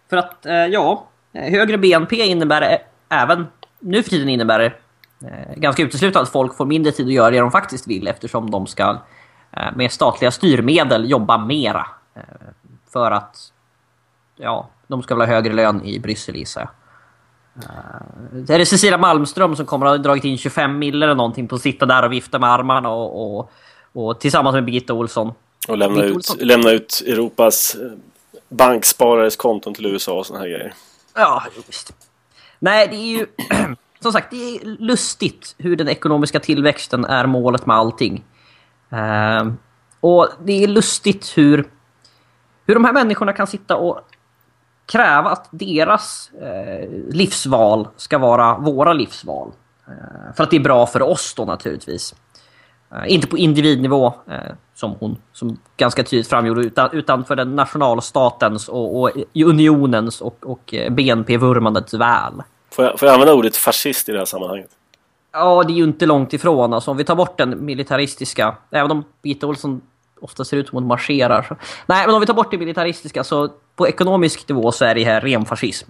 För 0.10 0.18
att, 0.18 0.46
eh, 0.46 0.54
ja, 0.54 1.08
högre 1.34 1.78
BNP 1.78 2.26
innebär 2.26 2.84
även, 3.10 3.48
nu 3.80 4.04
för 4.04 4.10
tiden 4.10 4.30
innebär 4.30 4.60
det 4.60 4.66
eh, 4.66 4.72
ganska 5.56 5.84
uteslutet 5.84 6.22
att 6.22 6.30
folk 6.30 6.56
får 6.56 6.66
mindre 6.66 6.92
tid 6.92 7.08
att 7.08 7.14
göra 7.14 7.32
det 7.32 7.40
de 7.40 7.52
faktiskt 7.52 7.88
vill 7.88 8.08
eftersom 8.08 8.52
de 8.52 8.68
ska 8.68 8.98
eh, 9.52 9.76
med 9.76 9.92
statliga 9.92 10.32
styrmedel 10.32 11.10
jobba 11.10 11.38
mera. 11.38 11.88
Eh, 12.16 12.22
för 12.94 13.12
att, 13.12 13.38
ja, 14.36 14.70
de 14.88 15.04
ska 15.04 15.16
väl 15.16 15.28
ha 15.28 15.36
högre 15.36 15.54
lön 15.54 15.86
i 15.86 16.00
Bryssel 16.00 16.36
gissar 16.36 16.62
jag. 16.62 16.70
Det 18.32 18.54
är 18.54 18.60
det 18.60 18.66
Cecilia 18.66 18.98
Malmström 18.98 19.56
som 19.56 19.66
kommer 19.66 19.86
att 19.86 19.92
ha 19.92 19.98
dragit 19.98 20.24
in 20.24 20.38
25 20.38 20.80
mil 20.80 21.04
eller 21.04 21.16
någonting 21.16 21.48
på 21.48 21.56
att 21.56 21.62
sitta 21.62 21.86
där 21.86 22.06
och 22.06 22.12
vifta 22.12 22.40
med 22.40 22.50
armarna 22.50 22.90
och, 22.90 23.40
och, 23.40 23.52
och 23.94 24.20
tillsammans 24.20 24.54
med 24.54 24.66
Birgitta 24.66 24.94
Olsson. 24.94 25.34
Och 25.68 25.78
lämna, 25.78 26.04
ut, 26.04 26.16
Olsson. 26.16 26.38
lämna 26.42 26.72
ut 26.72 27.04
Europas 27.08 27.76
eh, 27.76 27.92
banksparares 28.50 29.36
konton 29.36 29.74
till 29.74 29.86
USA 29.86 30.14
och 30.14 30.26
såna 30.26 30.40
här 30.40 30.48
grejer. 30.48 30.74
Ja, 31.16 31.44
visst. 31.68 31.94
Nej, 32.60 32.88
det 32.88 32.96
är 32.96 33.18
ju... 33.18 33.26
som 34.00 34.12
sagt, 34.12 34.32
det 34.32 34.56
är 34.56 34.66
lustigt 34.66 35.56
hur 35.58 35.76
den 35.76 35.90
ekonomiska 35.90 36.40
tillväxten 36.40 37.06
är 37.06 37.26
målet 37.26 37.66
med 37.66 37.76
allting. 37.76 38.24
Uh, 38.94 39.54
och 40.00 40.30
det 40.44 40.64
är 40.64 40.68
lustigt 40.68 41.38
hur, 41.38 41.66
hur 42.66 42.74
de 42.74 42.86
här 42.86 42.94
människorna 42.94 43.34
kan 43.34 43.48
sitta 43.48 43.76
och 43.76 44.02
kräva 44.86 45.30
att 45.30 45.48
deras 45.52 46.32
eh, 46.42 46.90
livsval 47.10 47.88
ska 47.96 48.18
vara 48.18 48.58
våra 48.58 48.94
livsval. 48.94 49.52
Eh, 49.88 50.34
för 50.36 50.44
att 50.44 50.50
det 50.50 50.56
är 50.56 50.64
bra 50.64 50.86
för 50.86 51.02
oss 51.02 51.34
då 51.38 51.46
naturligtvis. 51.46 52.16
Eh, 52.92 53.14
inte 53.14 53.28
på 53.28 53.38
individnivå, 53.38 54.14
eh, 54.28 54.54
som 54.76 54.96
hon 55.00 55.18
som 55.34 55.58
ganska 55.78 56.04
tydligt 56.04 56.28
framgjorde, 56.28 56.62
utan, 56.62 56.90
utan 56.92 57.26
för 57.26 57.36
den 57.36 57.56
nationalstatens 57.56 58.70
och, 58.70 59.02
och 59.02 59.12
unionens 59.36 60.22
och, 60.22 60.38
och 60.46 60.74
eh, 60.74 60.94
BNP-vurmandets 60.94 61.94
väl. 61.94 62.44
Får 62.72 62.86
jag, 62.86 63.00
får 63.00 63.08
jag 63.08 63.14
använda 63.14 63.34
ordet 63.34 63.56
fascist 63.56 64.10
i 64.10 64.12
det 64.12 64.18
här 64.18 64.26
sammanhanget? 64.26 64.70
Ja, 65.32 65.64
det 65.64 65.74
är 65.74 65.76
ju 65.76 65.84
inte 65.84 66.06
långt 66.06 66.34
ifrån. 66.34 66.74
Alltså, 66.74 66.92
om 66.92 66.98
vi 66.98 67.04
tar 67.04 67.16
bort 67.16 67.38
den 67.38 67.66
militaristiska, 67.66 68.56
även 68.72 68.92
om 68.92 69.04
Birgitta 69.22 69.48
Olsson 69.48 69.82
ofta 70.22 70.46
ser 70.46 70.58
ut 70.58 70.68
som 70.68 70.76
hon 70.76 70.88
marscherar. 70.88 71.44
Så. 71.44 71.56
Nej, 71.86 72.06
men 72.06 72.16
om 72.16 72.22
vi 72.22 72.28
tar 72.28 72.34
bort 72.34 72.52
det 72.52 72.58
militaristiska 72.58 73.24
så 73.24 73.50
på 73.76 73.88
ekonomisk 73.88 74.50
nivå 74.50 74.72
så 74.72 74.86
är 74.86 74.96
det 74.96 75.04
här 75.04 75.22
ren 75.22 75.46
fascism. 75.46 75.90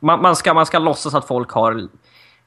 Man, 0.00 0.22
man, 0.22 0.36
ska, 0.36 0.54
man 0.54 0.66
ska 0.66 0.78
låtsas 0.78 1.14
att 1.14 1.26
folk 1.26 1.50
har 1.50 1.88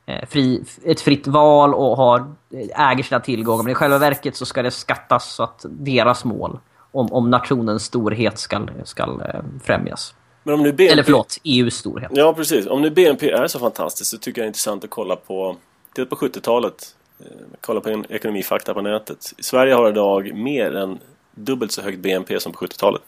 eh, 0.05 0.27
fri, 0.29 0.63
ett 0.85 1.01
fritt 1.01 1.27
val 1.27 1.73
och 1.73 1.97
har, 1.97 2.19
eh, 2.53 2.89
äger 2.89 3.03
sina 3.03 3.19
tillgångar. 3.19 3.63
Men 3.63 3.71
i 3.71 3.75
själva 3.75 3.97
verket 3.97 4.35
så 4.35 4.45
ska 4.45 4.61
det 4.61 4.71
skattas 4.71 5.33
så 5.33 5.43
att 5.43 5.65
deras 5.69 6.25
mål 6.25 6.59
om, 6.91 7.13
om 7.13 7.29
nationens 7.29 7.83
storhet 7.83 8.39
ska, 8.39 8.67
ska 8.83 9.03
eh, 9.03 9.41
främjas. 9.63 10.13
Men 10.43 10.53
om 10.53 10.63
nu 10.63 10.71
BNP... 10.71 10.93
Eller 10.93 11.03
förlåt, 11.03 11.37
EUs 11.43 11.75
storhet. 11.75 12.11
Ja, 12.13 12.33
precis. 12.33 12.67
Om 12.67 12.81
nu 12.81 12.89
BNP 12.89 13.29
är 13.29 13.47
så 13.47 13.59
fantastiskt 13.59 14.11
så 14.11 14.17
tycker 14.17 14.41
jag 14.41 14.43
det 14.43 14.45
är 14.45 14.49
intressant 14.49 14.83
att 14.83 14.89
kolla 14.89 15.15
på... 15.15 15.55
Titta 15.95 16.15
på 16.15 16.15
70-talet. 16.15 16.95
Eh, 17.19 17.25
kolla 17.61 17.81
på 17.81 17.89
en 17.89 18.05
ekonomifakta 18.09 18.73
på 18.73 18.81
nätet. 18.81 19.33
Sverige 19.39 19.73
har 19.73 19.89
idag 19.89 20.33
mer 20.33 20.75
än 20.75 20.99
dubbelt 21.31 21.71
så 21.71 21.81
högt 21.81 21.99
BNP 21.99 22.39
som 22.39 22.51
på 22.51 22.65
70-talet. 22.65 23.01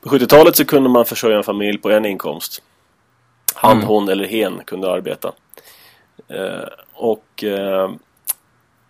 På 0.00 0.08
70-talet 0.08 0.56
så 0.56 0.64
kunde 0.64 0.88
man 0.88 1.04
försörja 1.04 1.36
en 1.36 1.44
familj 1.44 1.78
på 1.78 1.90
en 1.90 2.04
inkomst. 2.04 2.62
Han, 3.54 3.76
mm. 3.76 3.88
hon 3.88 4.08
eller 4.08 4.24
hen 4.24 4.60
kunde 4.64 4.90
arbeta. 4.90 5.32
Eh, 6.28 6.68
och 6.92 7.44
eh, 7.44 7.90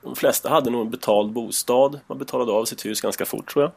de 0.03 0.17
flesta 0.17 0.49
hade 0.49 0.71
nog 0.71 0.81
en 0.81 0.91
betald 0.91 1.33
bostad. 1.33 2.01
Man 2.07 2.19
betalade 2.19 2.53
av 2.53 2.65
sitt 2.65 2.87
hus 2.87 3.01
ganska 3.01 3.25
fort 3.25 3.53
tror 3.53 3.65
jag. 3.65 3.73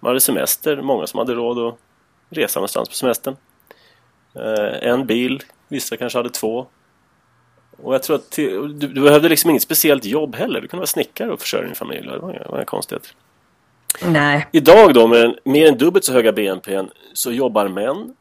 Man 0.00 0.08
hade 0.10 0.20
semester, 0.20 0.82
många 0.82 1.06
som 1.06 1.18
hade 1.18 1.34
råd 1.34 1.58
att 1.58 1.78
resa 2.32 2.60
någonstans 2.60 2.88
på 2.88 2.94
semestern. 2.94 3.36
Eh, 4.34 4.88
en 4.88 5.06
bil, 5.06 5.42
vissa 5.68 5.96
kanske 5.96 6.18
hade 6.18 6.30
två. 6.30 6.66
Och 7.82 7.94
jag 7.94 8.02
tror 8.02 8.16
att 8.16 8.30
du, 8.30 8.68
du 8.68 8.88
behövde 8.88 9.28
liksom 9.28 9.50
inget 9.50 9.62
speciellt 9.62 10.04
jobb 10.04 10.34
heller. 10.34 10.60
Du 10.60 10.68
kunde 10.68 10.80
vara 10.80 10.86
snickare 10.86 11.32
och 11.32 11.40
försörja 11.40 11.64
din 11.64 11.74
familj. 11.74 12.08
Det 12.08 12.18
var 12.18 12.30
inga, 12.30 12.44
inga 12.56 12.64
konstigheter. 12.64 13.10
Nej. 14.02 14.46
Idag 14.52 14.94
då 14.94 15.06
med 15.06 15.38
mer 15.44 15.68
än 15.68 15.78
dubbelt 15.78 16.04
så 16.04 16.12
höga 16.12 16.32
BNP 16.32 16.82
så 17.12 17.32
jobbar 17.32 17.68
män, 17.68 18.16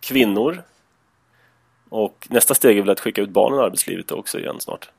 kvinnor 0.00 0.62
och 1.88 2.26
nästa 2.30 2.54
steg 2.54 2.78
är 2.78 2.82
väl 2.82 2.90
att 2.90 3.00
skicka 3.00 3.22
ut 3.22 3.30
barnen 3.30 3.60
i 3.60 3.62
arbetslivet 3.62 4.12
också 4.12 4.38
igen 4.38 4.60
snart. 4.60 4.90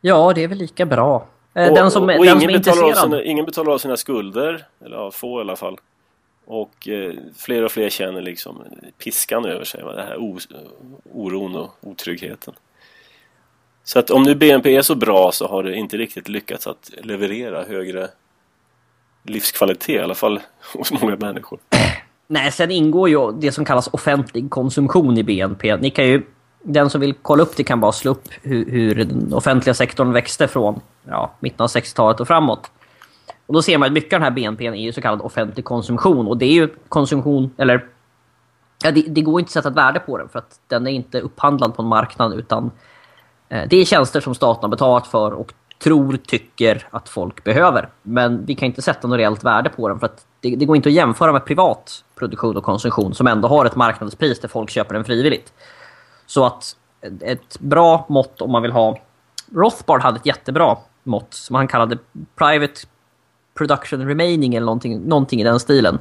Ja, 0.00 0.32
det 0.34 0.44
är 0.44 0.48
väl 0.48 0.58
lika 0.58 0.86
bra. 0.86 1.26
Eh, 1.54 1.68
och, 1.68 1.76
den 1.76 1.90
som, 1.90 2.02
och, 2.02 2.18
och 2.18 2.24
den 2.24 2.42
ingen, 2.42 2.64
som 2.64 2.72
betalar 2.72 2.94
sina, 2.94 3.22
ingen 3.22 3.44
betalar 3.44 3.72
av 3.72 3.78
sina 3.78 3.96
skulder, 3.96 4.66
eller 4.84 4.96
ja, 4.96 5.10
få 5.10 5.38
i 5.38 5.40
alla 5.40 5.56
fall. 5.56 5.78
Och 6.52 6.88
eh, 6.88 7.14
fler 7.36 7.64
och 7.64 7.72
fler 7.72 7.90
känner 7.90 8.22
liksom 8.22 8.64
piskan 8.98 9.44
över 9.44 9.64
sig, 9.64 9.82
va? 9.82 9.94
här 9.96 10.16
oron 11.12 11.56
och 11.56 11.70
otryggheten. 11.80 12.54
Så 13.84 13.98
att 13.98 14.10
om 14.10 14.22
nu 14.22 14.34
BNP 14.34 14.76
är 14.76 14.82
så 14.82 14.94
bra 14.94 15.32
så 15.32 15.48
har 15.48 15.62
det 15.62 15.74
inte 15.74 15.96
riktigt 15.96 16.28
lyckats 16.28 16.66
att 16.66 16.90
leverera 17.02 17.64
högre 17.64 18.08
livskvalitet 19.22 19.88
i 19.88 19.98
alla 19.98 20.14
fall 20.14 20.40
hos 20.74 20.92
många 20.92 21.16
människor. 21.16 21.58
Nej, 22.26 22.52
sen 22.52 22.70
ingår 22.70 23.08
ju 23.08 23.32
det 23.32 23.52
som 23.52 23.64
kallas 23.64 23.88
offentlig 23.92 24.50
konsumtion 24.50 25.18
i 25.18 25.22
BNP. 25.22 25.76
Ni 25.76 25.90
kan 25.90 26.06
ju, 26.06 26.22
den 26.62 26.90
som 26.90 27.00
vill 27.00 27.14
kolla 27.22 27.42
upp 27.42 27.56
det 27.56 27.64
kan 27.64 27.80
bara 27.80 27.92
slå 27.92 28.10
upp 28.10 28.28
hur, 28.42 28.70
hur 28.70 28.94
den 28.94 29.32
offentliga 29.34 29.74
sektorn 29.74 30.12
växte 30.12 30.48
från 30.48 30.80
ja, 31.08 31.32
mitten 31.40 31.64
av 31.64 31.68
60-talet 31.68 32.20
och 32.20 32.26
framåt. 32.26 32.70
Och 33.46 33.54
då 33.54 33.62
ser 33.62 33.78
man 33.78 33.86
att 33.86 33.92
mycket 33.92 34.12
av 34.12 34.20
den 34.20 34.22
här 34.22 34.30
BNP 34.30 34.66
är 34.66 34.74
ju 34.74 34.92
så 34.92 35.00
kallad 35.00 35.20
offentlig 35.20 35.64
konsumtion. 35.64 36.26
Och 36.26 36.38
det 36.38 36.46
är 36.46 36.52
ju 36.52 36.68
konsumtion, 36.88 37.50
eller... 37.56 37.86
Ja, 38.84 38.90
det, 38.90 39.02
det 39.02 39.20
går 39.20 39.40
inte 39.40 39.48
att 39.48 39.52
sätta 39.52 39.68
ett 39.68 39.76
värde 39.76 40.00
på 40.00 40.18
den 40.18 40.28
för 40.28 40.38
att 40.38 40.60
den 40.68 40.86
är 40.86 40.90
inte 40.90 41.20
upphandlad 41.20 41.76
på 41.76 41.82
en 41.82 41.88
marknad 41.88 42.34
utan 42.34 42.70
eh, 43.48 43.68
det 43.68 43.76
är 43.76 43.84
tjänster 43.84 44.20
som 44.20 44.34
staten 44.34 44.62
har 44.62 44.68
betalat 44.68 45.06
för 45.06 45.32
och 45.32 45.52
tror, 45.82 46.16
tycker 46.16 46.86
att 46.90 47.08
folk 47.08 47.44
behöver. 47.44 47.88
Men 48.02 48.46
vi 48.46 48.54
kan 48.54 48.66
inte 48.66 48.82
sätta 48.82 49.08
något 49.08 49.18
reellt 49.18 49.44
värde 49.44 49.70
på 49.70 49.88
den 49.88 49.98
för 49.98 50.06
att 50.06 50.26
det, 50.40 50.56
det, 50.56 50.64
går 50.64 50.76
inte 50.76 50.88
att 50.88 50.94
jämföra 50.94 51.32
med 51.32 51.44
privat 51.44 52.04
produktion 52.14 52.56
och 52.56 52.64
konsumtion 52.64 53.14
som 53.14 53.26
ändå 53.26 53.48
har 53.48 53.64
ett 53.64 53.76
marknadspris 53.76 54.40
där 54.40 54.48
folk 54.48 54.70
köper 54.70 54.94
den 54.94 55.04
frivilligt. 55.04 55.52
Så 56.26 56.44
att 56.44 56.76
ett 57.20 57.60
bra 57.60 58.06
mått 58.08 58.40
om 58.40 58.52
man 58.52 58.62
vill 58.62 58.72
ha... 58.72 58.98
Rothbard 59.54 60.00
hade 60.00 60.16
ett 60.16 60.26
jättebra 60.26 60.76
mått 61.02 61.34
som 61.34 61.56
han 61.56 61.68
kallade 61.68 61.98
Private 62.36 62.80
Production 63.54 64.08
Remaining 64.08 64.54
eller 64.54 64.64
någonting, 64.64 65.00
någonting 65.00 65.40
i 65.40 65.44
den 65.44 65.60
stilen. 65.60 65.98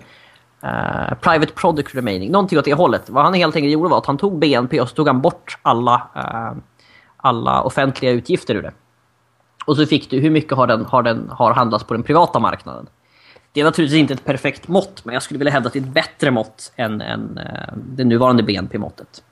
Uh, 0.63 1.13
private 1.21 1.53
Product 1.55 1.95
Remaining, 1.95 2.31
någonting 2.31 2.59
åt 2.59 2.65
det 2.65 2.73
hållet. 2.73 3.09
Vad 3.09 3.23
han 3.23 3.33
helt 3.33 3.55
enkelt 3.55 3.73
gjorde 3.73 3.89
var 3.89 3.97
att 3.97 4.05
han 4.05 4.17
tog 4.17 4.39
BNP 4.39 4.81
och 4.81 4.89
så 4.89 4.95
tog 4.95 5.07
han 5.07 5.21
bort 5.21 5.57
alla, 5.61 5.95
uh, 5.95 6.61
alla 7.17 7.61
offentliga 7.61 8.11
utgifter 8.11 8.55
ur 8.55 8.61
det. 8.61 8.71
Och 9.65 9.77
så 9.77 9.85
fick 9.85 10.09
du 10.09 10.19
hur 10.19 10.29
mycket 10.29 10.57
har, 10.57 10.67
den, 10.67 10.85
har, 10.85 11.03
den, 11.03 11.29
har 11.29 11.53
handlats 11.53 11.83
på 11.83 11.93
den 11.93 12.03
privata 12.03 12.39
marknaden. 12.39 12.87
Det 13.53 13.61
är 13.61 13.63
naturligtvis 13.63 13.99
inte 13.99 14.13
ett 14.13 14.25
perfekt 14.25 14.67
mått, 14.67 15.05
men 15.05 15.13
jag 15.13 15.23
skulle 15.23 15.37
vilja 15.37 15.51
hävda 15.51 15.67
att 15.67 15.73
det 15.73 15.79
är 15.79 15.83
ett 15.83 15.93
bättre 15.93 16.31
mått 16.31 16.71
än, 16.75 17.01
än 17.01 17.37
uh, 17.37 17.77
det 17.77 18.03
nuvarande 18.03 18.43
BNP-måttet. 18.43 19.23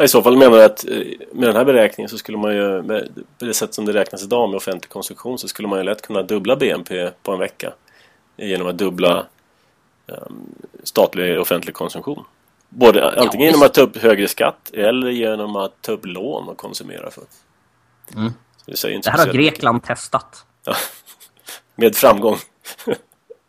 I 0.00 0.08
så 0.08 0.22
fall 0.22 0.36
menar 0.36 0.56
jag 0.56 0.64
att 0.64 0.84
eh, 0.88 0.96
med 1.32 1.48
den 1.48 1.56
här 1.56 1.64
beräkningen 1.64 2.08
så 2.08 2.18
skulle 2.18 2.38
man 2.38 2.54
ju, 2.54 2.82
med 2.82 3.08
det 3.38 3.54
sätt 3.54 3.74
som 3.74 3.84
det 3.84 3.92
räknas 3.92 4.22
idag 4.22 4.48
med 4.48 4.56
offentlig 4.56 4.90
konsumtion 4.90 5.38
så 5.38 5.48
skulle 5.48 5.68
man 5.68 5.78
ju 5.78 5.84
lätt 5.84 6.02
kunna 6.02 6.22
dubbla 6.22 6.56
BNP 6.56 7.10
på 7.22 7.32
en 7.32 7.38
vecka 7.38 7.72
genom 8.36 8.66
att 8.66 8.78
dubbla 8.78 9.26
um, 10.06 10.54
statlig 10.82 11.40
offentlig 11.40 11.74
konsumtion. 11.74 12.24
Både 12.68 13.10
antingen 13.10 13.46
ja, 13.46 13.52
genom 13.52 13.62
att 13.66 13.74
ta 13.74 13.80
upp 13.80 13.96
högre 13.96 14.28
skatt 14.28 14.70
eller 14.72 15.10
genom 15.10 15.56
att 15.56 15.82
ta 15.82 15.92
upp 15.92 16.06
lån 16.06 16.48
och 16.48 16.56
konsumera 16.56 17.10
för. 17.10 17.24
Mm. 18.14 18.32
Det, 18.66 18.82
det, 18.82 19.10
här 19.10 19.26
har 19.26 19.32
Grekland 19.32 19.76
mycket. 19.76 19.88
testat. 19.88 20.44
Ja, 20.64 20.74
med 21.74 21.96
framgång. 21.96 22.36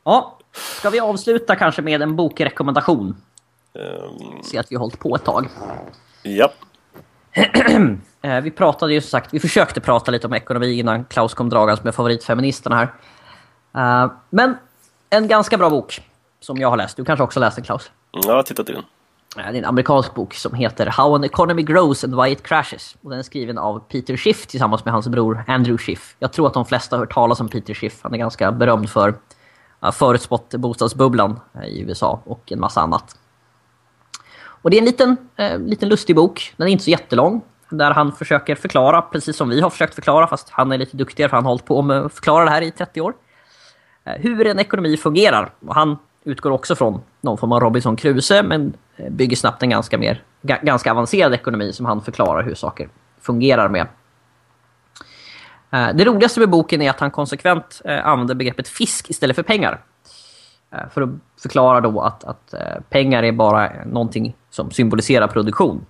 ja, 0.04 0.40
ska 0.80 0.90
vi 0.90 1.00
avsluta 1.00 1.56
kanske 1.56 1.82
med 1.82 2.02
en 2.02 2.16
bokrekommendation? 2.16 3.16
Um, 3.74 4.44
Se 4.44 4.58
att 4.58 4.72
vi 4.72 4.76
har 4.76 4.80
hållit 4.80 5.00
på 5.00 5.16
ett 5.16 5.24
tag. 5.24 5.48
Ja. 6.24 6.52
Eh, 8.26 8.42
vi 8.42 8.52
pratade 8.52 8.94
ju 8.94 9.02
som 9.02 9.10
sagt, 9.10 9.34
vi 9.34 9.40
försökte 9.40 9.82
prata 9.82 10.12
lite 10.12 10.28
om 10.28 10.34
ekonomi 10.34 10.80
innan 10.80 11.06
Klaus 11.06 11.34
kom 11.34 11.50
dragandes 11.50 11.84
med 11.84 11.96
favoritfeministerna 11.96 12.76
här. 12.76 14.06
Uh, 14.06 14.12
men 14.30 14.58
en 15.10 15.28
ganska 15.28 15.58
bra 15.58 15.70
bok 15.70 16.02
som 16.40 16.58
jag 16.58 16.70
har 16.70 16.78
läst. 16.78 16.98
Du 16.98 17.06
kanske 17.06 17.24
också 17.24 17.40
läst 17.40 17.56
den 17.56 17.66
Klaus? 17.66 17.92
Ja, 18.12 18.22
jag 18.26 18.36
har 18.36 18.44
tittat 18.44 18.70
i 18.70 18.74
den. 18.74 18.84
Det 19.36 19.42
är 19.42 19.54
en 19.54 19.66
amerikansk 19.66 20.16
bok 20.16 20.34
som 20.34 20.54
heter 20.54 20.88
How 20.88 21.16
an 21.16 21.24
Economy 21.24 21.62
Grows 21.62 22.04
and 22.04 22.22
Why 22.22 22.32
It 22.32 22.44
Crashes. 22.44 22.96
Och 23.02 23.10
den 23.10 23.20
är 23.20 23.24
skriven 23.24 23.58
av 23.58 23.80
Peter 23.80 24.18
Schiff 24.18 24.48
tillsammans 24.48 24.86
med 24.86 24.94
hans 24.94 25.08
bror 25.08 25.44
Andrew 25.48 25.84
Schiff. 25.84 26.16
Jag 26.20 26.34
tror 26.34 26.48
att 26.48 26.54
de 26.54 26.66
flesta 26.66 26.96
har 26.96 27.00
hört 27.00 27.14
talas 27.14 27.40
om 27.40 27.50
Peter 27.50 27.74
Schiff. 27.74 28.00
Han 28.02 28.14
är 28.14 28.18
ganska 28.18 28.52
berömd 28.52 28.90
för 28.90 29.10
uh, 29.86 29.92
förutspått 29.92 30.56
bostadsbubblan 30.56 31.40
i 31.68 31.82
USA 31.82 32.22
och 32.26 32.52
en 32.52 32.60
massa 32.60 32.82
annat. 32.82 33.18
Och 34.64 34.70
det 34.70 34.78
är 34.78 34.80
en 34.80 34.86
liten, 34.86 35.18
eh, 35.36 35.60
liten 35.60 35.90
lustig 35.90 36.16
bok. 36.16 36.54
Den 36.58 36.68
är 36.68 36.72
inte 36.72 36.84
så 36.84 36.90
jättelång. 36.90 37.42
Där 37.70 37.92
han 37.92 38.12
försöker 38.12 38.56
förklara, 38.56 39.02
precis 39.02 39.38
som 39.38 39.50
vi 39.50 39.62
har 39.62 39.70
försökt 39.70 39.96
förklara, 39.96 40.28
fast 40.28 40.50
han 40.50 40.72
är 40.72 40.78
lite 40.78 40.98
duktigare 40.98 41.30
för 41.30 41.38
han 41.38 41.46
har 41.46 41.52
hållit 41.52 41.66
på 41.66 41.82
med 41.82 41.98
att 41.98 42.14
förklara 42.14 42.46
det 42.46 42.52
här 42.52 42.62
i 42.62 42.72
30 42.72 43.02
år. 43.02 43.14
Eh, 44.06 44.14
hur 44.14 44.48
en 44.48 44.60
ekonomi 44.60 44.98
fungerar. 44.98 45.54
Och 45.68 45.76
han 45.76 45.98
utgår 46.24 46.52
också 46.52 46.76
från 46.76 47.02
någon 47.22 47.38
form 47.38 47.52
av 47.52 47.60
Robinson 47.60 47.96
Crusoe 47.96 48.44
men 48.44 48.74
eh, 48.96 49.10
bygger 49.10 49.36
snabbt 49.36 49.64
en 49.64 49.70
ganska, 49.70 49.98
mer, 49.98 50.24
ganska 50.42 50.92
avancerad 50.92 51.34
ekonomi 51.34 51.74
som 51.74 51.86
han 51.86 52.02
förklarar 52.02 52.44
hur 52.44 52.56
saker 52.56 52.90
fungerar 53.22 53.70
med. 53.70 53.88
Eh, 55.72 55.96
det 55.96 56.06
roligaste 56.06 56.40
med 56.40 56.50
boken 56.50 56.82
är 56.82 56.90
att 56.90 57.00
han 57.00 57.12
konsekvent 57.12 57.82
använder 57.86 58.36
begreppet 58.36 58.68
fisk 58.68 59.10
istället 59.10 59.36
för 59.36 59.44
pengar. 59.44 59.82
Eh, 60.74 60.90
för 60.94 61.02
att 61.02 61.10
förklara 61.42 61.82
då 61.82 62.02
att, 62.02 62.24
att 62.24 62.54
eh, 62.54 62.82
pengar 62.90 63.24
är 63.24 63.32
bara 63.32 63.72
någonting 63.86 64.36
som 64.50 64.72
symboliserar 64.72 65.28
produktion. 65.28 65.86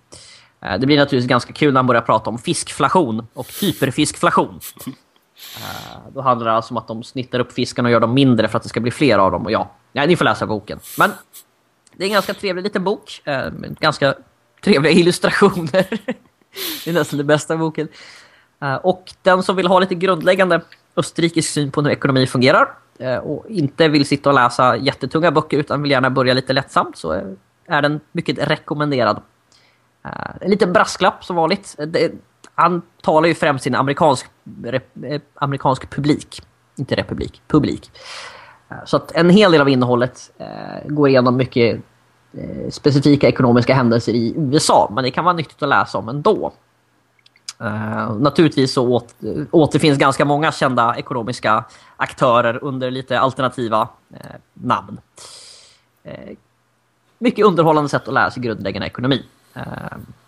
Eh, 0.61 0.79
det 0.79 0.85
blir 0.85 0.97
naturligtvis 0.97 1.29
ganska 1.29 1.53
kul 1.53 1.73
när 1.73 1.79
han 1.79 1.87
börjar 1.87 2.01
prata 2.01 2.29
om 2.29 2.37
fiskflation 2.37 3.27
och 3.33 3.47
hyperfiskflation. 3.61 4.59
Då 6.13 6.21
handlar 6.21 6.47
det 6.47 6.53
alltså 6.53 6.73
om 6.73 6.77
att 6.77 6.87
de 6.87 7.03
snittar 7.03 7.39
upp 7.39 7.51
fiskarna 7.51 7.87
och 7.87 7.91
gör 7.91 7.99
dem 7.99 8.13
mindre 8.13 8.47
för 8.47 8.57
att 8.57 8.63
det 8.63 8.69
ska 8.69 8.79
bli 8.79 8.91
fler 8.91 9.17
av 9.17 9.31
dem. 9.31 9.45
Och 9.45 9.51
ja, 9.51 9.69
ni 9.93 10.15
får 10.15 10.25
läsa 10.25 10.45
boken. 10.45 10.79
Men 10.97 11.11
det 11.95 12.03
är 12.03 12.07
en 12.07 12.13
ganska 12.13 12.33
trevlig 12.33 12.63
liten 12.63 12.83
bok. 12.83 13.21
Ganska 13.79 14.15
trevliga 14.63 14.93
illustrationer. 14.93 15.85
det 16.85 16.89
är 16.89 16.93
nästan 16.93 17.17
det 17.17 17.23
bästa 17.23 17.57
boken. 17.57 17.87
Och 18.81 19.13
den 19.21 19.43
som 19.43 19.55
vill 19.55 19.67
ha 19.67 19.79
lite 19.79 19.95
grundläggande 19.95 20.61
österrikisk 20.95 21.49
syn 21.49 21.71
på 21.71 21.81
hur 21.81 21.89
ekonomi 21.89 22.27
fungerar 22.27 22.67
Eh, 22.99 23.17
och 23.17 23.45
inte 23.49 23.87
vill 23.87 24.05
sitta 24.05 24.29
och 24.29 24.35
läsa 24.35 24.75
jättetunga 24.75 25.31
böcker 25.31 25.57
utan 25.57 25.81
vill 25.81 25.91
gärna 25.91 26.09
börja 26.09 26.33
lite 26.33 26.53
lättsamt 26.53 26.97
så 26.97 27.35
är 27.65 27.81
den 27.81 27.99
mycket 28.11 28.37
rekommenderad. 28.39 29.21
Eh, 30.05 30.11
en 30.41 30.49
liten 30.49 30.73
brasklapp 30.73 31.25
som 31.25 31.35
vanligt. 31.35 31.77
Han 32.55 32.81
talar 33.01 33.27
ju 33.27 33.35
främst 33.35 33.63
sin 33.63 33.73
en 33.73 33.79
amerikansk, 33.79 34.29
eh, 34.63 35.21
amerikansk 35.35 35.89
publik. 35.89 36.41
Inte 36.75 36.95
republik, 36.95 37.41
publik. 37.47 37.91
Så 38.85 38.97
att 38.97 39.11
en 39.11 39.29
hel 39.29 39.51
del 39.51 39.61
av 39.61 39.69
innehållet 39.69 40.31
går 40.85 41.09
igenom 41.09 41.37
mycket 41.37 41.81
specifika 42.69 43.27
ekonomiska 43.27 43.73
händelser 43.73 44.13
i 44.13 44.33
USA. 44.37 44.91
Men 44.95 45.03
det 45.03 45.11
kan 45.11 45.25
vara 45.25 45.35
nyttigt 45.35 45.63
att 45.63 45.69
läsa 45.69 45.97
om 45.97 46.09
ändå. 46.09 46.53
Uh, 47.61 48.15
naturligtvis 48.19 48.73
så 48.73 48.87
åt, 48.87 49.15
återfinns 49.51 49.97
ganska 49.97 50.25
många 50.25 50.51
kända 50.51 50.95
ekonomiska 50.97 51.63
aktörer 51.97 52.63
under 52.63 52.91
lite 52.91 53.19
alternativa 53.19 53.87
eh, 54.13 54.19
namn. 54.53 54.99
Eh, 56.03 56.37
mycket 57.19 57.45
underhållande 57.45 57.89
sätt 57.89 58.07
att 58.07 58.13
lära 58.13 58.31
sig 58.31 58.43
grundläggande 58.43 58.87
ekonomi. 58.87 59.25
Eh, 59.53 59.63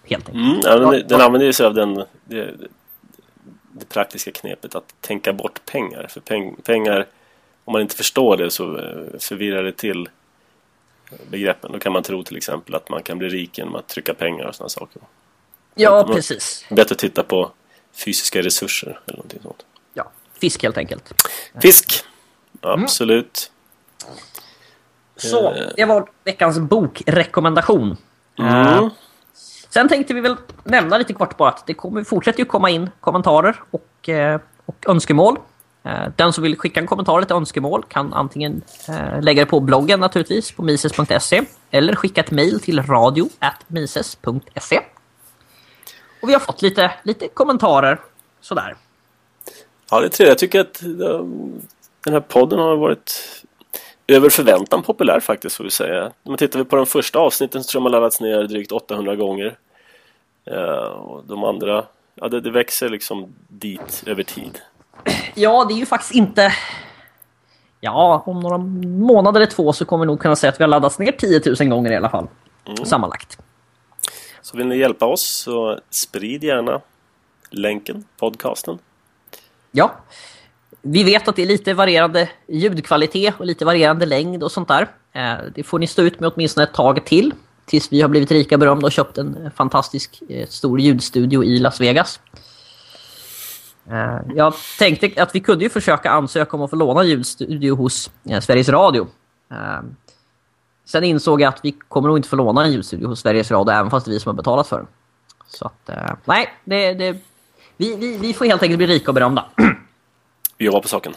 helt 0.04 0.30
enkelt. 0.30 0.36
Mm, 0.36 0.60
ja, 0.64 0.78
den, 0.80 1.08
den 1.08 1.22
använder 1.22 1.52
sig 1.52 1.66
av 1.66 1.74
den, 1.74 1.96
det, 2.26 2.54
det, 3.72 3.90
praktiska 3.90 4.32
knepet 4.32 4.76
att 4.76 4.94
tänka 5.02 5.34
bort 5.34 5.66
pengar. 5.66 6.08
För 6.10 6.20
peng, 6.20 6.56
pengar 6.56 7.06
om 7.66 7.72
man 7.72 7.82
inte 7.82 7.96
förstår 7.96 8.38
det 8.38 8.52
så 8.52 8.78
eh, 8.78 9.20
förvirrar 9.20 9.64
det 9.64 9.72
till 9.72 10.10
begreppen. 11.30 11.72
Då 11.72 11.80
kan 11.80 11.94
man 11.94 12.04
tro 12.04 12.24
till 12.24 12.38
exempel 12.38 12.76
att 12.76 12.90
man 12.90 13.04
kan 13.04 13.18
bli 13.18 13.30
rik 13.30 13.58
genom 13.58 13.76
att 13.76 13.88
trycka 13.88 14.14
pengar 14.14 14.46
och 14.46 14.56
sådana 14.56 14.70
saker. 14.70 15.02
Ja, 15.76 15.92
man, 15.92 16.16
precis. 16.16 16.66
Bättre 16.70 16.94
att 16.94 17.00
titta 17.00 17.24
på 17.24 17.52
fysiska 18.06 18.42
resurser 18.42 19.00
eller 19.06 19.18
någonting 19.18 19.40
sånt. 19.44 19.66
Ja, 19.94 20.12
fisk 20.40 20.64
helt 20.64 20.78
enkelt. 20.78 21.14
Fisk, 21.62 22.04
absolut. 22.62 23.52
Mm. 24.06 24.18
Så, 25.16 25.54
eh. 25.54 25.68
det 25.76 25.86
var 25.86 26.10
veckans 26.24 26.60
bokrekommendation. 26.60 27.98
Mm. 28.40 28.84
Uh, 28.84 28.90
sen 29.70 29.90
tänkte 29.90 30.14
vi 30.14 30.22
väl 30.22 30.36
nämna 30.64 30.98
lite 30.98 31.14
kort 31.14 31.38
bara 31.38 31.50
att 31.50 31.68
det 31.68 31.74
kommer, 31.74 32.04
fortsätter 32.04 32.40
ju 32.40 32.46
komma 32.46 32.70
in 32.70 32.90
kommentarer 33.00 33.62
och, 33.72 34.10
och 34.66 34.86
önskemål 34.88 35.38
Eh, 35.86 36.08
den 36.16 36.34
som 36.34 36.44
vill 36.44 36.58
skicka 36.58 36.80
en 36.80 36.88
kommentar 36.88 37.18
eller 37.18 37.36
önskemål 37.36 37.84
kan 37.88 38.14
antingen 38.14 38.62
eh, 38.90 39.22
lägga 39.22 39.46
det 39.46 39.50
på 39.50 39.60
bloggen 39.60 40.00
naturligtvis 40.00 40.52
på 40.52 40.64
mises.se 40.64 41.42
eller 41.72 41.96
skicka 41.96 42.22
ett 42.22 42.32
mejl 42.32 42.60
till 42.60 42.84
radio.mises.se. 42.84 44.80
Och 46.26 46.30
vi 46.30 46.34
har 46.34 46.40
fått 46.40 46.62
lite, 46.62 46.92
lite 47.04 47.28
kommentarer 47.28 48.00
sådär. 48.42 48.76
Ja, 49.92 50.00
det 50.00 50.06
är 50.06 50.10
trevligt. 50.10 50.30
Jag 50.30 50.38
tycker 50.38 50.60
att 50.60 50.80
den 52.04 52.14
här 52.14 52.20
podden 52.20 52.60
har 52.60 52.78
varit 52.78 53.42
över 54.08 54.30
förväntan 54.30 54.84
populär 54.84 55.20
faktiskt 55.20 55.56
får 55.56 55.64
vi 55.64 55.70
säga. 55.70 56.06
Om 56.06 56.12
man 56.24 56.38
tittar 56.38 56.64
på 56.64 56.76
de 56.76 56.86
första 56.86 57.20
avsnitten 57.20 57.64
så 57.64 57.72
tror 57.72 57.80
jag 57.80 57.84
man 57.84 57.92
laddats 57.92 58.22
ner 58.22 58.44
drygt 58.44 58.72
800 58.72 59.16
gånger. 59.16 59.58
och 60.96 61.24
de 61.26 61.44
andra, 61.44 61.86
ja 62.16 62.28
det, 62.28 62.42
det 62.42 62.52
växer 62.52 62.90
liksom 62.90 63.36
dit 63.48 64.04
över 64.06 64.24
tid. 64.24 64.60
Ja, 65.36 65.66
det 65.66 65.74
är 65.74 65.78
ju 65.78 65.86
faktiskt 65.86 66.16
inte... 66.16 66.54
Ja, 67.82 68.24
om 68.26 68.40
några 68.40 68.58
månader 68.58 69.42
eller 69.42 69.52
två 69.52 69.74
så 69.74 69.86
kommer 69.86 70.06
vi 70.06 70.08
nog 70.08 70.20
kunna 70.20 70.36
säga 70.36 70.52
att 70.52 70.60
vi 70.60 70.64
har 70.64 70.70
laddats 70.70 71.00
ner 71.00 71.12
10 71.12 71.42
000 71.60 71.70
gånger 71.70 71.92
i 71.92 71.96
alla 71.96 72.10
fall. 72.10 72.28
Mm. 72.66 72.86
Sammanlagt. 72.86 73.38
Så 74.46 74.58
vill 74.58 74.68
ni 74.68 74.78
hjälpa 74.78 75.06
oss 75.06 75.22
så 75.22 75.80
sprid 75.90 76.44
gärna 76.44 76.82
länken, 77.50 78.04
podcasten. 78.20 78.78
Ja. 79.72 79.96
Vi 80.82 81.04
vet 81.04 81.28
att 81.28 81.36
det 81.36 81.42
är 81.42 81.48
lite 81.48 81.74
varierande 81.74 82.30
ljudkvalitet 82.48 83.34
och 83.38 83.46
lite 83.46 83.66
varierande 83.66 84.06
längd 84.06 84.44
och 84.44 84.52
sånt 84.52 84.68
där. 84.68 84.88
Eh, 85.14 85.34
det 85.56 85.64
får 85.64 85.80
ni 85.80 85.88
stå 85.88 86.02
ut 86.02 86.20
med 86.20 86.32
åtminstone 86.36 86.64
ett 86.64 86.74
tag 86.74 87.06
till. 87.06 87.34
Tills 87.66 87.92
vi 87.92 88.02
har 88.02 88.10
blivit 88.10 88.32
rika 88.32 88.58
berömda 88.58 88.86
och 88.86 88.92
köpt 88.92 89.18
en 89.18 89.52
fantastisk 89.56 90.22
eh, 90.30 90.48
stor 90.48 90.80
ljudstudio 90.80 91.44
i 91.44 91.60
Las 91.60 91.82
Vegas. 91.82 92.20
Eh, 93.90 94.20
jag 94.36 94.54
tänkte 94.80 95.24
att 95.24 95.36
vi 95.36 95.40
kunde 95.40 95.64
ju 95.64 95.70
försöka 95.70 96.10
ansöka 96.10 96.58
om 96.58 96.64
att 96.64 96.70
få 96.70 96.76
låna 96.76 97.04
ljudstudio 97.04 97.76
hos 97.76 98.12
Sveriges 98.42 98.70
Radio. 98.70 99.08
Eh, 100.86 100.90
sen 100.90 101.04
insåg 101.04 101.42
jag 101.42 101.50
att 101.50 101.60
vi 101.64 101.72
kommer 101.72 102.08
nog 102.08 102.18
inte 102.18 102.30
få 102.30 102.36
låna 102.36 102.64
en 102.64 102.72
ljudstudio 102.72 103.08
hos 103.08 103.20
Sveriges 103.20 103.52
Radio 103.52 103.74
även 103.74 103.92
fast 103.92 104.06
det 104.06 104.10
är 104.10 104.14
vi 104.14 104.20
som 104.20 104.30
har 104.30 104.36
betalat 104.36 104.68
för 104.68 104.78
den. 104.78 104.88
Så 105.48 105.66
att, 105.66 105.90
nej, 106.26 106.50
det, 106.64 106.94
det, 106.94 107.18
vi, 107.78 107.96
vi, 107.96 108.18
vi 108.18 108.34
får 108.34 108.46
helt 108.46 108.64
enkelt 108.64 108.78
bli 108.78 108.88
rika 108.88 109.12
och 109.12 109.16
berömda. 109.16 109.46
Vi 110.58 110.66
jobbar 110.66 110.82
på 110.82 110.88
saken. 110.88 111.14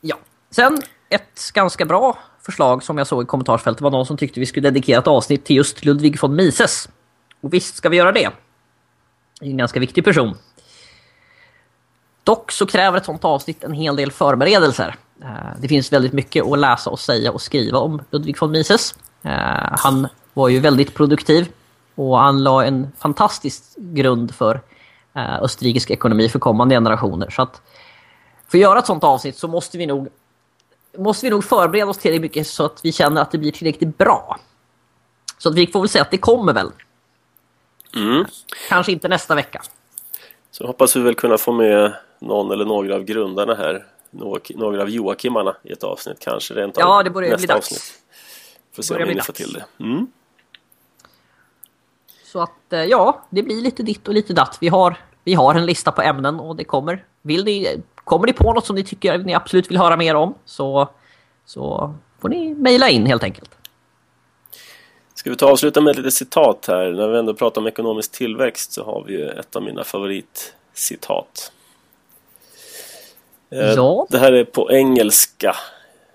Ja. 0.00 0.16
Sen 0.50 0.78
ett 1.08 1.50
ganska 1.54 1.84
bra 1.84 2.18
förslag 2.40 2.82
som 2.82 2.98
jag 2.98 3.06
såg 3.06 3.22
i 3.22 3.26
kommentarsfältet 3.26 3.80
var 3.80 3.90
någon 3.90 4.06
som 4.06 4.16
tyckte 4.16 4.40
vi 4.40 4.46
skulle 4.46 4.70
dedikera 4.70 4.98
ett 4.98 5.06
avsnitt 5.06 5.44
till 5.44 5.56
just 5.56 5.84
Ludwig 5.84 6.20
von 6.20 6.36
Mises. 6.36 6.88
Och 7.40 7.54
visst 7.54 7.76
ska 7.76 7.88
vi 7.88 7.96
göra 7.96 8.12
det. 8.12 8.30
Det 9.40 9.46
är 9.46 9.50
en 9.50 9.56
ganska 9.56 9.80
viktig 9.80 10.04
person. 10.04 10.34
Dock 12.24 12.52
så 12.52 12.66
kräver 12.66 12.98
ett 12.98 13.04
sånt 13.04 13.24
avsnitt 13.24 13.64
en 13.64 13.72
hel 13.72 13.96
del 13.96 14.12
förberedelser. 14.12 14.94
Eh, 15.24 15.60
det 15.60 15.68
finns 15.68 15.92
väldigt 15.92 16.12
mycket 16.12 16.44
att 16.44 16.58
läsa 16.58 16.90
och 16.90 17.00
säga 17.00 17.32
och 17.32 17.42
skriva 17.42 17.78
om 17.78 18.02
Ludwig 18.10 18.40
von 18.40 18.50
Mises. 18.50 18.94
Eh, 19.22 19.30
han 19.70 20.08
var 20.34 20.48
ju 20.48 20.60
väldigt 20.60 20.94
produktiv 20.94 21.48
och 21.94 22.18
han 22.18 22.42
la 22.42 22.64
en 22.64 22.92
fantastisk 22.98 23.62
grund 23.76 24.34
för 24.34 24.60
eh, 25.14 25.42
österrikisk 25.42 25.90
ekonomi 25.90 26.28
för 26.28 26.38
kommande 26.38 26.74
generationer. 26.74 27.30
Så 27.30 27.42
att 27.42 27.62
för 28.48 28.58
att 28.58 28.62
göra 28.62 28.78
ett 28.78 28.86
sånt 28.86 29.04
avsnitt 29.04 29.36
så 29.36 29.48
måste 29.48 29.78
vi 29.78 29.86
nog 29.86 30.08
måste 30.98 31.26
vi 31.26 31.30
nog 31.30 31.44
förbereda 31.44 31.90
oss 31.90 31.98
tillräckligt 31.98 32.22
mycket 32.22 32.46
så 32.46 32.64
att 32.64 32.80
vi 32.84 32.92
känner 32.92 33.22
att 33.22 33.30
det 33.30 33.38
blir 33.38 33.52
tillräckligt 33.52 33.98
bra. 33.98 34.38
Så 35.38 35.48
att 35.48 35.54
vi 35.54 35.66
får 35.66 35.80
väl 35.80 35.88
säga 35.88 36.02
att 36.02 36.10
det 36.10 36.18
kommer 36.18 36.52
väl. 36.52 36.70
Mm. 37.96 38.24
Kanske 38.68 38.92
inte 38.92 39.08
nästa 39.08 39.34
vecka. 39.34 39.62
Så 40.50 40.66
hoppas 40.66 40.96
vi 40.96 41.00
väl 41.00 41.14
kunna 41.14 41.38
få 41.38 41.52
med 41.52 41.94
någon 42.18 42.50
eller 42.50 42.64
några 42.64 42.94
av 42.94 43.04
grundarna 43.04 43.54
här. 43.54 43.86
Några 44.54 44.82
av 44.82 44.90
Joakimarna 44.90 45.56
i 45.62 45.72
ett 45.72 45.84
avsnitt 45.84 46.16
kanske 46.20 46.54
rent 46.54 46.76
Ja, 46.78 47.02
det 47.02 47.10
borde 47.10 47.28
nästa 47.28 47.38
bli 47.38 47.46
dags. 47.46 48.00
Får 48.72 48.82
se 48.82 49.02
om 49.02 49.08
vi 49.08 49.20
får 49.20 49.32
till 49.32 49.52
det. 49.52 49.64
Mm. 49.80 50.06
Så 52.24 52.40
att 52.40 52.72
eh, 52.72 52.84
ja, 52.84 53.26
det 53.30 53.42
blir 53.42 53.62
lite 53.62 53.82
ditt 53.82 54.08
och 54.08 54.14
lite 54.14 54.32
datt. 54.32 54.58
Vi 54.60 54.68
har, 54.68 54.96
vi 55.24 55.34
har 55.34 55.54
en 55.54 55.66
lista 55.66 55.92
på 55.92 56.02
ämnen 56.02 56.40
och 56.40 56.56
det 56.56 56.64
kommer. 56.64 57.04
Vill 57.22 57.44
ni, 57.44 57.82
kommer 57.94 58.26
ni 58.26 58.32
på 58.32 58.52
något 58.52 58.66
som 58.66 58.76
ni 58.76 58.84
tycker 58.84 59.18
ni 59.18 59.34
absolut 59.34 59.70
vill 59.70 59.78
höra 59.78 59.96
mer 59.96 60.14
om 60.14 60.34
så, 60.44 60.88
så 61.44 61.94
får 62.18 62.28
ni 62.28 62.54
mejla 62.54 62.88
in 62.88 63.06
helt 63.06 63.22
enkelt. 63.22 63.50
Ska 65.14 65.30
vi 65.30 65.36
ta 65.36 65.46
och 65.46 65.52
avsluta 65.52 65.80
med 65.80 65.90
ett 65.90 65.96
litet 65.96 66.14
citat 66.14 66.64
här? 66.68 66.92
När 66.92 67.08
vi 67.08 67.18
ändå 67.18 67.34
pratar 67.34 67.60
om 67.60 67.66
ekonomisk 67.66 68.12
tillväxt 68.12 68.72
så 68.72 68.84
har 68.84 69.04
vi 69.06 69.22
ett 69.22 69.56
av 69.56 69.62
mina 69.62 69.84
favoritcitat. 69.84 71.52
Eh, 73.54 73.72
ja. 73.72 74.06
Det 74.10 74.18
här 74.18 74.32
är 74.32 74.44
på 74.44 74.72
engelska. 74.72 75.56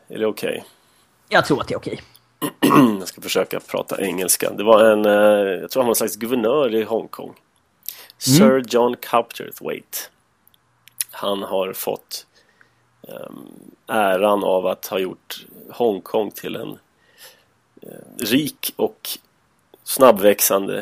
Är 0.07 0.19
det 0.19 0.25
okej? 0.25 0.49
Okay? 0.49 0.61
Jag 1.29 1.45
tror 1.45 1.61
att 1.61 1.67
det 1.67 1.73
är 1.73 1.77
okej. 1.77 2.01
Okay. 2.39 2.69
jag 2.99 3.07
ska 3.07 3.21
försöka 3.21 3.59
prata 3.59 4.01
engelska. 4.01 4.51
Det 4.51 4.63
var 4.63 4.83
en, 4.83 5.05
eh, 5.05 5.61
jag 5.61 5.71
tror 5.71 5.83
han 5.83 5.87
var 5.87 5.91
en 5.91 5.95
slags 5.95 6.15
guvernör 6.15 6.75
i 6.75 6.83
Hongkong. 6.83 7.35
Sir 8.17 8.63
John 8.67 8.95
Copperthwaite. 8.95 9.97
Han 11.11 11.43
har 11.43 11.73
fått 11.73 12.25
um, 13.01 13.71
äran 13.87 14.43
av 14.43 14.67
att 14.67 14.85
ha 14.85 14.99
gjort 14.99 15.45
Hongkong 15.69 16.31
till 16.31 16.55
en 16.55 16.69
uh, 16.69 18.17
rik 18.17 18.73
och 18.75 19.09
snabbväxande 19.83 20.77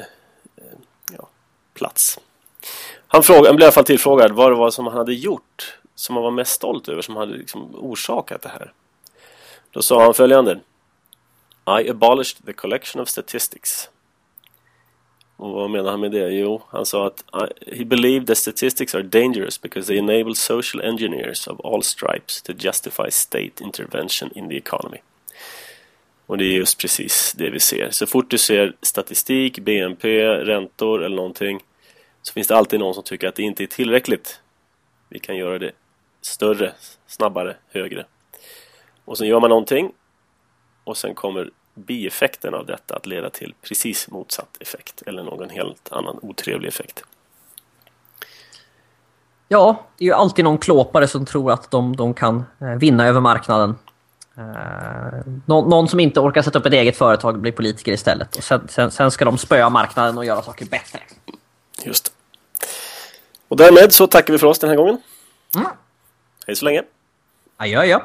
uh, 0.62 0.80
ja, 1.18 1.30
plats. 1.74 2.20
Han, 3.08 3.24
frågade, 3.24 3.48
han 3.48 3.56
blev 3.56 3.66
i 3.66 3.68
alla 3.68 3.72
fall 3.72 3.86
tillfrågad 3.86 4.32
vad 4.32 4.52
det 4.52 4.56
var 4.56 4.72
som 4.72 4.88
han 4.88 4.98
hade 4.98 5.14
gjort 5.14 5.77
som 5.98 6.16
han 6.16 6.24
var 6.24 6.32
mest 6.32 6.52
stolt 6.52 6.90
över, 6.90 7.02
som 7.02 7.16
hade 7.16 7.38
liksom 7.38 7.76
orsakat 7.76 8.42
det 8.42 8.50
här. 8.50 8.74
Då 9.72 9.82
sa 9.82 10.04
han 10.04 10.14
följande 10.14 10.60
I 11.82 11.90
abolished 11.90 12.46
the 12.46 12.54
collection 12.54 13.02
of 13.02 13.10
statistics. 13.10 13.90
Och 15.36 15.52
vad 15.52 15.70
menar 15.70 15.92
han 15.92 16.00
med 16.00 16.12
det? 16.12 16.30
Jo, 16.30 16.62
han 16.70 16.86
sa 16.86 17.08
att 17.08 17.24
uh, 17.36 17.76
He 17.78 17.86
believed 17.86 18.28
that 18.28 18.38
statistics 18.38 18.96
are 18.96 19.04
dangerous 19.04 19.62
because 19.62 19.88
they 19.88 19.98
enable 19.98 20.36
social 20.36 20.84
engineers 20.84 21.48
of 21.48 21.66
all 21.66 21.84
stripes 21.84 22.42
to 22.42 22.54
justify 22.54 23.12
state 23.12 23.64
intervention 23.64 24.30
in 24.36 24.50
the 24.50 24.58
economy. 24.58 24.98
Och 26.26 26.38
det 26.38 26.46
är 26.46 26.52
just 26.52 26.78
precis 26.78 27.34
det 27.38 27.50
vi 27.50 27.60
ser. 27.60 27.90
Så 27.92 28.08
fort 28.08 28.30
du 28.30 28.38
ser 28.38 28.76
statistik, 28.82 29.60
BNP, 29.60 30.26
räntor 30.26 31.04
eller 31.04 31.16
någonting 31.16 31.60
så 32.22 32.34
finns 32.34 32.48
det 32.48 32.56
alltid 32.56 32.80
någon 32.80 32.94
som 32.94 33.04
tycker 33.04 33.28
att 33.28 33.36
det 33.36 33.44
inte 33.44 33.64
är 33.64 33.68
tillräckligt. 33.68 34.40
Vi 35.10 35.20
kan 35.20 35.36
göra 35.36 35.60
det 35.60 35.72
större, 36.22 36.74
snabbare, 37.08 37.56
högre. 37.72 38.06
Och 39.06 39.18
sen 39.18 39.28
gör 39.28 39.40
man 39.40 39.50
någonting 39.50 39.92
och 40.84 40.98
sen 40.98 41.16
kommer 41.16 41.50
bieffekten 41.74 42.54
av 42.54 42.66
detta 42.66 42.96
att 42.96 43.06
leda 43.06 43.30
till 43.30 43.54
precis 43.62 44.10
motsatt 44.10 44.58
effekt 44.60 45.02
eller 45.06 45.24
någon 45.24 45.50
helt 45.50 45.92
annan 45.92 46.20
otrevlig 46.22 46.68
effekt. 46.68 47.04
Ja, 49.48 49.86
det 49.98 50.04
är 50.04 50.06
ju 50.06 50.14
alltid 50.14 50.46
någon 50.46 50.58
klåpare 50.58 51.08
som 51.08 51.26
tror 51.26 51.52
att 51.52 51.72
de, 51.72 51.96
de 51.96 52.14
kan 52.14 52.46
eh, 52.62 52.68
vinna 52.68 53.08
över 53.08 53.22
marknaden. 53.22 53.76
Uh, 54.38 54.44
någon, 55.46 55.70
någon, 55.70 55.88
som 55.88 56.00
inte 56.00 56.20
orkar 56.20 56.42
sätta 56.42 56.60
upp 56.60 56.66
ett 56.66 56.74
eget 56.74 56.98
företag 56.98 57.40
blir 57.40 57.52
politiker 57.52 57.92
istället. 57.92 58.36
Och 58.36 58.44
sen, 58.44 58.68
sen, 58.68 58.92
sen 58.92 59.12
ska 59.12 59.26
de 59.26 59.38
spöa 59.38 59.70
marknaden 59.70 60.18
och 60.18 60.26
göra 60.26 60.42
saker 60.42 60.66
bättre. 60.66 61.00
Just 61.84 62.06
det. 62.06 62.12
Och 63.48 63.58
därmed 63.58 63.94
så 63.94 64.08
tackar 64.08 64.34
vi 64.34 64.40
för 64.40 64.48
oss 64.48 64.60
den 64.60 64.70
här 64.70 64.78
gången. 64.78 64.98
Mm. 65.56 65.68
Hej 66.48 66.56
så 66.56 66.66
länge. 66.66 66.84
Adjö, 67.58 67.80
adjö. 67.80 68.00